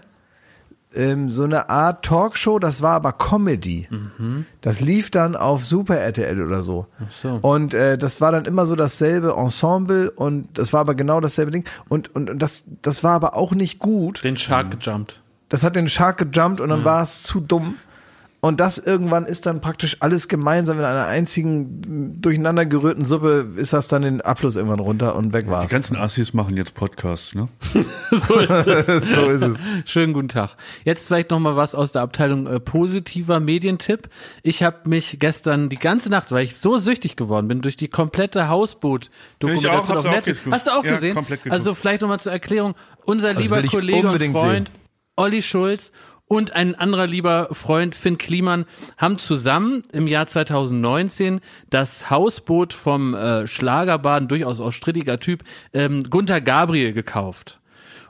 ähm, 0.94 1.30
so 1.30 1.44
eine 1.44 1.70
Art 1.70 2.04
Talkshow, 2.06 2.58
das 2.60 2.82
war 2.82 2.94
aber 2.96 3.12
Comedy. 3.14 3.88
Das 4.62 4.80
lief 4.80 5.12
dann 5.12 5.36
auf 5.36 5.66
Super 5.66 5.98
RTL 5.98 6.42
oder 6.42 6.64
so. 6.64 6.88
so. 7.10 7.40
Und 7.42 7.74
äh, 7.74 7.98
das 7.98 8.22
war 8.22 8.32
dann 8.32 8.46
immer 8.46 8.66
so 8.66 8.76
dasselbe 8.76 9.34
Ensemble 9.38 10.10
und 10.12 10.58
das 10.58 10.72
war 10.74 10.80
aber 10.82 10.96
genau 10.96 11.20
dasselbe 11.20 11.52
Ding. 11.52 11.66
Und, 11.90 12.14
und, 12.16 12.30
und 12.30 12.40
das, 12.40 12.64
das 12.82 13.04
war 13.04 13.14
aber 13.14 13.36
auch 13.36 13.54
nicht 13.54 13.80
gut. 13.80 14.24
Den 14.24 14.38
Shark 14.38 14.72
gejumpt. 14.72 15.22
Das 15.50 15.64
hat 15.64 15.76
den 15.76 15.90
Shark 15.90 16.18
gejumpt 16.18 16.62
und 16.62 16.70
dann 16.70 16.86
war 16.86 17.04
es 17.04 17.24
zu 17.24 17.42
dumm. 17.42 17.76
Und 18.44 18.60
das 18.60 18.80
irgendwann 18.80 19.28
ist 19.28 19.46
dann 19.46 19.62
praktisch 19.62 19.98
alles 20.00 20.28
gemeinsam 20.28 20.80
in 20.80 20.84
einer 20.84 21.06
einzigen 21.06 22.20
durcheinander 22.20 22.66
gerührten 22.66 23.06
Suppe, 23.06 23.48
ist 23.56 23.72
das 23.72 23.88
dann 23.88 24.02
den 24.02 24.22
Abfluss 24.22 24.56
irgendwann 24.56 24.80
runter 24.80 25.16
und 25.16 25.32
weg 25.32 25.46
Die 25.46 25.52
war's. 25.52 25.70
ganzen 25.70 25.96
Assis 25.96 26.34
machen 26.34 26.58
jetzt 26.58 26.74
Podcasts, 26.74 27.36
ne? 27.36 27.50
So 28.10 28.40
ist 28.40 28.68
es. 28.68 28.86
so 29.14 29.30
ist 29.30 29.42
es. 29.44 29.60
Schönen 29.86 30.14
guten 30.14 30.28
Tag. 30.28 30.56
Jetzt 30.84 31.06
vielleicht 31.08 31.30
noch 31.30 31.40
mal 31.40 31.56
was 31.56 31.76
aus 31.76 31.92
der 31.92 32.02
Abteilung 32.02 32.48
äh, 32.48 32.60
positiver 32.60 33.40
Medientipp. 33.40 34.10
Ich 34.42 34.64
habe 34.64 34.90
mich 34.90 35.18
gestern 35.20 35.70
die 35.70 35.78
ganze 35.78 36.10
Nacht, 36.10 36.32
weil 36.32 36.44
ich 36.44 36.58
so 36.58 36.80
süchtig 36.80 37.16
geworden 37.16 37.48
bin, 37.48 37.62
durch 37.62 37.78
die 37.78 37.90
komplette 37.90 38.50
Hausboot-Dokumentation 38.50 39.72
Ich 39.74 39.80
auch, 39.80 39.88
hab's 39.88 40.06
auf 40.06 40.12
Netflix. 40.12 40.40
Hast 40.50 40.66
du 40.66 40.72
auch 40.72 40.84
Ja, 40.84 40.96
gesehen? 40.96 41.18
Also 41.50 41.76
vielleicht 41.76 42.02
noch 42.02 42.10
mal 42.10 42.20
zur 42.20 42.32
Erklärung. 42.32 42.74
Unser 43.06 43.36
lieber 43.36 43.58
will 43.58 43.66
ich 43.66 43.72
Kollege 43.72 44.10
und 44.10 44.20
Freund 44.32 44.68
sehen. 44.68 44.82
Olli 45.16 45.42
Schulz 45.44 45.92
und 46.32 46.56
ein 46.56 46.76
anderer 46.76 47.08
lieber 47.08 47.50
Freund 47.52 47.94
Finn 47.94 48.18
Kliman 48.18 48.64
haben 48.96 49.20
zusammen 49.20 49.84
im 49.92 50.08
Jahr 50.08 50.28
2019 50.28 51.42
das 51.70 52.10
Hausboot 52.10 52.72
vom 52.72 53.14
äh, 53.14 53.48
Schlagerbaden, 53.48 54.30
durchaus 54.30 54.62
auch 54.62 54.72
strittiger 54.72 55.20
Typ, 55.20 55.44
ähm, 55.74 56.06
Gunther 56.10 56.40
Gabriel 56.40 56.94
gekauft. 56.94 57.60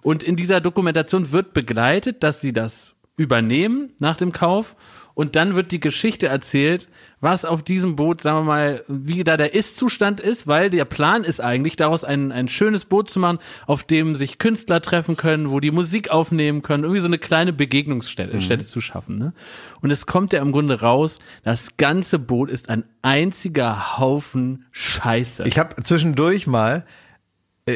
Und 0.04 0.22
in 0.22 0.36
dieser 0.36 0.62
Dokumentation 0.62 1.32
wird 1.32 1.54
begleitet, 1.54 2.22
dass 2.22 2.42
sie 2.42 2.54
das 2.54 2.94
übernehmen 3.18 3.92
nach 4.00 4.18
dem 4.18 4.32
Kauf 4.32 4.76
und 5.16 5.36
dann 5.36 5.56
wird 5.56 5.72
die 5.72 5.80
Geschichte 5.80 6.28
erzählt, 6.28 6.90
was 7.22 7.46
auf 7.46 7.64
diesem 7.64 7.96
Boot, 7.96 8.22
sagen 8.22 8.40
wir 8.40 8.44
mal, 8.44 8.84
wie 8.88 9.24
da 9.24 9.38
der 9.38 9.54
Ist-Zustand 9.54 10.20
ist, 10.20 10.48
weil 10.48 10.72
der 10.72 10.86
Plan 10.86 11.24
ist 11.24 11.40
eigentlich, 11.40 11.76
daraus 11.76 12.04
ein, 12.04 12.32
ein 12.32 12.48
schönes 12.48 12.86
Boot 12.86 13.10
zu 13.10 13.20
machen, 13.20 13.38
auf 13.68 13.84
dem 13.84 14.16
sich 14.16 14.40
Künstler 14.40 14.82
treffen 14.82 15.16
können, 15.16 15.52
wo 15.52 15.60
die 15.60 15.72
Musik 15.72 16.10
aufnehmen 16.10 16.64
können, 16.64 16.84
irgendwie 16.84 17.02
so 17.02 17.08
eine 17.08 17.20
kleine 17.20 17.54
Begegnungsstätte 17.54 18.42
Stätte 18.42 18.66
zu 18.66 18.82
schaffen. 18.82 19.18
Ne? 19.18 19.34
Und 19.82 19.92
es 19.92 20.08
kommt 20.08 20.34
ja 20.34 20.42
im 20.42 20.52
Grunde 20.52 20.82
raus, 20.82 21.20
das 21.44 21.78
ganze 21.78 22.18
Boot 22.18 22.50
ist 22.50 22.70
ein 22.70 22.84
einziger 23.04 24.00
Haufen 24.00 24.66
Scheiße. 24.72 25.44
Ich 25.48 25.60
habe 25.60 25.82
zwischendurch 25.84 26.48
mal 26.48 26.86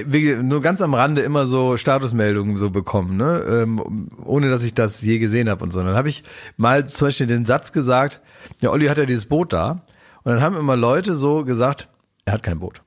nur 0.04 0.62
ganz 0.62 0.82
am 0.82 0.94
Rande 0.94 1.22
immer 1.22 1.46
so 1.46 1.78
Statusmeldungen 1.78 2.58
so 2.58 2.70
bekommen, 2.70 3.18
ne? 3.18 3.44
ähm, 3.48 4.10
ohne 4.24 4.50
dass 4.50 4.64
ich 4.64 4.74
das 4.74 5.02
je 5.02 5.20
gesehen 5.20 5.50
habe 5.50 5.64
und 5.64 5.72
so. 5.72 5.80
Und 5.80 5.88
dann 5.88 5.96
habe 5.96 6.10
ich 6.10 6.24
mal 6.58 6.88
zum 6.88 7.08
Beispiel 7.08 7.28
den 7.28 7.46
Satz 7.46 7.72
gesagt, 7.72 8.22
ja, 8.62 8.72
Olli 8.72 8.88
hat 8.88 8.98
ja 8.98 9.06
dieses 9.06 9.26
Boot 9.26 9.54
da. 9.54 9.84
Und 10.24 10.34
dann 10.34 10.42
haben 10.42 10.58
immer 10.58 10.76
Leute 10.76 11.16
so 11.16 11.46
gesagt, 11.46 11.88
er 12.26 12.34
hat 12.34 12.44
kein 12.44 12.60
Boot. 12.60 12.82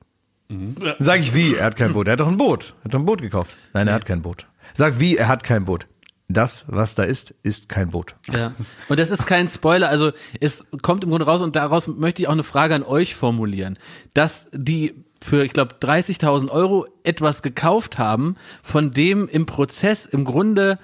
Dann 0.49 0.95
sage 0.99 1.21
ich, 1.21 1.33
wie, 1.33 1.55
er 1.55 1.65
hat 1.65 1.75
kein 1.75 1.93
Boot? 1.93 2.07
Er 2.07 2.13
hat 2.13 2.19
doch 2.19 2.27
ein 2.27 2.37
Boot. 2.37 2.73
Er 2.81 2.85
hat 2.85 2.93
doch 2.93 2.99
ein 2.99 3.05
Boot 3.05 3.21
gekauft. 3.21 3.55
Nein, 3.73 3.87
er 3.87 3.93
hat 3.93 4.05
kein 4.05 4.21
Boot. 4.21 4.47
Sag, 4.73 4.99
wie, 4.99 5.15
er 5.15 5.27
hat 5.27 5.43
kein 5.43 5.65
Boot. 5.65 5.87
Das, 6.27 6.65
was 6.67 6.95
da 6.95 7.03
ist, 7.03 7.33
ist 7.41 7.69
kein 7.69 7.89
Boot. 7.89 8.15
Ja. 8.31 8.53
Und 8.87 8.99
das 8.99 9.09
ist 9.09 9.25
kein 9.25 9.47
Spoiler, 9.47 9.89
also 9.89 10.11
es 10.39 10.65
kommt 10.83 11.03
im 11.03 11.09
Grunde 11.09 11.25
raus 11.25 11.41
und 11.41 11.55
daraus 11.55 11.87
möchte 11.87 12.21
ich 12.21 12.27
auch 12.27 12.33
eine 12.33 12.43
Frage 12.43 12.75
an 12.75 12.83
euch 12.83 13.15
formulieren, 13.15 13.79
dass 14.13 14.47
die 14.53 15.05
für, 15.23 15.43
ich 15.43 15.53
glaube, 15.53 15.75
30.000 15.81 16.49
Euro 16.49 16.87
etwas 17.03 17.41
gekauft 17.41 17.97
haben, 17.97 18.35
von 18.63 18.91
dem 18.91 19.27
im 19.27 19.45
Prozess 19.45 20.05
im 20.05 20.25
Grunde, 20.25 20.79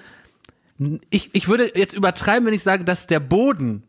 ich, 1.10 1.30
ich 1.32 1.48
würde 1.48 1.72
jetzt 1.74 1.94
übertreiben, 1.94 2.46
wenn 2.46 2.54
ich 2.54 2.62
sage, 2.62 2.84
dass 2.84 3.06
der 3.06 3.20
Boden 3.20 3.82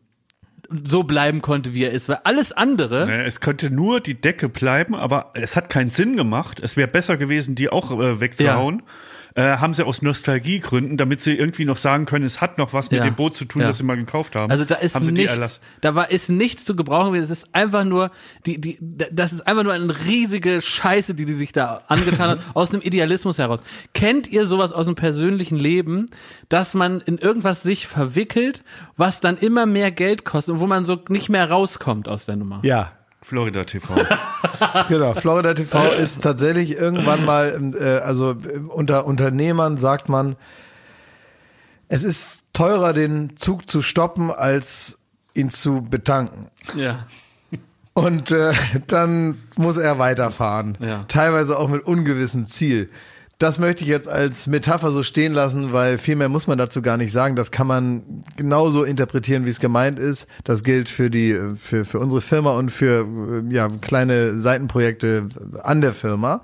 so 0.70 1.02
bleiben 1.02 1.40
konnte, 1.40 1.72
wie 1.74 1.84
er 1.84 1.92
ist, 1.92 2.08
weil 2.08 2.20
alles 2.24 2.52
andere, 2.52 3.06
Naja, 3.06 3.22
Es 3.22 3.40
könnte 3.40 3.70
nur 3.70 4.00
die 4.00 4.20
Decke 4.20 4.48
bleiben, 4.48 4.94
aber 4.94 5.30
es 5.34 5.56
hat 5.56 5.70
keinen 5.70 5.90
Sinn 5.90 6.16
gemacht. 6.16 6.60
Es 6.60 6.76
wäre 6.76 6.88
besser 6.88 7.16
gewesen, 7.16 7.54
die 7.54 7.70
auch 7.70 7.90
äh, 7.90 8.20
wegzuhauen. 8.20 8.82
Äh, 9.38 9.58
haben 9.58 9.72
sie 9.72 9.86
aus 9.86 10.02
Nostalgiegründen, 10.02 10.96
damit 10.96 11.20
sie 11.20 11.32
irgendwie 11.34 11.64
noch 11.64 11.76
sagen 11.76 12.06
können, 12.06 12.24
es 12.24 12.40
hat 12.40 12.58
noch 12.58 12.72
was 12.72 12.90
mit 12.90 12.98
Ja. 12.98 13.04
dem 13.04 13.14
Boot 13.14 13.34
zu 13.34 13.44
tun, 13.44 13.62
Ja. 13.62 13.68
das 13.68 13.76
sie 13.78 13.84
mal 13.84 13.96
gekauft 13.96 14.34
haben. 14.34 14.50
Also 14.50 14.64
da 14.64 14.74
ist 14.74 14.96
haben 14.96 15.04
sie 15.04 15.14
die 15.14 15.22
nichts, 15.22 15.60
da 15.80 15.94
war 15.94 16.10
ist 16.10 16.28
nichts 16.28 16.64
zu 16.64 16.74
gebrauchen. 16.74 17.14
Es 17.14 17.30
ist 17.30 17.54
einfach 17.54 17.84
nur 17.84 18.10
die 18.46 18.60
die 18.60 18.78
das 18.80 19.32
ist 19.32 19.46
einfach 19.46 19.62
nur 19.62 19.74
eine 19.74 19.94
riesige 20.06 20.60
Scheiße, 20.60 21.14
die 21.14 21.24
die 21.24 21.34
sich 21.34 21.52
da 21.52 21.82
angetan 21.86 22.30
hat 22.30 22.40
aus 22.54 22.72
einem 22.72 22.82
Idealismus 22.82 23.38
heraus. 23.38 23.62
Kennt 23.94 24.26
ihr 24.26 24.44
sowas 24.44 24.72
aus 24.72 24.86
dem 24.86 24.96
persönlichen 24.96 25.56
Leben, 25.56 26.06
dass 26.48 26.74
man 26.74 27.00
in 27.00 27.18
irgendwas 27.18 27.62
sich 27.62 27.86
verwickelt, 27.86 28.64
was 28.96 29.20
dann 29.20 29.36
immer 29.36 29.66
mehr 29.66 29.92
Geld 29.92 30.24
kostet 30.24 30.54
und 30.54 30.60
wo 30.60 30.66
man 30.66 30.84
so 30.84 30.98
nicht 31.10 31.28
mehr 31.28 31.48
rauskommt 31.48 32.08
aus 32.08 32.26
der 32.26 32.34
Nummer? 32.34 32.58
Ja, 32.64 32.90
Florida 33.28 33.64
TV. 33.64 33.94
Genau, 34.88 35.12
Florida 35.14 35.52
TV 35.52 35.92
ist 35.92 36.22
tatsächlich 36.22 36.76
irgendwann 36.76 37.24
mal, 37.26 37.72
äh, 37.78 37.98
also 37.98 38.30
äh, 38.32 38.58
unter 38.68 39.06
Unternehmern 39.06 39.76
sagt 39.76 40.08
man, 40.08 40.36
es 41.88 42.04
ist 42.04 42.44
teurer, 42.54 42.92
den 42.92 43.36
Zug 43.36 43.68
zu 43.68 43.82
stoppen, 43.82 44.30
als 44.30 45.00
ihn 45.34 45.50
zu 45.50 45.82
betanken. 45.82 46.48
Ja. 46.74 47.06
Und 47.92 48.30
äh, 48.30 48.54
dann 48.86 49.42
muss 49.56 49.76
er 49.76 49.98
weiterfahren. 49.98 50.78
Ja. 50.80 51.04
Teilweise 51.08 51.58
auch 51.58 51.68
mit 51.68 51.82
ungewissem 51.82 52.48
Ziel. 52.48 52.88
Das 53.38 53.60
möchte 53.60 53.84
ich 53.84 53.88
jetzt 53.88 54.08
als 54.08 54.48
Metapher 54.48 54.90
so 54.90 55.04
stehen 55.04 55.32
lassen, 55.32 55.72
weil 55.72 55.96
viel 55.96 56.16
mehr 56.16 56.28
muss 56.28 56.48
man 56.48 56.58
dazu 56.58 56.82
gar 56.82 56.96
nicht 56.96 57.12
sagen. 57.12 57.36
Das 57.36 57.52
kann 57.52 57.68
man 57.68 58.24
genauso 58.36 58.82
interpretieren, 58.82 59.46
wie 59.46 59.50
es 59.50 59.60
gemeint 59.60 60.00
ist. 60.00 60.26
Das 60.42 60.64
gilt 60.64 60.88
für 60.88 61.08
die, 61.08 61.38
für, 61.62 61.84
für 61.84 62.00
unsere 62.00 62.20
Firma 62.20 62.50
und 62.50 62.70
für 62.70 63.06
äh, 63.06 63.54
ja, 63.54 63.68
kleine 63.68 64.40
Seitenprojekte 64.40 65.28
an 65.62 65.80
der 65.82 65.92
Firma. 65.92 66.42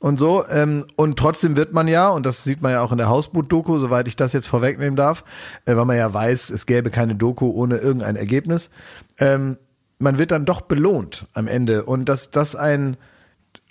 Und 0.00 0.18
so, 0.18 0.42
ähm, 0.48 0.86
und 0.96 1.18
trotzdem 1.18 1.54
wird 1.54 1.74
man 1.74 1.86
ja, 1.86 2.08
und 2.08 2.24
das 2.24 2.44
sieht 2.44 2.62
man 2.62 2.72
ja 2.72 2.80
auch 2.80 2.92
in 2.92 2.98
der 2.98 3.10
Hausboot-Doku, 3.10 3.78
soweit 3.78 4.08
ich 4.08 4.16
das 4.16 4.32
jetzt 4.32 4.46
vorwegnehmen 4.46 4.96
darf, 4.96 5.24
äh, 5.66 5.76
weil 5.76 5.84
man 5.84 5.98
ja 5.98 6.14
weiß, 6.14 6.48
es 6.48 6.64
gäbe 6.64 6.88
keine 6.88 7.14
Doku 7.14 7.50
ohne 7.50 7.76
irgendein 7.76 8.16
Ergebnis, 8.16 8.70
ähm, 9.18 9.58
man 9.98 10.18
wird 10.18 10.30
dann 10.30 10.46
doch 10.46 10.62
belohnt 10.62 11.26
am 11.34 11.46
Ende. 11.46 11.84
Und 11.84 12.08
dass 12.08 12.30
das 12.30 12.56
ein, 12.56 12.96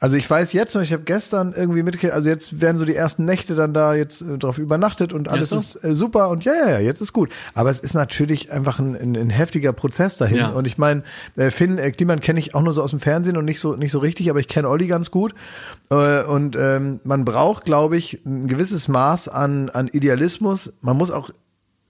also 0.01 0.17
ich 0.17 0.27
weiß 0.27 0.51
jetzt 0.53 0.73
noch, 0.73 0.81
ich 0.81 0.93
habe 0.93 1.03
gestern 1.03 1.53
irgendwie 1.55 1.83
mitgekriegt, 1.83 2.11
also 2.11 2.27
jetzt 2.27 2.59
werden 2.59 2.79
so 2.79 2.85
die 2.85 2.95
ersten 2.95 3.23
Nächte 3.23 3.53
dann 3.53 3.71
da 3.71 3.93
jetzt 3.93 4.21
äh, 4.21 4.39
drauf 4.39 4.57
übernachtet 4.57 5.13
und 5.13 5.29
alles 5.29 5.51
ist 5.51 5.75
äh, 5.83 5.93
super 5.93 6.29
und 6.29 6.43
ja, 6.43 6.53
ja, 6.55 6.69
ja, 6.71 6.79
jetzt 6.79 7.01
ist 7.01 7.13
gut. 7.13 7.29
Aber 7.53 7.69
es 7.69 7.79
ist 7.79 7.93
natürlich 7.93 8.51
einfach 8.51 8.79
ein, 8.79 8.95
ein, 8.95 9.15
ein 9.15 9.29
heftiger 9.29 9.73
Prozess 9.73 10.17
dahin. 10.17 10.37
Ja. 10.37 10.49
Und 10.49 10.65
ich 10.65 10.79
meine, 10.79 11.03
äh, 11.35 11.51
Finn 11.51 11.77
äh, 11.77 11.91
Kliman 11.91 12.19
kenne 12.19 12.39
ich 12.39 12.55
auch 12.55 12.63
nur 12.63 12.73
so 12.73 12.81
aus 12.81 12.89
dem 12.89 12.99
Fernsehen 12.99 13.37
und 13.37 13.45
nicht 13.45 13.59
so 13.59 13.75
nicht 13.75 13.91
so 13.91 13.99
richtig, 13.99 14.31
aber 14.31 14.39
ich 14.39 14.47
kenne 14.47 14.69
Olli 14.69 14.87
ganz 14.87 15.11
gut. 15.11 15.35
Äh, 15.91 16.23
und 16.23 16.55
ähm, 16.55 16.99
man 17.03 17.23
braucht, 17.23 17.65
glaube 17.65 17.95
ich, 17.95 18.25
ein 18.25 18.47
gewisses 18.47 18.87
Maß 18.87 19.27
an, 19.27 19.69
an 19.69 19.87
Idealismus. 19.87 20.73
Man 20.81 20.97
muss 20.97 21.11
auch 21.11 21.29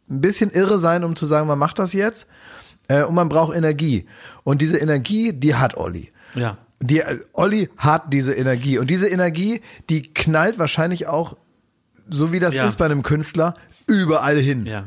ein 0.09 0.20
bisschen 0.20 0.51
irre 0.51 0.80
sein, 0.80 1.05
um 1.05 1.16
zu 1.16 1.26
sagen, 1.26 1.47
man 1.47 1.57
macht 1.57 1.80
das 1.80 1.93
jetzt. 1.93 2.28
äh, 2.89 3.03
und 3.03 3.16
man 3.16 3.30
braucht 3.30 3.55
Energie. 3.55 4.05
Und 4.43 4.62
diese 4.62 4.78
Energie, 4.78 5.32
die 5.32 5.55
hat 5.55 5.78
Olli. 5.78 6.12
Ja. 6.36 6.57
Die, 6.82 7.00
äh, 7.00 7.18
Olli 7.34 7.70
hat 7.78 8.12
diese 8.14 8.34
Energie. 8.34 8.78
Und 8.80 8.90
diese 8.90 9.08
Energie, 9.08 9.62
die 9.90 10.02
knallt 10.02 10.60
wahrscheinlich 10.60 11.08
auch, 11.08 11.38
so 12.10 12.32
wie 12.34 12.40
das 12.40 12.56
Ja. 12.56 12.66
ist 12.68 12.78
bei 12.78 12.86
einem 12.86 13.04
Künstler, 13.04 13.54
überall 13.88 14.38
hin. 14.38 14.66
Ja. 14.66 14.86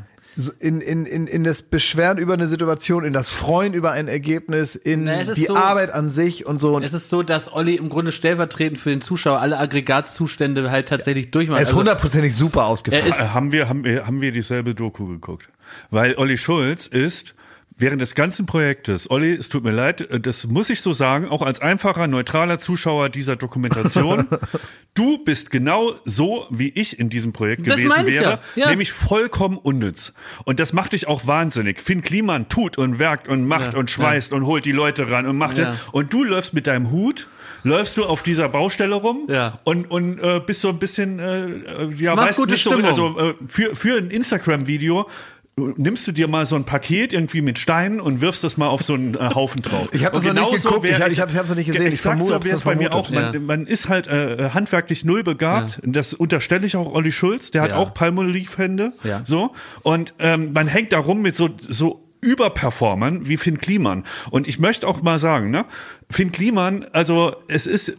In, 0.59 0.81
in, 0.81 1.05
in, 1.05 1.27
in 1.27 1.45
das 1.45 1.61
Beschweren 1.61 2.17
über 2.17 2.33
eine 2.33 2.49
Situation, 2.49 3.05
in 3.05 3.13
das 3.13 3.29
Freuen 3.29 3.73
über 3.73 3.91
ein 3.93 4.09
Ergebnis, 4.09 4.75
in 4.75 5.05
Na, 5.05 5.23
die 5.23 5.45
so- 5.45 5.55
Arbeit 5.55 5.91
an 5.93 6.11
sich 6.11 6.45
und 6.45 6.59
so. 6.59 6.75
Und 6.75 6.83
Es 6.83 6.91
ist 6.91 7.09
so, 7.09 7.23
dass 7.23 7.53
Olli 7.53 7.75
im 7.75 7.87
Grunde 7.87 8.11
stellvertretend 8.11 8.77
für 8.77 8.89
den 8.89 8.99
Zuschauer 8.99 9.39
alle 9.39 9.57
Aggregatzustände 9.57 10.69
halt 10.71 10.89
tatsächlich 10.89 11.31
durchmacht. 11.31 11.59
er 11.59 11.63
ist 11.63 11.69
Also, 11.69 11.79
hundertprozentig 11.79 12.35
super 12.35 12.61
er 12.61 12.65
ausgefallen. 12.67 13.33
haben 13.33 13.53
wir, 13.53 13.69
haben 13.69 13.85
wir, 13.85 14.05
haben 14.07 14.19
wir 14.19 14.33
dieselbe 14.33 14.75
Doku 14.75 15.07
geguckt. 15.07 15.47
Weil 15.89 16.15
Olli 16.17 16.37
Schulz 16.37 16.85
ist 16.87 17.33
während 17.77 18.01
des 18.01 18.15
ganzen 18.15 18.45
Projektes, 18.45 19.09
Olli, 19.11 19.33
es 19.33 19.49
tut 19.49 19.63
mir 19.63 19.71
leid, 19.71 20.01
äh, 20.09 20.19
das 20.19 20.47
muss 20.47 20.69
ich 20.69 20.81
so 20.81 20.93
sagen, 20.93 21.27
auch 21.27 21.41
als 21.41 21.59
einfacher, 21.59 22.07
neutraler 22.07 22.59
Zuschauer 22.59 23.09
dieser 23.09 23.35
Dokumentation, 23.35 24.27
du 24.93 25.23
bist 25.23 25.51
genau 25.51 25.93
so, 26.05 26.47
wie 26.49 26.69
ich 26.69 26.99
in 26.99 27.09
diesem 27.09 27.33
Projekt 27.33 27.67
Das 27.67 27.77
gewesen 27.77 28.05
wäre, 28.05 28.23
ja, 28.23 28.39
ja. 28.55 28.69
nämlich 28.69 28.91
vollkommen 28.91 29.57
unnütz. 29.57 30.13
Und 30.45 30.59
das 30.59 30.73
macht 30.73 30.93
dich 30.93 31.07
auch 31.07 31.27
wahnsinnig. 31.27 31.81
Finn 31.81 32.01
Kliman 32.01 32.49
tut 32.49 32.77
und 32.77 32.99
werkt 32.99 33.27
und 33.27 33.45
macht 33.47 33.73
Ja, 33.73 33.79
und 33.79 33.91
schweißt 33.91 34.31
und 34.33 34.45
holt 34.45 34.65
die 34.65 34.71
Leute 34.71 35.09
ran 35.09 35.25
und 35.25 35.37
macht. 35.37 35.61
Und 35.91 36.13
du 36.13 36.23
läufst 36.23 36.53
mit 36.53 36.67
deinem 36.67 36.91
Hut, 36.91 37.27
läufst 37.63 37.97
du 37.97 38.05
auf 38.05 38.23
dieser 38.23 38.47
Baustelle 38.47 38.95
rum 38.95 39.27
Ja. 39.27 39.59
und, 39.63 39.89
und 39.89 40.19
äh, 40.19 40.39
bist 40.45 40.61
so 40.61 40.69
ein 40.69 40.77
bisschen, 40.79 41.19
äh, 41.19 41.45
äh, 41.47 41.93
ja, 41.95 42.15
Mach 42.15 42.27
weißt 42.27 42.37
gute 42.37 42.51
nicht 42.51 42.63
so, 42.63 42.69
Stimmung. 42.71 42.85
also 42.87 43.19
äh, 43.19 43.33
für, 43.47 43.75
für 43.75 43.97
ein 43.97 44.11
Instagram-Video 44.11 45.09
nimmst 45.57 46.05
du 46.05 46.11
dir 46.11 46.27
mal 46.27 46.45
so 46.45 46.57
ein 46.57 46.65
Paket 46.65 47.13
irgendwie 47.13 47.41
mit 47.41 47.57
Steinen 47.59 48.01
und 48.01 48.19
wirfst 48.19 48.43
das 48.43 48.57
mal 48.57 48.67
auf 48.67 48.81
so 48.83 48.93
einen 48.93 49.15
äh, 49.15 49.19
Haufen 49.33 49.61
drauf. 49.61 49.87
Ich 49.93 50.03
hab 50.03 50.11
das 50.11 50.25
noch 50.25 50.33
nicht 50.33 50.43
genauso 50.43 50.67
geguckt, 50.69 50.85
ich 50.85 50.91
ich 50.91 51.19
hab's- 51.21 51.31
ich 51.33 51.37
hab's 51.39 51.49
noch 51.49 51.55
nicht 51.55 51.67
gesehen, 51.67 51.93
ich 51.93 52.01
vermute, 52.01 52.27
so 52.27 52.33
wäre 52.43 52.43
es 52.45 52.51
das 52.51 52.63
bei 52.63 52.75
mir 52.75 52.93
auch. 52.93 53.09
Man, 53.09 53.33
Ja. 53.33 53.39
man 53.39 53.65
ist 53.65 53.87
halt 53.87 54.07
äh, 54.07 54.49
handwerklich 54.53 55.05
null 55.05 55.23
begabt. 55.23 55.79
Das 55.83 56.13
unterstelle 56.13 56.65
ich 56.65 56.75
auch 56.75 56.91
Olli 56.93 57.13
Schulz. 57.13 57.51
Der 57.51 57.61
hat 57.61 57.69
Ja. 57.69 57.77
auch 57.77 57.93
Palmolive-Hände. 57.93 58.91
Ja. 59.05 59.21
So. 59.23 59.53
Und 59.81 60.13
ähm, 60.19 60.51
man 60.51 60.67
hängt 60.67 60.91
da 60.91 60.99
rum 60.99 61.21
mit 61.21 61.37
so, 61.37 61.49
so 61.69 62.03
Überperformern 62.19 63.27
wie 63.29 63.37
Finn 63.37 63.57
Kliman. 63.59 64.03
Und 64.31 64.47
ich 64.49 64.59
möchte 64.59 64.85
auch 64.87 65.01
mal 65.03 65.19
sagen, 65.19 65.51
ne, 65.51 65.65
Finn 66.09 66.33
Kliman, 66.33 66.85
also 66.91 67.33
es 67.47 67.65
ist, 67.65 67.95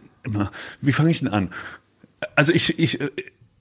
wie 0.82 0.92
fange 0.92 1.10
ich 1.10 1.20
denn 1.20 1.28
an? 1.28 1.50
Also 2.34 2.52
ich, 2.52 2.78
ich, 2.78 3.00
äh, 3.00 3.08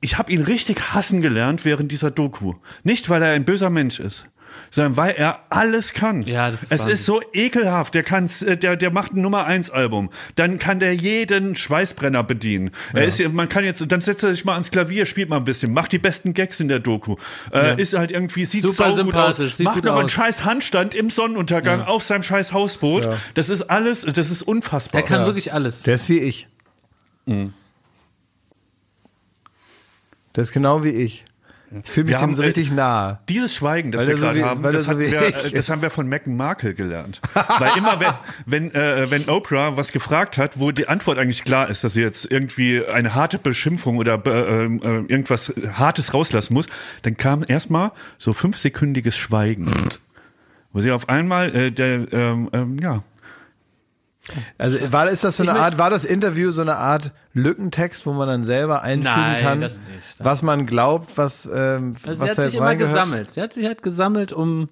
ich 0.01 0.17
habe 0.17 0.31
ihn 0.31 0.41
richtig 0.41 0.93
hassen 0.93 1.21
gelernt 1.21 1.65
während 1.65 1.91
dieser 1.91 2.11
Doku. 2.11 2.53
Nicht, 2.83 3.09
weil 3.09 3.21
er 3.23 3.31
ein 3.31 3.45
böser 3.45 3.69
Mensch 3.69 3.99
ist, 3.99 4.25
sondern 4.69 4.97
weil 4.97 5.15
er 5.15 5.39
alles 5.49 5.93
kann. 5.93 6.21
Ja, 6.23 6.51
das 6.51 6.63
ist 6.63 6.71
es 6.71 6.79
Wahnsinn. 6.81 6.93
ist 6.93 7.05
so 7.05 7.21
ekelhaft. 7.33 7.93
Der 7.95 8.03
kann's, 8.03 8.41
äh, 8.41 8.55
der, 8.55 8.75
der 8.75 8.91
macht 8.91 9.13
ein 9.13 9.21
Nummer 9.21 9.45
eins 9.45 9.69
Album. 9.71 10.09
Dann 10.35 10.59
kann 10.59 10.79
der 10.79 10.93
jeden 10.95 11.55
Schweißbrenner 11.55 12.23
bedienen. 12.23 12.71
Er 12.93 13.05
ist, 13.05 13.19
man 13.33 13.49
kann 13.49 13.63
jetzt, 13.65 13.83
dann 13.91 14.01
setzt 14.01 14.23
er 14.23 14.29
sich 14.31 14.45
mal 14.45 14.53
ans 14.53 14.69
Klavier, 14.71 15.05
spielt 15.05 15.29
mal 15.29 15.37
ein 15.37 15.43
bisschen, 15.43 15.73
macht 15.73 15.91
die 15.91 15.97
besten 15.97 16.33
Gags 16.33 16.59
in 16.59 16.67
der 16.67 16.79
Doku. 16.79 17.15
Äh, 17.51 17.81
Ist 17.81 17.93
halt 17.97 18.11
irgendwie, 18.11 18.45
sieht 18.45 18.61
Super 18.61 18.91
sau 18.91 19.03
gut 19.03 19.15
aus. 19.15 19.35
sympathisch, 19.37 19.55
sieht 19.55 19.65
Macht 19.65 19.75
gut 19.75 19.85
noch 19.85 19.95
einen 19.95 20.05
aus. 20.05 20.11
scheiß 20.11 20.45
Handstand 20.45 20.93
im 20.93 21.09
Sonnenuntergang 21.09 21.81
auf 21.81 22.03
seinem 22.03 22.21
scheiß 22.23 22.53
Hausboot. 22.53 23.09
Das 23.33 23.49
ist 23.49 23.63
alles, 23.63 24.01
das 24.01 24.29
ist 24.29 24.43
unfassbar. 24.43 25.01
er 25.01 25.07
kann 25.07 25.25
wirklich 25.25 25.51
alles. 25.51 25.81
Der 25.83 25.95
ist 25.95 26.09
wie 26.09 26.19
ich. 26.19 26.47
Mhm. 27.25 27.53
Der 30.35 30.41
ist 30.43 30.51
genau 30.51 30.83
wie 30.83 30.89
ich. 30.89 31.25
Ich 31.83 31.89
fühle 31.91 32.05
mich 32.05 32.13
Wir 32.13 32.17
dem 32.19 32.21
haben, 32.21 32.35
so 32.35 32.43
äh, 32.43 32.45
richtig 32.47 32.71
nahe. 32.71 33.19
Dieses 33.27 33.55
Schweigen, 33.55 33.91
das 33.91 34.01
Weil 34.01 34.07
wir 34.09 34.13
er 34.13 34.17
so 34.17 34.25
gerade 34.27 34.39
wie- 34.39 34.43
haben, 34.43 34.63
das, 34.63 34.83
so 34.83 34.99
wir, 34.99 35.21
äh, 35.45 35.51
das 35.51 35.67
haben 35.69 35.81
wir 35.81 35.89
von 35.89 36.07
Meghan 36.07 36.35
Markle 36.37 36.73
gelernt. 36.75 37.19
Weil 37.33 37.75
immer, 37.77 37.99
wenn, 37.99 38.13
wenn, 38.71 38.75
äh, 38.75 39.09
wenn 39.09 39.27
Oprah 39.27 39.75
was 39.75 39.91
gefragt 39.91 40.37
hat, 40.37 40.59
wo 40.59 40.71
die 40.71 40.87
Antwort 40.87 41.17
eigentlich 41.17 41.43
klar 41.43 41.67
ist, 41.69 41.83
dass 41.83 41.93
sie 41.93 42.01
jetzt 42.01 42.31
irgendwie 42.31 42.85
eine 42.85 43.15
harte 43.15 43.39
Beschimpfung 43.39 43.97
oder 43.97 44.21
äh, 44.25 44.65
äh, 44.65 44.69
irgendwas 45.07 45.53
Hartes 45.73 46.13
rauslassen 46.13 46.53
muss, 46.53 46.67
dann 47.01 47.17
kam 47.17 47.43
erstmal 47.45 47.91
so 48.17 48.31
fünfsekündiges 48.33 49.17
Schweigen. 49.17 49.67
Wo 50.71 50.81
sie 50.81 50.91
auf 50.91 51.09
einmal, 51.09 51.53
äh, 51.55 51.71
der, 51.71 52.13
ähm, 52.13 52.49
ähm, 52.53 52.77
ja, 52.79 53.03
Also 54.57 54.91
war 54.91 55.07
ist 55.09 55.23
das 55.23 55.37
so 55.37 55.43
eine 55.43 55.51
Ich 55.51 55.55
mein- 55.57 55.63
Art, 55.63 55.77
war 55.77 55.89
das 55.89 56.05
Interview 56.05 56.51
so 56.51 56.61
eine 56.61 56.77
Art 56.77 57.11
Lückentext, 57.33 58.05
wo 58.05 58.13
man 58.13 58.27
dann 58.27 58.43
selber 58.43 58.81
einfügen 58.81 59.03
Nein, 59.03 59.43
kann, 59.43 59.61
das 59.61 59.79
nicht. 59.79 60.15
was 60.19 60.41
man 60.41 60.65
glaubt, 60.65 61.17
was 61.17 61.45
ähm, 61.53 61.95
Also 62.05 62.21
was 62.23 62.35
sie 62.35 62.41
hat 62.41 62.49
sich 62.51 62.59
immer 62.59 62.75
gesammelt. 62.75 63.31
Sie 63.31 63.41
hat 63.41 63.53
sich 63.53 63.65
halt 63.65 63.83
gesammelt, 63.83 64.33
um 64.33 64.69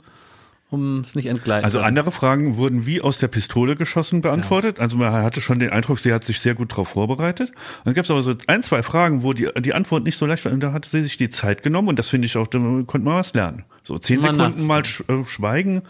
um 0.69 1.01
es 1.01 1.13
nicht 1.13 1.27
entgleiten. 1.27 1.65
Also 1.65 1.81
andere 1.81 2.11
Fragen 2.11 2.57
wurden 2.57 2.87
wie 2.87 2.99
aus 2.99 3.19
der 3.19 3.27
Pistole 3.27 3.75
geschossen 3.75 4.21
beantwortet. 4.21 4.79
Also 4.79 4.97
man 4.97 5.13
hatte 5.13 5.39
schon 5.39 5.59
den 5.59 5.69
Eindruck, 5.69 5.99
sie 5.99 6.11
hat 6.11 6.23
sich 6.23 6.39
sehr 6.39 6.55
gut 6.55 6.71
darauf 6.71 6.87
vorbereitet. 6.87 7.49
Und 7.51 7.85
dann 7.85 7.93
gab 7.93 8.05
es 8.05 8.09
aber 8.09 8.23
so 8.23 8.33
ein, 8.47 8.63
zwei 8.63 8.81
Fragen, 8.81 9.21
wo 9.21 9.33
die, 9.33 9.49
die 9.59 9.75
Antwort 9.75 10.03
nicht 10.03 10.17
so 10.17 10.25
leicht 10.25 10.43
war. 10.45 10.51
Und 10.51 10.61
da 10.61 10.73
hat 10.73 10.85
sie 10.85 11.01
sich 11.01 11.15
die 11.17 11.29
Zeit 11.29 11.61
genommen 11.61 11.89
und 11.89 11.99
das 11.99 12.09
finde 12.09 12.25
ich 12.25 12.35
auch, 12.37 12.47
da 12.47 12.57
konnte 12.57 13.01
man 13.01 13.13
was 13.17 13.35
lernen. 13.35 13.65
So 13.83 13.99
zehn 13.99 14.19
Mal 14.19 14.33
Sekunden 14.33 14.65
mal 14.65 14.83
sch 14.83 15.03
äh, 15.09 15.23
schweigen. 15.25 15.83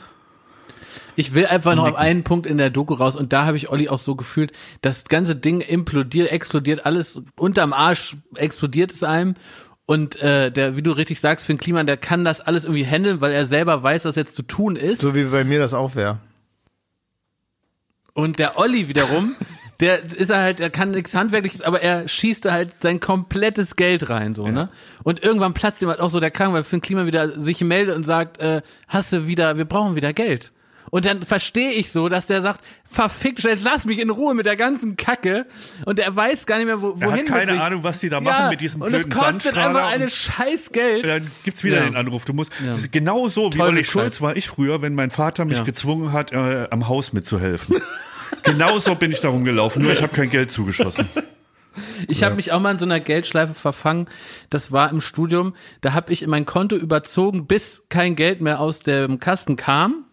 Ich 1.15 1.33
will 1.33 1.45
einfach 1.45 1.75
noch 1.75 1.87
auf 1.87 1.95
einen 1.95 2.23
Punkt 2.23 2.45
in 2.45 2.57
der 2.57 2.69
Doku 2.69 2.93
raus 2.93 3.15
und 3.15 3.33
da 3.33 3.45
habe 3.45 3.57
ich 3.57 3.69
Olli 3.69 3.89
auch 3.89 3.99
so 3.99 4.15
gefühlt, 4.15 4.51
das 4.81 5.05
ganze 5.05 5.35
Ding 5.35 5.61
implodiert, 5.61 6.31
explodiert, 6.31 6.85
alles 6.85 7.21
unterm 7.35 7.73
Arsch 7.73 8.15
explodiert 8.35 8.91
es 8.91 9.03
einem 9.03 9.35
und 9.85 10.21
äh, 10.21 10.49
der, 10.49 10.77
wie 10.77 10.81
du 10.81 10.91
richtig 10.91 11.19
sagst, 11.19 11.45
Finn 11.45 11.57
Kliman, 11.57 11.85
der 11.85 11.97
kann 11.97 12.23
das 12.23 12.39
alles 12.39 12.63
irgendwie 12.63 12.85
handeln, 12.85 13.19
weil 13.19 13.31
er 13.31 13.45
selber 13.45 13.83
weiß, 13.83 14.05
was 14.05 14.15
jetzt 14.15 14.35
zu 14.35 14.43
tun 14.43 14.75
ist. 14.75 15.01
So 15.01 15.13
wie 15.13 15.25
bei 15.25 15.43
mir 15.43 15.59
das 15.59 15.73
auch 15.73 15.95
wäre. 15.95 16.19
Und 18.13 18.39
der 18.39 18.57
Olli 18.57 18.87
wiederum, 18.87 19.35
der 19.81 20.03
ist 20.03 20.29
er 20.29 20.39
halt, 20.39 20.61
er 20.61 20.69
kann 20.69 20.91
nichts 20.91 21.13
Handwerkliches, 21.13 21.61
aber 21.61 21.81
er 21.81 22.07
schießt 22.07 22.45
da 22.45 22.53
halt 22.53 22.75
sein 22.81 23.01
komplettes 23.01 23.75
Geld 23.75 24.09
rein, 24.09 24.33
so, 24.33 24.47
ne? 24.47 24.69
Und 25.03 25.21
irgendwann 25.21 25.53
platzt 25.53 25.81
ihm 25.81 25.89
halt 25.89 25.99
auch 25.99 26.09
so 26.09 26.21
der 26.21 26.31
Kragen, 26.31 26.53
weil 26.53 26.63
Finn 26.63 26.81
Kliman 26.81 27.05
wieder 27.05 27.41
sich 27.41 27.59
meldet 27.59 27.95
und 27.95 28.03
sagt, 28.03 28.37
äh, 28.37 28.61
hast 28.87 29.11
du 29.11 29.27
wieder, 29.27 29.57
wir 29.57 29.65
brauchen 29.65 29.97
wieder 29.97 30.13
Geld. 30.13 30.52
Und 30.93 31.05
dann 31.05 31.23
verstehe 31.23 31.71
ich 31.71 31.89
so, 31.89 32.07
dass 32.07 32.27
der 32.27 32.43
sagt, 32.43 32.59
verfickt, 32.85 33.39
jetzt 33.43 33.63
lass 33.63 33.85
mich 33.85 33.97
in 33.97 34.11
Ruhe 34.11 34.35
mit 34.35 34.45
der 34.45 34.55
ganzen 34.55 34.95
Kacke. 34.95 35.47
Und 35.87 35.97
er 35.97 36.15
weiß 36.15 36.45
gar 36.45 36.57
nicht 36.57 36.67
mehr, 36.67 36.83
wo, 36.83 36.89
Er 36.99 37.07
wohin 37.07 37.11
hat 37.21 37.25
keine. 37.25 37.59
Ahnung, 37.59 37.83
was 37.83 37.99
die 37.99 38.09
da 38.09 38.21
machen 38.21 38.43
ja, 38.43 38.49
mit 38.51 38.61
diesem 38.61 38.79
Und 38.83 38.89
blöden 38.91 39.11
es 39.11 39.17
kostet 39.17 39.57
einfach 39.57 39.87
und- 39.87 39.91
eine 39.91 40.07
scheiß 40.07 40.71
Geld. 40.71 41.07
Dann 41.07 41.31
gibt's 41.43 41.63
wieder 41.63 41.77
Ja. 41.77 41.85
den 41.85 41.95
Anruf. 41.95 42.25
Du 42.25 42.33
musst, 42.33 42.51
das 42.63 42.77
ist 42.81 42.91
genau 42.91 43.27
so 43.27 43.47
wie 43.51 43.57
Teufel 43.57 43.73
Olli. 43.73 43.83
Schulz 43.83 44.21
war 44.21 44.37
ich 44.37 44.47
früher, 44.47 44.83
wenn 44.83 44.93
mein 44.93 45.09
Vater 45.09 45.45
mich 45.45 45.57
Ja. 45.57 45.63
gezwungen 45.63 46.13
hat, 46.13 46.31
äh, 46.31 46.67
am 46.69 46.87
Haus 46.87 47.11
mitzuhelfen. 47.11 47.77
genau 48.43 48.77
so 48.77 48.93
bin 48.93 49.09
ich 49.09 49.19
da 49.19 49.29
rumgelaufen, 49.29 49.81
nur 49.81 49.93
ich 49.93 50.01
habe 50.03 50.13
kein 50.15 50.29
Geld 50.29 50.51
zugeschossen. 50.51 51.09
Ich 52.07 52.21
habe 52.21 52.35
mich 52.35 52.51
auch 52.51 52.59
mal 52.59 52.69
in 52.73 52.77
so 52.77 52.85
einer 52.85 52.99
Geldschleife 52.99 53.55
verfangen. 53.55 54.07
Das 54.51 54.71
war 54.71 54.91
im 54.91 55.01
Studium. 55.01 55.55
Da 55.81 55.93
habe 55.93 56.13
ich 56.13 56.21
in 56.21 56.29
mein 56.29 56.45
Konto 56.45 56.75
überzogen, 56.75 57.47
bis 57.47 57.85
kein 57.89 58.15
Geld 58.15 58.41
mehr 58.41 58.59
aus 58.59 58.81
dem 58.83 59.19
Kasten 59.19 59.55
kam. 59.55 60.05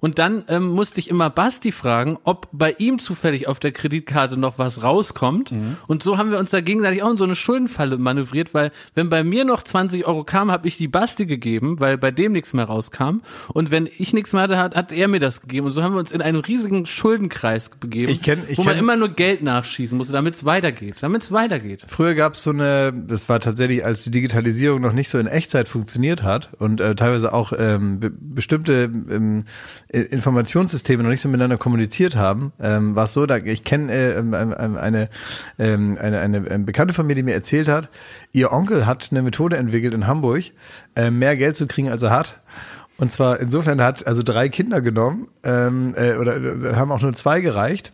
Und 0.00 0.18
dann 0.18 0.44
ähm, 0.48 0.68
musste 0.68 1.00
ich 1.00 1.08
immer 1.10 1.30
Basti 1.30 1.72
fragen, 1.72 2.18
ob 2.24 2.48
bei 2.52 2.72
ihm 2.78 2.98
zufällig 2.98 3.48
auf 3.48 3.58
der 3.58 3.72
Kreditkarte 3.72 4.36
noch 4.36 4.58
was 4.58 4.82
rauskommt. 4.82 5.52
Und 5.86 6.02
so 6.02 6.18
haben 6.18 6.30
wir 6.30 6.38
uns 6.38 6.50
da 6.50 6.60
gegenseitig 6.60 7.02
auch 7.02 7.10
in 7.10 7.16
so 7.16 7.24
eine 7.24 7.34
Schuldenfalle 7.34 7.98
manövriert, 7.98 8.54
weil 8.54 8.70
wenn 8.94 9.08
bei 9.10 9.24
mir 9.24 9.44
noch 9.44 9.62
20 9.62 10.06
Euro 10.06 10.24
kam, 10.24 10.50
habe 10.50 10.68
ich 10.68 10.76
die 10.76 10.88
Basti 10.88 11.26
gegeben, 11.26 11.80
weil 11.80 11.98
bei 11.98 12.10
dem 12.10 12.32
nichts 12.32 12.54
mehr 12.54 12.64
rauskam. 12.66 13.20
Und 13.52 13.70
wenn 13.70 13.86
ich 13.98 14.12
nichts 14.12 14.32
mehr 14.32 14.42
hatte, 14.42 14.58
hat, 14.58 14.74
hat 14.76 14.92
er 14.92 15.08
mir 15.08 15.20
das 15.20 15.40
gegeben. 15.40 15.66
Und 15.66 15.72
so 15.72 15.82
haben 15.82 15.94
wir 15.94 15.98
uns 16.00 16.12
in 16.12 16.22
einen 16.22 16.38
riesigen 16.40 16.86
Schuldenkreis 16.86 17.70
begeben, 17.70 18.12
Ich 18.12 18.20
kenn- 18.22 18.44
ich 18.48 18.58
wo 18.58 18.62
man 18.62 18.74
kenn- 18.76 18.78
immer 18.78 18.96
nur 18.96 19.08
Geld 19.10 19.42
nachschießen 19.42 19.96
musste, 19.96 20.12
damit 20.12 20.34
es 20.34 20.44
weitergeht. 20.44 20.96
Damit 21.00 21.22
es 21.22 21.32
weitergeht. 21.32 21.84
Früher 21.86 22.14
gab 22.14 22.34
es 22.34 22.42
so 22.42 22.50
eine, 22.50 22.92
das 22.92 23.28
war 23.28 23.40
tatsächlich, 23.40 23.84
als 23.84 24.02
die 24.04 24.10
Digitalisierung 24.10 24.80
noch 24.80 24.92
nicht 24.92 25.08
so 25.08 25.18
in 25.18 25.26
Echtzeit 25.26 25.68
funktioniert 25.68 26.22
hat 26.22 26.50
und 26.58 26.80
äh, 26.80 26.94
teilweise 26.94 27.32
auch 27.32 27.52
ähm, 27.58 28.00
be 28.00 28.10
bestimmte 28.10 28.84
ähm, 29.10 29.44
Informationssysteme 29.90 31.02
noch 31.02 31.10
nicht 31.10 31.20
so 31.20 31.28
miteinander 31.28 31.56
kommuniziert 31.56 32.16
haben, 32.16 32.52
ähm, 32.60 32.94
war 32.94 33.04
es 33.04 33.12
so, 33.14 33.24
da 33.26 33.36
ich 33.38 33.64
kenne 33.64 33.92
äh, 33.92 34.18
ähm, 34.18 34.34
ähm, 34.34 34.76
eine, 34.76 35.08
ähm, 35.58 35.98
eine, 36.00 36.20
eine 36.20 36.46
ähm, 36.48 36.66
Bekannte 36.66 36.92
von 36.92 37.06
mir, 37.06 37.14
die 37.14 37.22
mir 37.22 37.34
erzählt 37.34 37.68
hat, 37.68 37.88
ihr 38.32 38.52
Onkel 38.52 38.86
hat 38.86 39.08
eine 39.10 39.22
Methode 39.22 39.56
entwickelt 39.56 39.94
in 39.94 40.06
Hamburg, 40.06 40.44
äh, 40.94 41.10
mehr 41.10 41.36
Geld 41.36 41.56
zu 41.56 41.66
kriegen, 41.66 41.88
als 41.88 42.02
er 42.02 42.10
hat. 42.10 42.40
Und 42.98 43.12
zwar 43.12 43.40
insofern 43.40 43.78
er 43.78 43.86
hat 43.86 44.06
also 44.06 44.22
drei 44.22 44.48
Kinder 44.48 44.80
genommen 44.80 45.28
ähm, 45.44 45.94
äh, 45.96 46.16
oder 46.16 46.36
äh, 46.36 46.74
haben 46.74 46.92
auch 46.92 47.00
nur 47.00 47.14
zwei 47.14 47.40
gereicht 47.40 47.92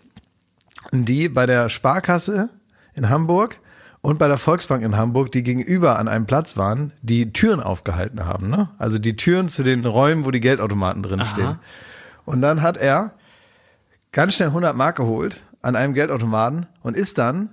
die 0.92 1.28
bei 1.28 1.46
der 1.46 1.68
Sparkasse 1.68 2.50
in 2.94 3.08
Hamburg 3.08 3.58
und 4.04 4.18
bei 4.18 4.28
der 4.28 4.36
Volksbank 4.36 4.84
in 4.84 4.98
Hamburg, 4.98 5.32
die 5.32 5.42
gegenüber 5.42 5.98
an 5.98 6.08
einem 6.08 6.26
Platz 6.26 6.58
waren, 6.58 6.92
die 7.00 7.32
Türen 7.32 7.60
aufgehalten 7.60 8.26
haben. 8.26 8.50
Ne? 8.50 8.68
Also 8.76 8.98
die 8.98 9.16
Türen 9.16 9.48
zu 9.48 9.62
den 9.62 9.82
Räumen, 9.86 10.26
wo 10.26 10.30
die 10.30 10.40
Geldautomaten 10.40 11.02
drin 11.02 11.24
stehen. 11.24 11.58
Und 12.26 12.42
dann 12.42 12.60
hat 12.60 12.76
er 12.76 13.14
ganz 14.12 14.34
schnell 14.34 14.48
100 14.48 14.76
Mark 14.76 14.96
geholt 14.96 15.40
an 15.62 15.74
einem 15.74 15.94
Geldautomaten 15.94 16.66
und 16.82 16.98
ist 16.98 17.16
dann 17.16 17.48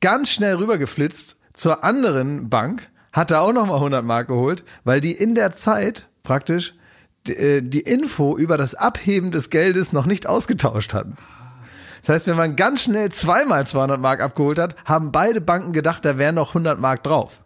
ganz 0.00 0.30
schnell 0.30 0.54
rübergeflitzt 0.54 1.36
zur 1.52 1.84
anderen 1.84 2.48
Bank, 2.48 2.88
hat 3.12 3.30
da 3.30 3.40
auch 3.40 3.52
nochmal 3.52 3.76
100 3.76 4.02
Mark 4.02 4.28
geholt, 4.28 4.64
weil 4.84 5.02
die 5.02 5.12
in 5.12 5.34
der 5.34 5.54
Zeit 5.54 6.08
praktisch 6.22 6.72
äh, 7.28 7.60
die 7.60 7.80
Info 7.80 8.38
über 8.38 8.56
das 8.56 8.74
Abheben 8.74 9.32
des 9.32 9.50
Geldes 9.50 9.92
noch 9.92 10.06
nicht 10.06 10.26
ausgetauscht 10.26 10.94
hatten. 10.94 11.18
Das 12.00 12.16
heißt, 12.16 12.26
wenn 12.26 12.36
man 12.36 12.56
ganz 12.56 12.82
schnell 12.82 13.10
zweimal 13.10 13.66
200 13.66 14.00
Mark 14.00 14.22
abgeholt 14.22 14.58
hat, 14.58 14.76
haben 14.84 15.12
beide 15.12 15.40
Banken 15.40 15.72
gedacht, 15.72 16.04
da 16.04 16.18
wären 16.18 16.34
noch 16.34 16.48
100 16.50 16.78
Mark 16.78 17.02
drauf. 17.04 17.42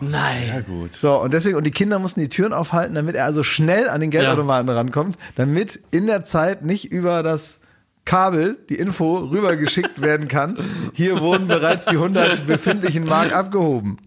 Nein. 0.00 0.64
Gut. 0.66 0.94
So, 0.94 1.20
und 1.20 1.34
deswegen, 1.34 1.56
und 1.56 1.64
die 1.64 1.70
Kinder 1.70 1.98
mussten 1.98 2.20
die 2.20 2.28
Türen 2.28 2.52
aufhalten, 2.52 2.94
damit 2.94 3.16
er 3.16 3.24
also 3.24 3.42
schnell 3.42 3.88
an 3.88 4.00
den 4.00 4.10
Geldautomaten 4.10 4.68
rankommt, 4.68 5.18
damit 5.34 5.80
in 5.90 6.06
der 6.06 6.24
Zeit 6.24 6.62
nicht 6.62 6.92
über 6.92 7.22
das 7.22 7.60
Kabel 8.04 8.56
die 8.68 8.76
Info 8.76 9.16
rübergeschickt 9.18 10.00
werden 10.00 10.28
kann. 10.28 10.56
Hier 10.94 11.20
wurden 11.20 11.46
bereits 11.46 11.84
die 11.86 11.96
100 11.96 12.46
befindlichen 12.46 13.04
Mark 13.04 13.34
abgehoben. 13.34 13.98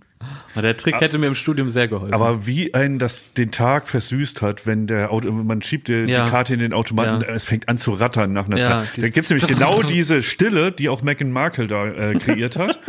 Der 0.56 0.76
Trick 0.76 1.00
hätte 1.00 1.18
mir 1.18 1.28
im 1.28 1.36
Studium 1.36 1.70
sehr 1.70 1.88
geholfen. 1.88 2.14
Aber 2.14 2.46
wie 2.46 2.74
einen 2.74 3.00
das 3.00 3.34
den 3.34 3.52
Tag 3.52 3.88
versüßt 3.88 4.42
hat, 4.42 4.66
wenn 4.68 4.88
der 4.88 5.12
Auto, 5.12 5.32
man 5.32 5.62
schiebt 5.62 5.88
die, 5.88 5.94
Ja. 5.94 6.26
die 6.26 6.32
Karte 6.32 6.54
in 6.54 6.60
den 6.60 6.74
Automaten, 6.74 7.22
Ja. 7.22 7.28
es 7.30 7.46
fängt 7.46 7.70
an 7.70 7.78
zu 7.78 7.92
rattern 7.94 8.34
nach 8.34 8.46
einer 8.48 8.58
Ja, 8.58 8.68
Zeit. 8.68 8.90
Da 8.98 9.10
gibt's 9.10 9.30
nämlich 9.30 9.48
genau 9.48 9.82
diese 9.82 10.22
Stille, 10.24 10.72
die 10.72 10.90
auch 10.90 11.02
Meghan 11.04 11.32
Markle 11.32 11.68
da 11.68 11.86
äh, 11.86 12.16
kreiert 12.16 12.58
hat. 12.58 12.80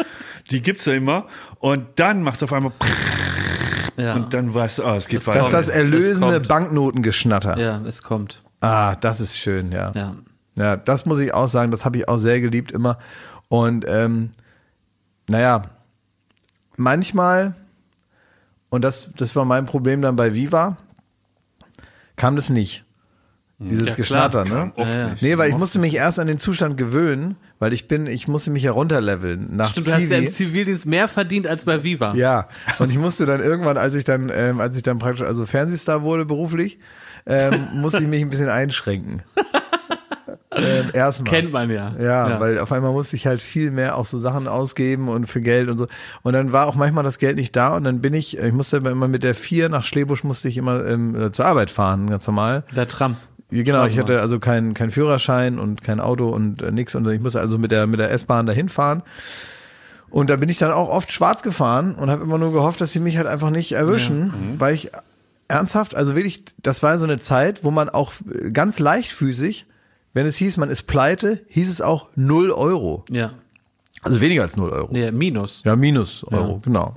Die 0.51 0.60
gibt's 0.60 0.84
ja 0.86 0.94
immer. 0.94 1.26
Und 1.60 1.86
dann 1.97 2.22
macht's 2.22 2.43
auf 2.43 2.52
einmal 2.52 2.72
ja. 3.97 4.14
und 4.14 4.34
dann 4.34 4.52
weißt 4.55 4.78
du, 4.78 4.84
ah, 4.84 4.97
es 4.97 5.09
geht 5.09 5.20
Das 5.20 5.26
weiter. 5.28 5.40
ist 5.47 5.52
das 5.52 5.68
erlösende. 5.68 6.40
Banknotengeschnatter. 6.40 7.59
ja, 7.59 7.80
es 7.86 8.02
kommt. 8.02 8.43
Ah, 8.60 8.97
das 8.97 9.20
ist 9.20 9.39
schön, 9.39 9.70
ja. 9.72 9.93
Ja. 9.94 10.16
Ja, 10.56 10.76
das 10.76 11.06
muss 11.06 11.18
ich 11.18 11.32
auch 11.32 11.48
sagen, 11.48 11.70
das 11.70 11.84
habe 11.84 11.97
ich 11.98 12.09
auch 12.09 12.18
sehr 12.18 12.40
geliebt 12.40 12.72
immer. 12.72 12.98
Und 13.48 13.84
ähm, 13.89 14.30
naja, 15.28 15.70
manchmal, 16.77 17.55
und 18.70 18.82
das, 18.82 19.11
das 19.16 19.35
war 19.36 19.44
mein 19.44 19.66
Problem 19.66 20.03
dann 20.03 20.16
bei 20.16 20.35
Viva, 20.35 20.77
kam 22.16 22.36
das 22.36 22.51
nicht. 22.51 22.85
Dieses 23.59 23.90
Ja, 23.90 23.94
Geschnatter, 23.94 24.44
ne? 24.44 24.73
Oft 24.74 24.93
Ja. 24.93 25.15
Nee, 25.20 25.39
weil 25.39 25.51
ich 25.51 25.57
musste 25.57 25.78
mich 25.78 25.94
erst 25.94 26.19
an 26.19 26.27
den 26.27 26.39
Zustand 26.39 26.77
gewöhnen, 26.77 27.36
weil 27.61 27.73
ich 27.73 27.86
bin, 27.86 28.09
ich 28.09 28.27
musste 28.27 28.51
mich 28.51 28.65
herunterleveln 28.65 29.55
nach 29.55 29.70
Stimmt, 29.70 29.86
du 29.86 29.93
hast 29.93 30.09
ja 30.09 30.19
im 30.19 30.27
Zivi. 30.27 30.49
Zivildienst 30.49 30.86
mehr 30.86 31.07
verdient 31.07 31.47
als 31.47 31.65
bei 31.65 31.85
Viva. 31.85 32.15
Ja, 32.15 32.49
und 32.81 32.90
ich 32.90 32.99
musste 32.99 33.24
dann 33.24 33.40
irgendwann, 33.40 33.77
als 33.77 33.94
ich 33.94 34.05
dann, 34.05 34.32
ähm, 34.35 34.61
als 34.61 34.77
ich 34.77 34.82
dann 34.82 34.99
praktisch 34.99 35.24
also 35.24 35.47
Fernsehstar 35.47 36.03
wurde 36.03 36.24
beruflich, 36.24 36.81
ähm, 37.24 37.69
musste 37.74 37.99
ich 37.99 38.09
mich 38.09 38.20
ein 38.20 38.31
bisschen 38.31 38.49
einschränken. 38.49 39.23
ähm, 40.55 40.89
erstmal. 40.93 41.31
Kennt 41.31 41.53
man 41.53 41.70
ja. 41.70 41.95
Ja, 41.99 42.41
weil 42.41 42.59
auf 42.59 42.73
einmal 42.73 42.93
musste 42.93 43.16
ich 43.16 43.27
halt 43.27 43.43
viel 43.43 43.70
mehr 43.70 43.97
auch 43.97 44.07
so 44.07 44.19
Sachen 44.19 44.49
ausgeben 44.49 45.09
und 45.09 45.27
für 45.27 45.41
Geld 45.41 45.69
und 45.69 45.79
so. 45.79 45.87
Und 46.23 46.33
dann 46.33 46.53
war 46.53 46.66
auch 46.66 46.74
manchmal 46.74 47.05
das 47.05 47.19
Geld 47.19 47.37
nicht 47.37 47.55
da 47.57 47.74
und 47.77 47.85
dann 47.85 48.01
bin 48.01 48.15
ich, 48.15 48.39
ich 48.39 48.53
musste 48.53 48.79
immer 48.79 49.09
mit 49.09 49.23
der 49.23 49.35
vier 49.35 49.69
nach 49.69 49.85
Schlebusch 49.85 50.24
musste 50.24 50.49
ich 50.49 50.57
immer 50.57 50.85
ähm, 50.87 51.20
äh, 51.20 51.33
zur 51.33 51.47
Arbeit 51.47 51.70
fahren, 51.70 52.11
ganz 52.11 52.27
normal. 52.27 52.65
Der 52.74 52.89
Tram. 52.89 53.16
Ja, 53.51 53.62
Genau, 53.62 53.85
ich 53.85 53.99
hatte 53.99 54.20
also 54.20 54.39
keinen 54.39 54.73
kein 54.73 54.91
Führerschein 54.91 55.59
und 55.59 55.83
kein 55.83 56.01
Auto 56.01 56.29
und 56.29 56.62
äh, 56.62 56.73
nix 56.73 56.95
und 56.95 57.07
ich 57.09 57.20
musste 57.20 57.41
also 57.41 57.59
mit 57.59 57.70
der 57.70 57.87
mit 57.87 58.01
der 58.01 58.11
S-Bahn 58.11 58.47
dahin 58.47 58.69
fahren. 58.69 59.03
Und 60.09 60.29
da 60.29 60.37
bin 60.37 60.51
ich 60.51 60.59
dann 60.59 60.73
auch 60.73 60.91
oft 60.91 61.11
schwarz 61.11 61.43
gefahren 61.43 61.95
und 61.95 62.11
habe 62.11 62.23
immer 62.23 62.37
nur 62.37 62.53
gehofft, 62.53 62.83
dass 62.83 62.93
sie 62.93 63.01
mich 63.01 63.16
halt 63.16 63.27
einfach 63.27 63.49
nicht 63.49 63.73
erwischen, 63.73 64.35
weil 64.59 64.74
ich 64.74 64.91
ernsthaft, 65.49 65.95
also 65.95 66.15
wirklich, 66.16 66.45
das 66.62 66.83
war 66.83 66.99
so 66.99 67.05
eine 67.05 67.19
Zeit, 67.19 67.65
wo 67.65 67.70
man 67.70 67.89
auch 67.89 68.12
äh, 68.31 68.51
ganz 68.51 68.79
leichtfüßig, 68.79 69.66
wenn 70.12 70.26
es 70.26 70.36
hieß, 70.36 70.56
man 70.56 70.70
ist 70.70 70.82
pleite, 70.82 71.40
hieß 71.48 71.68
es 71.68 71.80
auch 71.80 72.09
null 72.14 72.51
Euro. 72.51 73.05
Ja. 73.10 73.32
Also 74.02 74.20
weniger 74.20 74.43
als 74.43 74.56
null 74.56 74.70
Euro. 74.70 74.93
Nee, 74.93 75.10
Minus. 75.12 75.62
Ja, 75.64 75.76
minus 75.76 76.24
Euro, 76.24 76.59
genau. 76.59 76.97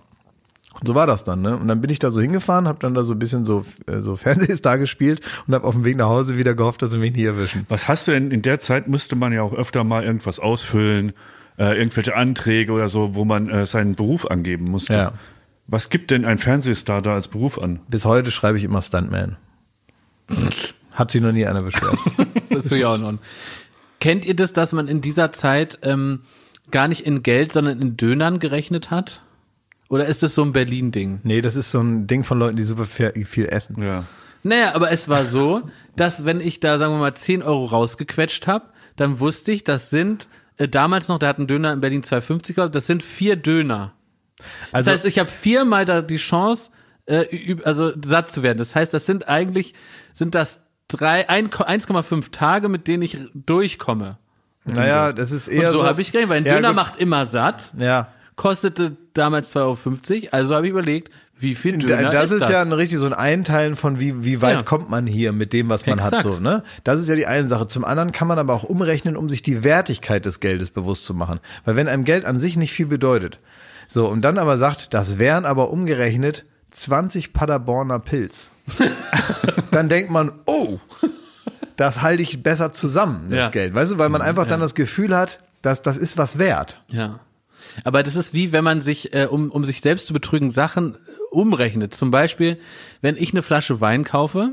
Und 0.79 0.87
so 0.87 0.95
war 0.95 1.07
das 1.07 1.23
dann, 1.23 1.41
ne? 1.41 1.55
Und 1.55 1.69
dann 1.69 1.79
bin 1.79 1.89
ich 1.89 1.99
da 1.99 2.11
so 2.11 2.19
hingefahren, 2.19 2.67
habe 2.67 2.79
dann 2.81 2.93
da 2.93 3.03
so 3.03 3.13
ein 3.13 3.19
bisschen 3.19 3.45
so, 3.45 3.63
äh, 3.87 4.01
so 4.01 4.15
Fernsehstar 4.17 4.77
gespielt 4.77 5.21
und 5.47 5.53
habe 5.53 5.65
auf 5.65 5.73
dem 5.73 5.85
Weg 5.85 5.95
nach 5.95 6.07
Hause 6.07 6.37
wieder 6.37 6.53
gehofft, 6.53 6.81
dass 6.81 6.91
sie 6.91 6.97
mich 6.97 7.15
nie 7.15 7.23
erwischen. 7.23 7.65
Was 7.69 7.87
hast 7.87 8.07
du 8.07 8.11
denn 8.11 8.31
in 8.31 8.41
der 8.41 8.59
Zeit 8.59 8.87
müsste 8.87 9.15
man 9.15 9.31
ja 9.31 9.41
auch 9.41 9.53
öfter 9.53 9.83
mal 9.83 10.03
irgendwas 10.03 10.39
ausfüllen, 10.39 11.13
äh, 11.57 11.77
irgendwelche 11.77 12.15
Anträge 12.15 12.71
oder 12.73 12.89
so, 12.89 13.15
wo 13.15 13.23
man 13.25 13.49
äh, 13.49 13.65
seinen 13.65 13.95
Beruf 13.95 14.29
angeben 14.29 14.65
musste. 14.65 14.93
Ja. 14.93 15.13
Was 15.67 15.89
gibt 15.89 16.11
denn 16.11 16.25
ein 16.25 16.37
Fernsehstar 16.37 17.01
da 17.01 17.13
als 17.13 17.27
Beruf 17.27 17.57
an? 17.57 17.79
Bis 17.87 18.05
heute 18.05 18.29
schreibe 18.31 18.57
ich 18.57 18.63
immer 18.63 18.81
Stuntman. 18.81 19.37
Hat 20.95 21.11
sich 21.11 21.22
noch 21.22 21.31
nie 21.31 21.45
einer 21.45 21.61
beschwert. 21.61 21.97
Das 22.49 22.67
für 22.67 22.77
ja 22.77 22.93
auch 22.93 22.97
noch. 22.97 23.13
Kennt 23.99 24.26
ihr 24.26 24.35
das, 24.35 24.53
dass 24.53 24.72
man 24.73 24.88
in 24.88 25.01
dieser 25.01 25.31
Zeit 25.31 25.80
ähm, 25.84 26.22
gar 26.72 26.88
nicht 26.88 27.05
in 27.05 27.22
Geld, 27.23 27.51
sondern 27.51 27.81
in 27.81 27.97
Dönern 27.97 28.39
gerechnet 28.39 28.91
hat? 28.91 29.22
Oder 29.89 30.07
ist 30.07 30.23
das 30.23 30.34
so 30.34 30.41
ein 30.43 30.51
Berlin-Ding? 30.53 31.19
nee, 31.23 31.41
das 31.41 31.55
ist 31.55 31.69
so 31.72 31.80
ein 31.80 32.07
Ding 32.07 32.23
von 32.23 32.39
Leuten, 32.39 32.57
die 32.57 32.63
super 32.63 32.85
viel, 32.85 33.45
essen. 33.45 33.81
Ja. 33.84 34.03
Naja, 34.43 34.73
aber 34.73 34.91
es 34.91 35.09
war 35.09 35.26
so, 35.26 35.63
dass 35.95 36.23
wenn 36.26 36.39
ich 36.39 36.59
da, 36.59 36.77
sagen 36.77 36.93
wir 36.93 36.99
mal, 36.99 37.13
10 37.13 37.43
Euro 37.43 37.65
rausgequetscht 37.65 38.47
habe, 38.47 38.65
dann 38.95 39.19
wusste 39.19 39.51
ich, 39.51 39.63
das 39.63 39.89
sind 39.89 40.27
äh, 40.57 40.67
damals 40.67 41.07
noch, 41.07 41.19
da 41.19 41.27
hat 41.27 41.39
ein 41.39 41.47
Döner 41.47 41.73
in 41.73 41.81
Berlin 41.81 42.03
2,50 42.03 42.47
gekostet, 42.47 42.76
das 42.76 42.88
sind 42.88 43.03
vier 43.03 43.35
Döner. 43.35 43.93
Also, 44.72 44.91
Das 44.91 44.99
heißt, 44.99 45.05
ich 45.05 45.19
habe 45.19 45.30
viermal 45.30 45.85
da 45.85 46.01
die 46.01 46.17
Chance, 46.17 46.72
äh, 47.05 47.22
üb- 47.23 47.63
also 47.63 47.91
satt 48.03 48.31
zu 48.31 48.43
werden. 48.43 48.57
Das 48.57 48.76
heißt, 48.76 48.93
das 48.93 49.05
sind 49.05 49.27
eigentlich, 49.27 49.73
sind 50.13 50.35
das 50.35 50.61
1,5 50.91 52.32
Tage, 52.32 52.70
mit 52.70 52.88
denen 52.88 53.03
ich 53.03 53.18
durchkomme. 53.34 54.18
naja, 54.66 55.14
das 55.14 55.32
ist 55.32 55.48
eher 55.48 55.68
Und 55.68 55.72
so, 55.74 55.78
so. 55.80 55.86
habe 55.86 56.02
ich 56.02 56.12
gerechnet, 56.12 56.30
weil 56.30 56.38
ein 56.41 56.45
Ja, 56.45 56.56
Döner 56.56 56.70
gut. 56.70 56.76
macht 56.76 56.95
immer 56.99 57.26
satt, 57.26 57.72
Ja. 57.78 58.07
kostete 58.36 58.95
damals 59.14 59.52
2,50 59.56 60.24
Euro, 60.26 60.28
also 60.32 60.56
habe 60.56 60.66
ich 60.68 60.72
überlegt, 60.72 61.12
wie 61.38 61.53
viel 61.53 61.78
Döner 61.78 62.03
Da- 62.03 62.10
das 62.12 62.26
ist, 62.32 62.38
ist, 62.38 62.41
das? 62.44 62.49
ja 62.49 62.62
ein 62.62 62.72
richtig 62.72 62.98
so 62.98 63.06
ein 63.06 63.14
Einteilen 63.14 63.76
von 63.76 63.99
wie, 63.99 64.24
wie 64.26 64.41
weit 64.41 64.56
Ja. 64.57 64.64
kommt 64.64 64.90
man 64.90 65.06
hier 65.06 65.34
mit 65.34 65.53
dem, 65.53 65.70
was 65.70 65.86
man 65.86 66.02
hat, 66.02 66.14
Exakt. 66.14 66.34
so, 66.36 66.40
ne? 66.40 66.64
Das 66.84 66.99
ist 66.99 67.07
ja 67.10 67.16
die 67.16 67.28
eine 67.28 67.48
Sache. 67.48 67.68
Zum 67.68 67.84
anderen 67.86 68.12
kann 68.14 68.28
man 68.28 68.40
aber 68.40 68.53
auch 68.53 68.64
umrechnen, 68.64 69.18
um 69.18 69.30
sich 69.30 69.41
die 69.44 69.64
Wertigkeit 69.64 70.26
des 70.26 70.40
Geldes 70.40 70.70
bewusst 70.70 71.03
zu 71.06 71.14
machen. 71.14 71.40
Weil 71.66 71.76
wenn 71.76 71.88
einem 71.90 72.06
Geld 72.06 72.24
an 72.26 72.40
sich 72.40 72.56
nicht 72.57 72.72
viel 72.72 72.86
bedeutet, 72.88 73.40
so, 73.88 74.07
und 74.07 74.22
dann 74.24 74.38
aber 74.38 74.57
sagt, 74.57 74.94
das 74.94 75.20
wären 75.20 75.45
aber 75.45 75.70
umgerechnet 75.72 76.45
20 76.72 77.34
Paderborner 77.34 77.99
Pilz, 77.99 78.49
dann 79.71 79.89
denkt 79.89 80.09
man, 80.11 80.31
oh, 80.45 80.79
das 81.75 82.01
halte 82.01 82.23
ich 82.23 82.41
besser 82.43 82.71
zusammen, 82.71 83.29
das 83.29 83.39
Ja. 83.45 83.49
Geld. 83.49 83.73
Weißt 83.73 83.91
du, 83.91 83.97
weil 83.97 84.09
man 84.09 84.21
einfach 84.21 84.45
dann 84.45 84.59
das 84.59 84.75
Gefühl 84.75 85.15
hat, 85.15 85.39
dass 85.61 85.81
das 85.81 85.97
ist 85.97 86.17
was 86.17 86.37
wert. 86.37 86.81
Ja. 86.87 87.19
Aber 87.83 88.03
das 88.03 88.15
ist 88.15 88.33
wie, 88.33 88.51
wenn 88.51 88.63
man 88.63 88.81
sich, 88.81 89.13
äh, 89.13 89.25
um, 89.29 89.51
um 89.51 89.63
sich 89.63 89.81
selbst 89.81 90.07
zu 90.07 90.13
betrügen, 90.13 90.51
Sachen 90.51 90.95
äh, 90.95 90.97
umrechnet. 91.31 91.93
Zum 91.93 92.11
Beispiel, 92.11 92.57
wenn 93.01 93.17
ich 93.17 93.31
eine 93.33 93.41
Flasche 93.43 93.81
Wein 93.81 94.03
kaufe, 94.03 94.51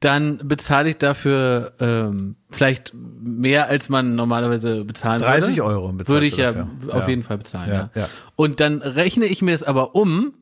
dann 0.00 0.40
bezahle 0.42 0.90
ich 0.90 0.96
dafür 0.98 1.72
ähm, 1.78 2.34
vielleicht 2.50 2.92
mehr, 2.92 3.68
als 3.68 3.88
man 3.88 4.16
normalerweise 4.16 4.84
bezahlen 4.84 5.20
30 5.20 5.58
würde. 5.58 5.64
Euro 5.64 5.88
bezahlst 5.92 6.08
Würde 6.10 6.26
ich 6.26 6.36
ja 6.36 6.52
dafür. 6.52 6.66
auf 6.94 7.02
Ja. 7.04 7.08
jeden 7.08 7.22
Fall 7.22 7.38
bezahlen. 7.38 7.70
Ja, 7.70 7.90
ja. 7.94 8.08
Und 8.34 8.58
dann 8.58 8.82
rechne 8.82 9.26
ich 9.26 9.42
mir 9.42 9.52
das 9.52 9.62
aber 9.62 9.94
um 9.94 10.34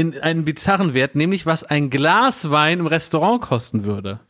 in 0.00 0.18
einen 0.20 0.44
bizarren 0.44 0.94
Wert, 0.94 1.14
nämlich 1.14 1.46
was 1.46 1.64
ein 1.64 1.90
Glas 1.90 2.50
Wein 2.50 2.80
im 2.80 2.86
Restaurant 2.86 3.40
kosten 3.42 3.84
würde. 3.84 4.20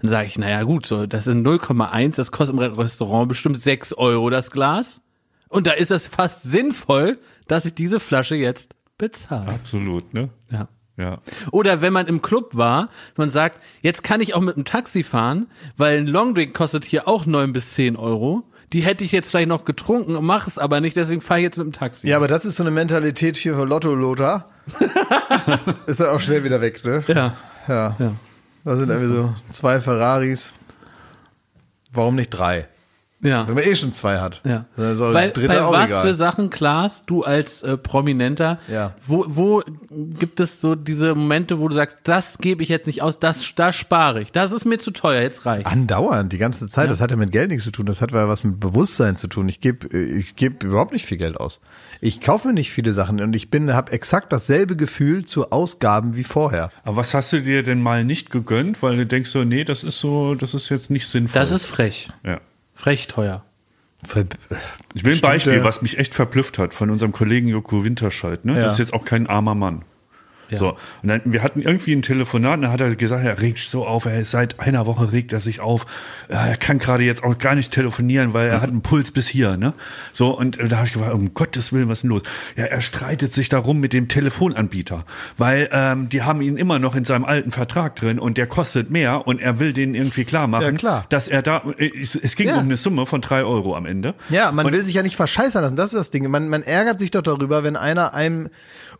Dann 0.00 0.10
sage 0.10 0.26
ich, 0.26 0.38
naja 0.38 0.62
gut, 0.62 0.86
so 0.86 1.06
das 1.06 1.24
sind 1.24 1.46
0,1, 1.46 2.16
das 2.16 2.32
kostet 2.32 2.54
im 2.54 2.58
Re- 2.60 2.78
Restaurant 2.78 3.28
bestimmt 3.28 3.60
6 3.60 3.92
Euro 3.94 4.30
das 4.30 4.50
Glas. 4.50 5.02
Und 5.48 5.66
da 5.66 5.72
ist 5.72 5.90
es 5.90 6.08
fast 6.08 6.42
sinnvoll, 6.42 7.18
dass 7.48 7.64
ich 7.66 7.74
diese 7.74 8.00
Flasche 8.00 8.36
jetzt 8.36 8.74
bezahle. 8.98 9.48
Absolut, 9.48 10.14
ne? 10.14 10.28
Ja. 10.50 10.68
Ja. 10.96 11.18
Oder 11.50 11.80
wenn 11.80 11.94
man 11.94 12.06
im 12.06 12.20
Club 12.20 12.56
war, 12.56 12.90
man 13.16 13.30
sagt, 13.30 13.58
jetzt 13.80 14.02
kann 14.02 14.20
ich 14.20 14.34
auch 14.34 14.42
mit 14.42 14.56
dem 14.56 14.66
Taxi 14.66 15.02
fahren, 15.02 15.46
weil 15.78 15.96
ein 15.98 16.06
Longdrink 16.06 16.52
kostet 16.54 16.84
hier 16.84 17.08
auch 17.08 17.24
9 17.24 17.52
bis 17.54 17.72
10 17.74 17.96
Euro. 17.96 18.42
Die 18.74 18.82
hätte 18.82 19.02
ich 19.02 19.10
jetzt 19.10 19.30
vielleicht 19.30 19.48
noch 19.48 19.64
getrunken, 19.64 20.12
mache 20.24 20.48
es 20.48 20.58
aber 20.58 20.80
nicht, 20.80 20.96
deswegen 20.96 21.20
fahre 21.22 21.40
ich 21.40 21.44
jetzt 21.44 21.56
mit 21.58 21.66
dem 21.66 21.72
Taxi. 21.72 22.06
Ja, 22.06 22.18
aber 22.18 22.28
das 22.28 22.44
ist 22.44 22.56
so 22.56 22.62
eine 22.62 22.70
Mentalität 22.70 23.36
hier 23.36 23.54
für 23.54 23.64
Lotto-Lothar. 23.64 24.46
ist 25.86 26.00
dann 26.00 26.08
auch 26.08 26.20
schnell 26.20 26.44
wieder 26.44 26.60
weg, 26.60 26.84
ne? 26.84 27.02
ja. 27.08 27.36
Ja. 27.68 27.96
Ja. 27.98 28.12
Da 28.64 28.76
sind 28.76 28.90
irgendwie 28.90 29.14
so 29.14 29.34
zwei 29.52 29.80
Ferraris. 29.80 30.52
Warum 31.92 32.14
nicht 32.16 32.30
drei? 32.30 32.68
Ja. 33.22 33.46
Wenn 33.46 33.54
man 33.54 33.64
eh 33.64 33.76
schon 33.76 33.92
zwei 33.92 34.18
hat. 34.18 34.40
Ja. 34.44 34.64
Dann 34.76 34.96
soll 34.96 35.12
Weil, 35.12 35.30
dritte 35.30 35.48
bei 35.48 35.62
auch 35.62 35.72
was 35.72 35.90
egal. 35.90 36.02
für 36.06 36.14
Sachen, 36.14 36.48
Klaas, 36.48 37.04
du 37.04 37.22
als 37.22 37.62
äh, 37.62 37.76
Prominenter, 37.76 38.58
Ja. 38.66 38.94
wo, 39.06 39.24
wo 39.28 39.62
gibt 39.90 40.40
es 40.40 40.60
so 40.62 40.74
diese 40.74 41.14
Momente, 41.14 41.58
wo 41.58 41.68
du 41.68 41.74
sagst, 41.74 41.98
das 42.04 42.38
gebe 42.38 42.62
ich 42.62 42.70
jetzt 42.70 42.86
nicht 42.86 43.02
aus, 43.02 43.18
das, 43.18 43.54
das 43.54 43.76
spare 43.76 44.22
ich, 44.22 44.32
das 44.32 44.52
ist 44.52 44.64
mir 44.64 44.78
zu 44.78 44.90
teuer, 44.90 45.20
jetzt 45.20 45.44
reicht's. 45.44 45.70
Andauernd, 45.70 46.32
die 46.32 46.38
ganze 46.38 46.66
Zeit. 46.68 46.88
Das 46.90 47.00
hat 47.02 47.10
ja 47.10 47.16
mit 47.18 47.30
Geld 47.30 47.50
nichts 47.50 47.64
zu 47.64 47.70
tun. 47.70 47.84
Das 47.86 48.00
hat 48.00 48.12
ja 48.12 48.26
was 48.26 48.42
mit 48.42 48.58
Bewusstsein 48.58 49.16
zu 49.16 49.26
tun. 49.28 49.48
Ich 49.50 49.60
gebe 49.60 49.86
ich 49.98 50.34
geb 50.36 50.64
überhaupt 50.64 50.92
nicht 50.92 51.04
viel 51.04 51.18
Geld 51.18 51.38
aus. 51.38 51.60
Ich 52.00 52.22
kaufe 52.22 52.48
mir 52.48 52.54
nicht 52.54 52.70
viele 52.70 52.92
Sachen 52.94 53.20
und 53.20 53.34
ich 53.36 53.50
bin 53.50 53.74
habe 53.74 53.92
exakt 53.92 54.32
dasselbe 54.32 54.76
Gefühl 54.76 55.26
zu 55.26 55.50
Ausgaben 55.50 56.16
wie 56.16 56.24
vorher. 56.24 56.70
Aber 56.84 56.96
was 56.96 57.12
hast 57.12 57.32
du 57.34 57.42
dir 57.42 57.62
denn 57.62 57.82
mal 57.82 58.04
nicht 58.04 58.30
gegönnt, 58.30 58.82
weil 58.82 58.96
du 58.96 59.04
denkst 59.06 59.28
so, 59.30 59.44
nee, 59.44 59.64
das 59.64 59.84
ist 59.84 60.00
so, 60.00 60.34
das 60.34 60.54
ist 60.54 60.70
jetzt 60.70 60.90
nicht 60.90 61.06
sinnvoll. 61.06 61.38
Das 61.40 61.50
ist 61.50 61.66
frech. 61.66 62.08
ja. 62.24 62.40
Frech 62.80 63.08
teuer. 63.08 63.44
Ich 64.94 65.04
will 65.04 65.14
ein 65.14 65.20
Beispiel, 65.20 65.62
was 65.62 65.82
mich 65.82 65.98
echt 65.98 66.14
verblüfft 66.14 66.58
hat 66.58 66.72
von 66.72 66.88
unserem 66.88 67.12
Kollegen 67.12 67.46
Joko 67.48 67.84
Winterscheid. 67.84 68.46
Ne? 68.46 68.54
Ja. 68.54 68.62
Das 68.62 68.74
ist 68.74 68.78
jetzt 68.78 68.94
auch 68.94 69.04
kein 69.04 69.26
armer 69.26 69.54
Mann. 69.54 69.84
So. 70.58 70.70
Und 71.02 71.08
dann, 71.08 71.20
wir 71.24 71.42
hatten 71.42 71.60
irgendwie 71.60 71.92
ein 71.92 72.02
Telefonat, 72.02 72.54
und 72.56 72.62
da 72.62 72.70
hat 72.72 72.80
er 72.80 72.94
gesagt, 72.96 73.24
er 73.24 73.40
regt 73.40 73.58
sich 73.58 73.68
so 73.68 73.86
auf, 73.86 74.04
er 74.06 74.20
ist 74.20 74.30
seit 74.30 74.58
einer 74.60 74.86
Woche 74.86 75.12
regt 75.12 75.32
er 75.32 75.40
sich 75.40 75.60
auf. 75.60 75.86
Er 76.28 76.56
kann 76.56 76.78
gerade 76.78 77.04
jetzt 77.04 77.22
auch 77.22 77.38
gar 77.38 77.54
nicht 77.54 77.72
telefonieren, 77.72 78.32
weil 78.34 78.48
er 78.50 78.60
hat 78.60 78.70
einen 78.70 78.82
Puls 78.82 79.10
bis 79.12 79.28
hier, 79.28 79.56
ne? 79.56 79.74
So, 80.12 80.30
und 80.36 80.58
äh, 80.58 80.68
da 80.68 80.76
habe 80.78 80.86
ich 80.86 80.92
gefragt, 80.92 81.14
um 81.14 81.34
Gottes 81.34 81.72
Willen, 81.72 81.88
was 81.88 81.98
ist 81.98 82.02
denn 82.02 82.10
los? 82.10 82.22
Ja, 82.56 82.64
er 82.64 82.80
streitet 82.80 83.32
sich 83.32 83.48
darum 83.48 83.80
mit 83.80 83.92
dem 83.92 84.08
Telefonanbieter, 84.08 85.04
weil 85.36 85.68
ähm, 85.72 86.08
die 86.08 86.22
haben 86.22 86.40
ihn 86.40 86.56
immer 86.56 86.78
noch 86.78 86.94
in 86.94 87.04
seinem 87.04 87.24
alten 87.24 87.50
Vertrag 87.50 87.96
drin 87.96 88.18
und 88.18 88.38
der 88.38 88.46
kostet 88.46 88.90
mehr 88.90 89.26
und 89.26 89.40
er 89.40 89.58
will 89.58 89.72
denen 89.72 89.94
irgendwie 89.94 90.24
klar 90.24 90.46
machen, 90.46 90.62
Ja, 90.64 90.72
klar. 90.72 91.06
dass 91.10 91.28
er 91.28 91.42
da, 91.42 91.62
äh, 91.78 91.90
es, 92.00 92.14
es 92.14 92.36
ging 92.36 92.48
Ja. 92.48 92.54
um 92.56 92.64
eine 92.64 92.76
Summe 92.76 93.06
von 93.06 93.20
drei 93.20 93.44
Euro 93.44 93.76
am 93.76 93.86
Ende. 93.86 94.14
Ja, 94.28 94.52
man 94.52 94.66
Und- 94.66 94.72
will 94.72 94.84
sich 94.84 94.94
ja 94.94 95.02
nicht 95.02 95.16
verscheißern 95.16 95.62
lassen. 95.62 95.76
Das 95.76 95.86
ist 95.92 95.94
das 95.98 96.10
Ding. 96.10 96.28
Man, 96.30 96.48
man 96.48 96.62
ärgert 96.62 96.98
sich 97.00 97.10
doch 97.10 97.22
darüber, 97.22 97.62
wenn 97.64 97.76
einer 97.76 98.14
einem 98.14 98.48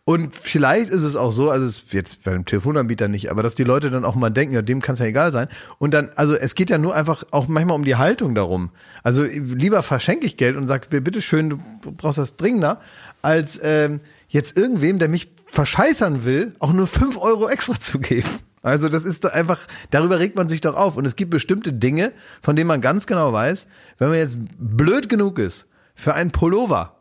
und 0.03 0.35
vielleicht 0.35 0.89
ist 0.89 1.03
es 1.03 1.15
auch 1.15 1.31
so, 1.31 1.51
also 1.51 1.81
jetzt 1.91 2.23
beim 2.23 2.43
Telefonanbieter 2.45 3.07
nicht, 3.07 3.29
aber 3.29 3.43
dass 3.43 3.53
die 3.53 3.63
Leute 3.63 3.91
dann 3.91 4.03
auch 4.03 4.15
mal 4.15 4.31
denken, 4.31 4.55
ja, 4.55 4.63
dem 4.63 4.81
kann 4.81 4.93
es 4.93 4.99
ja 4.99 5.05
egal 5.05 5.31
sein. 5.31 5.47
Und 5.77 5.93
dann, 5.93 6.09
also 6.15 6.33
es 6.33 6.55
geht 6.55 6.71
ja 6.71 6.79
nur 6.79 6.95
einfach 6.95 7.23
auch 7.29 7.47
manchmal 7.47 7.75
um 7.75 7.85
die 7.85 7.95
Haltung 7.95 8.33
darum. 8.33 8.71
Also 9.03 9.23
lieber 9.23 9.83
verschenke 9.83 10.25
ich 10.25 10.37
Geld 10.37 10.57
und 10.57 10.67
sag 10.67 10.91
mir 10.91 11.01
bitte 11.01 11.21
schön, 11.21 11.51
du 11.51 11.57
brauchst 11.91 12.17
das 12.17 12.35
dringender, 12.35 12.79
als 13.21 13.59
ähm, 13.63 14.01
jetzt 14.27 14.57
irgendwem, 14.57 14.97
der 14.97 15.07
mich 15.07 15.31
verscheißern 15.51 16.23
will, 16.23 16.55
auch 16.59 16.73
nur 16.73 16.87
fünf 16.87 17.17
Euro 17.17 17.47
extra 17.47 17.79
zu 17.79 17.99
geben. 17.99 18.29
Also 18.63 18.89
das 18.89 19.03
ist 19.03 19.23
doch 19.23 19.31
einfach, 19.31 19.67
darüber 19.91 20.19
regt 20.19 20.35
man 20.35 20.49
sich 20.49 20.61
doch 20.61 20.75
auf. 20.75 20.97
Und 20.97 21.05
es 21.05 21.15
gibt 21.15 21.29
bestimmte 21.29 21.73
Dinge, 21.73 22.11
von 22.41 22.55
denen 22.55 22.67
man 22.67 22.81
ganz 22.81 23.05
genau 23.05 23.33
weiß, 23.33 23.67
wenn 23.99 24.09
man 24.09 24.17
jetzt 24.17 24.37
blöd 24.57 25.09
genug 25.09 25.37
ist, 25.37 25.67
für 25.93 26.15
einen 26.15 26.31
Pullover 26.31 26.97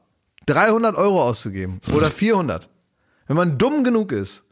300 0.46 0.96
Euro 0.96 1.22
auszugeben 1.22 1.80
oder 1.94 2.10
400, 2.10 2.68
wenn 3.30 3.36
man 3.36 3.58
dumm 3.58 3.84
genug 3.84 4.10
ist, 4.10 4.42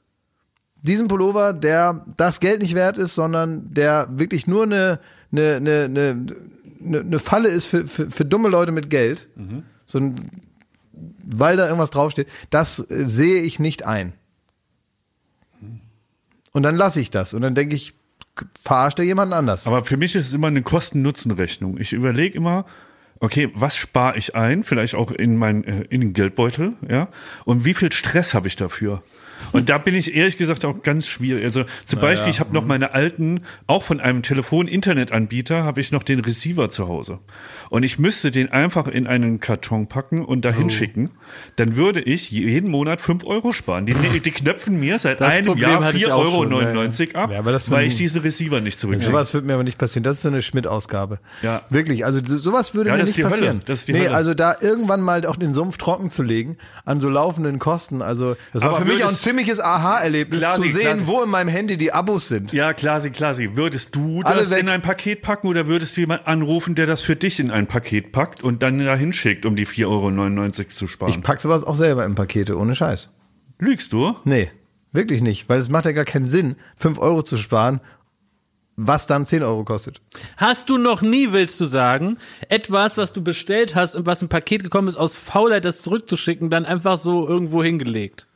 diesen 0.82 1.08
Pullover, 1.08 1.52
der 1.52 2.04
das 2.16 2.38
Geld 2.38 2.62
nicht 2.62 2.76
wert 2.76 2.96
ist, 2.96 3.16
sondern 3.16 3.74
der 3.74 4.06
wirklich 4.08 4.46
nur 4.46 4.62
eine, 4.62 5.00
eine, 5.32 5.56
eine, 5.56 5.84
eine, 6.80 7.00
eine, 7.00 7.18
Falle 7.18 7.48
ist 7.48 7.64
für, 7.64 7.88
für, 7.88 8.08
für 8.08 8.24
dumme 8.24 8.48
Leute 8.48 8.70
mit 8.70 8.88
Geld, 8.88 9.26
so 9.84 9.98
ein, 9.98 10.30
weil 11.24 11.56
da 11.56 11.64
irgendwas 11.64 11.90
draufsteht, 11.90 12.28
das 12.50 12.78
äh, 12.88 13.10
sehe 13.10 13.42
ich 13.42 13.58
nicht 13.58 13.84
ein. 13.84 14.12
Und 16.52 16.62
dann 16.62 16.76
lasse 16.76 17.00
ich 17.00 17.10
das 17.10 17.34
und 17.34 17.42
dann 17.42 17.56
denke 17.56 17.74
ich, 17.74 17.94
verarscht 18.60 19.00
er 19.00 19.04
jemanden 19.04 19.34
anders. 19.34 19.66
Aber 19.66 19.84
für 19.84 19.96
mich 19.96 20.14
ist 20.14 20.28
es 20.28 20.34
immer 20.34 20.46
eine 20.46 20.62
Kosten-Nutzen-Rechnung. 20.62 21.78
Ich 21.78 21.92
überlege 21.92 22.38
immer, 22.38 22.64
okay, 23.20 23.50
was 23.54 23.76
spare 23.76 24.16
ich 24.16 24.34
ein? 24.34 24.64
Vielleicht 24.64 24.94
auch 24.94 25.10
in 25.10 25.36
mein, 25.36 25.64
äh, 25.64 25.84
in 25.90 26.00
den 26.00 26.12
Geldbeutel, 26.12 26.74
ja? 26.88 27.08
Und 27.44 27.64
wie 27.64 27.74
viel 27.74 27.92
Stress 27.92 28.34
habe 28.34 28.48
ich 28.48 28.56
dafür? 28.56 29.02
Und 29.52 29.68
da 29.68 29.78
bin 29.78 29.94
ich 29.94 30.14
ehrlich 30.14 30.36
gesagt 30.36 30.64
auch 30.64 30.82
ganz 30.82 31.06
schwierig. 31.06 31.44
Also 31.44 31.64
zum 31.84 32.00
Beispiel, 32.00 32.30
ich 32.30 32.40
habe 32.40 32.52
noch 32.54 32.64
meine 32.64 32.92
alten, 32.94 33.42
auch 33.66 33.82
von 33.82 34.00
einem 34.00 34.22
Telefon-Internetanbieter, 34.22 35.64
habe 35.64 35.80
ich 35.80 35.92
noch 35.92 36.02
den 36.02 36.20
Receiver 36.20 36.70
zu 36.70 36.88
Hause. 36.88 37.18
Und 37.70 37.82
ich 37.82 37.98
müsste 37.98 38.30
den 38.30 38.50
einfach 38.50 38.86
in 38.86 39.06
einen 39.06 39.40
Karton 39.40 39.86
packen 39.88 40.24
und 40.24 40.44
dahin 40.44 40.66
Oh. 40.66 40.68
schicken. 40.70 41.10
Dann 41.56 41.76
würde 41.76 42.00
ich 42.00 42.30
jeden 42.30 42.70
Monat 42.70 43.00
fünf 43.00 43.24
Euro 43.24 43.52
sparen. 43.52 43.86
Die, 43.86 43.94
die 43.94 44.30
knöpfen 44.30 44.78
mir 44.80 44.98
seit 44.98 45.20
Das 45.20 45.30
einem 45.32 45.46
Problem 45.46 45.68
Jahr 45.70 45.84
hatte 45.84 45.96
ich 45.98 46.06
4,99 46.06 46.12
auch 46.12 46.18
Euro 46.24 46.42
schon, 46.42 47.16
ab, 47.16 47.30
Ja, 47.30 47.38
aber 47.38 47.52
das 47.52 47.70
weil 47.70 47.86
ich 47.86 47.96
diese 47.96 48.24
Receiver 48.24 48.60
nicht 48.60 48.80
zurückkriege. 48.80 49.10
Sowas 49.10 49.34
wird 49.34 49.44
mir 49.44 49.54
aber 49.54 49.64
nicht 49.64 49.78
passieren. 49.78 50.02
Das 50.02 50.16
ist 50.16 50.22
so 50.22 50.28
eine 50.28 50.42
Schmidt-Ausgabe. 50.42 51.20
Ja. 51.42 51.62
Wirklich. 51.70 52.04
Also 52.04 52.20
so- 52.24 52.38
sowas 52.38 52.74
würde 52.74 52.90
Ja, 52.90 52.94
mir 52.96 53.00
das 53.00 53.10
ist 53.10 53.16
nicht 53.16 53.18
die 53.18 53.30
Hölle. 53.30 53.36
passieren. 53.36 53.62
Das 53.66 53.80
ist 53.80 53.88
die 53.88 53.92
nee, 53.92 54.00
Hölle. 54.00 54.14
also 54.14 54.34
da 54.34 54.56
irgendwann 54.60 55.00
mal 55.02 55.24
auch 55.26 55.36
den 55.36 55.52
Sumpf 55.52 55.76
trocken 55.78 56.10
zu 56.10 56.22
legen 56.22 56.56
an 56.84 57.00
so 57.00 57.08
laufenden 57.08 57.58
Kosten. 57.58 58.02
Also 58.02 58.36
das 58.52 58.62
war 58.62 58.70
Aber 58.70 58.78
für 58.78 58.84
mich 58.86 59.04
auch 59.04 59.08
ein 59.10 59.18
ziemliches 59.28 59.60
Aha-Erlebnis 59.60 60.38
Klar, 60.40 60.56
zu 60.56 60.62
sehen, 60.62 60.80
klar, 60.80 60.96
sie- 60.96 61.06
wo 61.06 61.22
in 61.22 61.30
meinem 61.30 61.48
Handy 61.48 61.76
die 61.76 61.92
Abos 61.92 62.28
sind. 62.28 62.52
Ja, 62.52 62.72
Klasi, 62.72 63.10
Klasi. 63.10 63.50
Würdest 63.54 63.94
du 63.94 64.22
Alle 64.24 64.40
das 64.40 64.50
weg. 64.50 64.60
in 64.60 64.68
ein 64.68 64.82
Paket 64.82 65.22
packen 65.22 65.46
oder 65.48 65.66
würdest 65.66 65.96
du 65.96 66.00
jemanden 66.02 66.26
anrufen, 66.26 66.74
der 66.74 66.86
das 66.86 67.02
für 67.02 67.16
dich 67.16 67.38
in 67.40 67.50
ein 67.50 67.66
Paket 67.66 68.12
packt 68.12 68.42
und 68.42 68.62
dann 68.62 68.78
dahin 68.78 69.12
schickt, 69.12 69.46
um 69.46 69.56
die 69.56 69.66
4,99 69.66 69.86
Euro 69.86 70.68
zu 70.70 70.86
sparen? 70.86 71.12
Ich 71.12 71.20
pack 71.22 71.40
sowas 71.40 71.64
auch 71.64 71.74
selber 71.76 72.04
in 72.04 72.14
Pakete, 72.14 72.58
ohne 72.58 72.74
Scheiß. 72.74 73.08
Lügst 73.58 73.92
du? 73.92 74.14
Nee, 74.24 74.50
wirklich 74.92 75.20
nicht. 75.22 75.48
Weil 75.48 75.58
es 75.58 75.68
macht 75.68 75.84
ja 75.86 75.92
gar 75.92 76.04
keinen 76.04 76.28
Sinn, 76.28 76.56
5 76.76 76.98
Euro 76.98 77.22
zu 77.22 77.36
sparen, 77.36 77.80
was 78.80 79.08
dann 79.08 79.26
10 79.26 79.42
Euro 79.42 79.64
kostet. 79.64 80.00
Hast 80.36 80.70
du 80.70 80.78
noch 80.78 81.02
nie, 81.02 81.32
willst 81.32 81.58
du 81.60 81.64
sagen, 81.64 82.16
etwas, 82.48 82.96
was 82.96 83.12
du 83.12 83.20
bestellt 83.22 83.74
hast 83.74 83.96
und 83.96 84.06
was 84.06 84.22
im 84.22 84.28
Paket 84.28 84.62
gekommen 84.62 84.86
ist, 84.86 84.96
aus 84.96 85.16
Faulheit 85.16 85.64
das 85.64 85.82
zurückzuschicken, 85.82 86.48
dann 86.48 86.64
einfach 86.64 86.96
so 86.96 87.26
irgendwo 87.26 87.64
hingelegt? 87.64 88.27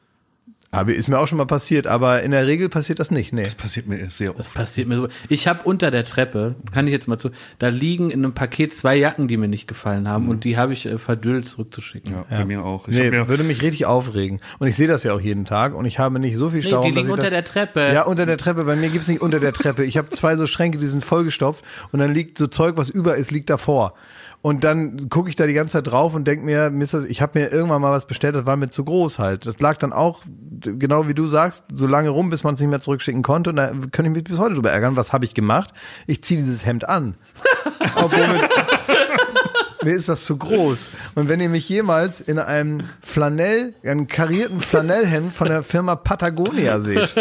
Aber 0.75 0.95
ist 0.95 1.07
mir 1.07 1.19
auch 1.19 1.27
schon 1.27 1.37
mal 1.37 1.45
passiert, 1.47 1.87
aber 1.87 2.23
in 2.23 2.31
der 2.31 2.47
Regel 2.47 2.71
passiert 2.71 2.99
das 2.99 3.11
nicht. 3.11 3.35
Nee. 3.35 3.45
Das 3.45 3.55
passiert 3.55 3.87
mir 3.87 4.09
sehr 4.09 4.33
Das 4.33 4.47
oft. 4.47 4.55
passiert 4.55 4.89
mir 4.89 4.97
so. 4.97 5.09
Ich 5.29 5.47
habe 5.47 5.61
unter 5.65 5.91
der 5.91 6.03
Treppe, 6.03 6.55
kann 6.73 6.87
ich 6.87 6.93
jetzt 6.95 7.09
mal 7.09 7.19
zu, 7.19 7.29
da 7.59 7.69
liegen 7.69 8.11
in 8.11 8.25
einem 8.25 8.33
Paket 8.33 8.73
zwei 8.73 8.97
Jacken, 8.97 9.29
die 9.29 9.37
mir 9.37 9.49
nicht 9.49 9.69
gefallen 9.69 10.09
haben 10.09 10.31
und 10.31 10.45
die 10.45 10.57
habe 10.57 10.73
ich 10.73 10.87
äh, 10.87 10.97
verdüllt 10.97 11.47
zurückzuschicken. 11.47 12.13
Ja, 12.15 12.25
bei 12.39 12.47
mir 12.47 12.65
auch. 12.65 12.89
Ich 12.89 12.97
Nee, 12.97 13.11
mir, 13.11 13.29
würde 13.29 13.43
mich 13.45 13.61
richtig 13.61 13.85
aufregen. 13.85 14.41
Und 14.61 14.67
ich 14.67 14.75
sehe 14.75 14.87
das 14.89 15.03
ja 15.03 15.13
auch 15.13 15.21
jeden 15.21 15.45
Tag 15.45 15.75
und 15.75 15.85
ich 15.85 15.99
habe 15.99 16.19
nicht 16.19 16.37
so 16.37 16.49
viel 16.49 16.61
Nee, 16.61 16.67
Stau. 16.69 16.83
die 16.85 16.89
dass 16.93 16.97
liegen 17.03 17.11
unter 17.11 17.25
da- 17.25 17.31
der 17.31 17.45
Treppe. 17.45 17.93
Ja, 17.93 18.05
unter 18.05 18.25
der 18.25 18.39
Treppe. 18.39 18.65
Bei 18.65 18.75
mir 18.75 18.89
gibt's 18.89 19.09
nicht 19.09 19.21
unter 19.21 19.41
der 19.41 19.53
Treppe. 19.53 19.85
Ich 19.85 19.99
habe 19.99 20.09
zwei 20.09 20.37
so 20.37 20.47
Schränke, 20.47 20.79
die 20.79 20.87
sind 20.87 21.05
vollgestopft 21.05 21.63
und 21.93 21.99
dann 21.99 22.15
liegt 22.15 22.39
so 22.39 22.47
Zeug, 22.47 22.79
was 22.79 22.89
über 22.89 23.17
ist, 23.17 23.31
liegt 23.31 23.51
davor. 23.51 23.93
Und 24.43 24.65
dann 24.65 25.09
gucke 25.09 25.29
ich 25.29 25.37
da 25.37 25.47
die 25.47 25.55
ganze 25.55 25.75
Zeit 25.75 25.87
drauf 25.87 26.15
und 26.15 26.27
denke 26.27 26.45
mir, 26.45 26.69
mir 26.71 26.83
ist 26.83 26.95
das, 26.95 27.05
ich 27.05 27.23
habe 27.23 27.39
mir 27.39 27.53
irgendwann 27.53 27.81
mal 27.81 27.93
was 27.93 28.07
bestellt, 28.07 28.35
das 28.35 28.45
war 28.45 28.57
mir 28.57 28.69
zu 28.69 28.85
groß 28.85 29.21
halt. 29.21 29.47
Das 29.47 29.61
lag 29.61 29.79
dann 29.79 29.93
auch, 29.93 30.21
genau 30.61 31.07
wie 31.07 31.15
du 31.15 31.29
sagst, 31.29 31.67
so 31.73 31.87
lange 31.87 32.09
rum, 32.09 32.29
bis 32.29 32.43
man 32.43 32.55
es 32.55 32.61
nicht 32.61 32.69
mehr 32.69 32.81
zurückschicken 32.81 33.23
konnte. 33.23 33.51
Und 33.51 33.57
da 33.57 33.69
könnte 33.69 34.07
ich 34.07 34.11
mich 34.11 34.25
bis 34.25 34.41
heute 34.41 34.55
drüber 34.55 34.73
ärgern. 34.73 34.97
Was 34.97 35.13
habe 35.13 35.25
ich 35.25 35.35
gemacht? 35.35 35.73
Ich 36.09 36.25
ziehe 36.25 36.41
dieses 36.41 36.67
Hemd 36.67 36.89
an. 36.89 37.15
Obwohl 37.95 38.27
mit, 38.27 38.51
mir 39.85 39.93
ist 39.93 40.09
das 40.09 40.25
zu 40.25 40.37
groß. 40.37 40.89
Und 41.15 41.29
wenn 41.29 41.41
ihr 41.41 41.49
mich 41.49 41.69
jemals 41.69 42.21
in 42.21 42.39
einem 42.39 42.83
Flanell, 43.01 43.75
einem 43.85 44.07
karierten 44.07 44.61
Flanellhemd 44.61 45.33
von 45.33 45.49
der 45.49 45.63
Firma 45.63 45.97
Patagonia 45.97 46.81
seht 46.81 47.15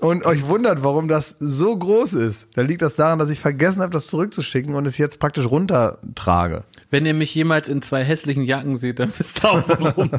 und 0.00 0.24
euch 0.24 0.46
wundert, 0.46 0.82
warum 0.82 1.08
das 1.08 1.36
so 1.38 1.76
groß 1.76 2.14
ist, 2.14 2.48
dann 2.54 2.66
liegt 2.66 2.82
das 2.82 2.96
daran, 2.96 3.18
dass 3.18 3.30
ich 3.30 3.40
vergessen 3.40 3.82
habe, 3.82 3.92
das 3.92 4.06
zurückzuschicken 4.06 4.74
und 4.74 4.86
es 4.86 4.98
jetzt 4.98 5.18
praktisch 5.18 5.46
runtertrage. 5.46 6.64
Wenn 6.90 7.06
ihr 7.06 7.14
mich 7.14 7.34
jemals 7.34 7.68
in 7.68 7.82
zwei 7.82 8.04
hässlichen 8.04 8.42
Jacken 8.42 8.76
seht, 8.78 8.98
dann 8.98 9.12
wisst 9.16 9.44
ihr 9.44 9.50
auch 9.52 9.62
warum. 9.68 10.10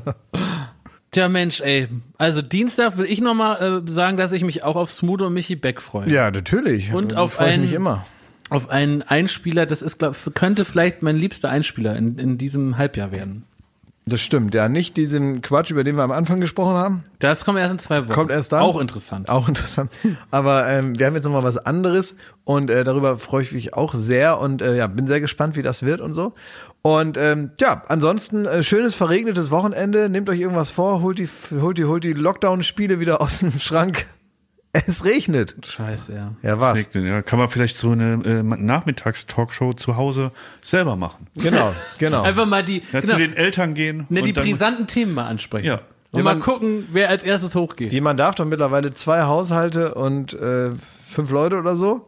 Tja 1.12 1.28
Mensch, 1.28 1.60
ey. 1.60 1.90
Also 2.18 2.42
Dienstag 2.42 2.96
will 2.98 3.06
ich 3.06 3.20
nochmal 3.20 3.84
äh, 3.86 3.92
sagen, 3.92 4.16
dass 4.16 4.32
ich 4.32 4.44
mich 4.46 4.64
auch 4.64 4.78
auf 4.78 4.92
Smudo 4.94 5.28
und 5.28 5.34
Michi 5.34 5.58
Beck 5.58 5.82
freue. 5.82 6.10
Ja, 6.10 6.32
natürlich. 6.32 6.94
Und 6.94 7.12
Da 7.12 7.18
auf 7.18 7.34
freue 7.34 7.48
ich 7.48 7.54
einen- 7.56 7.64
mich 7.64 7.74
immer. 7.74 8.06
Auf 8.52 8.70
einen 8.70 9.02
Einspieler, 9.02 9.66
das 9.66 9.82
ist, 9.82 9.98
glaub, 9.98 10.16
könnte 10.34 10.66
vielleicht 10.66 11.04
mein 11.04 11.16
liebster 11.16 11.50
Einspieler 11.50 11.96
in, 11.96 12.18
in 12.18 12.38
diesem 12.38 12.78
Halbjahr 12.78 13.14
werden. 13.14 13.44
Das 14.06 14.20
stimmt. 14.20 14.54
Ja, 14.54 14.68
nicht 14.68 14.98
diesen 14.98 15.42
Quatsch, 15.42 15.72
über 15.72 15.86
den 15.86 15.96
wir 15.96 16.04
am 16.04 16.12
Anfang 16.12 16.42
gesprochen 16.42 16.74
haben. 16.74 17.04
Das 17.20 17.46
kommt 17.46 17.60
erst 17.60 17.72
in 17.72 17.80
zwei 17.80 18.02
Wochen. 18.02 18.14
Kommt 18.14 18.30
erst 18.30 18.52
dann. 18.52 18.62
Auch 18.62 18.78
interessant. 18.78 19.30
Auch 19.30 19.48
interessant. 19.48 19.90
Aber 20.32 20.68
ähm, 20.68 21.00
wir 21.00 21.06
haben 21.06 21.16
jetzt 21.16 21.24
nochmal 21.24 21.44
was 21.44 21.58
anderes 21.58 22.16
und 22.44 22.70
äh, 22.70 22.84
darüber 22.84 23.18
freue 23.20 23.44
ich 23.44 23.54
mich 23.54 23.74
auch 23.74 23.94
sehr 23.94 24.38
und 24.40 24.62
äh, 24.62 24.76
ja, 24.76 24.88
bin 24.88 25.08
sehr 25.08 25.22
gespannt, 25.22 25.56
wie 25.56 25.62
das 25.62 25.84
wird 25.84 26.02
und 26.02 26.14
so. 26.14 26.34
Und 26.82 27.18
ähm, 27.18 27.52
ja, 27.62 27.84
ansonsten 27.88 28.46
äh, 28.46 28.64
schönes 28.64 28.96
verregnetes 28.96 29.50
Wochenende. 29.50 30.10
Nehmt 30.10 30.30
euch 30.30 30.42
irgendwas 30.42 30.72
vor, 30.72 31.02
holt 31.02 31.18
die, 31.18 31.30
holt 31.62 31.78
die, 31.78 31.86
holt 31.86 32.04
die 32.04 32.12
Lockdown-Spiele 32.12 33.00
wieder 33.00 33.22
aus 33.22 33.40
dem 33.40 33.58
Schrank. 33.60 34.08
Es 34.88 35.04
regnet. 35.04 35.56
Scheiße, 35.66 36.14
ja. 36.14 36.32
Ja, 36.44 36.60
was? 36.60 36.78
Regnet, 36.78 37.06
ja, 37.06 37.22
kann 37.22 37.40
man 37.40 37.50
vielleicht 37.50 37.76
so 37.78 37.92
eine 37.92 38.14
äh, 38.24 38.42
Nachmittagstalkshow 38.44 39.74
zu 39.74 39.98
Hause 39.98 40.32
selber 40.62 40.96
machen. 40.96 41.28
Genau, 41.36 41.74
genau. 41.98 42.22
Einfach 42.24 42.46
mal 42.46 42.64
die, 42.64 42.82
Ja, 42.94 43.02
genau, 43.02 43.14
Zu 43.14 43.20
den 43.20 43.34
Eltern 43.36 43.74
gehen. 43.74 44.06
ne, 44.10 44.22
die 44.22 44.34
brisanten 44.34 44.88
Themen 44.88 45.14
mal 45.14 45.26
ansprechen. 45.28 45.68
Ja. 45.68 45.82
Und 46.12 46.20
Ja, 46.20 46.24
mal 46.24 46.34
man- 46.36 46.40
gucken, 46.42 46.88
wer 46.92 47.10
als 47.10 47.24
erstes 47.24 47.56
hochgeht. 47.56 47.92
Wie 47.92 48.02
man 48.02 48.18
darf 48.18 48.36
doch 48.36 48.46
mittlerweile 48.46 48.94
zwei 48.94 49.24
Haushalte 49.24 49.94
und 49.96 50.34
äh, 50.34 50.72
fünf 51.10 51.30
Leute 51.32 51.58
oder 51.58 51.76
so. 51.76 52.06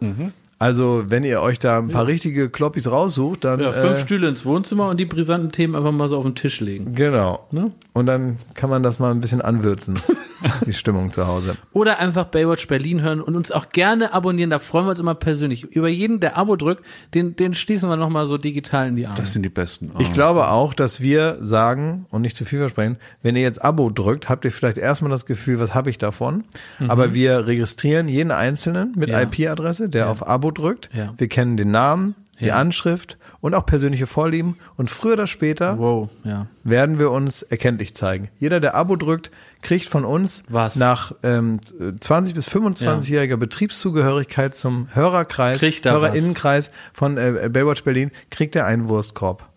Also, 0.60 1.03
wenn 1.07 1.23
ihr 1.26 1.41
euch 1.41 1.60
da 1.60 1.80
ein 1.80 1.90
paar 1.90 2.07
richtige 2.07 2.49
Kloppis 2.49 2.90
raussucht, 2.90 3.44
dann. 3.44 3.60
Ja, 3.60 3.73
fünf 3.73 3.98
äh, 3.98 4.02
Stühle 4.02 4.30
ins 4.30 4.45
Wohnzimmer 4.45 4.88
und 4.88 4.98
die 4.98 5.06
brisanten 5.06 5.52
Themen 5.52 5.76
einfach 5.76 5.91
mal 5.91 6.07
so 6.07 6.18
auf 6.18 6.23
den 6.23 6.35
Tisch 6.35 6.61
legen. 6.61 6.95
Genau. 6.95 7.45
Ne? 7.52 7.72
Und 7.91 8.06
dann 8.06 8.38
kann 8.53 8.69
man 8.69 8.81
das 8.84 8.99
mal 8.99 9.11
ein 9.11 9.19
bisschen 9.19 9.41
anwürzen, 9.41 9.99
die 10.65 10.74
Stimmung 10.74 11.11
zu 11.14 11.28
Hause. 11.28 11.56
Oder 11.72 11.99
einfach 11.99 12.26
Baywatch 12.26 12.68
Berlin 12.68 13.02
hören 13.02 13.22
und 13.22 13.36
uns 13.36 13.52
auch 13.52 13.70
gerne 13.70 14.14
abonnieren. 14.14 14.49
Da 14.49 14.60
freuen 14.60 14.86
wir 14.86 14.91
uns 14.91 14.99
immer 14.99 15.15
persönlich. 15.15 15.64
Über 15.64 15.88
jeden, 15.88 16.20
der 16.20 16.38
Abo 16.38 16.56
drückt, 16.56 16.84
den, 17.14 17.36
den 17.36 17.53
schließen 17.53 17.90
wir 17.90 17.95
nochmal 17.98 18.26
so 18.26 18.38
digital 18.38 18.88
in 18.90 18.95
die 18.95 19.06
Arme. 19.07 19.18
Das 19.18 19.34
sind 19.34 19.44
die 19.44 19.49
besten. 19.49 19.91
Ah. 19.94 19.99
Ich 20.02 20.11
glaube 20.14 20.48
auch, 20.49 20.74
dass 20.74 21.02
wir 21.02 21.38
sagen 21.41 22.06
und 22.10 22.22
nicht 22.22 22.36
zu 22.36 22.45
viel 22.45 22.60
versprechen, 22.60 22.98
wenn 23.22 23.36
ihr 23.36 23.41
jetzt 23.44 23.64
Abo 23.64 23.90
drückt, 23.90 24.30
habt 24.30 24.45
ihr 24.45 24.52
vielleicht 24.52 24.78
erstmal 24.78 25.11
das 25.11 25.26
Gefühl, 25.26 25.60
was 25.60 25.74
habe 25.74 25.90
ich 25.90 25.98
davon? 25.98 26.44
Aber 26.88 27.14
wir 27.14 27.48
registrieren 27.48 28.07
jeden 28.07 28.32
Einzelnen 28.32 28.94
mit 28.98 29.10
Ja. 29.10 29.22
IP-Adresse, 29.22 29.90
der 29.90 30.10
auf 30.10 30.28
Abo 30.28 30.52
drückt. 30.52 30.90
Ja. 30.94 31.14
Wir 31.18 31.28
kennen 31.28 31.57
den 31.57 31.72
Namen, 31.72 32.15
die 32.40 32.45
Ja. 32.48 32.56
Anschrift 32.56 33.18
und 33.41 33.53
auch 33.56 33.65
persönliche 33.65 34.07
Vorlieben. 34.07 34.57
Und 34.76 34.90
früher 34.90 35.14
oder 35.14 35.28
später 35.28 35.78
Wow, 35.78 36.10
ja. 36.24 36.48
werden 36.64 36.99
wir 36.99 37.11
uns 37.11 37.41
erkenntlich 37.44 37.94
zeigen. 37.94 38.30
Jeder, 38.40 38.60
der 38.60 38.76
Abo 38.76 38.95
drückt, 38.95 39.32
kriegt 39.64 39.85
von 39.85 40.06
uns 40.06 40.44
Was? 40.49 40.76
nach 40.76 41.14
ähm, 41.23 41.60
20 41.99 42.35
bis 42.35 42.48
25-jähriger 42.48 43.38
Betriebszugehörigkeit 43.38 44.56
zum 44.56 44.90
Hörerkreis, 44.94 45.64
er 45.64 45.91
Hörerinnenkreis 45.91 46.72
von 46.94 47.18
äh, 47.18 47.49
Baywatch 47.52 47.84
Berlin, 47.84 48.11
kriegt 48.30 48.56
er 48.56 48.65
einen 48.68 48.88
Wurstkorb. 48.90 49.49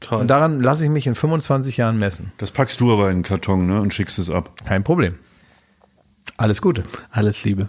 Toll. 0.00 0.22
Und 0.22 0.28
daran 0.28 0.60
lasse 0.60 0.84
ich 0.84 0.90
mich 0.90 1.06
in 1.06 1.14
25 1.14 1.76
Jahren 1.76 1.98
messen. 1.98 2.32
Das 2.38 2.50
packst 2.50 2.80
du 2.80 2.90
aber 2.90 3.10
in 3.10 3.18
den 3.18 3.22
Karton 3.22 3.66
ne, 3.66 3.80
und 3.80 3.92
schickst 3.92 4.18
es 4.18 4.30
ab. 4.30 4.52
Kein 4.64 4.82
Problem. 4.82 5.18
Alles 6.38 6.62
Gute. 6.62 6.84
Alles 7.10 7.44
Liebe. 7.44 7.68